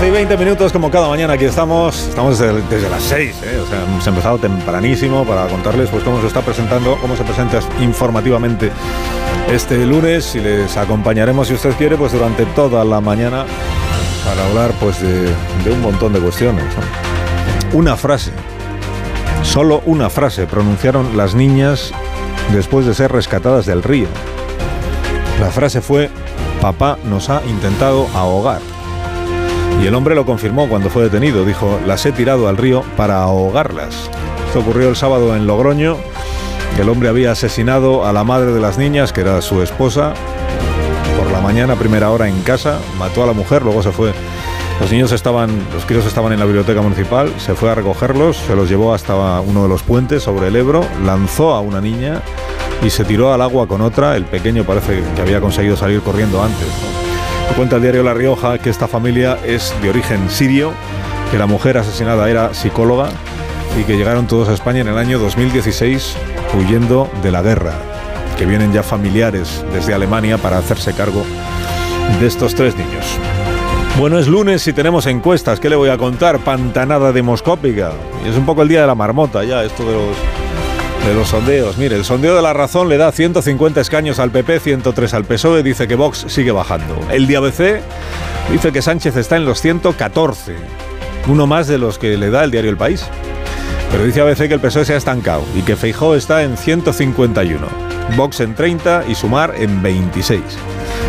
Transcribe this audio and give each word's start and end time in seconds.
12 0.00 0.08
y 0.08 0.12
20 0.12 0.36
minutos, 0.38 0.72
como 0.72 0.90
cada 0.90 1.08
mañana, 1.08 1.34
aquí 1.34 1.44
estamos. 1.44 2.08
Estamos 2.08 2.38
desde, 2.38 2.62
desde 2.70 2.88
las 2.88 3.02
6, 3.02 3.36
¿eh? 3.44 3.60
O 3.62 3.66
sea, 3.66 3.82
hemos 3.82 4.06
empezado 4.06 4.38
tempranísimo 4.38 5.26
para 5.26 5.46
contarles 5.46 5.90
pues, 5.90 6.02
cómo 6.02 6.22
se 6.22 6.26
está 6.26 6.40
presentando, 6.40 6.96
cómo 7.02 7.16
se 7.16 7.22
presenta 7.22 7.60
informativamente 7.82 8.72
este 9.52 9.84
lunes. 9.84 10.34
Y 10.36 10.40
les 10.40 10.74
acompañaremos, 10.78 11.48
si 11.48 11.54
usted 11.54 11.74
quiere, 11.74 11.98
pues 11.98 12.12
durante 12.12 12.46
toda 12.46 12.82
la 12.82 13.02
mañana 13.02 13.44
para 14.24 14.46
hablar 14.46 14.72
pues, 14.80 15.02
de, 15.02 15.24
de 15.64 15.70
un 15.70 15.82
montón 15.82 16.14
de 16.14 16.20
cuestiones. 16.20 16.64
Una 17.74 17.94
frase, 17.94 18.32
solo 19.42 19.82
una 19.84 20.08
frase 20.08 20.46
pronunciaron 20.46 21.14
las 21.14 21.34
niñas 21.34 21.92
después 22.54 22.86
de 22.86 22.94
ser 22.94 23.12
rescatadas 23.12 23.66
del 23.66 23.82
río. 23.82 24.08
La 25.40 25.50
frase 25.50 25.82
fue, 25.82 26.08
papá 26.62 26.96
nos 27.04 27.28
ha 27.28 27.42
intentado 27.46 28.08
ahogar. 28.14 28.62
Y 29.82 29.86
el 29.86 29.94
hombre 29.94 30.14
lo 30.14 30.26
confirmó 30.26 30.68
cuando 30.68 30.90
fue 30.90 31.04
detenido. 31.04 31.44
Dijo, 31.44 31.80
las 31.86 32.04
he 32.04 32.12
tirado 32.12 32.48
al 32.48 32.58
río 32.58 32.82
para 32.96 33.22
ahogarlas. 33.22 34.10
Esto 34.46 34.60
ocurrió 34.60 34.88
el 34.88 34.96
sábado 34.96 35.34
en 35.34 35.46
Logroño. 35.46 35.96
El 36.78 36.88
hombre 36.88 37.08
había 37.08 37.32
asesinado 37.32 38.06
a 38.06 38.12
la 38.12 38.22
madre 38.22 38.52
de 38.52 38.60
las 38.60 38.78
niñas, 38.78 39.12
que 39.12 39.22
era 39.22 39.40
su 39.40 39.62
esposa, 39.62 40.12
por 41.18 41.30
la 41.30 41.40
mañana, 41.40 41.76
primera 41.76 42.10
hora 42.10 42.28
en 42.28 42.42
casa. 42.42 42.78
Mató 42.98 43.22
a 43.22 43.26
la 43.26 43.32
mujer, 43.32 43.62
luego 43.62 43.82
se 43.82 43.90
fue. 43.90 44.12
Los 44.80 44.90
niños 44.90 45.12
estaban, 45.12 45.50
los 45.74 45.84
críos 45.84 46.06
estaban 46.06 46.32
en 46.32 46.38
la 46.38 46.46
biblioteca 46.46 46.80
municipal, 46.80 47.30
se 47.38 47.54
fue 47.54 47.70
a 47.70 47.74
recogerlos, 47.74 48.38
se 48.38 48.56
los 48.56 48.68
llevó 48.68 48.94
hasta 48.94 49.40
uno 49.40 49.64
de 49.64 49.68
los 49.68 49.82
puentes 49.82 50.22
sobre 50.22 50.48
el 50.48 50.56
Ebro, 50.56 50.82
lanzó 51.04 51.54
a 51.54 51.60
una 51.60 51.82
niña 51.82 52.22
y 52.82 52.88
se 52.88 53.04
tiró 53.04 53.34
al 53.34 53.42
agua 53.42 53.66
con 53.66 53.82
otra. 53.82 54.16
El 54.16 54.24
pequeño 54.24 54.64
parece 54.64 55.02
que 55.14 55.20
había 55.20 55.40
conseguido 55.40 55.76
salir 55.76 56.00
corriendo 56.00 56.42
antes. 56.42 57.09
Cuenta 57.56 57.76
el 57.76 57.82
diario 57.82 58.02
La 58.02 58.14
Rioja 58.14 58.58
que 58.58 58.70
esta 58.70 58.88
familia 58.88 59.36
es 59.44 59.74
de 59.82 59.90
origen 59.90 60.30
sirio, 60.30 60.72
que 61.30 61.38
la 61.38 61.46
mujer 61.46 61.76
asesinada 61.76 62.30
era 62.30 62.54
psicóloga 62.54 63.10
y 63.78 63.84
que 63.84 63.96
llegaron 63.96 64.26
todos 64.26 64.48
a 64.48 64.54
España 64.54 64.80
en 64.80 64.88
el 64.88 64.96
año 64.96 65.18
2016 65.18 66.16
huyendo 66.58 67.10
de 67.22 67.30
la 67.30 67.42
guerra, 67.42 67.74
que 68.38 68.46
vienen 68.46 68.72
ya 68.72 68.82
familiares 68.82 69.64
desde 69.72 69.92
Alemania 69.92 70.38
para 70.38 70.58
hacerse 70.58 70.94
cargo 70.94 71.24
de 72.18 72.26
estos 72.26 72.54
tres 72.54 72.74
niños. 72.76 73.04
Bueno, 73.98 74.18
es 74.18 74.28
lunes 74.28 74.66
y 74.66 74.72
tenemos 74.72 75.06
encuestas. 75.06 75.60
¿Qué 75.60 75.68
le 75.68 75.76
voy 75.76 75.90
a 75.90 75.98
contar? 75.98 76.38
Pantanada 76.38 77.12
demoscópica. 77.12 77.92
Es 78.26 78.36
un 78.36 78.46
poco 78.46 78.62
el 78.62 78.68
día 78.68 78.80
de 78.80 78.86
la 78.86 78.94
marmota 78.94 79.44
ya, 79.44 79.62
esto 79.62 79.84
de 79.84 79.92
los 79.92 80.16
de 81.06 81.14
los 81.14 81.28
sondeos. 81.28 81.78
Mire, 81.78 81.96
el 81.96 82.04
sondeo 82.04 82.34
de 82.36 82.42
la 82.42 82.52
razón 82.52 82.88
le 82.88 82.96
da 82.96 83.12
150 83.12 83.80
escaños 83.80 84.18
al 84.18 84.30
PP, 84.30 84.60
103 84.60 85.14
al 85.14 85.24
PSOE, 85.24 85.62
dice 85.62 85.88
que 85.88 85.94
Vox 85.94 86.26
sigue 86.28 86.52
bajando. 86.52 86.98
El 87.10 87.26
de 87.26 87.36
ABC 87.36 87.80
dice 88.50 88.72
que 88.72 88.82
Sánchez 88.82 89.16
está 89.16 89.36
en 89.36 89.44
los 89.44 89.60
114, 89.60 90.54
uno 91.28 91.46
más 91.46 91.68
de 91.68 91.78
los 91.78 91.98
que 91.98 92.16
le 92.16 92.30
da 92.30 92.44
el 92.44 92.50
diario 92.50 92.70
El 92.70 92.76
País. 92.76 93.04
Pero 93.90 94.04
dice 94.04 94.20
ABC 94.20 94.48
que 94.48 94.54
el 94.54 94.60
PSOE 94.60 94.84
se 94.84 94.94
ha 94.94 94.96
estancado 94.96 95.42
y 95.56 95.62
que 95.62 95.76
Feijó 95.76 96.14
está 96.14 96.42
en 96.42 96.56
151, 96.56 97.66
Vox 98.16 98.40
en 98.40 98.54
30 98.54 99.04
y 99.08 99.14
Sumar 99.14 99.54
en 99.56 99.82
26. 99.82 100.40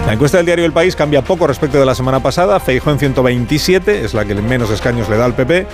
La 0.07 0.13
encuesta 0.13 0.37
del 0.37 0.47
diario 0.47 0.65
El 0.65 0.71
País 0.71 0.95
cambia 0.95 1.21
poco 1.21 1.45
respecto 1.45 1.79
de 1.79 1.85
la 1.85 1.93
semana 1.93 2.21
pasada. 2.21 2.59
Feijó 2.59 2.91
en 2.91 2.97
127, 2.97 4.03
es 4.03 4.13
la 4.13 4.25
que 4.25 4.33
menos 4.35 4.71
escaños 4.71 5.09
le 5.09 5.17
da 5.17 5.25
al 5.25 5.35
PP, 5.35 5.67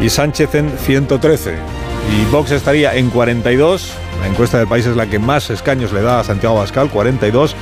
y 0.00 0.08
Sánchez 0.08 0.54
en 0.54 0.70
113 0.78 1.85
y 2.12 2.24
Vox 2.30 2.50
estaría 2.50 2.94
en 2.94 3.10
42. 3.10 3.92
La 4.20 4.28
encuesta 4.28 4.58
del 4.58 4.68
país 4.68 4.86
es 4.86 4.96
la 4.96 5.06
que 5.06 5.18
más 5.18 5.50
escaños 5.50 5.92
le 5.92 6.02
da 6.02 6.20
a 6.20 6.24
Santiago 6.24 6.56
Bascal, 6.56 6.90
42. 6.90 7.54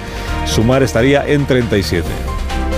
Sumar 0.46 0.82
estaría 0.82 1.26
en 1.26 1.46
37. 1.46 2.06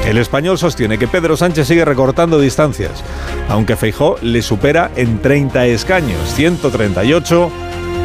El 0.06 0.18
español 0.18 0.56
sostiene 0.56 0.98
que 0.98 1.08
Pedro 1.08 1.36
Sánchez 1.36 1.66
sigue 1.66 1.84
recortando 1.84 2.38
distancias, 2.38 3.02
aunque 3.48 3.76
Feijó 3.76 4.16
le 4.22 4.40
supera 4.40 4.90
en 4.94 5.20
30 5.20 5.66
escaños, 5.66 6.20
138, 6.34 7.50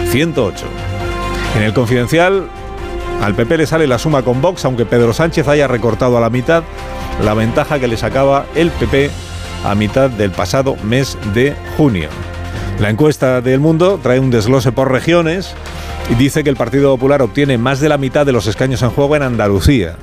108. 0.09 0.65
En 1.57 1.61
el 1.61 1.73
confidencial, 1.73 2.49
al 3.21 3.35
PP 3.35 3.57
le 3.57 3.67
sale 3.67 3.85
la 3.85 3.99
suma 3.99 4.23
con 4.23 4.41
Vox, 4.41 4.65
aunque 4.65 4.85
Pedro 4.85 5.13
Sánchez 5.13 5.47
haya 5.47 5.67
recortado 5.67 6.17
a 6.17 6.21
la 6.21 6.31
mitad 6.31 6.63
la 7.23 7.35
ventaja 7.35 7.79
que 7.79 7.87
le 7.87 7.97
sacaba 7.97 8.45
el 8.55 8.71
PP 8.71 9.11
a 9.63 9.75
mitad 9.75 10.09
del 10.09 10.31
pasado 10.31 10.75
mes 10.83 11.17
de 11.35 11.55
junio. 11.77 12.09
La 12.79 12.89
encuesta 12.89 13.41
del 13.41 13.59
mundo 13.59 13.99
trae 14.01 14.19
un 14.19 14.31
desglose 14.31 14.71
por 14.71 14.91
regiones 14.91 15.53
y 16.09 16.15
dice 16.15 16.43
que 16.43 16.49
el 16.49 16.55
Partido 16.55 16.91
Popular 16.95 17.21
obtiene 17.21 17.57
más 17.57 17.79
de 17.79 17.89
la 17.89 17.97
mitad 17.97 18.25
de 18.25 18.31
los 18.31 18.47
escaños 18.47 18.81
en 18.81 18.89
juego 18.89 19.15
en 19.15 19.23
Andalucía 19.23 19.95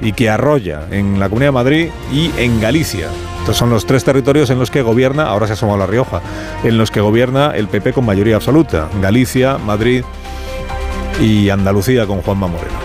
y 0.00 0.12
que 0.12 0.30
arrolla 0.30 0.82
en 0.90 1.18
la 1.18 1.28
Comunidad 1.28 1.48
de 1.48 1.52
Madrid 1.52 1.88
y 2.12 2.30
en 2.36 2.60
Galicia. 2.60 3.08
Estos 3.40 3.56
son 3.56 3.70
los 3.70 3.86
tres 3.86 4.04
territorios 4.04 4.50
en 4.50 4.58
los 4.58 4.70
que 4.70 4.82
gobierna, 4.82 5.24
ahora 5.24 5.46
se 5.46 5.64
ha 5.64 5.76
La 5.76 5.86
Rioja, 5.86 6.20
en 6.64 6.76
los 6.76 6.90
que 6.90 7.00
gobierna 7.00 7.52
el 7.56 7.68
PP 7.68 7.94
con 7.94 8.04
mayoría 8.04 8.36
absoluta. 8.36 8.88
Galicia, 9.00 9.56
Madrid 9.56 10.04
y 11.20 11.48
Andalucía 11.48 12.06
con 12.06 12.20
Juanma 12.20 12.46
Moreno. 12.46 12.78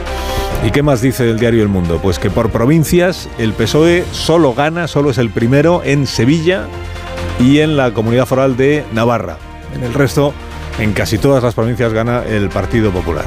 ¿Y 0.66 0.72
qué 0.72 0.82
más 0.82 1.02
dice 1.02 1.30
el 1.30 1.38
diario 1.38 1.62
El 1.62 1.68
Mundo? 1.68 2.00
Pues 2.02 2.20
que 2.20 2.30
por 2.30 2.50
provincias 2.50 3.28
el 3.38 3.52
PSOE 3.52 4.06
solo 4.14 4.54
gana, 4.54 4.88
solo 4.88 5.10
es 5.10 5.18
el 5.18 5.30
primero 5.30 5.82
en 5.84 6.08
Sevilla, 6.08 6.68
y 7.39 7.59
en 7.59 7.78
la 7.78 7.94
comunidad 7.94 8.25
foral 8.25 8.57
de 8.57 8.85
Navarra. 8.94 9.38
En 9.75 9.84
el 9.84 9.94
resto, 9.94 10.34
en 10.79 10.94
casi 10.94 11.17
todas 11.17 11.44
las 11.44 11.56
provincias 11.56 11.94
gana 11.94 12.23
el 12.23 12.50
Partido 12.50 12.91
Popular. 12.91 13.25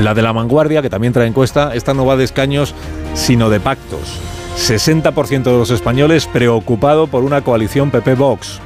La 0.00 0.14
de 0.14 0.22
la 0.22 0.32
vanguardia, 0.32 0.82
que 0.82 0.90
también 0.90 1.12
trae 1.12 1.26
encuesta, 1.26 1.74
esta 1.74 1.94
no 1.94 2.06
va 2.06 2.16
de 2.16 2.24
escaños, 2.24 2.74
sino 3.14 3.50
de 3.50 3.60
pactos. 3.60 4.20
60% 4.56 5.42
de 5.42 5.58
los 5.58 5.70
españoles 5.70 6.26
preocupado 6.26 7.06
por 7.06 7.24
una 7.24 7.42
coalición 7.42 7.90
PP-Vox. 7.90 8.60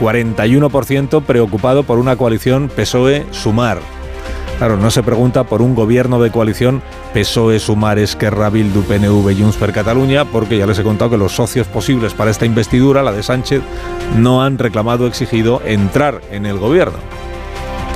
41% 0.00 1.22
preocupado 1.22 1.82
por 1.82 1.98
una 1.98 2.16
coalición 2.16 2.68
PSOE-Sumar. 2.68 3.78
Claro, 4.58 4.78
no 4.78 4.90
se 4.90 5.02
pregunta 5.02 5.44
por 5.44 5.60
un 5.60 5.74
gobierno 5.74 6.18
de 6.18 6.30
coalición 6.30 6.82
PSOE, 7.12 7.58
Sumar, 7.58 7.98
Esquerra, 7.98 8.48
Bildu, 8.48 8.82
PNV 8.84 9.30
y 9.30 9.42
Junts 9.42 9.56
per 9.56 9.72
Cataluña, 9.72 10.24
porque 10.24 10.56
ya 10.56 10.66
les 10.66 10.78
he 10.78 10.82
contado 10.82 11.10
que 11.10 11.18
los 11.18 11.32
socios 11.32 11.66
posibles 11.66 12.14
para 12.14 12.30
esta 12.30 12.46
investidura, 12.46 13.02
la 13.02 13.12
de 13.12 13.22
Sánchez, 13.22 13.60
no 14.16 14.42
han 14.42 14.56
reclamado 14.56 15.06
exigido 15.06 15.60
entrar 15.66 16.22
en 16.30 16.46
el 16.46 16.58
gobierno. 16.58 16.96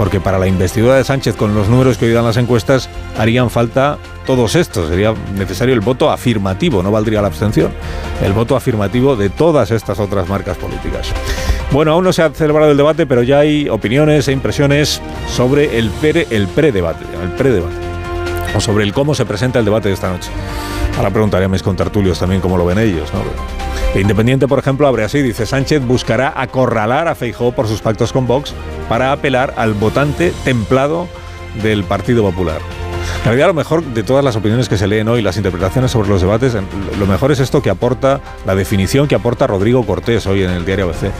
Porque 0.00 0.18
para 0.18 0.38
la 0.38 0.46
investidura 0.46 0.94
de 0.94 1.04
Sánchez, 1.04 1.36
con 1.36 1.54
los 1.54 1.68
números 1.68 1.98
que 1.98 2.06
hoy 2.06 2.12
dan 2.12 2.24
las 2.24 2.38
encuestas, 2.38 2.88
harían 3.18 3.50
falta 3.50 3.98
todos 4.24 4.54
estos. 4.54 4.88
Sería 4.88 5.12
necesario 5.36 5.74
el 5.74 5.80
voto 5.80 6.10
afirmativo, 6.10 6.82
no 6.82 6.90
valdría 6.90 7.20
la 7.20 7.28
abstención. 7.28 7.70
El 8.24 8.32
voto 8.32 8.56
afirmativo 8.56 9.14
de 9.14 9.28
todas 9.28 9.70
estas 9.70 9.98
otras 9.98 10.26
marcas 10.26 10.56
políticas. 10.56 11.12
Bueno, 11.70 11.92
aún 11.92 12.04
no 12.04 12.14
se 12.14 12.22
ha 12.22 12.30
celebrado 12.30 12.70
el 12.70 12.78
debate, 12.78 13.04
pero 13.04 13.22
ya 13.22 13.40
hay 13.40 13.68
opiniones 13.68 14.26
e 14.28 14.32
impresiones 14.32 15.02
sobre 15.28 15.78
el, 15.78 15.90
pre, 15.90 16.26
el 16.30 16.48
predebate, 16.48 17.04
el 17.22 17.32
predebate, 17.32 17.76
o 18.56 18.60
sobre 18.62 18.84
el 18.84 18.94
cómo 18.94 19.14
se 19.14 19.26
presenta 19.26 19.58
el 19.58 19.66
debate 19.66 19.88
de 19.88 19.94
esta 19.96 20.08
noche. 20.08 20.30
Ahora 21.00 21.14
preguntaré 21.14 21.46
a 21.46 21.48
mis 21.48 21.62
contertulios 21.62 22.18
también 22.18 22.42
cómo 22.42 22.58
lo 22.58 22.66
ven 22.66 22.78
ellos. 22.78 23.10
¿no? 23.14 23.98
Independiente, 23.98 24.46
por 24.46 24.58
ejemplo, 24.58 24.86
abre 24.86 25.02
así, 25.02 25.22
dice 25.22 25.46
Sánchez 25.46 25.82
buscará 25.82 26.34
acorralar 26.36 27.08
a 27.08 27.14
Feijóo 27.14 27.52
por 27.52 27.68
sus 27.68 27.80
pactos 27.80 28.12
con 28.12 28.26
Vox 28.26 28.52
para 28.86 29.10
apelar 29.10 29.54
al 29.56 29.72
votante 29.72 30.30
templado 30.44 31.08
del 31.62 31.84
Partido 31.84 32.22
Popular. 32.22 32.60
En 33.20 33.26
realidad, 33.26 33.48
lo 33.48 33.54
mejor 33.54 33.84
de 33.84 34.02
todas 34.02 34.24
las 34.24 34.34
opiniones 34.34 34.70
que 34.70 34.78
se 34.78 34.86
leen 34.86 35.06
hoy, 35.06 35.20
las 35.20 35.36
interpretaciones 35.36 35.90
sobre 35.90 36.08
los 36.08 36.22
debates, 36.22 36.56
lo 36.98 37.06
mejor 37.06 37.30
es 37.30 37.38
esto 37.38 37.60
que 37.60 37.68
aporta, 37.68 38.20
la 38.46 38.54
definición 38.54 39.06
que 39.08 39.14
aporta 39.14 39.46
Rodrigo 39.46 39.84
Cortés 39.84 40.26
hoy 40.26 40.42
en 40.42 40.50
el 40.50 40.64
diario 40.64 40.86
ABC, 40.86 41.12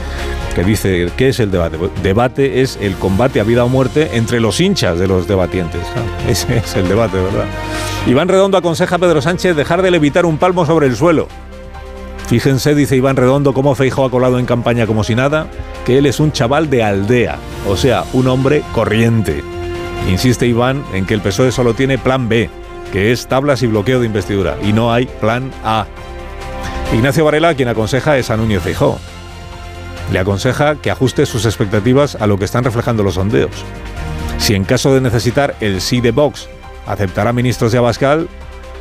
que 0.55 0.63
dice, 0.63 1.11
¿qué 1.15 1.29
es 1.29 1.39
el 1.39 1.51
debate? 1.51 1.77
Debate 2.01 2.61
es 2.61 2.79
el 2.81 2.95
combate 2.95 3.39
a 3.39 3.43
vida 3.43 3.63
o 3.63 3.69
muerte 3.69 4.09
entre 4.13 4.39
los 4.39 4.59
hinchas 4.59 4.97
de 4.97 5.07
los 5.07 5.27
debatientes. 5.27 5.81
Ese 6.27 6.57
es 6.57 6.75
el 6.75 6.87
debate, 6.89 7.17
¿verdad? 7.17 7.45
Iván 8.07 8.27
Redondo 8.27 8.57
aconseja 8.57 8.95
a 8.95 8.99
Pedro 8.99 9.21
Sánchez 9.21 9.55
dejar 9.55 9.83
de 9.83 9.91
levitar 9.91 10.25
un 10.25 10.39
palmo 10.39 10.65
sobre 10.65 10.87
el 10.87 10.95
suelo. 10.95 11.27
Fíjense, 12.27 12.73
dice 12.73 12.95
Iván 12.95 13.15
Redondo, 13.15 13.53
cómo 13.53 13.75
Feijóo 13.75 14.05
ha 14.05 14.11
colado 14.11 14.39
en 14.39 14.47
campaña 14.47 14.87
como 14.87 15.03
si 15.03 15.13
nada, 15.13 15.47
que 15.85 15.99
él 15.99 16.07
es 16.07 16.19
un 16.19 16.31
chaval 16.31 16.67
de 16.69 16.83
aldea, 16.83 17.37
o 17.67 17.77
sea, 17.77 18.05
un 18.13 18.27
hombre 18.27 18.63
corriente. 18.73 19.43
Insiste 20.09 20.47
Iván 20.47 20.83
en 20.93 21.05
que 21.05 21.13
el 21.13 21.21
PSOE 21.21 21.51
solo 21.51 21.73
tiene 21.73 21.97
plan 21.97 22.27
B, 22.27 22.49
que 22.91 23.11
es 23.11 23.27
tablas 23.27 23.63
y 23.63 23.67
bloqueo 23.67 23.99
de 23.99 24.05
investidura, 24.05 24.57
y 24.63 24.73
no 24.73 24.91
hay 24.91 25.05
plan 25.05 25.51
A. 25.63 25.85
Ignacio 26.93 27.23
Varela, 27.23 27.55
quien 27.55 27.69
aconseja, 27.69 28.17
es 28.17 28.29
a 28.29 28.37
Núñez 28.37 28.61
Feijóo. 28.61 28.99
Le 30.11 30.19
aconseja 30.19 30.75
que 30.75 30.91
ajuste 30.91 31.25
sus 31.25 31.45
expectativas 31.45 32.15
a 32.15 32.27
lo 32.27 32.37
que 32.37 32.45
están 32.45 32.63
reflejando 32.63 33.03
los 33.03 33.13
sondeos. 33.13 33.63
Si 34.37 34.55
en 34.55 34.65
caso 34.65 34.93
de 34.93 35.01
necesitar 35.01 35.55
el 35.61 35.79
sí 35.79 36.01
de 36.01 36.11
Vox 36.11 36.49
aceptará 36.85 37.31
ministros 37.31 37.71
de 37.71 37.77
Abascal, 37.77 38.27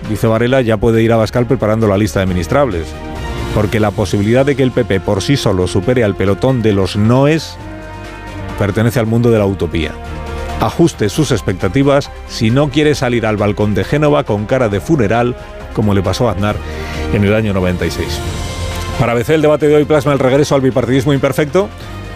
dice 0.08 0.26
Varela, 0.26 0.60
ya 0.62 0.78
puede 0.78 1.02
ir 1.02 1.12
a 1.12 1.14
Abascal 1.14 1.46
preparando 1.46 1.86
la 1.86 1.98
lista 1.98 2.20
de 2.20 2.26
ministrables 2.26 2.86
porque 3.54 3.80
la 3.80 3.90
posibilidad 3.90 4.46
de 4.46 4.56
que 4.56 4.62
el 4.62 4.70
PP 4.70 5.00
por 5.00 5.22
sí 5.22 5.36
solo 5.36 5.66
supere 5.66 6.04
al 6.04 6.14
pelotón 6.14 6.62
de 6.62 6.72
los 6.72 6.96
noes 6.96 7.56
pertenece 8.58 9.00
al 9.00 9.06
mundo 9.06 9.30
de 9.30 9.38
la 9.38 9.46
utopía. 9.46 9.92
Ajuste 10.60 11.08
sus 11.08 11.32
expectativas 11.32 12.10
si 12.28 12.50
no 12.50 12.68
quiere 12.68 12.94
salir 12.94 13.24
al 13.24 13.38
balcón 13.38 13.74
de 13.74 13.82
Génova 13.82 14.24
con 14.24 14.44
cara 14.44 14.68
de 14.68 14.80
funeral, 14.80 15.34
como 15.72 15.94
le 15.94 16.02
pasó 16.02 16.28
a 16.28 16.32
Aznar 16.32 16.56
en 17.14 17.24
el 17.24 17.34
año 17.34 17.54
96. 17.54 18.06
Para 18.98 19.12
ABC 19.12 19.30
el 19.30 19.42
debate 19.42 19.68
de 19.68 19.76
hoy 19.76 19.86
plasma 19.86 20.12
el 20.12 20.18
regreso 20.18 20.54
al 20.54 20.60
bipartidismo 20.60 21.14
imperfecto. 21.14 21.70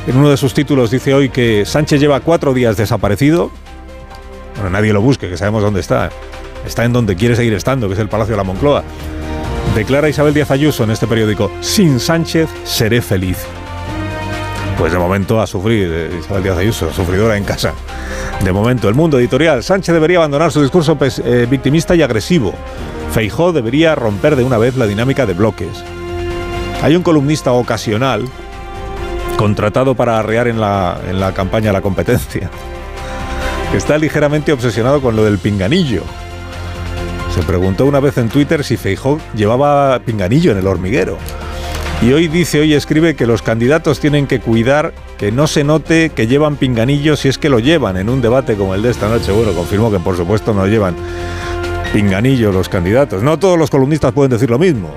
En 0.06 0.18
uno 0.18 0.28
de 0.28 0.36
sus 0.36 0.52
títulos 0.52 0.90
dice 0.90 1.14
hoy 1.14 1.30
que 1.30 1.64
Sánchez 1.64 1.98
lleva 1.98 2.20
cuatro 2.20 2.52
días 2.52 2.76
desaparecido. 2.76 3.50
Bueno, 4.56 4.68
nadie 4.68 4.92
lo 4.92 5.00
busque, 5.00 5.30
que 5.30 5.38
sabemos 5.38 5.62
dónde 5.62 5.80
está. 5.80 6.10
Está 6.66 6.84
en 6.84 6.92
donde 6.92 7.16
quiere 7.16 7.36
seguir 7.36 7.54
estando, 7.54 7.88
que 7.88 7.94
es 7.94 8.00
el 8.00 8.08
Palacio 8.08 8.32
de 8.32 8.36
la 8.36 8.44
Moncloa. 8.44 8.84
Declara 9.74 10.10
Isabel 10.10 10.34
Díaz 10.34 10.50
Ayuso 10.50 10.84
en 10.84 10.90
este 10.90 11.06
periódico, 11.06 11.50
sin 11.62 11.98
Sánchez 11.98 12.48
seré 12.64 13.00
feliz. 13.00 13.38
Pues 14.78 14.92
de 14.92 14.98
momento 14.98 15.40
a 15.40 15.46
sufrir, 15.46 15.88
eh, 15.90 16.18
Isabel 16.18 16.42
Díaz 16.42 16.58
Ayuso, 16.58 16.92
sufridora 16.92 17.36
en 17.36 17.44
casa. 17.44 17.72
De 18.42 18.52
momento, 18.52 18.88
el 18.88 18.94
mundo 18.94 19.18
editorial, 19.18 19.62
Sánchez 19.62 19.94
debería 19.94 20.18
abandonar 20.18 20.50
su 20.50 20.60
discurso 20.60 20.98
eh, 21.00 21.46
victimista 21.48 21.94
y 21.94 22.02
agresivo. 22.02 22.52
Feijó 23.12 23.52
debería 23.52 23.94
romper 23.94 24.34
de 24.34 24.42
una 24.42 24.58
vez 24.58 24.76
la 24.76 24.86
dinámica 24.86 25.26
de 25.26 25.34
bloques. 25.34 25.84
Hay 26.82 26.96
un 26.96 27.02
columnista 27.02 27.52
ocasional 27.52 28.24
contratado 29.36 29.94
para 29.94 30.18
arrear 30.18 30.48
en 30.48 30.60
la, 30.60 30.98
en 31.08 31.20
la 31.20 31.32
campaña 31.32 31.72
la 31.72 31.80
competencia, 31.80 32.50
que 33.70 33.76
está 33.76 33.96
ligeramente 33.96 34.52
obsesionado 34.52 35.00
con 35.00 35.14
lo 35.16 35.24
del 35.24 35.38
pinganillo. 35.38 36.02
Se 37.34 37.42
preguntó 37.42 37.86
una 37.86 38.00
vez 38.00 38.18
en 38.18 38.28
Twitter 38.28 38.64
si 38.64 38.76
Feijó 38.76 39.18
llevaba 39.34 39.98
pinganillo 40.00 40.52
en 40.52 40.58
el 40.58 40.66
hormiguero. 40.66 41.16
Y 42.04 42.12
hoy 42.12 42.28
dice, 42.28 42.60
hoy 42.60 42.74
escribe 42.74 43.16
que 43.16 43.26
los 43.26 43.40
candidatos 43.40 43.98
tienen 43.98 44.26
que 44.26 44.38
cuidar 44.38 44.92
que 45.16 45.32
no 45.32 45.46
se 45.46 45.64
note 45.64 46.10
que 46.10 46.26
llevan 46.26 46.56
pinganillo 46.56 47.16
si 47.16 47.28
es 47.28 47.38
que 47.38 47.48
lo 47.48 47.60
llevan 47.60 47.96
en 47.96 48.10
un 48.10 48.20
debate 48.20 48.56
como 48.56 48.74
el 48.74 48.82
de 48.82 48.90
esta 48.90 49.08
noche. 49.08 49.32
Bueno, 49.32 49.52
confirmo 49.54 49.90
que 49.90 49.98
por 49.98 50.14
supuesto 50.14 50.52
no 50.52 50.66
llevan 50.66 50.94
pinganillo 51.94 52.52
los 52.52 52.68
candidatos. 52.68 53.22
No 53.22 53.38
todos 53.38 53.58
los 53.58 53.70
columnistas 53.70 54.12
pueden 54.12 54.30
decir 54.30 54.50
lo 54.50 54.58
mismo. 54.58 54.90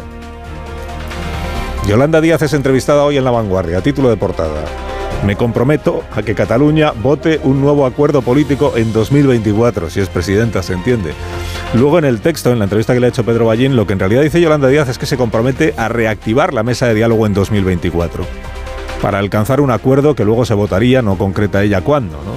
Yolanda 1.88 2.20
Díaz 2.20 2.42
es 2.42 2.52
entrevistada 2.52 3.04
hoy 3.04 3.16
en 3.16 3.24
La 3.24 3.32
Vanguardia, 3.32 3.80
título 3.80 4.10
de 4.10 4.18
portada. 4.18 4.66
Me 5.26 5.38
comprometo 5.38 6.04
a 6.14 6.24
que 6.24 6.36
Cataluña 6.36 6.92
vote 6.92 7.40
un 7.42 7.62
nuevo 7.62 7.86
acuerdo 7.86 8.22
político 8.22 8.74
en 8.76 8.92
2024, 8.92 9.90
si 9.90 10.02
es 10.02 10.10
presidenta, 10.10 10.62
se 10.62 10.74
entiende. 10.74 11.14
Luego 11.74 12.00
en 12.00 12.06
el 12.06 12.22
texto, 12.22 12.52
en 12.52 12.60
la 12.60 12.66
entrevista 12.66 12.94
que 12.94 13.00
le 13.00 13.08
ha 13.08 13.10
hecho 13.10 13.26
Pedro 13.26 13.46
Ballín, 13.46 13.76
lo 13.76 13.86
que 13.86 13.94
en 13.94 14.00
realidad 14.00 14.22
dice 14.22 14.40
Yolanda 14.40 14.68
Díaz 14.68 14.88
es 14.90 14.98
que 14.98 15.06
se 15.06 15.18
compromete 15.18 15.74
a 15.78 15.90
reactivar 15.90 16.54
la 16.54 16.64
mesa 16.64 16.88
de 16.88 16.94
diálogo 16.94 17.26
en 17.26 17.34
2024 17.34 18.26
para 19.02 19.20
alcanzar 19.20 19.62
un 19.62 19.72
acuerdo 19.72 20.16
que 20.16 20.26
luego 20.26 20.46
se 20.46 20.54
votaría, 20.54 21.02
no 21.02 21.18
concreta 21.18 21.64
ella 21.64 21.82
cuándo, 21.82 22.18
¿no? 22.18 22.36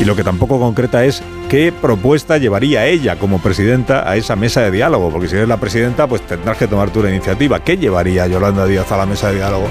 Y 0.00 0.04
lo 0.04 0.14
que 0.14 0.24
tampoco 0.24 0.58
concreta 0.58 1.04
es 1.04 1.22
qué 1.48 1.72
propuesta 1.72 2.36
llevaría 2.36 2.86
ella 2.86 3.16
como 3.16 3.40
presidenta 3.40 4.08
a 4.08 4.16
esa 4.16 4.36
mesa 4.36 4.60
de 4.60 4.70
diálogo, 4.70 5.10
porque 5.10 5.28
si 5.28 5.36
eres 5.36 5.48
la 5.48 5.56
presidenta, 5.56 6.06
pues 6.06 6.20
tendrás 6.22 6.58
que 6.58 6.66
tomar 6.66 6.90
tú 6.90 7.02
la 7.02 7.10
iniciativa. 7.10 7.60
¿Qué 7.60 7.78
llevaría 7.78 8.26
Yolanda 8.26 8.66
Díaz 8.66 8.92
a 8.92 8.98
la 8.98 9.06
mesa 9.06 9.28
de 9.28 9.36
diálogo? 9.36 9.68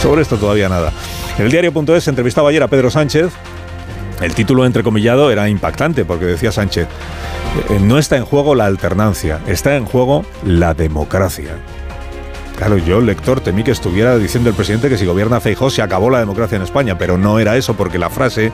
Sobre 0.00 0.22
esto 0.22 0.36
todavía 0.36 0.70
nada. 0.70 0.92
En 1.36 1.44
el 1.44 1.50
diario.es 1.50 2.08
entrevistaba 2.08 2.48
ayer 2.48 2.62
a 2.62 2.68
Pedro 2.68 2.90
Sánchez. 2.90 3.32
El 4.20 4.34
título 4.34 4.64
entrecomillado 4.64 5.30
era 5.30 5.48
impactante 5.48 6.04
porque 6.04 6.24
decía 6.24 6.52
Sánchez, 6.52 6.88
eh, 7.70 7.78
no 7.80 7.98
está 7.98 8.16
en 8.16 8.24
juego 8.24 8.54
la 8.54 8.66
alternancia, 8.66 9.40
está 9.46 9.76
en 9.76 9.84
juego 9.84 10.24
la 10.44 10.74
democracia. 10.74 11.56
Claro, 12.56 12.78
yo, 12.78 13.02
lector, 13.02 13.40
temí 13.40 13.62
que 13.62 13.70
estuviera 13.70 14.16
diciendo 14.16 14.48
el 14.48 14.56
presidente 14.56 14.88
que 14.88 14.96
si 14.96 15.04
gobierna 15.04 15.40
Feijóo 15.40 15.68
se 15.68 15.82
acabó 15.82 16.08
la 16.08 16.20
democracia 16.20 16.56
en 16.56 16.62
España, 16.62 16.96
pero 16.96 17.18
no 17.18 17.38
era 17.38 17.56
eso 17.56 17.74
porque 17.74 17.98
la 17.98 18.08
frase 18.08 18.50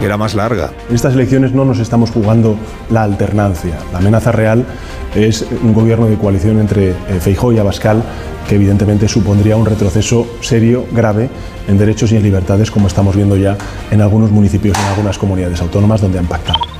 era 0.00 0.18
más 0.18 0.34
larga. 0.34 0.72
En 0.90 0.94
estas 0.94 1.14
elecciones 1.14 1.52
no 1.52 1.64
nos 1.64 1.78
estamos 1.78 2.10
jugando 2.10 2.56
la 2.90 3.02
alternancia. 3.02 3.78
La 3.92 3.98
amenaza 3.98 4.30
real 4.30 4.66
es 5.14 5.46
un 5.62 5.72
gobierno 5.72 6.06
de 6.06 6.16
coalición 6.16 6.60
entre 6.60 6.90
eh, 6.90 6.94
Feijóo 7.18 7.52
y 7.52 7.58
Abascal 7.58 8.02
que 8.46 8.56
evidentemente 8.56 9.08
supondría 9.08 9.56
un 9.56 9.66
retroceso 9.66 10.26
serio, 10.40 10.84
grave, 10.92 11.28
en 11.66 11.78
derechos 11.78 12.12
y 12.12 12.16
en 12.16 12.22
libertades, 12.22 12.70
como 12.70 12.86
estamos 12.86 13.16
viendo 13.16 13.36
ya 13.36 13.56
en 13.90 14.00
algunos 14.02 14.30
municipios 14.30 14.76
y 14.78 14.80
en 14.80 14.86
algunas 14.88 15.18
comunidades 15.18 15.60
autónomas 15.60 16.00
donde 16.00 16.18
han 16.18 16.26
pactado. 16.26 16.75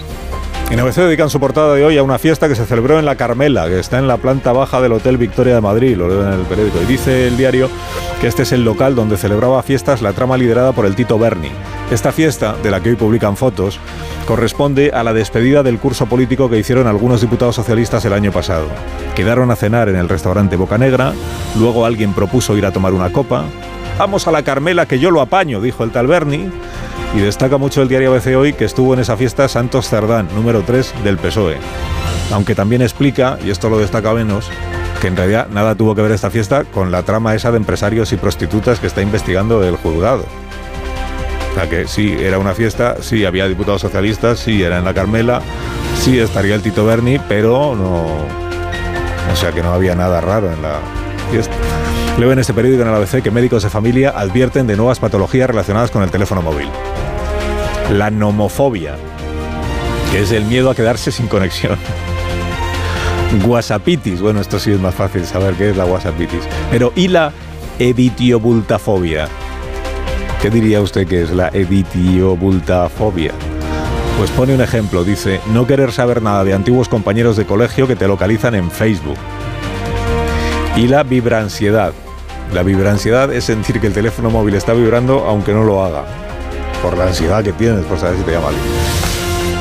En 0.68 0.80
ABC 0.80 0.96
dedican 0.96 1.30
su 1.30 1.38
portada 1.38 1.74
de 1.74 1.84
hoy 1.84 1.96
a 1.96 2.02
una 2.02 2.18
fiesta 2.18 2.48
que 2.48 2.56
se 2.56 2.66
celebró 2.66 2.98
en 2.98 3.04
la 3.04 3.14
Carmela, 3.14 3.68
que 3.68 3.78
está 3.78 4.00
en 4.00 4.08
la 4.08 4.16
planta 4.16 4.52
baja 4.52 4.80
del 4.80 4.92
Hotel 4.92 5.16
Victoria 5.16 5.54
de 5.54 5.60
Madrid, 5.60 5.96
lo 5.96 6.08
leo 6.08 6.26
en 6.26 6.40
el 6.40 6.44
periódico. 6.44 6.82
Y 6.82 6.86
dice 6.86 7.28
el 7.28 7.36
diario 7.36 7.70
que 8.20 8.26
este 8.26 8.42
es 8.42 8.50
el 8.50 8.64
local 8.64 8.96
donde 8.96 9.16
celebraba 9.16 9.62
fiestas 9.62 10.02
la 10.02 10.12
trama 10.12 10.36
liderada 10.36 10.72
por 10.72 10.84
el 10.84 10.96
Tito 10.96 11.20
Berni. 11.20 11.50
Esta 11.92 12.10
fiesta, 12.10 12.56
de 12.64 12.72
la 12.72 12.80
que 12.80 12.90
hoy 12.90 12.96
publican 12.96 13.36
fotos, 13.36 13.78
corresponde 14.26 14.90
a 14.92 15.04
la 15.04 15.12
despedida 15.12 15.62
del 15.62 15.78
curso 15.78 16.06
político 16.06 16.50
que 16.50 16.58
hicieron 16.58 16.88
algunos 16.88 17.20
diputados 17.20 17.54
socialistas 17.54 18.04
el 18.04 18.12
año 18.12 18.32
pasado. 18.32 18.66
Quedaron 19.14 19.52
a 19.52 19.56
cenar 19.56 19.88
en 19.88 19.96
el 19.96 20.08
restaurante 20.08 20.56
Boca 20.56 20.78
Negra, 20.78 21.12
luego 21.56 21.86
alguien 21.86 22.12
propuso 22.12 22.56
ir 22.56 22.66
a 22.66 22.72
tomar 22.72 22.92
una 22.92 23.12
copa. 23.12 23.44
Vamos 23.98 24.28
a 24.28 24.30
la 24.30 24.42
Carmela 24.42 24.84
que 24.84 24.98
yo 24.98 25.10
lo 25.10 25.22
apaño, 25.22 25.60
dijo 25.62 25.82
el 25.82 25.90
tal 25.90 26.06
Berni 26.06 26.50
y 27.14 27.18
destaca 27.18 27.56
mucho 27.56 27.80
el 27.80 27.88
diario 27.88 28.12
ABC 28.12 28.36
hoy 28.36 28.52
que 28.52 28.66
estuvo 28.66 28.92
en 28.92 29.00
esa 29.00 29.16
fiesta 29.16 29.48
Santos 29.48 29.88
Cerdán, 29.88 30.28
número 30.34 30.62
3 30.62 31.02
del 31.02 31.16
PSOE. 31.16 31.56
Aunque 32.30 32.54
también 32.54 32.82
explica, 32.82 33.38
y 33.42 33.50
esto 33.50 33.70
lo 33.70 33.78
destaca 33.78 34.12
menos, 34.12 34.50
que 35.00 35.06
en 35.06 35.16
realidad 35.16 35.48
nada 35.50 35.74
tuvo 35.74 35.94
que 35.94 36.02
ver 36.02 36.12
esta 36.12 36.28
fiesta 36.28 36.64
con 36.64 36.92
la 36.92 37.04
trama 37.04 37.34
esa 37.34 37.50
de 37.50 37.56
empresarios 37.56 38.12
y 38.12 38.16
prostitutas 38.16 38.80
que 38.80 38.86
está 38.86 39.00
investigando 39.00 39.64
el 39.64 39.76
juzgado. 39.76 40.26
O 41.52 41.54
sea 41.54 41.70
que 41.70 41.88
sí, 41.88 42.14
era 42.20 42.38
una 42.38 42.52
fiesta, 42.52 42.96
sí, 43.00 43.24
había 43.24 43.48
diputados 43.48 43.80
socialistas, 43.80 44.40
sí, 44.40 44.62
era 44.62 44.76
en 44.76 44.84
la 44.84 44.92
Carmela, 44.92 45.40
sí, 45.98 46.18
estaría 46.18 46.54
el 46.54 46.60
Tito 46.60 46.84
Berni, 46.84 47.18
pero 47.18 47.74
no... 47.74 48.04
O 49.32 49.36
sea 49.36 49.52
que 49.52 49.62
no 49.62 49.72
había 49.72 49.94
nada 49.94 50.20
raro 50.20 50.52
en 50.52 50.60
la 50.60 50.80
fiesta. 51.30 51.54
Leo 52.18 52.32
en 52.32 52.38
este 52.38 52.54
periódico 52.54 52.82
en 52.82 52.88
el 52.88 52.94
ABC 52.94 53.22
que 53.22 53.30
médicos 53.30 53.62
de 53.62 53.70
familia 53.70 54.14
advierten 54.16 54.66
de 54.66 54.76
nuevas 54.76 54.98
patologías 54.98 55.48
relacionadas 55.48 55.90
con 55.90 56.02
el 56.02 56.10
teléfono 56.10 56.42
móvil 56.42 56.68
la 57.90 58.10
nomofobia, 58.10 58.96
que 60.10 60.22
es 60.22 60.32
el 60.32 60.44
miedo 60.44 60.70
a 60.70 60.74
quedarse 60.74 61.12
sin 61.12 61.28
conexión. 61.28 61.78
Guasapitis, 63.44 64.20
bueno, 64.20 64.40
esto 64.40 64.58
sí 64.58 64.72
es 64.72 64.80
más 64.80 64.94
fácil 64.94 65.24
saber 65.24 65.54
qué 65.54 65.70
es 65.70 65.76
la 65.76 65.84
guasapitis. 65.84 66.42
Pero, 66.70 66.92
¿y 66.94 67.08
la 67.08 67.32
evitiobultafobia? 67.78 69.28
¿Qué 70.40 70.50
diría 70.50 70.80
usted 70.80 71.06
que 71.06 71.22
es 71.22 71.30
la 71.30 71.48
evitiobultafobia? 71.48 73.32
Pues 74.18 74.30
pone 74.30 74.54
un 74.54 74.62
ejemplo, 74.62 75.04
dice, 75.04 75.40
no 75.52 75.66
querer 75.66 75.92
saber 75.92 76.22
nada 76.22 76.44
de 76.44 76.54
antiguos 76.54 76.88
compañeros 76.88 77.36
de 77.36 77.46
colegio 77.46 77.86
que 77.86 77.96
te 77.96 78.08
localizan 78.08 78.54
en 78.54 78.70
Facebook. 78.70 79.18
Y 80.76 80.88
la 80.88 81.02
vibransiedad. 81.02 81.92
La 82.52 82.62
vibransiedad 82.62 83.32
es 83.32 83.44
sentir 83.44 83.80
que 83.80 83.88
el 83.88 83.92
teléfono 83.92 84.30
móvil 84.30 84.54
está 84.54 84.72
vibrando 84.72 85.24
aunque 85.26 85.52
no 85.52 85.64
lo 85.64 85.84
haga 85.84 86.04
por 86.82 86.96
la 86.96 87.04
ansiedad 87.04 87.42
que 87.42 87.52
tienes 87.52 87.84
por 87.84 87.98
saber 87.98 88.16
si 88.16 88.22
te 88.22 88.32
llama 88.32 88.48
alguien. 88.48 88.64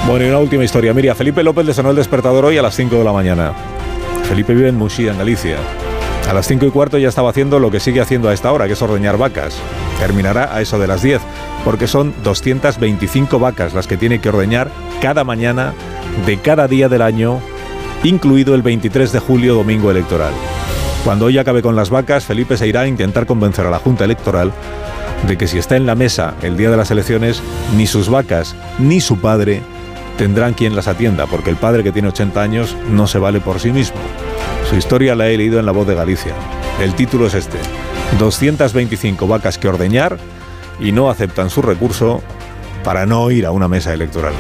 Bueno, 0.07 0.25
y 0.25 0.29
una 0.29 0.39
última 0.39 0.63
historia. 0.63 0.93
Mira, 0.93 1.15
Felipe 1.15 1.43
López 1.43 1.65
le 1.65 1.73
sonó 1.73 1.89
el 1.89 1.95
despertador 1.95 2.45
hoy 2.45 2.57
a 2.57 2.61
las 2.61 2.75
5 2.75 2.95
de 2.95 3.03
la 3.03 3.11
mañana. 3.11 3.53
Felipe 4.29 4.53
vive 4.53 4.69
en 4.69 4.77
Muxía, 4.77 5.11
en 5.11 5.17
Galicia. 5.17 5.57
A 6.29 6.33
las 6.33 6.47
5 6.47 6.65
y 6.65 6.69
cuarto 6.69 6.97
ya 6.97 7.09
estaba 7.09 7.29
haciendo 7.29 7.59
lo 7.59 7.71
que 7.71 7.79
sigue 7.79 8.01
haciendo 8.01 8.29
a 8.29 8.33
esta 8.33 8.51
hora, 8.51 8.67
que 8.67 8.73
es 8.73 8.81
ordeñar 8.81 9.17
vacas. 9.17 9.55
Terminará 9.99 10.55
a 10.55 10.61
eso 10.61 10.77
de 10.77 10.87
las 10.87 11.01
10, 11.01 11.21
porque 11.63 11.87
son 11.87 12.13
225 12.23 13.39
vacas 13.39 13.73
las 13.73 13.87
que 13.87 13.97
tiene 13.97 14.19
que 14.19 14.29
ordeñar 14.29 14.69
cada 15.01 15.23
mañana 15.23 15.73
de 16.25 16.37
cada 16.37 16.67
día 16.67 16.89
del 16.89 17.01
año, 17.01 17.39
incluido 18.03 18.55
el 18.55 18.61
23 18.61 19.11
de 19.11 19.19
julio, 19.19 19.55
domingo 19.55 19.89
electoral. 19.89 20.33
Cuando 21.05 21.25
hoy 21.25 21.37
acabe 21.37 21.61
con 21.61 21.75
las 21.75 21.91
vacas, 21.91 22.25
Felipe 22.25 22.57
se 22.57 22.67
irá 22.67 22.81
a 22.81 22.87
intentar 22.87 23.27
convencer 23.27 23.67
a 23.67 23.69
la 23.69 23.77
Junta 23.77 24.05
Electoral 24.05 24.51
de 25.27 25.37
que 25.37 25.47
si 25.47 25.59
está 25.59 25.77
en 25.77 25.85
la 25.85 25.93
mesa 25.93 26.33
el 26.41 26.57
día 26.57 26.71
de 26.71 26.77
las 26.77 26.89
elecciones, 26.89 27.43
ni 27.77 27.85
sus 27.85 28.09
vacas 28.09 28.55
ni 28.79 28.99
su 28.99 29.19
padre 29.19 29.61
tendrán 30.17 30.55
quien 30.55 30.75
las 30.75 30.87
atienda, 30.87 31.27
porque 31.27 31.51
el 31.51 31.57
padre 31.57 31.83
que 31.83 31.91
tiene 31.91 32.07
80 32.07 32.41
años 32.41 32.75
no 32.89 33.05
se 33.05 33.19
vale 33.19 33.39
por 33.39 33.59
sí 33.59 33.71
mismo. 33.71 33.97
Su 34.67 34.77
historia 34.77 35.13
la 35.13 35.27
he 35.27 35.37
leído 35.37 35.59
en 35.59 35.67
La 35.67 35.73
Voz 35.73 35.85
de 35.85 35.93
Galicia. 35.93 36.33
El 36.81 36.95
título 36.95 37.27
es 37.27 37.35
este. 37.35 37.59
225 38.17 39.27
vacas 39.27 39.59
que 39.59 39.67
ordeñar 39.67 40.17
y 40.79 40.91
no 40.91 41.11
aceptan 41.11 41.51
su 41.51 41.61
recurso 41.61 42.23
para 42.83 43.05
no 43.05 43.29
ir 43.29 43.45
a 43.45 43.51
una 43.51 43.67
mesa 43.67 43.93
electoral. 43.93 44.33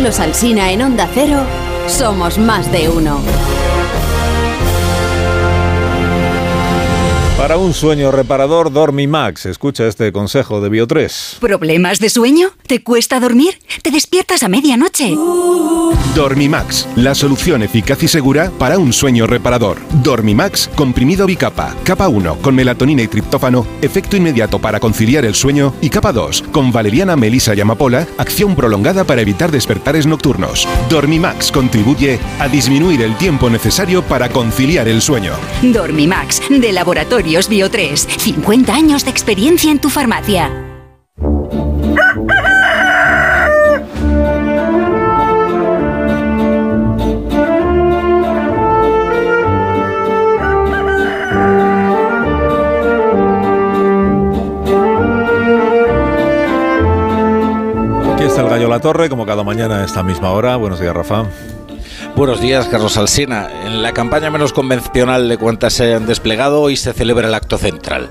Carlos 0.00 0.18
Alsina 0.18 0.72
en 0.72 0.80
Onda 0.80 1.06
Cero, 1.12 1.42
somos 1.86 2.38
más 2.38 2.72
de 2.72 2.88
uno. 2.88 3.20
Para 7.40 7.56
un 7.56 7.72
sueño 7.72 8.12
reparador, 8.12 8.70
Dormimax. 8.70 9.46
Escucha 9.46 9.86
este 9.86 10.12
consejo 10.12 10.60
de 10.60 10.70
Bio3. 10.70 11.38
¿Problemas 11.38 11.98
de 11.98 12.10
sueño? 12.10 12.48
¿Te 12.66 12.82
cuesta 12.82 13.18
dormir? 13.18 13.58
¿Te 13.80 13.90
despiertas 13.90 14.42
a 14.42 14.50
medianoche? 14.50 15.16
Dormimax, 16.14 16.86
la 16.96 17.14
solución 17.14 17.62
eficaz 17.62 18.02
y 18.02 18.08
segura 18.08 18.52
para 18.58 18.78
un 18.78 18.92
sueño 18.92 19.26
reparador. 19.26 19.78
Dormimax, 20.02 20.68
comprimido 20.74 21.24
bicapa. 21.24 21.74
Capa 21.82 22.08
1, 22.08 22.42
con 22.42 22.54
melatonina 22.54 23.00
y 23.00 23.08
triptófano, 23.08 23.66
efecto 23.80 24.18
inmediato 24.18 24.58
para 24.58 24.78
conciliar 24.78 25.24
el 25.24 25.34
sueño. 25.34 25.72
Y 25.80 25.88
capa 25.88 26.12
2, 26.12 26.44
con 26.52 26.72
valeriana, 26.72 27.16
melisa 27.16 27.54
y 27.54 27.62
amapola, 27.62 28.06
acción 28.18 28.54
prolongada 28.54 29.04
para 29.04 29.22
evitar 29.22 29.50
despertares 29.50 30.06
nocturnos. 30.06 30.68
Dormimax 30.90 31.50
contribuye 31.50 32.18
a 32.38 32.48
disminuir 32.48 33.00
el 33.00 33.16
tiempo 33.16 33.48
necesario 33.48 34.02
para 34.02 34.28
conciliar 34.28 34.88
el 34.88 35.00
sueño. 35.00 35.32
Dormimax, 35.62 36.42
de 36.50 36.70
Laboratorios 36.70 37.29
Bio 37.30 37.70
3. 37.70 38.08
50 38.18 38.74
años 38.74 39.04
de 39.04 39.10
experiencia 39.10 39.70
en 39.70 39.78
tu 39.78 39.88
farmacia. 39.88 40.50
Aquí 58.12 58.24
está 58.24 58.40
el 58.40 58.48
Gallo 58.48 58.68
La 58.68 58.80
Torre, 58.80 59.08
como 59.08 59.24
cada 59.24 59.44
mañana 59.44 59.82
a 59.82 59.84
esta 59.84 60.02
misma 60.02 60.32
hora. 60.32 60.56
Buenos 60.56 60.80
días, 60.80 60.94
Rafa. 60.94 61.26
Buenos 62.16 62.40
días, 62.40 62.68
Carlos 62.68 62.96
Alsina. 62.96 63.48
En 63.64 63.82
la 63.82 63.92
campaña 63.92 64.30
menos 64.30 64.52
convencional 64.52 65.28
de 65.28 65.38
cuantas 65.38 65.72
se 65.72 65.94
han 65.94 66.06
desplegado, 66.06 66.60
hoy 66.60 66.76
se 66.76 66.92
celebra 66.92 67.28
el 67.28 67.34
acto 67.34 67.56
central. 67.56 68.10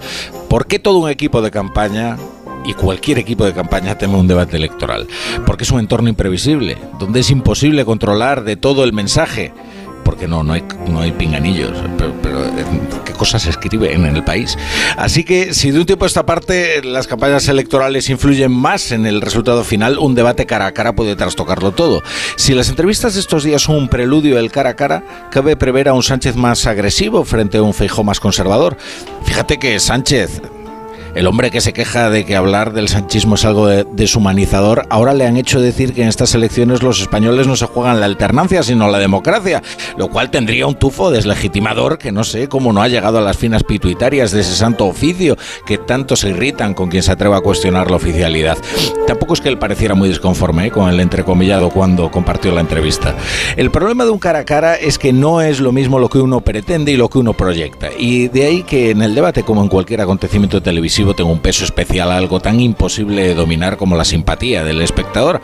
¿Por 0.49 0.67
qué 0.67 0.79
todo 0.79 0.97
un 0.99 1.09
equipo 1.09 1.41
de 1.41 1.51
campaña 1.51 2.17
y 2.65 2.73
cualquier 2.73 3.19
equipo 3.19 3.45
de 3.45 3.53
campaña 3.53 3.97
teme 3.97 4.15
un 4.15 4.27
debate 4.27 4.57
electoral? 4.57 5.07
Porque 5.45 5.63
es 5.63 5.71
un 5.71 5.79
entorno 5.79 6.09
imprevisible, 6.09 6.77
donde 6.97 7.19
es 7.19 7.29
imposible 7.29 7.85
controlar 7.85 8.43
de 8.43 8.55
todo 8.55 8.83
el 8.83 8.93
mensaje 8.93 9.53
porque 10.09 10.27
no, 10.27 10.41
no 10.41 10.53
hay, 10.53 10.63
no 10.87 11.01
hay 11.01 11.11
pinganillos, 11.11 11.77
pero, 11.95 12.11
pero, 12.23 12.41
qué 13.05 13.13
cosas 13.13 13.43
se 13.43 13.51
escriben 13.51 14.07
en 14.07 14.15
el 14.15 14.23
país. 14.23 14.57
Así 14.97 15.23
que 15.23 15.53
si 15.53 15.69
de 15.69 15.77
un 15.81 15.85
tiempo 15.85 16.05
a 16.05 16.07
esta 16.07 16.25
parte 16.25 16.81
las 16.83 17.05
campañas 17.05 17.47
electorales 17.47 18.09
influyen 18.09 18.51
más 18.51 18.91
en 18.91 19.05
el 19.05 19.21
resultado 19.21 19.63
final, 19.63 19.99
un 19.99 20.15
debate 20.15 20.47
cara 20.47 20.65
a 20.65 20.71
cara 20.71 20.93
puede 20.93 21.15
trastocarlo 21.15 21.73
todo. 21.73 22.01
Si 22.37 22.55
las 22.55 22.69
entrevistas 22.69 23.13
de 23.13 23.19
estos 23.19 23.43
días 23.43 23.61
son 23.61 23.75
un 23.75 23.87
preludio 23.87 24.37
del 24.37 24.51
cara 24.51 24.71
a 24.71 24.75
cara, 24.75 25.03
cabe 25.29 25.55
prever 25.55 25.87
a 25.89 25.93
un 25.93 26.01
Sánchez 26.01 26.35
más 26.35 26.65
agresivo 26.65 27.23
frente 27.23 27.59
a 27.59 27.61
un 27.61 27.75
Feijó 27.75 28.03
más 28.03 28.19
conservador. 28.19 28.77
Fíjate 29.25 29.59
que 29.59 29.79
Sánchez 29.79 30.41
el 31.15 31.27
hombre 31.27 31.51
que 31.51 31.61
se 31.61 31.73
queja 31.73 32.09
de 32.09 32.25
que 32.25 32.35
hablar 32.35 32.73
del 32.73 32.87
sanchismo 32.87 33.35
es 33.35 33.45
algo 33.45 33.67
de, 33.67 33.85
deshumanizador, 33.91 34.85
ahora 34.89 35.13
le 35.13 35.25
han 35.25 35.37
hecho 35.37 35.59
decir 35.59 35.93
que 35.93 36.03
en 36.03 36.07
estas 36.07 36.35
elecciones 36.35 36.83
los 36.83 37.01
españoles 37.01 37.47
no 37.47 37.55
se 37.55 37.65
juegan 37.65 37.99
la 37.99 38.05
alternancia, 38.05 38.63
sino 38.63 38.89
la 38.89 38.99
democracia, 38.99 39.61
lo 39.97 40.09
cual 40.09 40.29
tendría 40.29 40.67
un 40.67 40.75
tufo 40.75 41.11
deslegitimador 41.11 41.97
que 41.97 42.11
no 42.11 42.23
sé 42.23 42.47
cómo 42.47 42.73
no 42.73 42.81
ha 42.81 42.87
llegado 42.87 43.17
a 43.17 43.21
las 43.21 43.37
finas 43.37 43.63
pituitarias 43.63 44.31
de 44.31 44.41
ese 44.41 44.55
santo 44.55 44.85
oficio 44.85 45.37
que 45.65 45.77
tanto 45.77 46.15
se 46.15 46.29
irritan 46.29 46.73
con 46.73 46.89
quien 46.89 47.03
se 47.03 47.11
atreva 47.11 47.37
a 47.37 47.41
cuestionar 47.41 47.89
la 47.89 47.97
oficialidad. 47.97 48.57
Tampoco 49.07 49.33
es 49.33 49.41
que 49.41 49.49
él 49.49 49.57
pareciera 49.57 49.95
muy 49.95 50.09
desconforme 50.09 50.67
¿eh? 50.67 50.71
con 50.71 50.89
el 50.89 50.99
entrecomillado 50.99 51.69
cuando 51.69 52.11
compartió 52.11 52.51
la 52.51 52.61
entrevista. 52.61 53.15
El 53.57 53.71
problema 53.71 54.05
de 54.05 54.11
un 54.11 54.19
cara 54.19 54.39
a 54.39 54.45
cara 54.45 54.75
es 54.75 54.99
que 54.99 55.13
no 55.13 55.41
es 55.41 55.59
lo 55.59 55.71
mismo 55.71 55.99
lo 55.99 56.09
que 56.09 56.19
uno 56.19 56.41
pretende 56.41 56.91
y 56.91 56.97
lo 56.97 57.09
que 57.09 57.17
uno 57.17 57.33
proyecta. 57.33 57.89
Y 57.97 58.27
de 58.27 58.45
ahí 58.45 58.63
que 58.63 58.91
en 58.91 59.01
el 59.01 59.15
debate, 59.15 59.43
como 59.43 59.63
en 59.63 59.69
cualquier 59.69 60.01
acontecimiento 60.01 60.61
televisivo, 60.61 60.98
tenga 60.99 61.31
un 61.31 61.39
peso 61.39 61.63
especial 61.63 62.11
algo 62.11 62.39
tan 62.39 62.59
imposible 62.59 63.23
de 63.23 63.33
dominar 63.33 63.77
como 63.77 63.95
la 63.95 64.05
simpatía 64.05 64.63
del 64.63 64.81
espectador. 64.81 65.41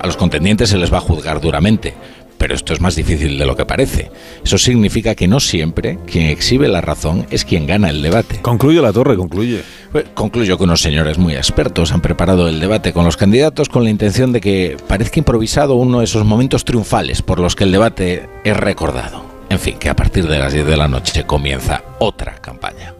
A 0.00 0.06
los 0.06 0.16
contendientes 0.16 0.70
se 0.70 0.78
les 0.78 0.92
va 0.92 0.98
a 0.98 1.02
juzgar 1.02 1.40
duramente. 1.40 1.94
Pero 2.38 2.54
esto 2.54 2.74
es 2.74 2.80
más 2.80 2.94
difícil 2.94 3.38
de 3.38 3.46
lo 3.46 3.56
que 3.56 3.64
parece. 3.64 4.10
Eso 4.44 4.58
significa 4.58 5.14
que 5.14 5.26
no 5.26 5.40
siempre 5.40 5.98
quien 6.06 6.26
exhibe 6.26 6.68
la 6.68 6.80
razón 6.80 7.26
es 7.30 7.44
quien 7.44 7.66
gana 7.66 7.88
el 7.88 8.02
debate. 8.02 8.40
Concluye 8.42 8.82
la 8.82 8.92
torre, 8.92 9.16
concluye. 9.16 9.62
Pues, 9.92 10.06
concluyo 10.12 10.58
que 10.58 10.64
unos 10.64 10.82
señores 10.82 11.16
muy 11.16 11.34
expertos 11.36 11.92
han 11.92 12.02
preparado 12.02 12.48
el 12.48 12.60
debate 12.60 12.92
con 12.92 13.04
los 13.04 13.16
candidatos 13.16 13.68
con 13.68 13.84
la 13.84 13.90
intención 13.90 14.32
de 14.32 14.40
que 14.40 14.76
parezca 14.88 15.20
improvisado 15.20 15.76
uno 15.76 16.00
de 16.00 16.04
esos 16.04 16.24
momentos 16.24 16.64
triunfales 16.64 17.22
por 17.22 17.40
los 17.40 17.56
que 17.56 17.64
el 17.64 17.72
debate 17.72 18.28
es 18.44 18.56
recordado. 18.56 19.24
En 19.48 19.58
fin, 19.58 19.78
que 19.78 19.88
a 19.88 19.96
partir 19.96 20.26
de 20.26 20.38
las 20.38 20.52
10 20.52 20.66
de 20.66 20.76
la 20.76 20.88
noche 20.88 21.24
comienza 21.24 21.82
otra 21.98 22.34
campaña. 22.40 22.93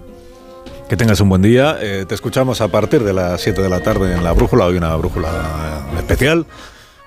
Que 0.88 0.96
tengas 0.98 1.20
un 1.20 1.30
buen 1.30 1.40
día. 1.40 1.78
Eh, 1.80 2.04
te 2.06 2.14
escuchamos 2.14 2.60
a 2.60 2.68
partir 2.68 3.02
de 3.02 3.14
las 3.14 3.40
7 3.40 3.62
de 3.62 3.68
la 3.70 3.80
tarde 3.80 4.12
en 4.12 4.22
la 4.22 4.32
brújula. 4.32 4.66
Hoy 4.66 4.76
una 4.76 4.94
brújula 4.96 5.28
eh, 5.28 5.98
especial 5.98 6.46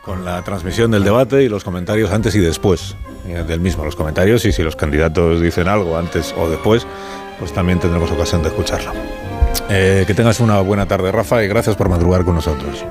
con 0.02 0.26
la 0.26 0.42
transmisión 0.42 0.90
del 0.90 1.04
debate 1.04 1.44
y 1.44 1.50
los 1.50 1.64
comentarios 1.64 2.12
antes 2.12 2.34
y 2.36 2.40
después 2.40 2.96
eh, 3.28 3.44
del 3.48 3.60
mismo. 3.60 3.86
Los 3.86 3.96
comentarios 3.96 4.46
y 4.46 4.52
si 4.52 4.64
los 4.64 4.76
candidatos 4.76 5.42
dicen 5.42 5.68
algo 5.68 5.96
antes 5.96 6.34
o 6.38 6.50
después, 6.50 6.88
pues 7.38 7.54
también 7.54 7.80
tendremos 7.80 8.10
ocasión 8.10 8.42
de 8.42 8.50
escucharlo. 8.50 8.94
Que 9.68 10.14
tengas 10.16 10.40
una 10.40 10.62
buena 10.62 10.88
tarde, 10.88 11.12
Rafa, 11.12 11.44
y 11.44 11.48
gracias 11.48 11.76
por 11.76 11.90
madrugar 11.90 12.24
con 12.24 12.36
nosotros. 12.36 12.86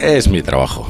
Es 0.00 0.28
mi 0.28 0.42
trabajo. 0.42 0.86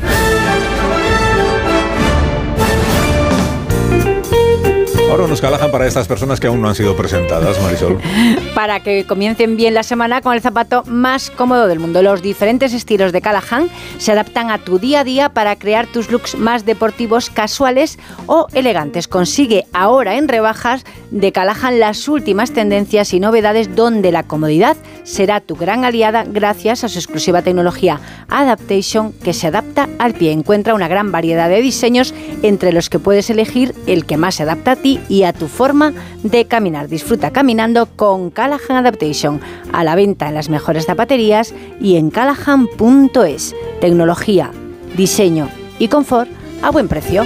Ahora 5.11 5.27
nos 5.27 5.41
calajan 5.41 5.73
para 5.73 5.89
estas 5.89 6.07
personas 6.07 6.39
que 6.39 6.47
aún 6.47 6.63
no 6.63 6.69
han 6.69 6.77
sido 6.77 6.97
presentadas, 6.97 7.61
Marisol. 7.61 7.99
Para 8.55 8.79
que 8.79 9.05
comiencen 9.07 9.57
bien 9.57 9.75
la 9.75 9.83
semana 9.83 10.21
con 10.21 10.35
el 10.35 10.41
zapato 10.41 10.85
más 10.87 11.31
cómodo 11.31 11.67
del 11.67 11.81
mundo. 11.81 12.01
Los 12.01 12.23
diferentes 12.23 12.73
estilos 12.73 13.11
de 13.11 13.21
Callahan 13.21 13.69
se 13.99 14.13
adaptan 14.13 14.53
a 14.53 14.59
tu 14.59 14.79
día 14.79 15.01
a 15.01 15.05
día 15.05 15.29
para 15.31 15.57
crear 15.57 15.89
tus 15.89 16.13
looks 16.13 16.37
más 16.37 16.65
deportivos, 16.65 17.29
casuales 17.29 17.99
o 18.27 18.47
elegantes. 18.53 19.09
Consigue 19.09 19.67
ahora 19.73 20.15
en 20.15 20.29
rebajas 20.29 20.85
de 21.11 21.33
Callahan 21.33 21.81
las 21.81 22.07
últimas 22.07 22.53
tendencias 22.53 23.13
y 23.13 23.19
novedades 23.19 23.75
donde 23.75 24.13
la 24.13 24.23
comodidad 24.23 24.77
será 25.03 25.41
tu 25.41 25.57
gran 25.57 25.85
aliada 25.85 26.23
gracias 26.25 26.85
a 26.85 26.89
su 26.89 27.01
exclusiva 27.01 27.43
tecnología 27.43 28.01
Adaptation 28.29 29.13
que 29.13 29.33
se 29.33 29.49
adapta 29.49 29.89
al 29.99 30.15
pie. 30.15 30.31
Encuentra 30.31 30.75
una 30.75 30.87
gran 30.87 31.11
variedad 31.11 31.49
de 31.49 31.61
diseños 31.61 32.15
entre 32.43 32.73
los 32.73 32.89
que 32.89 33.01
puedes 33.01 33.29
elegir 33.29 33.75
el 33.89 34.07
que 34.07 34.17
más 34.17 34.37
se 34.37 34.45
adapta 34.45 34.73
a 34.73 34.77
ti 34.77 35.00
y 35.09 35.25
a 35.25 35.33
tu 35.33 35.49
forma 35.49 35.93
de 36.23 36.45
caminar. 36.45 36.89
Disfruta 36.89 37.31
caminando 37.31 37.87
con 37.87 38.31
Callahan 38.31 38.79
Adaptation, 38.79 39.41
a 39.73 39.85
la 39.85 39.95
venta 39.95 40.29
en 40.29 40.35
las 40.35 40.49
mejores 40.49 40.87
zapaterías 40.87 41.55
y 41.81 41.97
en 41.97 42.11
callahan.es. 42.11 43.55
Tecnología, 43.81 44.51
diseño 44.97 45.49
y 45.79 45.89
confort 45.89 46.31
a 46.63 46.71
buen 46.71 46.89
precio. 46.89 47.25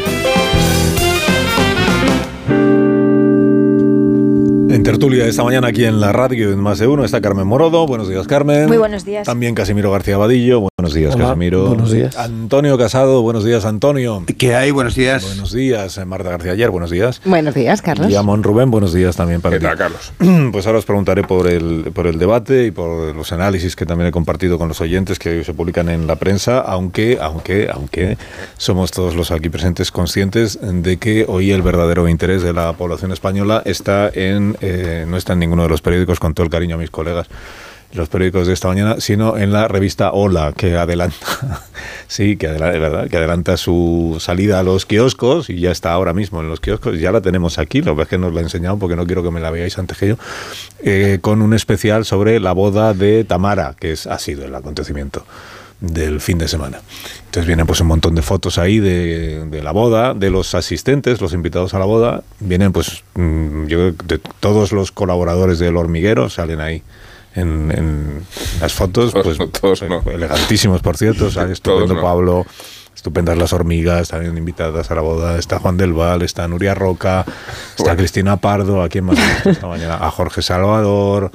En 4.74 4.82
tertulia 4.82 5.26
esta 5.26 5.44
mañana 5.44 5.68
aquí 5.68 5.84
en 5.84 6.00
la 6.00 6.12
radio 6.12 6.50
en 6.50 6.58
Más 6.58 6.80
de 6.80 6.88
Uno 6.88 7.04
está 7.04 7.20
Carmen 7.20 7.46
Morodo. 7.46 7.86
Buenos 7.86 8.08
días, 8.08 8.26
Carmen. 8.26 8.66
Muy 8.66 8.76
buenos 8.76 9.04
días. 9.04 9.24
También 9.24 9.54
Casimiro 9.54 9.92
García 9.92 10.18
Vadillo. 10.18 10.68
Buenos 10.84 10.96
días, 10.96 11.14
Hola, 11.14 11.24
Casimiro. 11.28 11.66
buenos 11.68 11.92
días. 11.92 12.14
Antonio 12.18 12.76
Casado. 12.76 13.22
Buenos 13.22 13.42
días, 13.42 13.64
Antonio. 13.64 14.22
¿Qué 14.36 14.54
hay? 14.54 14.70
Buenos 14.70 14.94
días. 14.94 15.24
Buenos 15.24 15.50
días, 15.50 15.96
eh, 15.96 16.04
Marta 16.04 16.28
García 16.28 16.52
Ayer. 16.52 16.68
Buenos 16.68 16.90
días. 16.90 17.22
Buenos 17.24 17.54
días, 17.54 17.80
Carlos. 17.80 18.10
Y 18.10 18.16
Amón 18.16 18.42
Rubén. 18.42 18.70
Buenos 18.70 18.92
días 18.92 19.16
también 19.16 19.40
para 19.40 19.54
¿Qué 19.56 19.60
ti. 19.60 19.64
tal, 19.64 19.78
Carlos? 19.78 20.12
Pues 20.52 20.66
ahora 20.66 20.80
os 20.80 20.84
preguntaré 20.84 21.22
por 21.22 21.46
el, 21.46 21.90
por 21.94 22.06
el 22.06 22.18
debate 22.18 22.66
y 22.66 22.70
por 22.70 23.16
los 23.16 23.32
análisis 23.32 23.76
que 23.76 23.86
también 23.86 24.08
he 24.08 24.12
compartido 24.12 24.58
con 24.58 24.68
los 24.68 24.82
oyentes 24.82 25.18
que 25.18 25.38
hoy 25.38 25.44
se 25.44 25.54
publican 25.54 25.88
en 25.88 26.06
la 26.06 26.16
prensa, 26.16 26.58
aunque, 26.58 27.16
aunque, 27.18 27.70
aunque 27.72 28.18
somos 28.58 28.90
todos 28.90 29.14
los 29.16 29.30
aquí 29.30 29.48
presentes 29.48 29.90
conscientes 29.90 30.58
de 30.60 30.98
que 30.98 31.24
hoy 31.26 31.50
el 31.50 31.62
verdadero 31.62 32.10
interés 32.10 32.42
de 32.42 32.52
la 32.52 32.74
población 32.74 33.10
española 33.10 33.62
está 33.64 34.10
en, 34.12 34.58
eh, 34.60 35.06
no 35.08 35.16
está 35.16 35.32
en 35.32 35.38
ninguno 35.38 35.62
de 35.62 35.70
los 35.70 35.80
periódicos, 35.80 36.20
con 36.20 36.34
todo 36.34 36.44
el 36.44 36.50
cariño 36.50 36.74
a 36.74 36.78
mis 36.78 36.90
colegas, 36.90 37.26
los 37.94 38.08
periódicos 38.08 38.48
de 38.48 38.52
esta 38.52 38.68
mañana, 38.68 38.96
sino 38.98 39.38
en 39.38 39.52
la 39.52 39.68
revista 39.68 40.10
Hola, 40.12 40.52
que 40.56 40.76
adelanta, 40.76 41.16
sí, 42.08 42.36
que 42.36 42.48
adelanta, 42.48 42.78
verdad, 42.78 43.08
que 43.08 43.16
adelanta 43.16 43.56
su 43.56 44.16
salida 44.20 44.58
a 44.58 44.62
los 44.64 44.84
kioscos 44.84 45.48
y 45.48 45.60
ya 45.60 45.70
está 45.70 45.92
ahora 45.92 46.12
mismo 46.12 46.40
en 46.40 46.48
los 46.48 46.60
kioscos, 46.60 46.98
ya 46.98 47.12
la 47.12 47.20
tenemos 47.20 47.58
aquí, 47.58 47.82
lo 47.82 47.96
que 47.96 48.04
que 48.04 48.18
nos 48.18 48.34
la 48.34 48.40
he 48.40 48.42
enseñado 48.42 48.78
porque 48.78 48.96
no 48.96 49.06
quiero 49.06 49.22
que 49.22 49.30
me 49.30 49.40
la 49.40 49.50
veáis 49.50 49.78
antes 49.78 49.96
que 49.96 50.08
yo, 50.08 50.16
eh, 50.82 51.18
con 51.20 51.40
un 51.40 51.54
especial 51.54 52.04
sobre 52.04 52.38
la 52.40 52.52
boda 52.52 52.92
de 52.92 53.24
Tamara, 53.24 53.74
que 53.78 53.92
es, 53.92 54.06
ha 54.06 54.18
sido 54.18 54.44
el 54.44 54.54
acontecimiento 54.54 55.24
del 55.80 56.20
fin 56.20 56.38
de 56.38 56.48
semana. 56.48 56.80
Entonces 57.26 57.46
vienen 57.46 57.66
pues 57.66 57.80
un 57.80 57.86
montón 57.86 58.14
de 58.14 58.22
fotos 58.22 58.58
ahí 58.58 58.78
de, 58.78 59.46
de, 59.46 59.62
la 59.62 59.72
boda, 59.72 60.14
de 60.14 60.30
los 60.30 60.54
asistentes, 60.54 61.20
los 61.20 61.32
invitados 61.32 61.74
a 61.74 61.78
la 61.78 61.84
boda. 61.84 62.22
Vienen 62.40 62.72
pues 62.72 63.04
mm, 63.14 63.66
yo 63.66 63.92
de 63.92 64.20
todos 64.40 64.72
los 64.72 64.92
colaboradores 64.92 65.58
del 65.58 65.76
hormiguero, 65.76 66.28
salen 66.28 66.60
ahí 66.60 66.82
en, 67.34 67.70
en 67.70 68.26
las 68.60 68.72
fotos, 68.72 69.12
pues, 69.12 69.38
Todos 69.60 69.82
no. 69.82 70.02
elegantísimos 70.10 70.80
por 70.82 70.96
cierto, 70.96 71.28
estupendo 71.28 71.94
no. 71.94 72.02
Pablo, 72.02 72.46
estupendas 72.94 73.36
las 73.36 73.52
hormigas, 73.52 74.08
también 74.08 74.36
invitadas 74.38 74.90
a 74.90 74.94
la 74.94 75.00
boda, 75.02 75.38
está 75.38 75.58
Juan 75.58 75.76
del 75.76 75.92
Val, 75.92 76.22
está 76.22 76.46
Nuria 76.48 76.74
Roca, 76.74 77.24
está 77.70 77.82
Bueno. 77.84 77.96
Cristina 77.98 78.36
Pardo, 78.36 78.82
a 78.82 78.88
quién 78.88 79.04
más 79.04 79.18
esta 79.44 79.66
mañana, 79.66 79.96
a 79.96 80.10
Jorge 80.10 80.42
Salvador, 80.42 81.30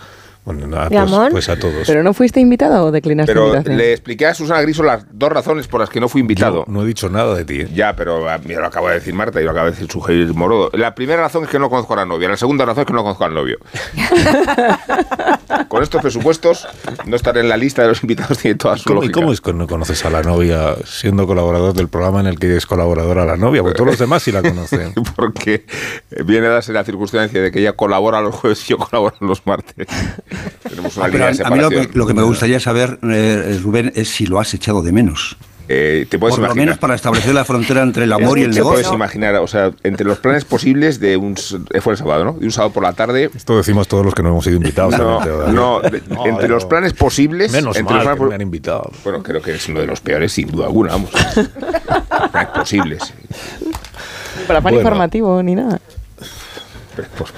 bueno, 0.46 0.66
nada, 0.68 0.90
pues, 0.90 1.32
pues 1.32 1.50
a 1.50 1.60
todos. 1.60 1.86
¿Pero 1.86 2.02
no 2.02 2.14
fuiste 2.14 2.40
invitado 2.40 2.86
o 2.86 2.92
declinaste 2.92 3.32
Pero 3.32 3.48
invitación? 3.48 3.78
le 3.78 3.92
expliqué 3.92 4.26
a 4.26 4.34
Susana 4.34 4.62
Griso 4.62 4.82
las 4.82 5.06
dos 5.12 5.32
razones 5.32 5.68
por 5.68 5.80
las 5.80 5.90
que 5.90 6.00
no 6.00 6.10
fui 6.10 6.22
invitado. 6.22 6.66
Yo 6.66 6.74
no 6.74 6.84
he 6.84 6.88
dicho 6.88 7.10
nada 7.10 7.36
de 7.36 7.46
ti. 7.46 7.62
¿eh? 7.62 7.70
Ya, 7.74 7.96
pero 7.96 8.28
ah, 8.28 8.40
mira, 8.44 8.62
lo 8.62 8.68
acaba 8.68 8.90
de 8.90 8.96
decir 8.96 9.14
Marta 9.14 9.40
y 9.42 9.44
lo 9.44 9.52
acaba 9.52 9.66
de 9.66 9.72
decir 9.72 9.92
Sugeir 9.92 10.34
Morodo. 10.34 10.72
La 10.74 10.96
primera 10.96 11.22
razón 11.22 11.44
es 11.44 11.50
que 11.50 11.60
no 11.60 11.70
conozco 11.70 11.94
a 11.94 11.98
la 11.98 12.06
novia. 12.06 12.30
La 12.30 12.38
segunda 12.38 12.66
razón 12.66 12.82
es 12.82 12.88
que 12.88 12.94
no 12.94 13.04
conozco 13.04 13.26
al 13.26 13.34
novio. 13.34 13.60
Con 15.68 15.84
estos 15.84 16.02
presupuestos, 16.02 16.68
no 17.06 17.16
estar 17.16 17.38
en 17.38 17.50
la 17.50 17.58
lista 17.58 17.82
de 17.82 17.90
los 17.90 18.02
invitados 18.04 18.38
tiene 18.38 18.56
toda 18.58 18.78
su 18.78 18.86
¿Cómo, 18.86 19.04
¿Y 19.04 19.08
lógica. 19.08 19.20
cómo 19.20 19.34
es 19.34 19.42
que 19.42 19.54
no 19.54 19.68
conoces 19.68 20.04
a 20.06 20.10
la 20.10 20.24
novia 20.24 20.76
siendo 20.86 21.28
colaborador 21.28 21.74
del 21.74 21.90
programa 21.90 22.22
en 22.22 22.28
el 22.28 22.40
que 22.40 22.56
es 22.56 22.66
colaboradora 22.66 23.26
la 23.26 23.38
novia? 23.38 23.62
Porque 23.62 23.76
todos 23.76 23.92
los 23.92 24.00
demás 24.00 24.24
sí 24.24 24.32
la 24.32 24.42
conocen. 24.42 24.94
Porque 25.16 25.66
viene 26.26 26.48
a 26.48 26.52
darse 26.52 26.74
la 26.74 26.84
circunstancia 26.84 27.42
de 27.42 27.52
que 27.52 27.60
ella 27.60 27.74
colabora 27.74 28.22
los 28.22 28.36
jueves 28.36 28.64
y 28.66 28.70
yo 28.70 28.78
colaboro 28.78 29.16
los 29.20 29.46
martes. 29.46 29.88
Tenemos 30.70 30.96
una 30.98 31.06
Ah, 31.06 31.10
línea 31.10 31.32
de 31.32 31.44
a, 31.44 31.48
a 31.48 31.50
mí 31.52 31.60
lo 31.60 31.70
que, 31.70 31.90
lo 31.94 32.06
que 32.08 32.14
me 32.14 32.24
gustaría 32.24 32.60
saber, 32.60 33.00
eh, 33.04 33.60
Rubén, 33.62 33.92
es 33.96 34.10
si 34.10 34.26
lo 34.26 34.40
has 34.40 34.54
echado 34.54 34.82
de 34.82 34.92
menos. 34.92 35.38
Eh, 35.72 36.08
te 36.10 36.18
puedes 36.18 36.36
Por 36.36 36.50
lo 36.50 36.56
menos 36.56 36.80
para 36.80 36.96
establecer 36.96 37.32
la 37.36 37.46
frontera 37.46 37.84
entre 37.84 38.06
el 38.06 38.12
amor 38.14 38.40
y 38.40 38.42
el 38.42 38.56
Te 38.56 38.64
puedes 38.64 38.80
negocio. 38.80 38.96
imaginar, 38.96 39.36
o 39.36 39.46
sea, 39.46 39.72
entre 39.84 40.04
los 40.04 40.18
planes 40.18 40.44
posibles 40.44 41.00
de 41.00 41.16
un... 41.16 41.34
s- 41.34 41.58
eh, 41.72 41.80
Fue 41.80 41.94
el 41.94 41.98
sábado, 42.00 42.26
¿no? 42.26 42.34
De 42.34 42.46
un 42.48 42.52
sábado 42.52 42.74
por 42.74 42.82
la 42.82 42.94
tarde... 42.94 43.30
Esto 43.36 43.56
decimos 43.56 43.88
todos 43.88 44.04
los 44.04 44.16
que 44.16 44.24
no 44.24 44.30
hemos 44.30 44.44
sido 44.46 44.56
invitados. 44.56 44.98
No, 44.98 45.20
también, 45.20 45.24
Teodoro. 45.54 45.92
no, 46.10 46.26
entre 46.26 46.48
los 46.48 46.66
planes 46.66 46.94
posibles... 46.94 47.52
Menos 47.52 47.78
entre 47.78 47.96
mal 47.98 48.04
los 48.08 48.18
que 48.18 48.24
me 48.26 48.34
han 48.34 48.42
invitado. 48.42 48.92
Bueno, 49.04 49.22
creo 49.22 49.44
que 49.44 49.54
es 49.54 49.70
uno 49.70 49.80
de 49.82 49.86
los 49.86 50.00
peores, 50.02 50.32
sin 50.32 50.48
duda 50.50 50.66
alguna, 50.66 50.94
vamos. 50.94 51.12
planes 51.12 52.50
posibles. 52.56 53.14
Para 54.48 54.62
pan 54.62 54.74
Bueno. 54.74 54.78
informativo 54.80 55.44
ni 55.44 55.54
nada. 55.54 55.80
Pues, 56.96 57.30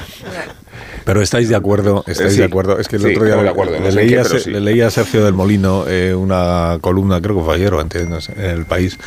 Pero 1.05 1.21
estáis 1.21 1.49
de 1.49 1.55
acuerdo, 1.55 2.03
estáis 2.07 2.33
Sí. 2.33 2.39
de 2.39 2.45
acuerdo. 2.45 2.79
Es 2.79 2.87
que 2.87 2.97
el 2.97 3.01
Sí, 3.03 3.07
otro 3.09 3.25
día 3.25 3.41
le, 3.41 3.49
acuerdo, 3.49 3.79
le 3.79 3.91
leí 3.91 4.09
qué, 4.09 4.19
a 4.19 4.23
pero 4.23 4.35
Se- 4.37 4.43
sí. 4.45 4.51
le 4.51 4.59
leí 4.61 4.81
a 4.81 4.89
Sergio 4.91 5.23
del 5.25 5.33
Molino 5.33 5.85
eh, 5.87 6.13
una 6.15 6.77
columna, 6.81 7.21
creo 7.21 7.37
que 7.37 7.43
fue 7.43 7.55
ayer 7.55 7.73
o 7.73 7.79
antes, 7.79 8.07
no 8.07 8.21
sé, 8.21 8.33
en 8.37 8.51
el 8.51 8.65
país, 8.65 8.97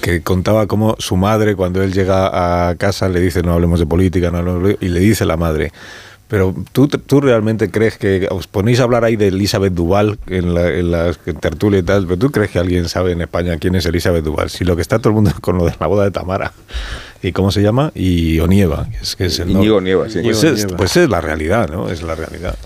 que 0.00 0.22
contaba 0.22 0.66
cómo 0.66 0.96
su 0.98 1.16
madre, 1.16 1.54
cuando 1.56 1.82
él 1.82 1.92
llega 1.92 2.68
a 2.70 2.74
casa, 2.76 3.08
le 3.08 3.20
dice 3.20 3.42
no 3.42 3.52
hablemos 3.52 3.78
de 3.80 3.86
política, 3.86 4.30
no 4.30 4.38
hablemos 4.38 4.62
de-", 4.64 4.76
y 4.80 4.88
le 4.88 5.00
dice 5.00 5.24
la 5.24 5.36
madre. 5.36 5.72
Pero 6.28 6.54
¿tú, 6.72 6.88
tú 6.88 7.20
realmente 7.22 7.70
crees 7.70 7.96
que 7.96 8.28
os 8.30 8.46
ponéis 8.46 8.80
a 8.80 8.82
hablar 8.82 9.02
ahí 9.02 9.16
de 9.16 9.28
Elizabeth 9.28 9.72
Duval 9.72 10.18
en 10.26 10.52
la, 10.52 10.68
en 10.68 10.90
la 10.90 11.14
tertulia 11.40 11.80
y 11.80 11.82
tal, 11.82 12.06
pero 12.06 12.18
tú 12.18 12.30
crees 12.30 12.50
que 12.50 12.58
alguien 12.58 12.86
sabe 12.88 13.12
en 13.12 13.22
España 13.22 13.56
quién 13.56 13.74
es 13.74 13.86
Elizabeth 13.86 14.24
Duval? 14.24 14.50
Si 14.50 14.64
lo 14.64 14.76
que 14.76 14.82
está 14.82 14.98
todo 14.98 15.08
el 15.08 15.14
mundo 15.14 15.32
con 15.40 15.56
lo 15.56 15.64
de 15.64 15.74
la 15.80 15.86
boda 15.86 16.04
de 16.04 16.10
Tamara 16.10 16.52
y 17.22 17.32
cómo 17.32 17.50
se 17.50 17.62
llama 17.62 17.92
y 17.94 18.38
Onieva, 18.40 18.88
que 18.90 18.98
es, 18.98 19.16
que 19.16 19.24
es 19.26 19.38
el 19.38 19.54
nombre. 19.54 19.70
Onieva, 19.70 20.10
sí. 20.10 20.20
Pues 20.22 20.44
es, 20.44 20.66
pues 20.66 20.96
es 20.98 21.08
la 21.08 21.22
realidad, 21.22 21.70
¿no? 21.70 21.88
Es 21.88 22.02
la 22.02 22.14
realidad. 22.14 22.56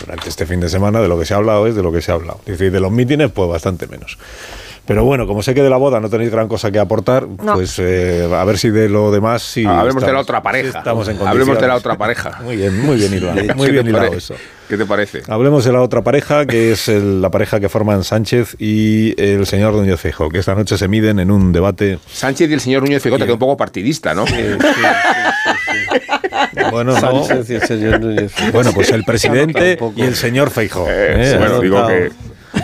Durante 0.00 0.30
este 0.30 0.46
fin 0.46 0.60
de 0.60 0.70
semana 0.70 1.00
de 1.00 1.08
lo 1.08 1.18
que 1.18 1.26
se 1.26 1.34
ha 1.34 1.36
hablado 1.36 1.66
es 1.66 1.74
de 1.76 1.82
lo 1.82 1.92
que 1.92 2.00
se 2.00 2.12
ha 2.12 2.14
hablado. 2.14 2.40
Es 2.46 2.58
decir, 2.58 2.72
de 2.72 2.80
los 2.80 2.90
mítines, 2.90 3.30
pues 3.30 3.48
bastante 3.48 3.86
menos. 3.86 4.16
Pero 4.84 5.04
bueno, 5.04 5.28
como 5.28 5.42
sé 5.42 5.54
que 5.54 5.62
de 5.62 5.70
la 5.70 5.76
boda 5.76 6.00
no 6.00 6.10
tenéis 6.10 6.30
gran 6.32 6.48
cosa 6.48 6.72
que 6.72 6.80
aportar, 6.80 7.26
No. 7.28 7.54
pues 7.54 7.78
eh, 7.78 8.28
a 8.34 8.44
ver 8.44 8.58
si 8.58 8.70
de 8.70 8.88
lo 8.88 9.12
demás 9.12 9.40
sí. 9.42 9.64
Ah, 9.66 9.78
Hablemos 9.80 10.04
de 10.04 10.12
la 10.12 10.18
otra 10.20 10.38
sí 10.38 10.42
pareja. 10.42 10.78
estamos 10.78 11.06
en 11.08 11.18
Hablemos 11.24 11.60
de 11.60 11.68
la 11.68 11.76
otra 11.76 11.96
pareja. 11.96 12.38
Muy 12.42 12.56
bien, 12.56 12.80
muy 12.84 12.96
bien 12.96 13.14
hilado. 13.14 13.54
Muy 13.54 13.66
¿Qué 13.66 13.72
bien 13.72 13.86
hilado 13.86 14.06
pare- 14.06 14.18
eso. 14.18 14.34
¿Qué 14.68 14.76
te 14.76 14.84
parece? 14.86 15.22
Hablemos 15.28 15.64
de 15.64 15.72
la 15.72 15.82
otra 15.82 16.02
pareja, 16.02 16.46
que 16.46 16.72
es 16.72 16.88
el- 16.88 17.22
la 17.22 17.30
pareja 17.30 17.60
que 17.60 17.68
forman 17.68 18.02
Sánchez 18.02 18.56
y 18.58 19.14
el 19.22 19.46
señor 19.46 19.74
Núñez 19.74 20.00
Feijóo, 20.00 20.30
que 20.30 20.38
esta 20.38 20.54
noche 20.56 20.76
se 20.76 20.88
miden 20.88 21.20
en 21.20 21.30
un 21.30 21.52
debate. 21.52 21.98
Sánchez 22.10 22.50
y 22.50 22.54
el 22.54 22.60
señor 22.60 22.82
Núñez 22.82 23.02
Feijóo 23.02 23.18
te 23.18 23.24
queda 23.24 23.34
un 23.34 23.38
poco 23.40 23.56
partidista, 23.56 24.14
¿no? 24.14 24.24
Bueno, 26.70 26.92
no. 26.92 27.00
Sánchez 27.00 27.50
y 27.50 27.54
el 27.54 27.62
señor 27.62 28.00
Núñez. 28.00 28.32
Bueno, 28.52 28.72
pues 28.72 28.90
el 28.90 29.04
presidente 29.04 29.78
y 29.96 30.02
el 30.02 30.14
señor 30.16 30.50
Feijóo. 30.50 30.86
Eh, 30.88 31.32
¿eh? 31.32 31.36
bueno, 31.38 31.60
digo 31.60 31.86
que... 31.86 32.10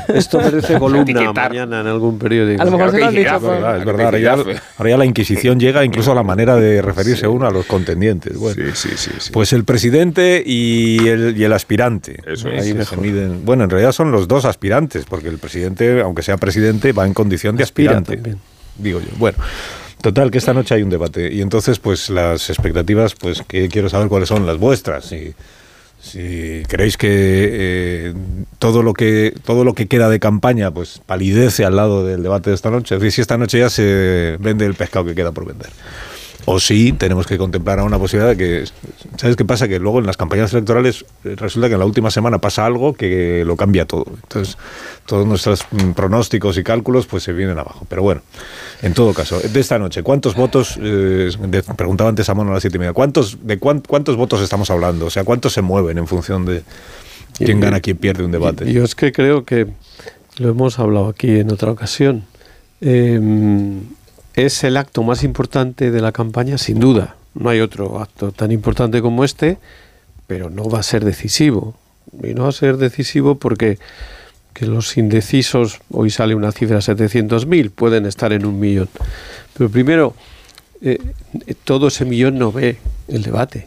Esto 0.08 0.38
merece 0.40 0.78
columna 0.78 1.32
mañana 1.32 1.80
en 1.80 1.86
algún 1.86 2.18
periódico. 2.18 2.60
A 2.62 2.64
lo 2.64 2.70
mejor 2.72 2.90
se 2.90 2.98
lo 2.98 3.06
han 3.06 3.14
dicho 3.14 3.40
verdad, 3.40 3.78
es 3.78 3.84
verdad. 3.84 4.04
Ahora 4.06 4.18
ya, 4.18 4.34
etiquetazo. 4.34 4.64
ahora 4.78 4.90
ya 4.90 4.96
la 4.98 5.04
Inquisición 5.04 5.58
llega 5.60 5.84
incluso 5.84 6.12
a 6.12 6.14
la 6.14 6.22
manera 6.22 6.56
de 6.56 6.82
referirse 6.82 7.26
uno 7.26 7.46
a 7.46 7.50
los 7.50 7.66
contendientes. 7.66 8.36
Bueno, 8.36 8.62
Sí, 8.74 8.88
sí, 8.88 8.96
sí. 8.96 9.10
sí. 9.18 9.30
Pues 9.32 9.52
el 9.52 9.64
presidente 9.64 10.42
y 10.44 11.06
el, 11.08 11.36
y 11.36 11.44
el 11.44 11.52
aspirante. 11.52 12.20
Eso 12.26 12.48
Ahí 12.48 12.72
se 12.84 12.96
miden- 12.96 13.44
bueno, 13.44 13.64
en 13.64 13.70
realidad 13.70 13.92
son 13.92 14.10
los 14.12 14.28
dos 14.28 14.44
aspirantes, 14.44 15.04
porque 15.04 15.28
el 15.28 15.38
presidente, 15.38 16.00
aunque 16.00 16.22
sea 16.22 16.36
presidente, 16.36 16.92
va 16.92 17.06
en 17.06 17.14
condición 17.14 17.56
de 17.56 17.62
Aspira 17.64 17.98
aspirante. 17.98 18.36
Digo 18.76 19.00
yo. 19.00 19.08
Bueno. 19.18 19.38
Total, 20.00 20.30
que 20.30 20.38
esta 20.38 20.54
noche 20.54 20.76
hay 20.76 20.82
un 20.84 20.90
debate 20.90 21.32
y 21.32 21.40
entonces 21.42 21.80
pues 21.80 22.08
las 22.08 22.50
expectativas, 22.50 23.16
pues 23.16 23.42
que 23.42 23.68
quiero 23.68 23.88
saber 23.88 24.06
cuáles 24.06 24.28
son 24.28 24.46
las 24.46 24.56
vuestras. 24.56 25.06
Si, 25.06 25.34
si 26.00 26.62
creéis 26.68 26.96
que 26.96 27.08
eh, 27.10 28.14
todo 28.58 28.82
lo 28.82 28.94
que 28.94 29.34
todo 29.44 29.64
lo 29.64 29.74
que 29.74 29.88
queda 29.88 30.08
de 30.08 30.20
campaña 30.20 30.70
pues 30.70 31.00
palidece 31.04 31.64
al 31.64 31.76
lado 31.76 32.06
del 32.06 32.22
debate 32.22 32.50
de 32.50 32.56
esta 32.56 32.70
noche, 32.70 33.10
si 33.10 33.20
esta 33.20 33.36
noche 33.36 33.58
ya 33.58 33.70
se 33.70 34.36
vende 34.40 34.64
el 34.66 34.74
pescado 34.74 35.04
que 35.04 35.14
queda 35.14 35.32
por 35.32 35.46
vender. 35.46 35.70
O 36.50 36.58
sí, 36.58 36.92
tenemos 36.92 37.26
que 37.26 37.36
contemplar 37.36 37.78
a 37.78 37.84
una 37.84 37.98
posibilidad 37.98 38.30
de 38.34 38.36
que, 38.38 38.64
¿sabes 39.18 39.36
qué 39.36 39.44
pasa? 39.44 39.68
Que 39.68 39.78
luego 39.78 39.98
en 39.98 40.06
las 40.06 40.16
campañas 40.16 40.50
electorales 40.54 41.04
resulta 41.22 41.68
que 41.68 41.74
en 41.74 41.80
la 41.80 41.84
última 41.84 42.10
semana 42.10 42.38
pasa 42.38 42.64
algo 42.64 42.94
que 42.94 43.44
lo 43.44 43.54
cambia 43.56 43.84
todo. 43.84 44.06
Entonces, 44.22 44.56
todos 45.04 45.26
nuestros 45.26 45.60
mm, 45.70 45.90
pronósticos 45.90 46.56
y 46.56 46.62
cálculos 46.62 47.06
pues 47.06 47.22
se 47.22 47.34
vienen 47.34 47.58
abajo. 47.58 47.84
Pero 47.88 48.02
bueno, 48.02 48.22
en 48.80 48.94
todo 48.94 49.12
caso, 49.12 49.38
de 49.40 49.60
esta 49.60 49.78
noche, 49.78 50.02
¿cuántos 50.02 50.34
votos, 50.34 50.78
eh, 50.80 51.30
de- 51.48 51.62
preguntaba 51.62 52.08
antes 52.08 52.28
a 52.30 52.34
Mono 52.34 52.50
a 52.50 52.54
las 52.54 52.62
siete 52.62 52.76
y 52.76 52.80
media, 52.80 52.94
¿cuántos, 52.94 53.38
¿de 53.46 53.58
cuán- 53.58 53.82
cuántos 53.86 54.16
votos 54.16 54.40
estamos 54.40 54.70
hablando? 54.70 55.04
O 55.06 55.10
sea, 55.10 55.24
¿cuántos 55.24 55.52
se 55.52 55.60
mueven 55.60 55.98
en 55.98 56.06
función 56.06 56.46
de 56.46 56.62
quién 57.36 57.60
gana, 57.60 57.80
quién 57.80 57.98
pierde 57.98 58.24
un 58.24 58.30
debate? 58.32 58.72
Yo 58.72 58.84
es 58.84 58.94
que 58.94 59.12
creo 59.12 59.44
que 59.44 59.66
lo 60.38 60.48
hemos 60.48 60.78
hablado 60.78 61.08
aquí 61.08 61.40
en 61.40 61.52
otra 61.52 61.70
ocasión. 61.72 62.24
eh, 62.80 63.20
es 64.46 64.64
el 64.64 64.76
acto 64.76 65.02
más 65.02 65.24
importante 65.24 65.90
de 65.90 66.00
la 66.00 66.12
campaña, 66.12 66.58
sin 66.58 66.80
duda. 66.80 67.16
No 67.34 67.50
hay 67.50 67.60
otro 67.60 68.00
acto 68.00 68.32
tan 68.32 68.52
importante 68.52 69.00
como 69.02 69.24
este, 69.24 69.58
pero 70.26 70.50
no 70.50 70.68
va 70.68 70.80
a 70.80 70.82
ser 70.82 71.04
decisivo. 71.04 71.74
Y 72.22 72.34
no 72.34 72.44
va 72.44 72.48
a 72.48 72.52
ser 72.52 72.76
decisivo 72.76 73.36
porque 73.36 73.78
que 74.54 74.66
los 74.66 74.96
indecisos, 74.96 75.80
hoy 75.90 76.10
sale 76.10 76.34
una 76.34 76.50
cifra 76.50 76.78
700.000, 76.78 77.70
pueden 77.70 78.06
estar 78.06 78.32
en 78.32 78.44
un 78.44 78.58
millón. 78.58 78.88
Pero 79.56 79.70
primero, 79.70 80.14
eh, 80.80 80.98
todo 81.64 81.88
ese 81.88 82.04
millón 82.04 82.38
no 82.38 82.50
ve 82.50 82.78
el 83.06 83.22
debate. 83.22 83.66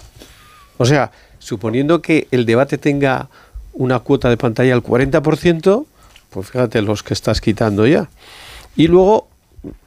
O 0.77 0.86
sea, 0.86 1.12
suponiendo 1.39 2.01
que 2.01 2.27
el 2.31 2.45
debate 2.45 2.77
tenga 2.77 3.29
una 3.73 3.99
cuota 3.99 4.29
de 4.29 4.38
pantalla 4.38 4.73
al 4.73 4.84
40%, 4.84 5.86
pues 6.29 6.49
fíjate 6.49 6.81
los 6.81 7.03
que 7.03 7.13
estás 7.13 7.39
quitando 7.39 7.88
ya. 7.88 8.10
Y 8.75 8.88
luego, 8.88 9.27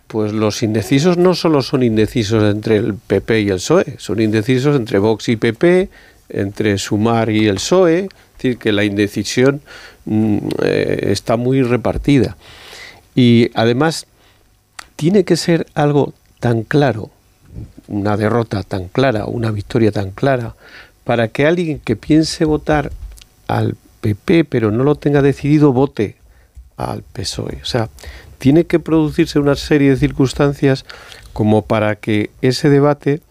pues 0.07 0.33
los 0.33 0.63
indecisos 0.63 1.17
no 1.17 1.35
solo 1.35 1.63
son 1.63 1.83
indecisos 1.83 2.43
entre 2.45 2.77
el 2.77 2.95
PP 2.95 3.43
y 3.43 3.49
el 3.49 3.57
PSOE, 3.57 3.97
son 3.99 4.21
indecisos 4.21 4.77
entre 4.77 4.99
Vox 4.99 5.29
y 5.29 5.37
PP, 5.37 5.89
entre 6.29 6.79
Sumar 6.79 7.31
y 7.31 7.49
el 7.49 7.57
PSOE, 7.57 7.99
es 8.01 8.09
decir, 8.37 8.59
que 8.59 8.73
la 8.73 8.85
indecisión 8.85 9.61
mm, 10.05 10.39
eh, 10.63 11.09
está 11.11 11.37
muy 11.37 11.63
repartida. 11.63 12.37
Y 13.15 13.51
además, 13.55 14.07
tiene 14.97 15.25
que 15.25 15.37
ser 15.37 15.67
algo 15.75 16.15
tan 16.41 16.63
claro, 16.63 17.11
una 17.89 18.17
derrota 18.17 18.63
tan 18.63 18.89
clara, 18.89 19.27
una 19.27 19.51
victoria 19.51 19.93
tan 19.93 20.11
clara, 20.11 20.55
para 21.05 21.29
que 21.29 21.47
alguien 21.47 21.79
que 21.79 21.97
piense 21.97 22.45
votar 22.45 22.93
al 23.47 23.77
PP 24.01 24.45
pero 24.45 24.71
no 24.71 24.85
lo 24.85 24.97
tenga 24.97 25.23
decidido 25.23 25.73
vote 25.73 26.17
al 26.77 27.03
PSOE. 27.03 27.61
O 27.63 27.65
sea, 27.65 27.89
tiene 28.45 28.67
que 28.67 28.79
producirse 28.79 29.39
una 29.39 29.55
serie 29.57 29.89
de 29.89 29.97
circunstancias 29.97 30.85
como 31.33 31.63
para 31.63 31.97
que 31.97 32.29
ese 32.43 32.69
debate 32.69 33.23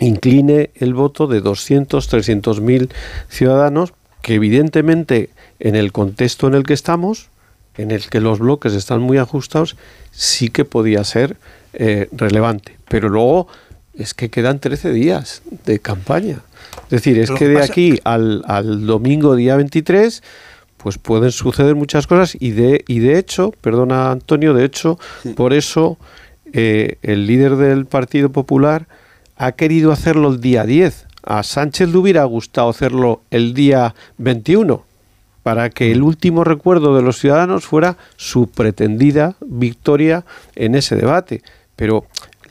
incline 0.00 0.70
el 0.74 0.92
voto 0.92 1.28
de 1.28 1.40
200, 1.40 2.08
300 2.08 2.60
mil 2.60 2.90
ciudadanos 3.28 3.92
que 4.22 4.34
evidentemente 4.34 5.30
en 5.60 5.76
el 5.76 5.92
contexto 5.92 6.48
en 6.48 6.54
el 6.54 6.64
que 6.64 6.72
estamos, 6.74 7.28
en 7.76 7.92
el 7.92 8.08
que 8.08 8.18
los 8.20 8.40
bloques 8.40 8.72
están 8.72 9.00
muy 9.02 9.18
ajustados, 9.18 9.76
sí 10.10 10.48
que 10.48 10.64
podía 10.64 11.04
ser 11.04 11.36
eh, 11.72 12.08
relevante. 12.10 12.76
Pero 12.88 13.08
luego 13.08 13.46
es 13.94 14.14
que 14.14 14.30
quedan 14.30 14.58
13 14.58 14.90
días 14.92 15.42
de 15.64 15.78
campaña. 15.78 16.40
Es 16.86 16.90
decir, 16.90 17.20
es 17.20 17.30
que 17.30 17.36
que 17.36 17.48
de 17.48 17.54
pasa- 17.54 17.72
aquí 17.72 18.00
al, 18.02 18.42
al 18.48 18.84
domingo 18.84 19.36
día 19.36 19.54
23 19.54 20.24
pues 20.84 20.98
pueden 20.98 21.32
suceder 21.32 21.74
muchas 21.74 22.06
cosas 22.06 22.36
y 22.38 22.50
de, 22.50 22.84
y 22.86 22.98
de 22.98 23.18
hecho, 23.18 23.54
perdona 23.62 24.10
Antonio, 24.10 24.52
de 24.52 24.66
hecho, 24.66 24.98
por 25.34 25.54
eso 25.54 25.96
eh, 26.52 26.98
el 27.00 27.26
líder 27.26 27.56
del 27.56 27.86
Partido 27.86 28.28
Popular 28.28 28.86
ha 29.38 29.52
querido 29.52 29.92
hacerlo 29.92 30.28
el 30.28 30.42
día 30.42 30.64
10. 30.64 31.06
A 31.22 31.42
Sánchez 31.42 31.88
le 31.88 31.96
hubiera 31.96 32.24
gustado 32.24 32.68
hacerlo 32.68 33.22
el 33.30 33.54
día 33.54 33.94
21 34.18 34.84
para 35.42 35.70
que 35.70 35.90
el 35.90 36.02
último 36.02 36.44
recuerdo 36.44 36.94
de 36.94 37.00
los 37.00 37.18
ciudadanos 37.18 37.64
fuera 37.64 37.96
su 38.16 38.48
pretendida 38.48 39.36
victoria 39.40 40.26
en 40.54 40.74
ese 40.74 40.96
debate. 40.96 41.40
Pero 41.76 42.04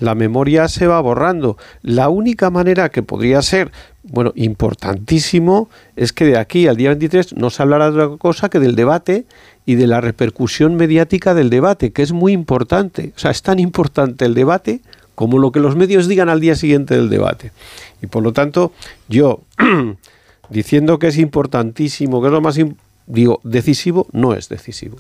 la 0.04 0.16
memoria 0.16 0.68
se 0.68 0.86
va 0.86 1.00
borrando. 1.00 1.58
La 1.82 2.10
única 2.10 2.50
manera 2.50 2.90
que 2.90 3.04
podría 3.04 3.42
ser, 3.42 3.72
bueno, 4.04 4.34
importantísimo, 4.36 5.70
es 5.96 6.12
que 6.12 6.26
de 6.26 6.38
aquí 6.38 6.68
al 6.68 6.76
día 6.76 6.90
23 6.90 7.38
no 7.38 7.50
se 7.50 7.64
hablará 7.64 7.90
de 7.90 8.04
otra 8.04 8.18
cosa 8.18 8.50
que 8.50 8.60
del 8.60 8.76
debate 8.76 9.24
y 9.66 9.76
de 9.76 9.88
la 9.88 10.02
repercusión 10.02 10.76
mediática 10.76 11.34
del 11.34 11.50
debate, 11.50 11.94
que 11.94 12.02
es 12.02 12.12
muy 12.12 12.34
importante. 12.34 13.14
O 13.16 13.20
sea, 13.20 13.32
es 13.32 13.42
tan 13.44 13.60
importante 13.60 14.26
el 14.26 14.34
debate 14.34 14.82
como 15.16 15.40
lo 15.40 15.54
que 15.54 15.62
los 15.62 15.78
medios 15.78 16.10
digan 16.10 16.28
al 16.28 16.42
día 16.42 16.56
siguiente 16.56 16.96
del 16.96 17.10
debate. 17.10 17.54
Y 18.02 18.08
por 18.08 18.24
lo 18.24 18.34
tanto, 18.34 18.74
yo, 19.08 19.42
diciendo 20.50 21.00
que 21.00 21.08
es 21.08 21.18
importantísimo, 21.18 22.22
que 22.22 22.28
es 22.28 22.34
lo 22.34 22.42
más, 22.42 22.60
digo, 23.06 23.40
decisivo, 23.44 24.08
no 24.12 24.34
es 24.34 24.50
decisivo. 24.50 24.98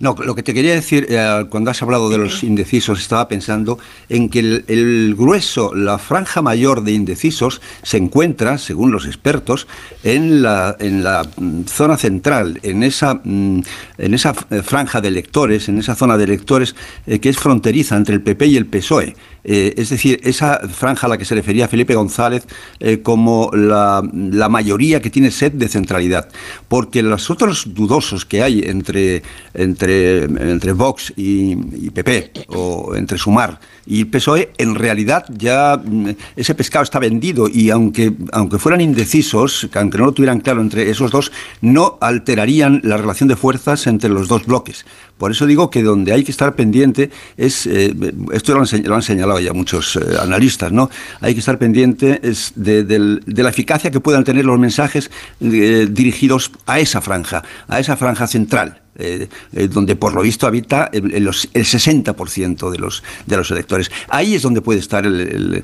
No, 0.00 0.16
lo 0.24 0.34
que 0.34 0.42
te 0.42 0.54
quería 0.54 0.74
decir, 0.74 1.06
eh, 1.08 1.46
cuando 1.48 1.70
has 1.70 1.82
hablado 1.82 2.08
de 2.08 2.18
los 2.18 2.42
indecisos, 2.42 3.00
estaba 3.00 3.28
pensando 3.28 3.78
en 4.08 4.28
que 4.28 4.40
el, 4.40 4.64
el 4.68 5.14
grueso, 5.16 5.74
la 5.74 5.98
franja 5.98 6.42
mayor 6.42 6.82
de 6.82 6.92
indecisos 6.92 7.60
se 7.82 7.98
encuentra, 7.98 8.58
según 8.58 8.90
los 8.90 9.06
expertos, 9.06 9.66
en 10.02 10.42
la, 10.42 10.76
en 10.80 11.04
la 11.04 11.22
mm, 11.36 11.64
zona 11.64 11.96
central, 11.96 12.58
en 12.62 12.82
esa, 12.82 13.14
mm, 13.22 13.60
en 13.98 14.14
esa 14.14 14.34
eh, 14.50 14.62
franja 14.62 15.00
de 15.00 15.08
electores, 15.08 15.68
en 15.68 15.78
esa 15.78 15.94
zona 15.94 16.16
de 16.16 16.24
electores 16.24 16.74
eh, 17.06 17.20
que 17.20 17.28
es 17.28 17.38
fronteriza 17.38 17.96
entre 17.96 18.14
el 18.14 18.22
PP 18.22 18.46
y 18.46 18.56
el 18.56 18.66
PSOE. 18.66 19.14
Eh, 19.44 19.74
es 19.76 19.90
decir, 19.90 20.20
esa 20.24 20.58
franja 20.68 21.06
a 21.06 21.10
la 21.10 21.18
que 21.18 21.24
se 21.24 21.34
refería 21.34 21.68
Felipe 21.68 21.94
González 21.94 22.46
eh, 22.80 23.02
como 23.02 23.50
la, 23.52 24.02
mayoría 24.48 25.00
que 25.00 25.10
tiene 25.10 25.30
sed 25.30 25.52
de 25.52 25.68
centralidad. 25.68 26.28
Porque 26.68 27.02
los 27.02 27.30
otros 27.30 27.74
dudosos 27.74 28.24
que 28.24 28.42
hay 28.42 28.60
entre, 28.60 29.22
entre, 29.52 30.24
entre 30.24 30.72
Vox 30.72 31.12
y, 31.16 31.52
y 31.86 31.90
PP, 31.90 32.32
o 32.48 32.94
entre 32.94 33.18
Sumar 33.18 33.60
y 33.86 34.04
PSOE, 34.04 34.52
en 34.58 34.74
realidad 34.74 35.26
ya 35.28 35.80
mm, 35.82 36.10
ese 36.36 36.54
pescado 36.54 36.82
está 36.82 36.98
vendido 36.98 37.48
y 37.48 37.70
aunque, 37.70 38.12
aunque 38.32 38.58
fueran 38.58 38.80
indecisos, 38.80 39.68
que 39.70 39.78
aunque 39.78 39.98
no 39.98 40.06
lo 40.06 40.12
tuvieran 40.12 40.40
claro 40.40 40.60
entre 40.60 40.90
esos 40.90 41.10
dos, 41.10 41.32
no 41.60 41.98
alterarían 42.00 42.80
la 42.84 42.96
relación 42.96 43.28
de 43.28 43.36
fuerzas 43.36 43.86
entre 43.86 44.10
los 44.10 44.28
dos 44.28 44.46
bloques. 44.46 44.86
Por 45.18 45.30
eso 45.30 45.46
digo 45.46 45.70
que 45.70 45.82
donde 45.82 46.12
hay 46.12 46.24
que 46.24 46.32
estar 46.32 46.54
pendiente 46.54 47.10
es, 47.36 47.66
eh, 47.66 47.94
esto 48.32 48.54
lo 48.54 48.60
han, 48.94 49.02
señalado 49.02 49.40
ya 49.40 49.52
muchos 49.52 49.96
eh, 49.96 50.00
analistas, 50.20 50.72
¿no? 50.72 50.90
Hay 51.20 51.34
que 51.34 51.40
estar 51.40 51.58
pendiente 51.58 52.20
es 52.22 52.52
de 52.56 53.20
la 53.26 53.48
eficacia 53.48 53.90
que 53.90 54.00
puedan 54.00 54.24
tener 54.24 54.44
los 54.44 54.58
mensajes 54.58 55.10
eh, 55.40 55.86
dirigidos 55.90 56.50
a 56.66 56.80
esa 56.80 57.00
franja, 57.00 57.42
a 57.68 57.80
esa 57.80 57.96
franja 57.96 58.26
central. 58.26 58.83
Eh, 58.98 59.28
eh, 59.52 59.68
donde 59.68 59.96
por 59.96 60.14
lo 60.14 60.22
visto 60.22 60.46
habita 60.46 60.88
el, 60.92 61.12
el 61.14 61.24
los- 61.24 61.48
el 61.54 61.64
60% 61.64 62.70
de 62.70 62.78
los, 62.78 63.02
de 63.26 63.36
los 63.36 63.50
electores. 63.50 63.90
Ahí 64.08 64.34
es 64.34 64.42
donde 64.42 64.60
puede 64.60 64.80
estar 64.80 65.04
eh, 65.06 65.62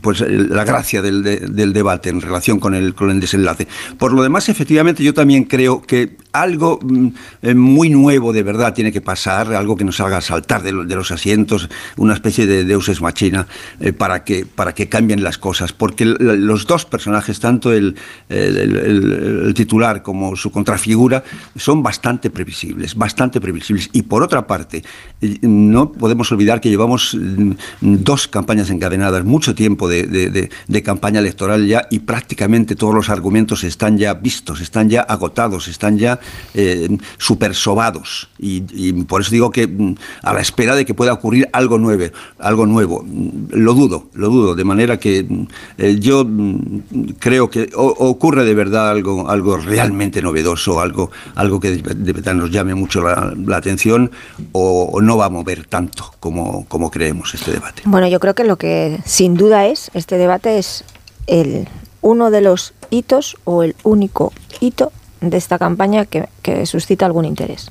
pues, 0.00 0.20
la 0.20 0.64
gracia 0.64 1.02
del, 1.02 1.22
de- 1.22 1.38
del 1.40 1.72
debate 1.72 2.10
en 2.10 2.20
relación 2.20 2.58
con 2.60 2.74
el, 2.74 2.94
con 2.94 3.10
el 3.10 3.20
desenlace. 3.20 3.66
Por 3.98 4.12
lo 4.12 4.22
demás, 4.22 4.48
efectivamente, 4.48 5.02
yo 5.02 5.14
también 5.14 5.44
creo 5.44 5.82
que 5.82 6.16
algo 6.42 6.78
mm, 6.82 7.08
eh, 7.42 7.54
muy 7.54 7.90
nuevo 7.90 8.32
de 8.32 8.42
verdad 8.42 8.74
tiene 8.74 8.92
que 8.92 9.00
pasar, 9.00 9.52
algo 9.54 9.76
que 9.76 9.84
nos 9.84 10.00
haga 10.00 10.20
saltar 10.20 10.62
de, 10.62 10.72
lo- 10.72 10.84
de 10.84 10.94
los 10.94 11.10
asientos, 11.10 11.68
una 11.96 12.14
especie 12.14 12.46
de 12.46 12.64
deus 12.64 12.88
ex 12.88 13.00
machina, 13.00 13.46
eh, 13.80 13.92
para, 13.92 14.24
que, 14.24 14.46
para 14.46 14.74
que 14.74 14.88
cambien 14.88 15.22
las 15.22 15.38
cosas. 15.38 15.72
Porque 15.72 16.04
los 16.04 16.66
dos 16.66 16.84
personajes, 16.84 17.40
tanto 17.40 17.72
el, 17.72 17.96
titular 19.54 20.02
como 20.02 20.36
su 20.36 20.50
contrafigura, 20.50 21.24
son 21.56 21.82
bastante 21.82 22.30
previsibles, 22.30 22.94
bastante 22.94 23.40
previsibles. 23.40 23.90
Y 23.92 24.02
por 24.02 24.22
otra 24.22 24.46
parte, 24.46 24.82
eh, 25.20 25.38
no 25.42 25.92
podemos 25.92 26.30
olvidar 26.32 26.60
que 26.60 26.68
llevamos 26.70 27.14
mm, 27.14 27.52
dos 27.80 28.28
campañas 28.28 28.70
encadenadas, 28.70 29.24
mucho 29.24 29.54
tiempo 29.54 29.88
de- 29.88 30.06
de 30.08 30.82
campaña 30.82 31.20
electoral 31.20 31.66
ya, 31.66 31.86
y 31.90 32.00
prácticamente 32.00 32.76
todos 32.76 32.94
los 32.94 33.08
argumentos 33.10 33.64
están 33.64 33.98
ya 33.98 34.14
vistos, 34.14 34.60
están 34.60 34.88
ya 34.88 35.00
agotados, 35.02 35.68
están 35.68 35.98
ya 35.98 36.20
eh, 36.54 36.88
supersobados. 37.18 38.28
Y, 38.38 38.62
y 38.72 38.92
por 39.04 39.20
eso 39.20 39.30
digo 39.30 39.50
que 39.50 39.66
mm, 39.66 39.94
a 40.22 40.32
la 40.34 40.40
espera 40.40 40.74
de 40.74 40.84
que 40.84 40.94
pueda 40.94 41.12
ocurrir 41.12 41.48
algo 41.52 41.78
nuevo, 41.78 42.04
algo 42.38 42.66
nuevo. 42.66 43.02
Mm, 43.06 43.52
Lo 43.52 43.74
dudo, 43.74 44.08
lo 44.14 44.28
dudo, 44.28 44.54
de 44.54 44.64
manera 44.64 44.98
que 44.98 45.24
mm, 45.28 45.46
eh, 45.78 45.96
yo 46.00 46.26
creo 47.18 47.50
que 47.50 47.70
o- 47.74 47.86
ocurre 48.10 48.44
de 48.44 48.54
verdad 48.54 48.90
algo, 48.90 49.28
algo 49.28 49.56
realmente 49.56 50.22
novedoso, 50.22 50.80
algo, 50.80 51.10
algo 51.34 51.60
que 51.60 51.70
de 51.76 52.12
verdad 52.12 52.34
nos 52.34 52.50
llame 52.50 52.74
mucho 52.74 53.02
la, 53.02 53.32
la 53.46 53.56
atención, 53.56 54.10
o, 54.52 54.90
o 54.92 55.00
no 55.00 55.16
va 55.16 55.26
a 55.26 55.30
mover 55.30 55.66
tanto 55.66 56.12
como, 56.20 56.66
como 56.66 56.90
creemos 56.90 57.34
este 57.34 57.52
debate. 57.52 57.82
Bueno, 57.84 58.08
yo 58.08 58.20
creo 58.20 58.34
que 58.34 58.44
lo 58.44 58.56
que 58.56 58.98
sin 59.04 59.34
duda 59.34 59.66
es 59.66 59.90
este 59.94 60.16
debate 60.18 60.58
es 60.58 60.84
el 61.26 61.68
uno 62.00 62.30
de 62.30 62.40
los 62.40 62.74
hitos 62.90 63.36
o 63.44 63.62
el 63.62 63.74
único 63.82 64.32
hito 64.60 64.92
de 65.20 65.36
esta 65.36 65.58
campaña 65.58 66.06
que, 66.06 66.28
suscita 66.66 67.06
algún 67.06 67.24
interés. 67.24 67.70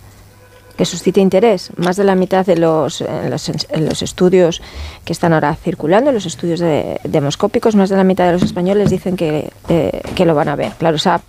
Que 0.78 0.86
suscite 0.86 1.20
interés. 1.22 1.72
Más 1.76 1.96
de 1.96 2.04
la 2.04 2.14
mitad 2.14 2.46
de 2.46 2.56
los, 2.56 3.02
en 3.02 3.32
los, 3.32 4.02
estudios 4.04 4.62
que 5.06 5.14
están 5.14 5.34
ahora 5.34 5.56
circulando, 5.56 6.12
los 6.12 6.28
estudios 6.28 6.60
de- 6.60 7.00
demoscópicos, 7.04 7.76
más 7.76 7.90
de 7.90 7.98
la 7.98 8.04
mitad 8.04 8.28
de 8.28 8.34
los 8.34 8.44
españoles 8.44 8.92
dicen 8.92 9.18
que, 9.18 9.50
eh, 9.70 10.02
que 10.16 10.26
lo 10.26 10.36
van 10.36 10.50
a 10.50 10.56
ver. 10.56 10.74
Claro, 10.78 10.98
esa, 10.98 11.22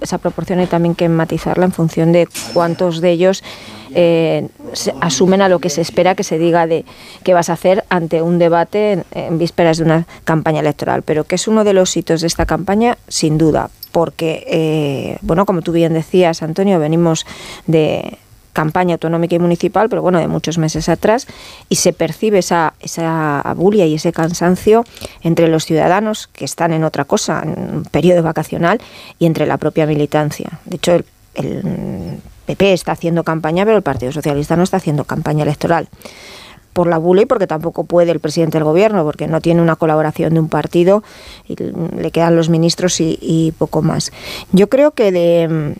esa 0.00 0.18
proporción 0.18 0.58
hay 0.58 0.66
también 0.66 0.96
que 0.96 1.08
matizarla 1.08 1.66
en 1.66 1.72
función 1.72 2.10
de 2.10 2.28
cuántos 2.52 3.00
de 3.00 3.10
ellos 3.12 3.44
eh, 3.94 4.48
asumen 5.00 5.40
a 5.40 5.48
lo 5.48 5.60
que 5.60 5.70
se 5.70 5.82
espera 5.82 6.16
que 6.16 6.24
se 6.24 6.36
diga 6.36 6.66
de 6.66 6.84
qué 7.22 7.32
vas 7.32 7.48
a 7.48 7.52
hacer 7.52 7.84
ante 7.88 8.22
un 8.22 8.40
debate 8.40 8.92
en, 8.92 9.04
en 9.12 9.38
vísperas 9.38 9.78
de 9.78 9.84
una 9.84 10.06
campaña 10.24 10.58
electoral. 10.60 11.02
Pero 11.02 11.22
que 11.22 11.36
es 11.36 11.46
uno 11.46 11.62
de 11.62 11.74
los 11.74 11.96
hitos 11.96 12.22
de 12.22 12.26
esta 12.26 12.44
campaña, 12.44 12.98
sin 13.06 13.38
duda, 13.38 13.70
porque, 13.96 14.44
eh, 14.46 15.16
bueno, 15.22 15.46
como 15.46 15.62
tú 15.62 15.72
bien 15.72 15.94
decías, 15.94 16.42
Antonio, 16.42 16.78
venimos 16.78 17.24
de 17.66 18.18
campaña 18.52 18.96
autonómica 18.96 19.36
y 19.36 19.38
municipal, 19.38 19.88
pero 19.88 20.02
bueno, 20.02 20.18
de 20.18 20.28
muchos 20.28 20.58
meses 20.58 20.90
atrás, 20.90 21.26
y 21.70 21.76
se 21.76 21.94
percibe 21.94 22.40
esa, 22.40 22.74
esa 22.80 23.54
bulia 23.56 23.86
y 23.86 23.94
ese 23.94 24.12
cansancio 24.12 24.84
entre 25.22 25.48
los 25.48 25.64
ciudadanos 25.64 26.26
que 26.26 26.44
están 26.44 26.74
en 26.74 26.84
otra 26.84 27.06
cosa, 27.06 27.40
en 27.42 27.76
un 27.76 27.84
periodo 27.84 28.22
vacacional, 28.22 28.82
y 29.18 29.24
entre 29.24 29.46
la 29.46 29.56
propia 29.56 29.86
militancia. 29.86 30.60
De 30.66 30.76
hecho, 30.76 30.92
el 31.32 32.20
PP 32.44 32.74
está 32.74 32.92
haciendo 32.92 33.24
campaña, 33.24 33.64
pero 33.64 33.78
el 33.78 33.82
Partido 33.82 34.12
Socialista 34.12 34.56
no 34.56 34.64
está 34.64 34.76
haciendo 34.76 35.04
campaña 35.04 35.44
electoral 35.44 35.88
por 36.76 36.88
la 36.88 36.98
bula 36.98 37.22
y 37.22 37.26
porque 37.26 37.46
tampoco 37.46 37.84
puede 37.84 38.12
el 38.12 38.20
presidente 38.20 38.58
del 38.58 38.64
gobierno, 38.64 39.02
porque 39.02 39.26
no 39.26 39.40
tiene 39.40 39.62
una 39.62 39.76
colaboración 39.76 40.34
de 40.34 40.40
un 40.40 40.50
partido 40.50 41.02
y 41.48 41.56
le 41.56 42.10
quedan 42.10 42.36
los 42.36 42.50
ministros 42.50 43.00
y, 43.00 43.18
y 43.18 43.52
poco 43.52 43.80
más. 43.80 44.12
Yo 44.52 44.68
creo 44.68 44.90
que 44.90 45.10
de, 45.10 45.74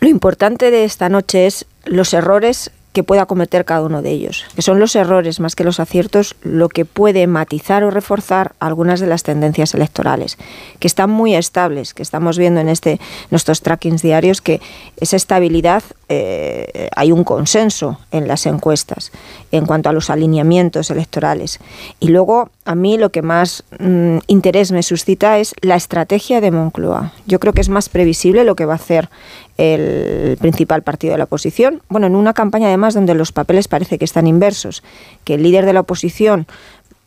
lo 0.00 0.08
importante 0.08 0.70
de 0.70 0.84
esta 0.84 1.08
noche 1.08 1.46
es 1.46 1.66
los 1.84 2.14
errores 2.14 2.70
que 2.94 3.02
pueda 3.02 3.26
cometer 3.26 3.64
cada 3.64 3.82
uno 3.82 4.02
de 4.02 4.12
ellos, 4.12 4.44
que 4.54 4.62
son 4.62 4.78
los 4.78 4.94
errores 4.94 5.40
más 5.40 5.56
que 5.56 5.64
los 5.64 5.80
aciertos 5.80 6.36
lo 6.42 6.68
que 6.68 6.84
puede 6.84 7.26
matizar 7.26 7.82
o 7.82 7.90
reforzar 7.90 8.54
algunas 8.60 9.00
de 9.00 9.08
las 9.08 9.24
tendencias 9.24 9.74
electorales, 9.74 10.38
que 10.78 10.86
están 10.86 11.10
muy 11.10 11.34
estables, 11.34 11.92
que 11.92 12.02
estamos 12.02 12.38
viendo 12.38 12.60
en 12.60 12.68
este 12.68 13.00
nuestros 13.30 13.62
trackings 13.62 14.00
diarios 14.00 14.40
que 14.40 14.60
esa 14.96 15.16
estabilidad 15.16 15.82
eh, 16.08 16.88
hay 16.94 17.10
un 17.10 17.24
consenso 17.24 17.98
en 18.12 18.28
las 18.28 18.46
encuestas 18.46 19.10
en 19.50 19.66
cuanto 19.66 19.88
a 19.88 19.92
los 19.92 20.08
alineamientos 20.08 20.90
electorales. 20.90 21.58
Y 21.98 22.08
luego 22.08 22.50
a 22.64 22.76
mí 22.76 22.96
lo 22.96 23.10
que 23.10 23.22
más 23.22 23.64
mm, 23.80 24.18
interés 24.28 24.70
me 24.70 24.84
suscita 24.84 25.38
es 25.38 25.54
la 25.62 25.74
estrategia 25.74 26.40
de 26.40 26.52
Moncloa. 26.52 27.12
Yo 27.26 27.40
creo 27.40 27.52
que 27.52 27.60
es 27.60 27.68
más 27.68 27.88
previsible 27.88 28.44
lo 28.44 28.54
que 28.54 28.66
va 28.66 28.74
a 28.74 28.76
hacer 28.76 29.08
el 29.56 30.36
principal 30.38 30.82
partido 30.82 31.12
de 31.12 31.18
la 31.18 31.24
oposición. 31.24 31.82
Bueno, 31.88 32.06
en 32.06 32.16
una 32.16 32.34
campaña 32.34 32.68
además 32.68 32.94
donde 32.94 33.14
los 33.14 33.32
papeles 33.32 33.68
parece 33.68 33.98
que 33.98 34.04
están 34.04 34.26
inversos, 34.26 34.82
que 35.24 35.34
el 35.34 35.42
líder 35.42 35.66
de 35.66 35.72
la 35.72 35.80
oposición 35.80 36.46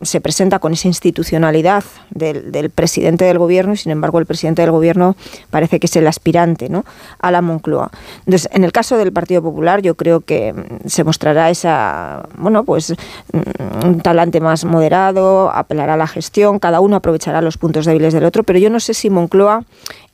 se 0.01 0.21
presenta 0.21 0.60
con 0.60 0.73
esa 0.73 0.88
institucionalidad 0.88 1.83
del, 2.12 2.69
presidente 2.69 3.25
del 3.25 3.39
gobierno 3.39 3.73
y 3.73 3.77
sin 3.77 3.91
embargo 3.91 4.19
el 4.19 4.27
presidente 4.27 4.62
del 4.62 4.69
gobierno 4.69 5.15
parece 5.49 5.79
que 5.79 5.88
es 5.88 5.95
el 5.95 6.05
aspirante 6.05 6.69
¿no? 6.69 6.86
a 7.19 7.31
la 7.31 7.41
Moncloa. 7.41 7.89
Entonces, 8.19 8.47
en 8.53 8.63
el 8.63 8.71
caso 8.71 8.97
del 8.97 9.12
Partido 9.12 9.41
Popular 9.41 9.81
yo 9.81 9.95
creo 9.95 10.21
que 10.21 10.53
mm, 10.53 10.88
se 10.88 11.03
mostrará 11.03 11.49
esa, 11.49 12.27
bueno, 12.38 12.63
pues 12.63 12.91
mm, 12.91 13.86
un 13.86 14.01
talante 14.01 14.39
más 14.39 14.65
moderado, 14.65 15.49
apelará 15.49 15.95
a 15.95 15.97
la 15.97 16.07
gestión, 16.07 16.60
cada 16.60 16.79
uno 16.79 16.95
aprovechará 16.95 17.41
los 17.41 17.57
puntos 17.57 17.86
débiles 17.86 18.13
del 18.13 18.25
otro, 18.25 18.43
pero 18.43 18.60
yo 18.60 18.69
no 18.69 18.79
sé 18.79 18.93
si 18.93 19.10
Moncloa 19.10 19.63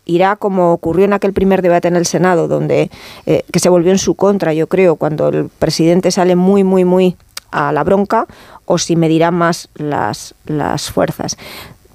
irá 0.06 0.36
como 0.36 0.74
ocurrió 0.74 1.06
en 1.06 1.14
aquel 1.14 1.34
primer 1.34 1.62
debate 1.62 1.88
en 1.88 1.96
el 1.96 2.06
Senado, 2.06 2.48
donde 2.48 2.90
eh, 3.26 3.44
que 3.52 3.60
se 3.60 3.70
volvió 3.70 3.92
en 3.92 3.98
su 3.98 4.16
contra, 4.16 4.54
yo 4.54 4.68
creo, 4.68 4.96
cuando 4.96 5.30
el 5.30 5.50
presidente 5.50 6.12
sale 6.12 6.36
muy, 6.36 6.64
muy, 6.64 6.86
muy 6.86 7.16
a 7.52 7.72
la 7.72 7.84
bronca, 7.84 8.28
o 8.66 8.78
si 8.78 8.96
medirá 8.96 9.32
más 9.32 9.70
las, 9.76 10.34
las 10.46 10.90
fuerzas. 10.90 11.38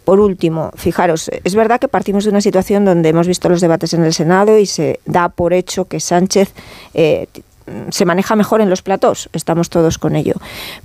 Por 0.04 0.20
último, 0.20 0.70
fijaros, 0.74 1.30
es 1.44 1.54
verdad 1.54 1.78
que 1.78 1.88
partimos 1.88 2.24
de 2.24 2.30
una 2.30 2.40
situación 2.40 2.86
donde 2.86 3.10
hemos 3.10 3.26
visto 3.26 3.50
los 3.50 3.60
debates 3.60 3.92
en 3.92 4.04
el 4.04 4.14
Senado 4.14 4.56
y 4.56 4.64
se 4.64 5.00
da 5.04 5.28
por 5.28 5.52
hecho 5.52 5.84
que 5.84 6.00
Sánchez 6.00 6.54
eh, 6.94 7.26
se 7.90 8.04
maneja 8.04 8.36
mejor 8.36 8.60
en 8.60 8.70
los 8.70 8.82
platós, 8.82 9.28
estamos 9.32 9.70
todos 9.70 9.98
con 9.98 10.16
ello. 10.16 10.34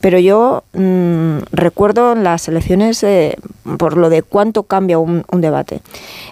Pero 0.02 0.20
yo 0.20 0.64
mm, 0.74 1.40
recuerdo 1.52 2.16
las 2.16 2.48
elecciones 2.48 3.04
eh, 3.04 3.38
por 3.78 3.98
lo 3.98 4.10
de 4.10 4.24
cuánto 4.24 4.64
cambia 4.64 5.00
un, 5.00 5.26
un, 5.32 5.42
debate. 5.42 5.82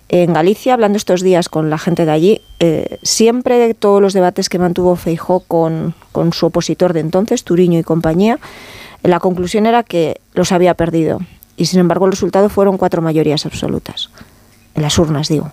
En 0.09 0.33
Galicia, 0.33 0.73
hablando 0.73 0.97
estos 0.97 1.21
días 1.21 1.49
con 1.49 1.69
la 1.69 1.77
gente 1.77 2.05
de 2.05 2.11
allí, 2.11 2.41
eh, 2.59 2.99
siempre 3.03 3.73
todos 3.73 4.01
los 4.01 4.13
debates 4.13 4.49
que 4.49 4.59
mantuvo 4.59 4.95
Feijó 4.95 5.41
con, 5.41 5.93
con 6.11 6.33
su 6.33 6.47
opositor 6.47 6.93
de 6.93 6.99
entonces, 6.99 7.43
Turiño 7.43 7.79
y 7.79 7.83
compañía, 7.83 8.39
la 9.03 9.19
conclusión 9.19 9.65
era 9.65 9.83
que 9.83 10.21
los 10.33 10.51
había 10.51 10.75
perdido. 10.75 11.19
Y 11.57 11.65
sin 11.65 11.79
embargo 11.79 12.05
el 12.05 12.11
resultado 12.11 12.49
fueron 12.49 12.77
cuatro 12.77 13.01
mayorías 13.01 13.45
absolutas. 13.45 14.09
En 14.75 14.83
las 14.83 14.97
urnas, 14.97 15.27
digo. 15.27 15.51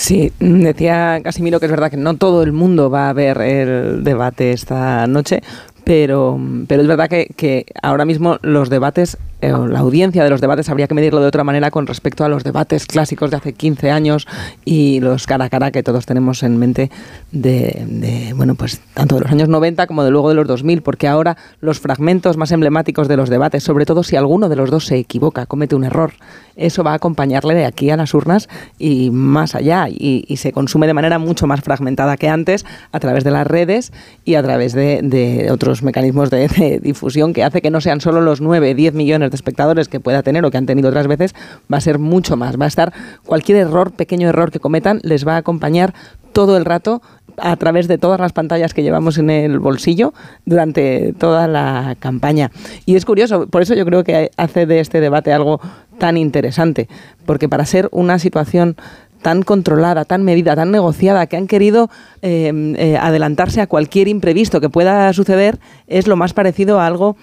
Sí, 0.00 0.32
decía 0.40 1.20
Casimiro 1.22 1.60
que 1.60 1.66
es 1.66 1.70
verdad 1.70 1.90
que 1.90 1.98
no 1.98 2.16
todo 2.16 2.42
el 2.42 2.52
mundo 2.52 2.88
va 2.88 3.10
a 3.10 3.12
ver 3.12 3.38
el 3.42 4.02
debate 4.02 4.52
esta 4.52 5.06
noche, 5.06 5.42
pero, 5.84 6.40
pero 6.66 6.80
es 6.80 6.88
verdad 6.88 7.10
que, 7.10 7.26
que 7.36 7.66
ahora 7.82 8.06
mismo 8.06 8.38
los 8.40 8.70
debates 8.70 9.18
eh, 9.40 9.50
la 9.50 9.78
audiencia 9.78 10.22
de 10.22 10.30
los 10.30 10.40
debates 10.40 10.68
habría 10.68 10.86
que 10.86 10.94
medirlo 10.94 11.20
de 11.20 11.26
otra 11.26 11.44
manera 11.44 11.70
con 11.70 11.86
respecto 11.86 12.24
a 12.24 12.28
los 12.28 12.44
debates 12.44 12.86
clásicos 12.86 13.30
de 13.30 13.36
hace 13.36 13.52
15 13.52 13.90
años 13.90 14.26
y 14.64 15.00
los 15.00 15.26
cara 15.26 15.46
a 15.46 15.48
cara 15.48 15.70
que 15.70 15.82
todos 15.82 16.06
tenemos 16.06 16.42
en 16.42 16.58
mente 16.58 16.90
de, 17.32 18.32
bueno, 18.36 18.54
pues 18.54 18.80
tanto 18.94 19.16
de 19.16 19.22
los 19.22 19.30
años 19.30 19.48
90 19.48 19.86
como 19.86 20.04
de 20.04 20.10
luego 20.10 20.28
de 20.28 20.34
los 20.34 20.46
2000, 20.46 20.82
porque 20.82 21.08
ahora 21.08 21.36
los 21.60 21.80
fragmentos 21.80 22.36
más 22.36 22.52
emblemáticos 22.52 23.08
de 23.08 23.16
los 23.16 23.30
debates, 23.30 23.62
sobre 23.62 23.86
todo 23.86 24.02
si 24.02 24.16
alguno 24.16 24.48
de 24.48 24.56
los 24.56 24.70
dos 24.70 24.86
se 24.86 24.96
equivoca, 24.96 25.46
comete 25.46 25.74
un 25.74 25.84
error, 25.84 26.12
eso 26.56 26.84
va 26.84 26.92
a 26.92 26.94
acompañarle 26.94 27.54
de 27.54 27.64
aquí 27.64 27.90
a 27.90 27.96
las 27.96 28.12
urnas 28.12 28.48
y 28.78 29.10
más 29.10 29.54
allá 29.54 29.86
y, 29.88 30.26
se 30.36 30.52
consume 30.52 30.86
de 30.86 30.94
manera 30.94 31.18
mucho 31.18 31.46
más 31.46 31.60
fragmentada 31.60 32.16
que 32.16 32.28
antes 32.28 32.64
a 32.92 33.00
través 33.00 33.24
de 33.24 33.30
las 33.30 33.46
redes 33.46 33.92
y 34.24 34.36
a 34.36 34.42
través 34.42 34.72
de, 34.72 35.48
otros 35.50 35.82
mecanismos 35.82 36.30
de 36.30 36.80
difusión 36.82 37.32
que 37.32 37.44
hace 37.44 37.60
que 37.60 37.70
no 37.70 37.80
sean 37.80 38.00
solo 38.00 38.20
los 38.20 38.40
9, 38.40 38.74
10 38.74 38.94
millones 38.94 39.29
de 39.30 39.36
espectadores 39.36 39.88
que 39.88 40.00
pueda 40.00 40.22
tener 40.22 40.44
o 40.44 40.50
que 40.50 40.58
han 40.58 40.66
tenido 40.66 40.88
otras 40.88 41.06
veces, 41.06 41.34
va 41.72 41.78
a 41.78 41.80
ser 41.80 41.98
mucho 41.98 42.36
más. 42.36 42.60
Va 42.60 42.64
a 42.64 42.68
estar 42.68 42.92
cualquier 43.24 43.58
error, 43.58 43.92
pequeño 43.92 44.28
error 44.28 44.50
que 44.50 44.60
cometan, 44.60 45.00
les 45.02 45.26
va 45.26 45.34
a 45.34 45.38
acompañar 45.38 45.94
todo 46.32 46.56
el 46.56 46.64
rato 46.64 47.02
a 47.36 47.56
través 47.56 47.88
de 47.88 47.98
todas 47.98 48.20
las 48.20 48.32
pantallas 48.32 48.74
que 48.74 48.82
llevamos 48.82 49.18
en 49.18 49.30
el 49.30 49.58
bolsillo 49.58 50.12
durante 50.44 51.14
toda 51.14 51.46
la 51.46 51.96
campaña. 51.98 52.50
Y 52.86 52.96
es 52.96 53.04
curioso, 53.04 53.46
por 53.46 53.62
eso 53.62 53.74
yo 53.74 53.84
creo 53.84 54.04
que 54.04 54.30
hace 54.36 54.66
de 54.66 54.80
este 54.80 55.00
debate 55.00 55.32
algo 55.32 55.60
tan 55.98 56.16
interesante, 56.16 56.88
porque 57.26 57.48
para 57.48 57.64
ser 57.66 57.88
una 57.92 58.18
situación 58.18 58.76
tan 59.22 59.42
controlada, 59.42 60.04
tan 60.04 60.24
medida, 60.24 60.56
tan 60.56 60.70
negociada, 60.70 61.26
que 61.26 61.36
han 61.36 61.46
querido 61.46 61.90
eh, 62.22 62.74
eh, 62.76 62.96
adelantarse 62.96 63.60
a 63.60 63.66
cualquier 63.66 64.08
imprevisto 64.08 64.60
que 64.60 64.70
pueda 64.70 65.12
suceder, 65.12 65.58
es 65.86 66.06
lo 66.06 66.16
más 66.16 66.32
parecido 66.32 66.80
a 66.80 66.86
algo 66.86 67.16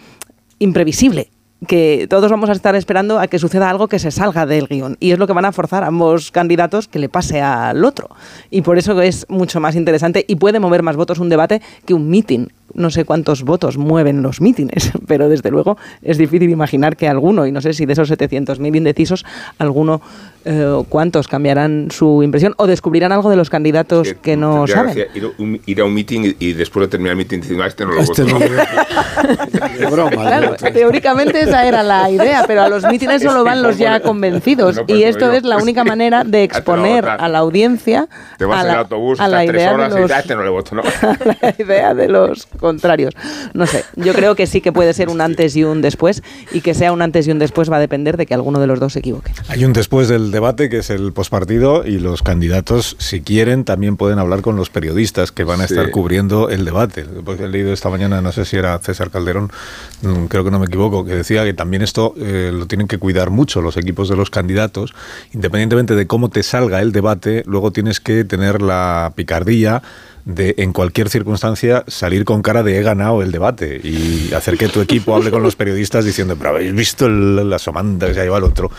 imprevisible 0.59 1.29
que 1.65 2.05
todos 2.09 2.29
vamos 2.29 2.49
a 2.49 2.53
estar 2.53 2.75
esperando 2.75 3.19
a 3.19 3.27
que 3.27 3.39
suceda 3.39 3.69
algo 3.69 3.87
que 3.87 3.97
se 3.97 4.11
salga 4.11 4.45
del 4.45 4.67
guion. 4.67 4.97
Y 4.99 5.11
es 5.11 5.19
lo 5.19 5.25
que 5.25 5.33
van 5.33 5.45
a 5.45 5.51
forzar 5.51 5.83
a 5.83 5.87
ambos 5.87 6.31
candidatos 6.31 6.87
que 6.87 6.99
le 6.99 7.09
pase 7.09 7.41
al 7.41 7.83
otro. 7.83 8.09
Y 8.51 8.61
por 8.61 8.77
eso 8.77 9.01
es 9.01 9.25
mucho 9.29 9.59
más 9.59 9.75
interesante 9.75 10.23
y 10.27 10.35
puede 10.35 10.59
mover 10.59 10.83
más 10.83 10.95
votos 10.95 11.19
un 11.19 11.29
debate 11.29 11.61
que 11.85 11.93
un 11.93 12.09
meeting. 12.09 12.47
No 12.73 12.91
sé 12.91 13.05
cuántos 13.05 13.43
votos 13.43 13.77
mueven 13.77 14.21
los 14.21 14.39
mítines, 14.39 14.91
pero 15.07 15.29
desde 15.29 15.49
luego 15.49 15.77
es 16.01 16.17
difícil 16.17 16.49
imaginar 16.49 16.95
que 16.95 17.07
alguno, 17.07 17.47
y 17.47 17.51
no 17.51 17.61
sé 17.61 17.73
si 17.73 17.85
de 17.85 17.93
esos 17.93 18.11
700.000 18.11 18.75
indecisos, 18.75 19.25
alguno 19.57 20.01
eh, 20.49 20.83
cuántos 20.87 21.27
cambiarán 21.27 21.89
su 21.91 22.23
impresión 22.23 22.53
o 22.55 22.67
descubrirán 22.67 23.11
algo 23.11 23.29
de 23.29 23.35
los 23.35 23.49
candidatos 23.49 24.07
que, 24.07 24.15
que 24.15 24.37
no 24.37 24.65
saben. 24.65 24.97
Ir, 25.13 25.29
un, 25.37 25.59
ir, 25.65 25.81
a 25.81 25.83
un 25.83 25.93
meeting 25.93 26.35
y, 26.39 26.47
y, 26.47 26.53
después 26.53 26.85
de 26.85 26.91
terminar 26.91 27.11
el 27.11 27.17
meeting 27.17 27.41
decir, 27.41 27.59
este 27.61 27.85
no 27.85 27.91
lo 27.91 27.99
este 27.99 28.23
voto. 28.23 28.37
No. 29.79 29.89
broma, 29.89 30.11
claro, 30.11 30.55
teóricamente 30.55 31.41
esa 31.41 31.67
era 31.67 31.83
la 31.83 32.09
idea, 32.09 32.43
pero 32.47 32.61
a 32.61 32.69
los 32.69 32.83
mítines 32.85 33.21
solo 33.21 33.43
van 33.43 33.61
los 33.61 33.77
ya 33.77 33.99
convencidos 34.01 34.77
no, 34.77 34.83
y 34.87 35.03
esto 35.03 35.31
es 35.31 35.43
la 35.43 35.57
única 35.57 35.83
manera 35.83 36.23
de 36.23 36.43
exponer 36.43 37.05
a 37.05 37.27
la 37.27 37.39
audiencia 37.39 38.07
Te 38.37 38.45
vas 38.45 38.61
a 38.61 38.63
la, 38.63 38.73
la, 38.73 38.79
autobús, 38.79 39.19
a 39.19 39.27
la 39.27 39.43
idea 39.43 39.73
horas 39.73 39.93
de 39.93 40.01
los, 40.01 40.09
y 40.09 40.13
este 40.13 40.35
no 40.35 40.43
le 40.43 40.49
voto, 40.49 40.75
¿no? 40.75 40.83
la 41.41 41.55
idea 41.57 41.93
de 41.93 42.07
los 42.07 42.45
contrarios. 42.59 43.15
No 43.53 43.65
sé, 43.65 43.83
yo 43.95 44.13
creo 44.13 44.35
que 44.35 44.47
sí 44.47 44.61
que 44.61 44.71
puede 44.71 44.93
ser 44.93 45.09
un 45.09 45.21
antes 45.21 45.55
y 45.55 45.63
un 45.63 45.81
después 45.81 46.23
y 46.51 46.61
que 46.61 46.73
sea 46.73 46.91
un 46.91 47.01
antes 47.01 47.27
y 47.27 47.31
un 47.31 47.39
después 47.39 47.71
va 47.71 47.77
a 47.77 47.81
depender 47.81 48.17
de 48.17 48.25
que 48.25 48.33
alguno 48.33 48.59
de 48.59 48.67
los 48.67 48.79
dos 48.79 48.93
se 48.93 48.99
equivoque. 48.99 49.31
Hay 49.49 49.65
un 49.65 49.73
después 49.73 50.07
del 50.07 50.31
debate 50.37 50.69
que 50.69 50.77
es 50.77 50.91
el 50.91 51.13
pospartido 51.13 51.83
y 51.83 51.97
los 51.97 52.21
candidatos, 52.21 52.95
si 52.99 53.21
quieren, 53.21 53.65
también 53.65 53.97
pueden 53.97 54.19
hablar 54.19 54.41
con 54.41 54.55
los 54.55 54.69
periodistas 54.69 55.31
que 55.31 55.43
van 55.43 55.61
a 55.61 55.63
estar 55.63 55.87
sí. 55.87 55.91
cubriendo 55.91 56.51
el 56.51 56.63
debate. 56.63 57.05
Porque 57.25 57.45
he 57.45 57.47
leído 57.47 57.73
esta 57.73 57.89
mañana, 57.89 58.21
no 58.21 58.31
sé 58.31 58.45
si 58.45 58.55
era 58.55 58.77
César 58.77 59.09
Calderón, 59.09 59.49
mm, 60.03 60.25
creo 60.25 60.43
que 60.43 60.51
no 60.51 60.59
me 60.59 60.67
equivoco, 60.67 61.03
que 61.05 61.15
decía 61.15 61.43
que 61.43 61.55
también 61.55 61.81
esto 61.81 62.13
eh, 62.17 62.51
lo 62.53 62.67
tienen 62.67 62.87
que 62.87 62.99
cuidar 62.99 63.31
mucho 63.31 63.63
los 63.63 63.77
equipos 63.77 64.09
de 64.09 64.15
los 64.15 64.29
candidatos, 64.29 64.93
independientemente 65.33 65.95
de 65.95 66.05
cómo 66.05 66.29
te 66.29 66.43
salga 66.43 66.83
el 66.83 66.91
debate, 66.91 67.41
luego 67.47 67.71
tienes 67.71 67.99
que 67.99 68.23
tener 68.23 68.61
la 68.61 69.13
picardía 69.15 69.81
de 70.27 70.55
en 70.57 70.73
cualquier 70.73 71.07
circunstancia 71.07 71.85
salir 71.87 72.25
con 72.25 72.41
cara 72.41 72.61
de 72.61 72.77
he 72.77 72.83
ganado 72.83 73.21
el 73.21 73.31
debate 73.31 73.79
y 73.81 74.33
hacer 74.33 74.57
que 74.57 74.67
tu 74.67 74.81
equipo 74.81 75.15
hable 75.15 75.31
con 75.31 75.41
los 75.41 75.55
periodistas 75.55 76.03
diciendo, 76.03 76.35
pero 76.37 76.49
habéis 76.49 76.73
visto 76.73 77.05
el, 77.05 77.49
la 77.49 77.57
somanda 77.57 78.07
que 78.07 78.13
se 78.13 78.19
ha 78.19 78.23
llevado 78.23 78.45
el 78.45 78.51
otro. 78.51 78.69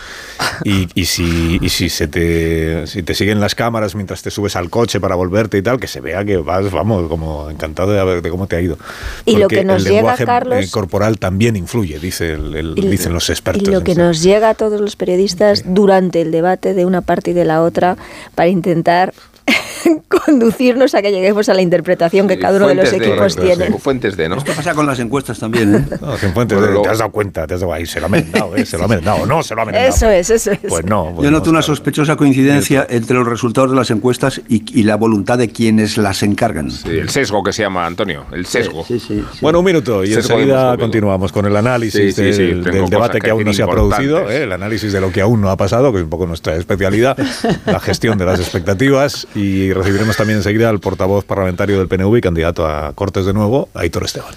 Y, 0.63 0.87
y, 0.93 1.05
si, 1.05 1.57
y 1.59 1.69
si, 1.69 1.89
se 1.89 2.07
te, 2.07 2.85
si 2.85 3.01
te 3.01 3.15
siguen 3.15 3.39
las 3.39 3.55
cámaras 3.55 3.95
mientras 3.95 4.21
te 4.21 4.29
subes 4.29 4.55
al 4.55 4.69
coche 4.69 4.99
para 4.99 5.15
volverte 5.15 5.57
y 5.57 5.63
tal, 5.63 5.79
que 5.79 5.87
se 5.87 6.01
vea 6.01 6.23
que 6.23 6.37
vas, 6.37 6.69
vamos, 6.71 7.09
como 7.09 7.49
encantado 7.49 7.91
de, 7.93 8.03
ver, 8.03 8.21
de 8.21 8.29
cómo 8.29 8.45
te 8.45 8.55
ha 8.55 8.61
ido. 8.61 8.77
Y 9.25 9.31
Porque 9.31 9.39
lo 9.39 9.47
que 9.47 9.63
nos 9.63 9.85
el 9.85 9.93
lenguaje 9.93 10.19
llega, 10.19 10.33
Carlos, 10.33 10.65
eh, 10.65 10.69
corporal 10.69 11.17
también 11.17 11.55
influye, 11.55 11.97
dice 11.97 12.33
el, 12.33 12.55
el, 12.55 12.73
y, 12.77 12.87
dicen 12.87 13.11
los 13.11 13.27
expertos. 13.31 13.67
Y 13.67 13.71
lo 13.71 13.83
que 13.83 13.95
nos 13.95 14.21
llega 14.21 14.49
a 14.49 14.53
todos 14.53 14.79
los 14.79 14.95
periodistas 14.95 15.63
durante 15.65 16.21
el 16.21 16.31
debate 16.31 16.75
de 16.75 16.85
una 16.85 17.01
parte 17.01 17.31
y 17.31 17.33
de 17.33 17.45
la 17.45 17.63
otra 17.63 17.97
para 18.35 18.49
intentar 18.49 19.13
conducirnos 20.07 20.95
a 20.95 21.01
que 21.01 21.11
lleguemos 21.11 21.49
a 21.49 21.53
la 21.53 21.61
interpretación 21.61 22.27
que 22.27 22.39
cada 22.39 22.57
uno 22.57 22.67
de 22.67 22.75
los 22.75 22.91
equipos 22.93 23.35
de, 23.35 23.41
tiene. 23.41 23.77
Fuentes 23.79 24.17
de, 24.17 24.29
¿no? 24.29 24.37
Esto 24.37 24.53
pasa 24.53 24.73
con 24.73 24.85
las 24.85 24.99
encuestas 24.99 25.39
también, 25.39 25.75
¿eh? 25.75 25.97
No, 26.01 26.17
sin 26.17 26.33
fuentes 26.33 26.57
bueno, 26.57 26.71
de, 26.71 26.77
lo... 26.77 26.81
te 26.81 26.89
has 26.89 26.99
dado 26.99 27.11
cuenta, 27.11 27.45
te 27.47 27.53
has 27.55 27.59
dado 27.59 27.73
ahí, 27.73 27.85
se 27.85 27.99
lo 27.99 28.07
ha 28.07 28.09
merendado, 28.09 28.55
¿eh? 28.55 28.65
se 28.65 28.77
lo 28.77 28.85
ha 28.85 28.87
merendado, 28.87 29.25
no, 29.25 29.43
se 29.43 29.55
lo 29.55 29.61
ha 29.61 29.65
merendado. 29.65 29.95
Eso 29.95 30.09
es, 30.09 30.29
eso 30.29 30.51
es. 30.51 30.59
Pues 30.67 30.85
no. 30.85 31.13
Pues 31.15 31.25
Yo 31.25 31.31
noto 31.31 31.45
no, 31.45 31.51
una 31.51 31.61
sospechosa 31.61 32.15
coincidencia 32.15 32.85
entre 32.89 33.15
los 33.17 33.27
resultados 33.27 33.71
de 33.71 33.75
las 33.75 33.91
encuestas 33.91 34.41
y, 34.47 34.63
y, 34.79 34.83
la 34.83 34.95
voluntad 34.95 35.37
de 35.37 35.49
quienes 35.49 35.97
las 35.97 36.23
encargan. 36.23 36.71
Sí, 36.71 36.89
el 36.89 37.09
sesgo 37.09 37.43
que 37.43 37.53
se 37.53 37.63
llama, 37.63 37.85
Antonio, 37.85 38.25
el 38.31 38.45
sesgo. 38.45 38.83
Sí, 38.85 38.99
sí, 38.99 39.23
bueno, 39.41 39.59
un 39.59 39.65
minuto 39.65 40.03
y 40.03 40.13
enseguida 40.13 40.77
continuamos 40.77 41.31
con 41.31 41.45
el 41.45 41.55
análisis 41.55 42.15
del, 42.15 42.63
del 42.63 42.89
debate 42.89 43.19
que, 43.19 43.25
que 43.25 43.31
aún 43.31 43.43
no 43.43 43.53
se 43.53 43.63
ha 43.63 43.67
producido, 43.67 44.29
¿eh? 44.29 44.43
el 44.43 44.51
análisis 44.51 44.91
de 44.93 45.01
lo 45.01 45.11
que 45.11 45.21
aún 45.21 45.41
no 45.41 45.49
ha 45.49 45.57
pasado, 45.57 45.91
que 45.91 45.99
es 45.99 46.03
un 46.03 46.09
poco 46.09 46.25
nuestra 46.25 46.55
especialidad, 46.55 47.17
la 47.65 47.79
gestión 47.79 48.17
de 48.17 48.25
las 48.25 48.39
expectativas 48.39 49.27
y 49.39 49.71
recibiremos 49.71 50.17
también 50.17 50.37
enseguida 50.37 50.69
al 50.69 50.79
portavoz 50.79 51.23
parlamentario 51.23 51.77
del 51.79 51.87
PNV 51.87 52.19
candidato 52.19 52.67
a 52.67 52.91
Cortes 52.93 53.25
de 53.25 53.33
nuevo, 53.33 53.69
Aitor 53.73 54.03
Esteban. 54.03 54.33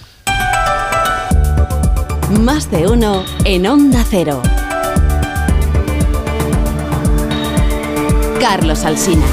Más 2.40 2.70
de 2.70 2.86
uno 2.86 3.24
en 3.44 3.66
Onda 3.66 4.04
Cero. 4.08 4.40
Carlos 8.40 8.84
Alsina. 8.84 9.26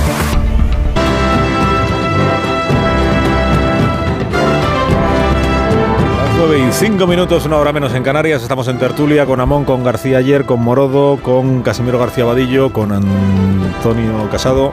9 6.40 6.70
y 6.70 6.72
5 6.72 7.06
minutos, 7.06 7.46
una 7.46 7.58
hora 7.58 7.74
menos 7.74 7.94
en 7.94 8.02
Canarias. 8.02 8.42
Estamos 8.42 8.70
en 8.70 8.80
tertulia 8.80 9.26
con 9.26 9.42
Amón, 9.42 9.66
con 9.66 9.84
García 9.84 10.20
Ayer, 10.20 10.46
con 10.46 10.62
Morodo, 10.62 11.20
con 11.22 11.62
Casimiro 11.64 12.00
García 12.00 12.24
Vadillo, 12.24 12.72
con 12.72 12.94
Antonio 12.94 14.30
Casado. 14.32 14.72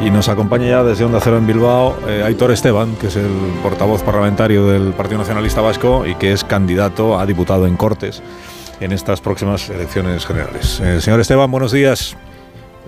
Y 0.00 0.12
nos 0.12 0.28
acompaña 0.28 0.68
ya 0.68 0.84
desde 0.84 1.04
Onda 1.04 1.18
Cero 1.20 1.38
en 1.38 1.48
Bilbao 1.48 1.96
eh, 2.06 2.22
Aitor 2.24 2.52
Esteban, 2.52 2.94
que 2.94 3.08
es 3.08 3.16
el 3.16 3.28
portavoz 3.60 4.04
parlamentario 4.04 4.68
del 4.68 4.92
Partido 4.92 5.18
Nacionalista 5.18 5.60
Vasco 5.60 6.06
y 6.06 6.14
que 6.14 6.30
es 6.30 6.44
candidato 6.44 7.18
a 7.18 7.26
diputado 7.26 7.66
en 7.66 7.76
Cortes 7.76 8.22
en 8.78 8.92
estas 8.92 9.20
próximas 9.20 9.68
elecciones 9.68 10.24
generales. 10.24 10.78
Eh, 10.78 11.00
señor 11.00 11.18
Esteban, 11.18 11.50
buenos 11.50 11.72
días. 11.72 12.16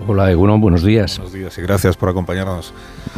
Hola, 0.07 0.31
Egunon, 0.31 0.61
buenos 0.61 0.81
días. 0.81 1.17
Buenos 1.17 1.33
días 1.33 1.57
y 1.57 1.61
gracias 1.61 1.97
por 1.97 2.07
acompañarnos. 2.07 2.73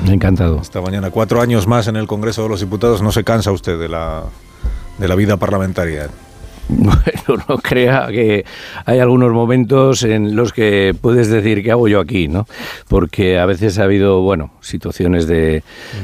Encantado. 0.07 0.59
Esta 0.59 0.81
mañana, 0.81 1.11
cuatro 1.11 1.41
años 1.41 1.67
más 1.67 1.87
en 1.87 1.95
el 1.95 2.07
Congreso 2.07 2.41
de 2.41 2.49
los 2.49 2.59
Diputados, 2.59 3.03
¿no 3.03 3.11
se 3.11 3.23
cansa 3.23 3.51
usted 3.51 3.79
de 3.79 3.87
la, 3.87 4.23
de 4.97 5.07
la 5.07 5.15
vida 5.15 5.37
parlamentaria? 5.37 6.09
Bueno, 6.67 7.43
no 7.49 7.57
crea 7.57 8.07
que 8.09 8.45
hay 8.85 8.99
algunos 8.99 9.31
momentos 9.31 10.03
en 10.03 10.35
los 10.35 10.51
que 10.51 10.95
puedes 10.99 11.29
decir 11.29 11.63
qué 11.63 11.71
hago 11.71 11.87
yo 11.87 11.99
aquí, 11.99 12.27
¿no? 12.27 12.47
Porque 12.87 13.37
a 13.37 13.45
veces 13.45 13.77
ha 13.79 13.83
habido, 13.83 14.21
bueno, 14.21 14.51
situaciones 14.61 15.27
de, 15.27 15.63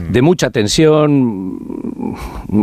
de 0.10 0.22
mucha 0.22 0.52
tensión 0.52 2.16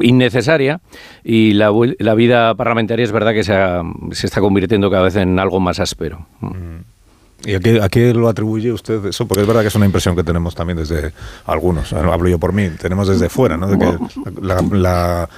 innecesaria 0.02 0.80
y 1.24 1.52
la, 1.52 1.72
la, 1.98 2.14
vida 2.14 2.54
parlamentaria 2.54 3.04
es 3.04 3.12
verdad 3.12 3.32
que 3.32 3.44
se, 3.44 3.54
ha, 3.54 3.82
se, 4.12 4.26
está 4.26 4.40
convirtiendo 4.40 4.90
cada 4.90 5.04
vez 5.04 5.16
en 5.16 5.38
algo 5.38 5.58
más 5.58 5.80
áspero. 5.80 6.26
¿Y 7.44 7.54
a 7.54 7.60
qué, 7.60 7.80
a 7.80 7.88
qué, 7.88 8.14
lo 8.14 8.28
atribuye 8.28 8.72
usted 8.72 9.04
eso? 9.06 9.26
Porque 9.26 9.42
es 9.42 9.46
verdad 9.46 9.62
que 9.62 9.68
es 9.68 9.74
una 9.74 9.86
impresión 9.86 10.16
que 10.16 10.24
tenemos 10.24 10.54
también 10.54 10.78
desde 10.78 11.12
algunos, 11.46 11.92
hablo 11.92 12.28
yo 12.28 12.38
por 12.38 12.52
mí, 12.52 12.68
tenemos 12.70 13.08
desde 13.08 13.28
fuera, 13.28 13.56
¿no? 13.56 13.68
De 13.68 13.78
que 13.78 13.98
la, 14.42 14.60
la 14.72 15.28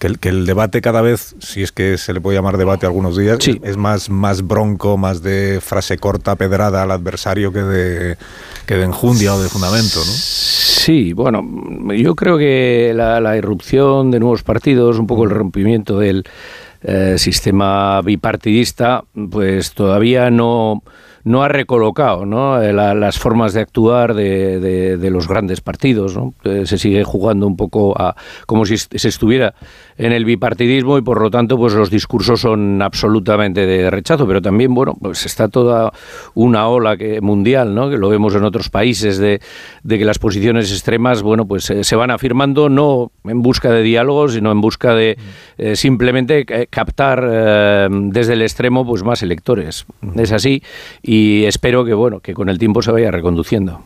que 0.00 0.06
el, 0.06 0.18
que 0.18 0.30
el, 0.30 0.46
debate 0.46 0.80
cada 0.80 1.02
vez, 1.02 1.36
si 1.38 1.62
es 1.62 1.72
que 1.72 1.98
se 1.98 2.14
le 2.14 2.20
puede 2.20 2.38
llamar 2.38 2.56
debate 2.56 2.86
algunos 2.86 3.16
días, 3.16 3.38
sí. 3.40 3.60
es 3.62 3.76
más, 3.76 4.08
más 4.08 4.42
bronco, 4.42 4.96
más 4.96 5.22
de 5.22 5.60
frase 5.62 5.98
corta, 5.98 6.36
pedrada 6.36 6.82
al 6.82 6.90
adversario 6.90 7.52
que 7.52 7.60
de, 7.60 8.16
que 8.66 8.76
de 8.76 8.84
enjundia 8.84 9.34
o 9.34 9.40
de 9.40 9.48
fundamento, 9.50 9.98
¿no? 9.98 10.12
Sí, 10.12 11.12
bueno, 11.12 11.44
yo 11.94 12.16
creo 12.16 12.38
que 12.38 12.92
la, 12.96 13.20
la 13.20 13.36
irrupción 13.36 14.10
de 14.10 14.20
nuevos 14.20 14.42
partidos, 14.42 14.98
un 14.98 15.06
poco 15.06 15.24
el 15.24 15.30
rompimiento 15.30 15.98
del 15.98 16.24
eh, 16.82 17.16
sistema 17.18 18.00
bipartidista, 18.00 19.04
pues 19.30 19.74
todavía 19.74 20.30
no 20.30 20.82
no 21.24 21.42
ha 21.42 21.48
recolocado 21.48 22.24
¿no? 22.26 22.62
Eh, 22.62 22.72
La, 22.72 22.94
las 22.94 23.18
formas 23.18 23.52
de 23.52 23.60
actuar 23.60 24.14
de, 24.14 24.60
de, 24.60 24.96
de 24.96 25.10
los 25.10 25.28
grandes 25.28 25.60
partidos. 25.60 26.16
¿no? 26.16 26.34
Eh, 26.44 26.66
se 26.66 26.78
sigue 26.78 27.04
jugando 27.04 27.46
un 27.46 27.56
poco 27.56 27.94
a, 28.00 28.16
como 28.46 28.64
si 28.66 28.78
se 28.78 29.08
estuviera 29.08 29.54
en 30.00 30.12
el 30.12 30.24
bipartidismo 30.24 30.96
y 30.96 31.02
por 31.02 31.20
lo 31.20 31.30
tanto 31.30 31.58
pues 31.58 31.74
los 31.74 31.90
discursos 31.90 32.40
son 32.40 32.80
absolutamente 32.80 33.66
de 33.66 33.90
rechazo, 33.90 34.26
pero 34.26 34.40
también 34.40 34.72
bueno 34.74 34.96
pues 34.98 35.26
está 35.26 35.48
toda 35.48 35.92
una 36.34 36.68
ola 36.68 36.96
que 36.96 37.20
mundial, 37.20 37.74
¿no? 37.74 37.90
que 37.90 37.98
lo 37.98 38.08
vemos 38.08 38.34
en 38.34 38.44
otros 38.44 38.70
países 38.70 39.18
de, 39.18 39.42
de 39.82 39.98
que 39.98 40.06
las 40.06 40.18
posiciones 40.18 40.72
extremas 40.72 41.22
bueno 41.22 41.46
pues 41.46 41.68
eh, 41.68 41.84
se 41.84 41.96
van 41.96 42.10
afirmando 42.10 42.70
no 42.70 43.12
en 43.24 43.42
busca 43.42 43.70
de 43.70 43.82
diálogos 43.82 44.32
sino 44.32 44.50
en 44.52 44.62
busca 44.62 44.94
de 44.94 45.18
eh, 45.58 45.76
simplemente 45.76 46.46
captar 46.70 47.28
eh, 47.30 47.88
desde 47.90 48.32
el 48.32 48.42
extremo 48.42 48.86
pues 48.86 49.02
más 49.02 49.22
electores 49.22 49.84
es 50.16 50.32
así 50.32 50.62
y 51.02 51.44
espero 51.44 51.84
que 51.84 51.92
bueno 51.92 52.20
que 52.20 52.32
con 52.32 52.48
el 52.48 52.58
tiempo 52.58 52.80
se 52.80 52.90
vaya 52.90 53.10
reconduciendo. 53.10 53.82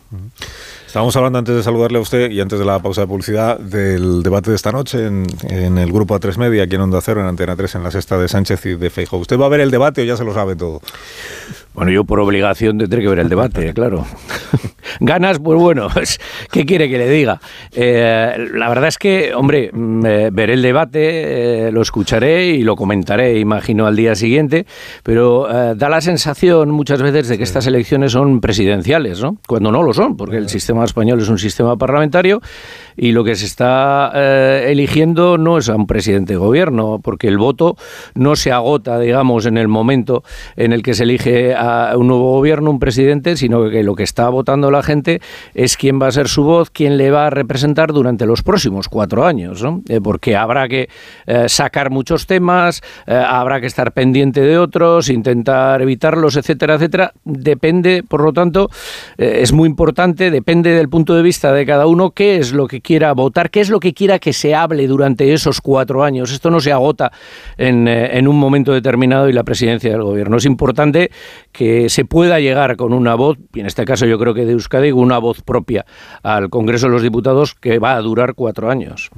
Estábamos 0.95 1.17
hablando 1.17 1.41
antes 1.41 1.57
de 1.57 1.63
saludarle 1.65 1.99
a 1.99 2.03
usted 2.03 2.31
y 2.31 2.41
antes 2.41 2.57
de 2.57 2.65
la 2.65 2.79
pausa 2.79 3.01
de 3.01 3.09
publicidad 3.09 3.59
del 3.59 4.23
debate 4.23 4.51
de 4.51 4.55
esta 4.55 4.71
noche 4.71 5.05
en, 5.05 5.27
en 5.43 5.77
el 5.77 5.91
grupo 5.91 6.15
A3 6.15 6.37
Media, 6.37 6.63
aquí 6.63 6.77
en 6.77 6.83
Onda 6.83 7.01
Cero, 7.01 7.21
en 7.21 7.27
Antena 7.27 7.57
3, 7.57 7.75
en 7.75 7.83
la 7.83 7.91
sexta 7.91 8.17
de 8.17 8.29
Sánchez 8.29 8.65
y 8.67 8.77
de 8.77 8.91
Feijóo. 8.91 9.19
¿Usted 9.19 9.37
va 9.37 9.47
a 9.47 9.49
ver 9.49 9.59
el 9.59 9.73
debate 9.73 10.03
o 10.03 10.05
ya 10.05 10.17
se 10.17 10.23
lo 10.23 10.33
sabe 10.33 10.55
todo? 10.55 10.81
Bueno, 11.75 11.91
yo 11.91 12.05
por 12.05 12.21
obligación 12.21 12.79
tendré 12.79 13.03
que 13.03 13.09
ver 13.09 13.19
el 13.19 13.29
debate, 13.29 13.75
claro. 13.75 14.07
Ganas, 15.01 15.41
pues 15.41 15.59
bueno, 15.59 15.89
¿qué 16.53 16.65
quiere 16.65 16.89
que 16.89 16.99
le 16.99 17.09
diga? 17.09 17.41
Eh, 17.73 18.49
la 18.55 18.69
verdad 18.69 18.89
es 18.89 18.99
que, 18.99 19.35
hombre, 19.35 19.71
eh, 19.75 20.31
veré 20.33 20.55
el 20.55 20.63
debate, 20.63 21.67
eh, 21.67 21.73
lo 21.73 21.83
escucharé 21.83 22.47
y 22.47 22.63
lo 22.63 22.77
comentaré, 22.77 23.39
imagino, 23.39 23.87
al 23.87 23.97
día 23.97 24.15
siguiente, 24.15 24.67
pero 25.03 25.49
da 25.75 25.89
la 25.89 26.01
sensación 26.01 26.71
muchas 26.71 27.03
veces 27.03 27.29
de 27.29 27.39
que 27.39 27.45
estas 27.45 27.67
elecciones 27.67 28.13
son 28.13 28.41
presidenciales, 28.41 29.21
¿no? 29.21 29.39
Cuando 29.47 29.73
no 29.73 29.83
lo 29.83 29.93
son, 29.93 30.17
porque 30.17 30.37
el 30.37 30.49
sistema 30.49 30.85
español 30.85 31.21
es 31.21 31.29
un 31.29 31.39
sistema 31.39 31.77
parlamentario 31.77 32.41
y 32.97 33.13
lo 33.13 33.25
que 33.25 33.35
se 33.37 33.47
está 33.47 34.13
eh, 34.15 34.67
eligiendo 34.69 35.39
no 35.39 35.59
es 35.59 35.69
a 35.69 35.77
un 35.77 35.87
presidente 35.87 36.35
de 36.35 36.39
gobierno, 36.39 37.01
porque 37.03 37.29
el 37.29 37.39
voto 37.39 37.77
no 38.15 38.37
se 38.37 38.53
agota, 38.53 38.99
digamos, 38.99 39.47
en 39.47 39.59
el 39.59 39.69
momento 39.69 40.23
en 40.57 40.73
el 40.73 40.83
que 40.83 40.95
se 40.95 41.05
elige 41.05 41.55
a 41.55 41.95
un 41.97 42.09
nuevo 42.09 42.33
gobierno, 42.33 42.71
un 42.71 42.79
presidente, 42.79 43.37
sino 43.37 43.69
que 43.71 43.83
lo 43.83 43.95
que 43.95 44.03
está 44.03 44.29
votando 44.29 44.71
la 44.71 44.83
gente 44.83 45.21
es 45.55 45.77
quién 45.77 46.01
va 46.01 46.09
a 46.09 46.13
ser 46.13 46.29
su 46.29 46.45
voz, 46.45 46.71
quién 46.71 46.97
le 46.97 47.11
va 47.11 47.27
a 47.27 47.31
representar 47.31 47.93
durante 47.93 48.27
los 48.27 48.43
próximos 48.43 48.89
cuatro 48.89 49.27
años, 49.27 49.63
¿no? 49.63 49.83
Eh, 49.89 50.01
porque 50.03 50.37
habrá 50.37 50.69
que 50.69 50.89
eh, 51.27 51.49
sacar 51.49 51.91
muchos 51.91 52.27
temas, 52.27 52.83
habrá 53.07 53.61
que 53.61 53.67
estar 53.67 53.93
pendiente 53.93 54.41
de 54.41 54.59
otros, 54.59 55.09
intentar 55.09 55.83
evitarlos, 55.83 56.37
etcétera, 56.37 56.75
etcétera. 56.75 57.13
Depende, 57.25 58.03
por 58.07 58.23
lo 58.23 58.33
tanto, 58.33 58.71
es 59.17 59.53
muy 59.53 59.69
importante, 59.69 60.31
depende 60.31 60.71
del 60.71 60.89
punto 60.89 61.15
de 61.15 61.23
vista 61.23 61.53
de 61.53 61.67
cada 61.67 61.87
uno, 61.87 62.11
qué 62.11 62.37
es 62.37 62.53
lo 62.53 62.67
que 62.67 62.81
quiera 62.85 63.13
votar, 63.15 63.51
qué 63.51 63.61
es 63.61 63.71
lo 63.71 63.81
que 63.81 63.93
quiera 63.93 64.21
que 64.21 64.33
se 64.33 64.55
hable 64.55 64.87
durante 64.87 65.33
esos 65.33 65.61
cuatro 65.61 66.05
años. 66.05 66.31
Esto 66.31 66.51
no 66.51 66.61
se 66.61 66.71
agota 66.71 67.11
en, 67.57 67.89
eh, 67.89 68.17
en 68.17 68.29
un 68.29 68.39
momento 68.39 68.73
determinado 68.73 69.29
y 69.29 69.33
la 69.33 69.43
presidencia 69.43 69.91
del 69.91 70.03
gobierno. 70.03 70.37
Es 70.37 70.45
importante 70.45 71.11
que 71.51 71.89
se 71.89 72.05
pueda 72.05 72.39
llegar 72.39 72.77
con 72.77 72.93
una 72.93 73.17
voz, 73.17 73.39
y 73.53 73.61
en 73.61 73.67
este 73.67 73.85
caso 73.85 74.07
yo 74.07 74.19
creo 74.19 74.35
que 74.35 74.45
de 74.45 74.53
Euskadi, 74.53 74.93
una 74.93 75.19
voz 75.19 75.43
propia 75.43 75.85
al 76.23 76.51
Congreso 76.51 76.87
de 76.87 76.93
los 76.93 77.03
Diputados 77.03 77.55
que 77.55 77.81
va 77.81 77.95
a 77.95 78.01
durar 78.01 78.35
cuatro 78.35 78.71
años. 78.71 79.11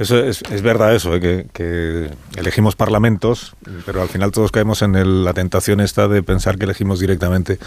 Eso 0.00 0.16
es, 0.16 0.42
es 0.50 0.62
verdad 0.62 0.94
eso, 0.94 1.14
¿eh? 1.14 1.20
que, 1.20 1.46
que, 1.52 2.08
elegimos 2.38 2.74
parlamentos, 2.74 3.54
pero 3.84 4.00
al 4.00 4.08
final 4.08 4.32
todos 4.32 4.50
caemos 4.50 4.80
en 4.80 4.94
el, 4.94 5.26
la 5.26 5.34
tentación 5.34 5.78
esta 5.78 6.08
de 6.08 6.22
pensar 6.22 6.56
que 6.56 6.64
elegimos 6.64 7.00
directamente 7.00 7.58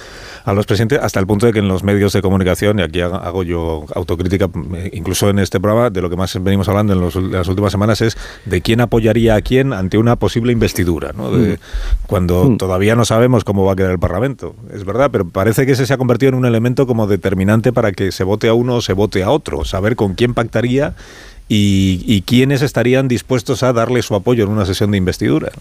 a 0.44 0.52
los 0.54 0.66
presidentes, 0.66 1.00
hasta 1.00 1.20
el 1.20 1.28
punto 1.28 1.46
de 1.46 1.54
que 1.54 1.60
en 1.60 1.68
los 1.68 1.84
medios 1.84 2.12
de 2.12 2.24
comunicación, 2.24 2.80
y 2.80 2.82
aquí 2.82 3.02
hago 3.02 3.44
yo 3.44 3.86
autocrítica, 3.94 4.50
incluso 4.94 5.30
en 5.30 5.38
este 5.38 5.60
programa, 5.60 5.92
de 5.92 6.02
lo 6.02 6.10
que 6.10 6.16
más 6.16 6.36
venimos 6.42 6.68
hablando 6.68 6.94
en, 6.94 7.02
los, 7.02 7.16
en 7.16 7.32
las 7.32 7.48
últimas 7.48 7.72
semanas 7.72 8.02
es 8.02 8.18
de 8.46 8.62
quién 8.62 8.82
apoyaría 8.82 9.36
a 9.36 9.42
quién 9.42 9.72
ante 9.72 10.00
una 10.00 10.16
posible 10.16 10.52
investidura, 10.54 11.12
¿no? 11.16 11.30
de, 11.30 11.60
cuando 12.08 12.46
mm. 12.46 12.58
todavía 12.58 12.96
no 12.96 13.06
sabemos 13.06 13.44
cómo 13.44 13.64
va 13.64 13.74
a 13.74 13.76
quedar 13.76 13.92
el 13.92 14.00
Parlamento. 14.00 14.56
Es 14.74 14.86
verdad, 14.86 15.12
pero 15.12 15.30
parece 15.30 15.68
que 15.68 15.74
ese 15.74 15.86
se 15.86 15.94
ha 15.94 15.98
convertido 15.98 16.30
en 16.30 16.36
un 16.36 16.46
elemento 16.48 16.88
como 16.88 17.06
determinante 17.06 17.72
para 17.72 17.92
que 17.92 18.12
se 18.12 18.24
vote 18.24 18.48
a 18.48 18.56
uno 18.56 18.78
o 18.78 18.82
se 18.82 18.94
vote 18.94 19.22
a 19.22 19.30
otro, 19.30 19.66
saber 19.66 19.96
con 19.96 20.16
quién 20.16 20.34
pactaría 20.34 20.96
y, 21.48 22.04
y 22.06 22.22
quiénes 22.22 22.62
estarían 22.62 23.08
dispuestos 23.08 23.64
a 23.64 23.74
darle 23.74 24.02
su 24.02 24.16
apoyo 24.16 24.44
en 24.44 24.50
una 24.50 24.66
sesión 24.66 24.92
de 24.92 24.98
investidura. 24.98 25.52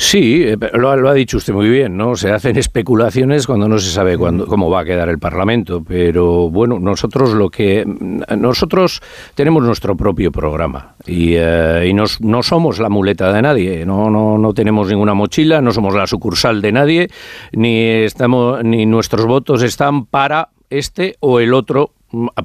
Sí, 0.00 0.44
eh, 0.44 0.56
lo, 0.74 0.96
lo, 0.96 1.08
ha 1.08 1.12
dicho 1.12 1.38
usted 1.38 1.52
muy 1.52 1.68
bien, 1.68 1.96
¿no? 1.96 2.14
Se 2.14 2.30
hacen 2.30 2.56
especulaciones 2.56 3.48
cuando 3.48 3.68
no 3.68 3.80
se 3.80 3.90
sabe 3.90 4.16
cuándo, 4.16 4.46
cómo 4.46 4.70
va 4.70 4.82
a 4.82 4.84
quedar 4.84 5.08
el 5.08 5.18
Parlamento, 5.18 5.82
pero 5.82 6.48
bueno, 6.50 6.78
nosotros 6.78 7.34
lo 7.34 7.50
que 7.50 7.84
nosotros 7.84 9.02
tenemos 9.34 9.64
nuestro 9.64 9.96
propio 9.96 10.30
programa 10.30 10.94
y, 11.04 11.34
eh, 11.34 11.88
y 11.90 11.94
nos, 11.94 12.20
no 12.20 12.44
somos 12.44 12.78
la 12.78 12.88
muleta 12.88 13.32
de 13.32 13.42
nadie, 13.42 13.84
no, 13.84 14.08
no, 14.08 14.38
no 14.38 14.54
tenemos 14.54 14.88
ninguna 14.88 15.14
mochila, 15.14 15.60
no 15.60 15.72
somos 15.72 15.92
la 15.94 16.06
sucursal 16.06 16.62
de 16.62 16.70
nadie, 16.70 17.08
ni 17.50 17.80
estamos, 17.80 18.62
ni 18.62 18.86
nuestros 18.86 19.26
votos 19.26 19.64
están 19.64 20.06
para 20.06 20.50
este 20.70 21.16
o 21.18 21.40
el 21.40 21.52
otro 21.52 21.90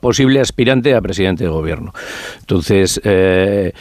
posible 0.01 0.41
aspirante 0.41 0.93
a 0.93 1.01
presidente 1.01 1.45
de 1.45 1.49
gobierno. 1.49 1.93
Entonces, 2.41 2.99
eh, 3.03 3.71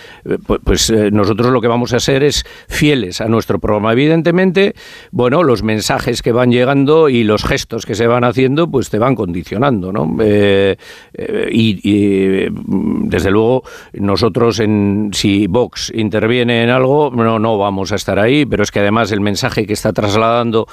pues 0.63 0.89
eh, 0.91 1.11
nosotros 1.11 1.53
lo 1.53 1.61
que 1.61 1.67
vamos 1.67 1.93
a 1.93 1.97
hacer 1.97 2.23
es 2.23 2.45
fieles 2.69 3.21
a 3.21 3.27
nuestro 3.27 3.59
programa. 3.59 3.93
Evidentemente, 3.93 4.75
bueno, 5.11 5.43
los 5.43 5.65
mensajes 5.65 6.23
que 6.23 6.31
van 6.31 6.53
llegando 6.53 7.09
y 7.09 7.25
los 7.25 7.45
gestos 7.45 7.85
que 7.85 7.97
se 7.97 8.07
van 8.07 8.23
haciendo, 8.23 8.71
pues 8.71 8.91
te 8.91 9.01
van 9.01 9.17
condicionando, 9.17 9.93
¿no? 9.93 10.17
Eh, 10.21 10.77
y, 11.51 11.81
y, 11.83 12.47
desde 13.09 13.31
luego, 13.31 13.65
nosotros, 13.95 14.61
en, 14.61 15.11
si 15.13 15.49
Vox 15.49 15.91
interviene 15.95 16.63
en 16.63 16.71
algo, 16.71 17.11
no, 17.11 17.41
no 17.41 17.59
vamos 17.59 17.91
a 17.91 17.97
estar 17.97 18.21
ahí, 18.21 18.47
pero 18.47 18.63
es 18.63 18.71
que 18.71 18.79
además 18.81 19.11
el 19.11 19.21
mensaje 19.21 19.67
que 19.67 19.73
está 19.73 19.93
trasladando 19.93 20.69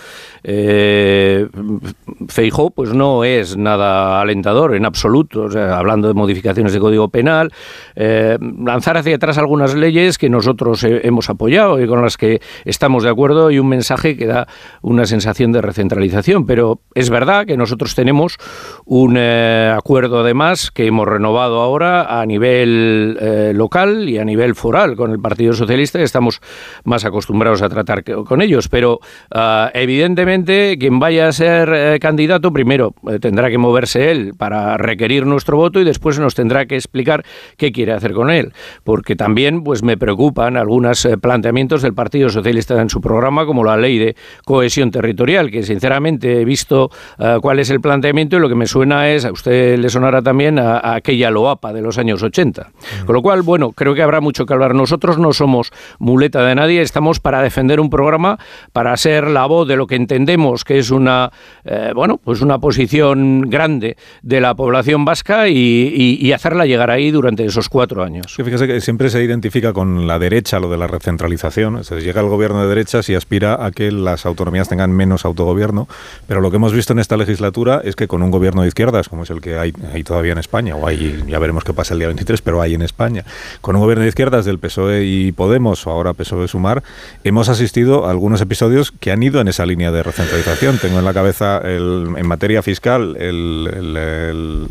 Feijó, 2.28 2.70
pues 2.72 2.94
no 2.94 3.24
es 3.24 3.58
nada 3.58 4.22
alentador 4.22 4.76
en 4.76 4.86
absoluto 4.86 4.99
absoluto, 5.00 5.44
o 5.44 5.50
sea, 5.50 5.78
hablando 5.78 6.10
de 6.10 6.14
modificaciones 6.14 6.74
de 6.74 6.80
Código 6.80 7.08
Penal, 7.08 7.54
eh, 7.96 8.38
lanzar 8.42 8.98
hacia 8.98 9.16
atrás 9.16 9.38
algunas 9.38 9.74
leyes 9.74 10.18
que 10.18 10.30
nosotros 10.30 10.84
eh, 10.84 11.00
hemos 11.04 11.30
apoyado 11.30 11.82
y 11.82 11.88
con 11.88 12.02
las 12.02 12.18
que 12.18 12.42
estamos 12.66 13.04
de 13.04 13.10
acuerdo 13.10 13.50
y 13.50 13.60
un 13.60 13.70
mensaje 13.70 14.18
que 14.18 14.26
da 14.26 14.48
una 14.82 15.06
sensación 15.06 15.54
de 15.54 15.62
recentralización. 15.62 16.46
Pero 16.46 16.82
es 16.96 17.10
verdad 17.10 17.46
que 17.46 17.56
nosotros 17.56 17.96
tenemos 17.96 18.36
un 18.84 19.16
eh, 19.18 19.74
acuerdo 19.74 20.20
además 20.20 20.70
que 20.70 20.86
hemos 20.86 21.08
renovado 21.08 21.62
ahora 21.62 22.20
a 22.20 22.26
nivel 22.26 23.18
local 23.58 24.10
y 24.10 24.18
a 24.18 24.26
nivel 24.26 24.54
foral 24.54 24.98
con 24.98 25.12
el 25.12 25.20
Partido 25.20 25.54
Socialista 25.54 26.00
y 26.00 26.04
estamos 26.04 26.42
más 26.84 27.06
acostumbrados 27.06 27.62
a 27.62 27.70
tratar 27.70 28.04
con 28.04 28.42
ellos. 28.42 28.68
Pero 28.68 29.00
uh, 29.34 29.70
evidentemente 29.74 30.78
quien 30.78 31.00
vaya 31.00 31.30
a 31.30 31.32
ser 31.32 32.00
candidato 32.00 32.52
primero 32.52 32.94
tendrá 33.22 33.50
que 33.50 33.58
moverse 33.58 34.12
él 34.12 34.34
para 34.38 34.78
requerir 34.90 35.26
nuestro 35.26 35.58
voto 35.58 35.80
y 35.80 35.84
después 35.84 36.20
nos 36.20 36.36
tendrá 36.36 36.66
que 36.66 36.76
explicar 36.76 37.24
qué 37.58 37.72
quiere 37.72 37.94
hacer 37.94 38.14
con 38.14 38.30
él. 38.30 38.54
Porque 38.84 39.16
también 39.16 39.64
pues 39.64 39.84
me 39.84 39.98
preocupan 39.98 40.58
algunos 40.58 41.06
eh, 41.06 41.18
planteamientos 41.18 41.82
del 41.82 41.94
Partido 41.94 42.30
Socialista 42.30 42.80
en 42.82 42.90
su 42.90 43.02
programa, 43.02 43.46
como 43.46 43.64
la 43.64 43.78
ley 43.78 43.98
de 43.98 44.16
cohesión 44.46 44.92
territorial, 44.92 45.52
que 45.52 45.64
sinceramente 45.64 46.42
he 46.42 46.46
visto 46.46 46.90
eh, 47.18 47.38
cuál 47.42 47.60
es 47.60 47.70
el 47.70 47.82
planteamiento 47.82 48.38
y 48.38 48.40
lo 48.40 48.50
que 48.50 48.56
me 48.56 48.68
suena 48.68 49.10
es, 49.10 49.26
a 49.26 49.32
usted 49.32 49.78
le 49.78 49.90
sonará 49.90 50.22
también, 50.22 50.60
a, 50.60 50.96
aquella 50.96 51.30
loapa 51.32 51.74
de 51.74 51.82
los 51.82 51.98
años 51.98 52.24
80. 52.24 52.62
Mm. 52.62 53.06
Con 53.06 53.16
lo 53.16 53.22
cual, 53.22 53.42
bueno, 53.42 53.72
creo 53.72 53.94
que 53.94 54.02
habrá 54.02 54.22
mucho 54.22 54.46
que 54.46 54.54
hablar. 54.54 54.74
Nosotros 54.76 55.18
no 55.18 55.34
somos 55.34 55.72
muleta 56.00 56.44
de 56.44 56.56
nadie, 56.56 56.82
estamos 56.82 57.20
para 57.20 57.42
defender 57.42 57.80
un 57.80 57.90
programa, 57.90 58.40
para 58.74 58.96
ser 58.98 59.28
la 59.28 59.46
voz 59.46 59.68
de 59.68 59.76
lo 59.76 59.88
que 59.88 59.96
entendemos 59.96 60.64
que 60.64 60.78
es 60.78 60.92
una, 60.92 61.32
eh, 61.66 61.92
bueno, 61.96 62.18
pues 62.18 62.42
una 62.42 62.60
posición 62.60 63.42
grande 63.50 63.98
de 64.22 64.42
la 64.42 64.56
población 64.56 64.79
vasca 65.06 65.48
y, 65.48 66.32
hacerla 66.34 66.66
llegar 66.66 66.90
ahí 66.90 67.12
durante 67.12 67.44
esos 67.46 67.70
cuatro 67.70 68.04
años. 68.04 68.36
fíjese 68.36 68.68
que 68.68 68.82
siempre 68.82 69.10
se 69.10 69.24
identifica 69.24 69.74
con 69.74 70.08
la 70.08 70.20
derecha 70.20 70.60
lo 70.60 70.70
de 70.70 70.78
la 70.78 70.88
recentralización. 70.88 71.82
llega 71.82 72.22
el 72.22 72.28
gobierno 72.28 72.62
de 72.62 72.70
derechas 72.70 73.10
y 73.10 73.16
aspira 73.16 73.66
a 73.66 73.72
que 73.72 73.92
las 73.92 74.26
autonomías 74.26 74.70
tengan 74.70 74.92
menos 74.92 75.26
autogobierno, 75.26 75.88
pero 76.28 76.42
lo 76.42 76.50
que 76.52 76.58
hemos 76.58 76.74
visto 76.74 76.94
en 76.94 77.00
esta 77.00 77.18
legislatura 77.18 77.82
es 77.84 77.96
que 77.96 78.08
con 78.08 78.24
un 78.24 78.32
gobierno 78.32 78.62
de 78.62 78.68
izquierdas, 78.68 79.10
como 79.10 79.24
es 79.24 79.30
el 79.30 79.42
que 79.42 79.58
hay, 79.58 79.74
hay 79.94 80.04
todavía 80.04 80.34
en 80.34 80.38
España, 80.38 80.76
o 80.76 80.88
hay, 80.88 81.24
ya 81.28 81.40
veremos 81.40 81.64
qué 81.64 81.74
pasa 81.74 81.94
el 81.94 82.00
día 82.00 82.08
23, 82.08 82.42
pero 82.42 82.62
hay 82.62 82.74
en 82.74 82.82
España, 82.82 83.26
con 83.62 83.76
un 83.76 83.82
gobierno 83.82 84.04
de 84.04 84.10
izquierdas 84.10 84.46
del 84.46 84.60
PSOE 84.60 85.06
y 85.06 85.32
Podemos, 85.32 85.86
o 85.88 85.92
ahora 85.92 86.14
PSOE 86.14 86.48
Sumar, 86.48 86.84
hemos 87.24 87.50
asistido 87.50 88.06
a 88.06 88.12
algunos 88.12 88.42
episodios 88.42 88.92
que 88.92 89.12
han 89.12 89.24
ido 89.24 89.42
en 89.42 89.48
esa 89.48 89.66
línea 89.66 89.92
de 89.92 90.04
recentralización. 90.04 90.78
Tengo 90.78 91.00
en 91.00 91.06
la 91.06 91.14
cabeza, 91.14 91.62
en 91.64 92.28
materia 92.28 92.62
fiscal, 92.62 93.16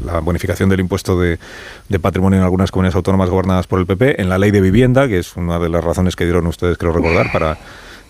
la 0.05 0.21
bonificación 0.21 0.69
del 0.69 0.81
impuesto 0.81 1.19
de, 1.19 1.39
de, 1.89 1.99
patrimonio 1.99 2.39
en 2.39 2.45
algunas 2.45 2.71
comunidades 2.71 2.97
autónomas 2.97 3.31
gobernadas 3.31 3.67
por 3.67 3.79
el 3.81 3.87
PP, 3.87 4.21
en 4.21 4.29
la 4.29 4.39
ley 4.39 4.51
de 4.51 4.61
vivienda, 4.61 5.09
que 5.09 5.19
es 5.19 5.37
una 5.37 5.59
de 5.59 5.69
las 5.69 5.83
razones 5.85 6.17
que 6.17 6.25
dieron 6.25 6.47
ustedes, 6.47 6.79
creo 6.79 6.93
recordar, 6.93 7.31
para 7.33 7.59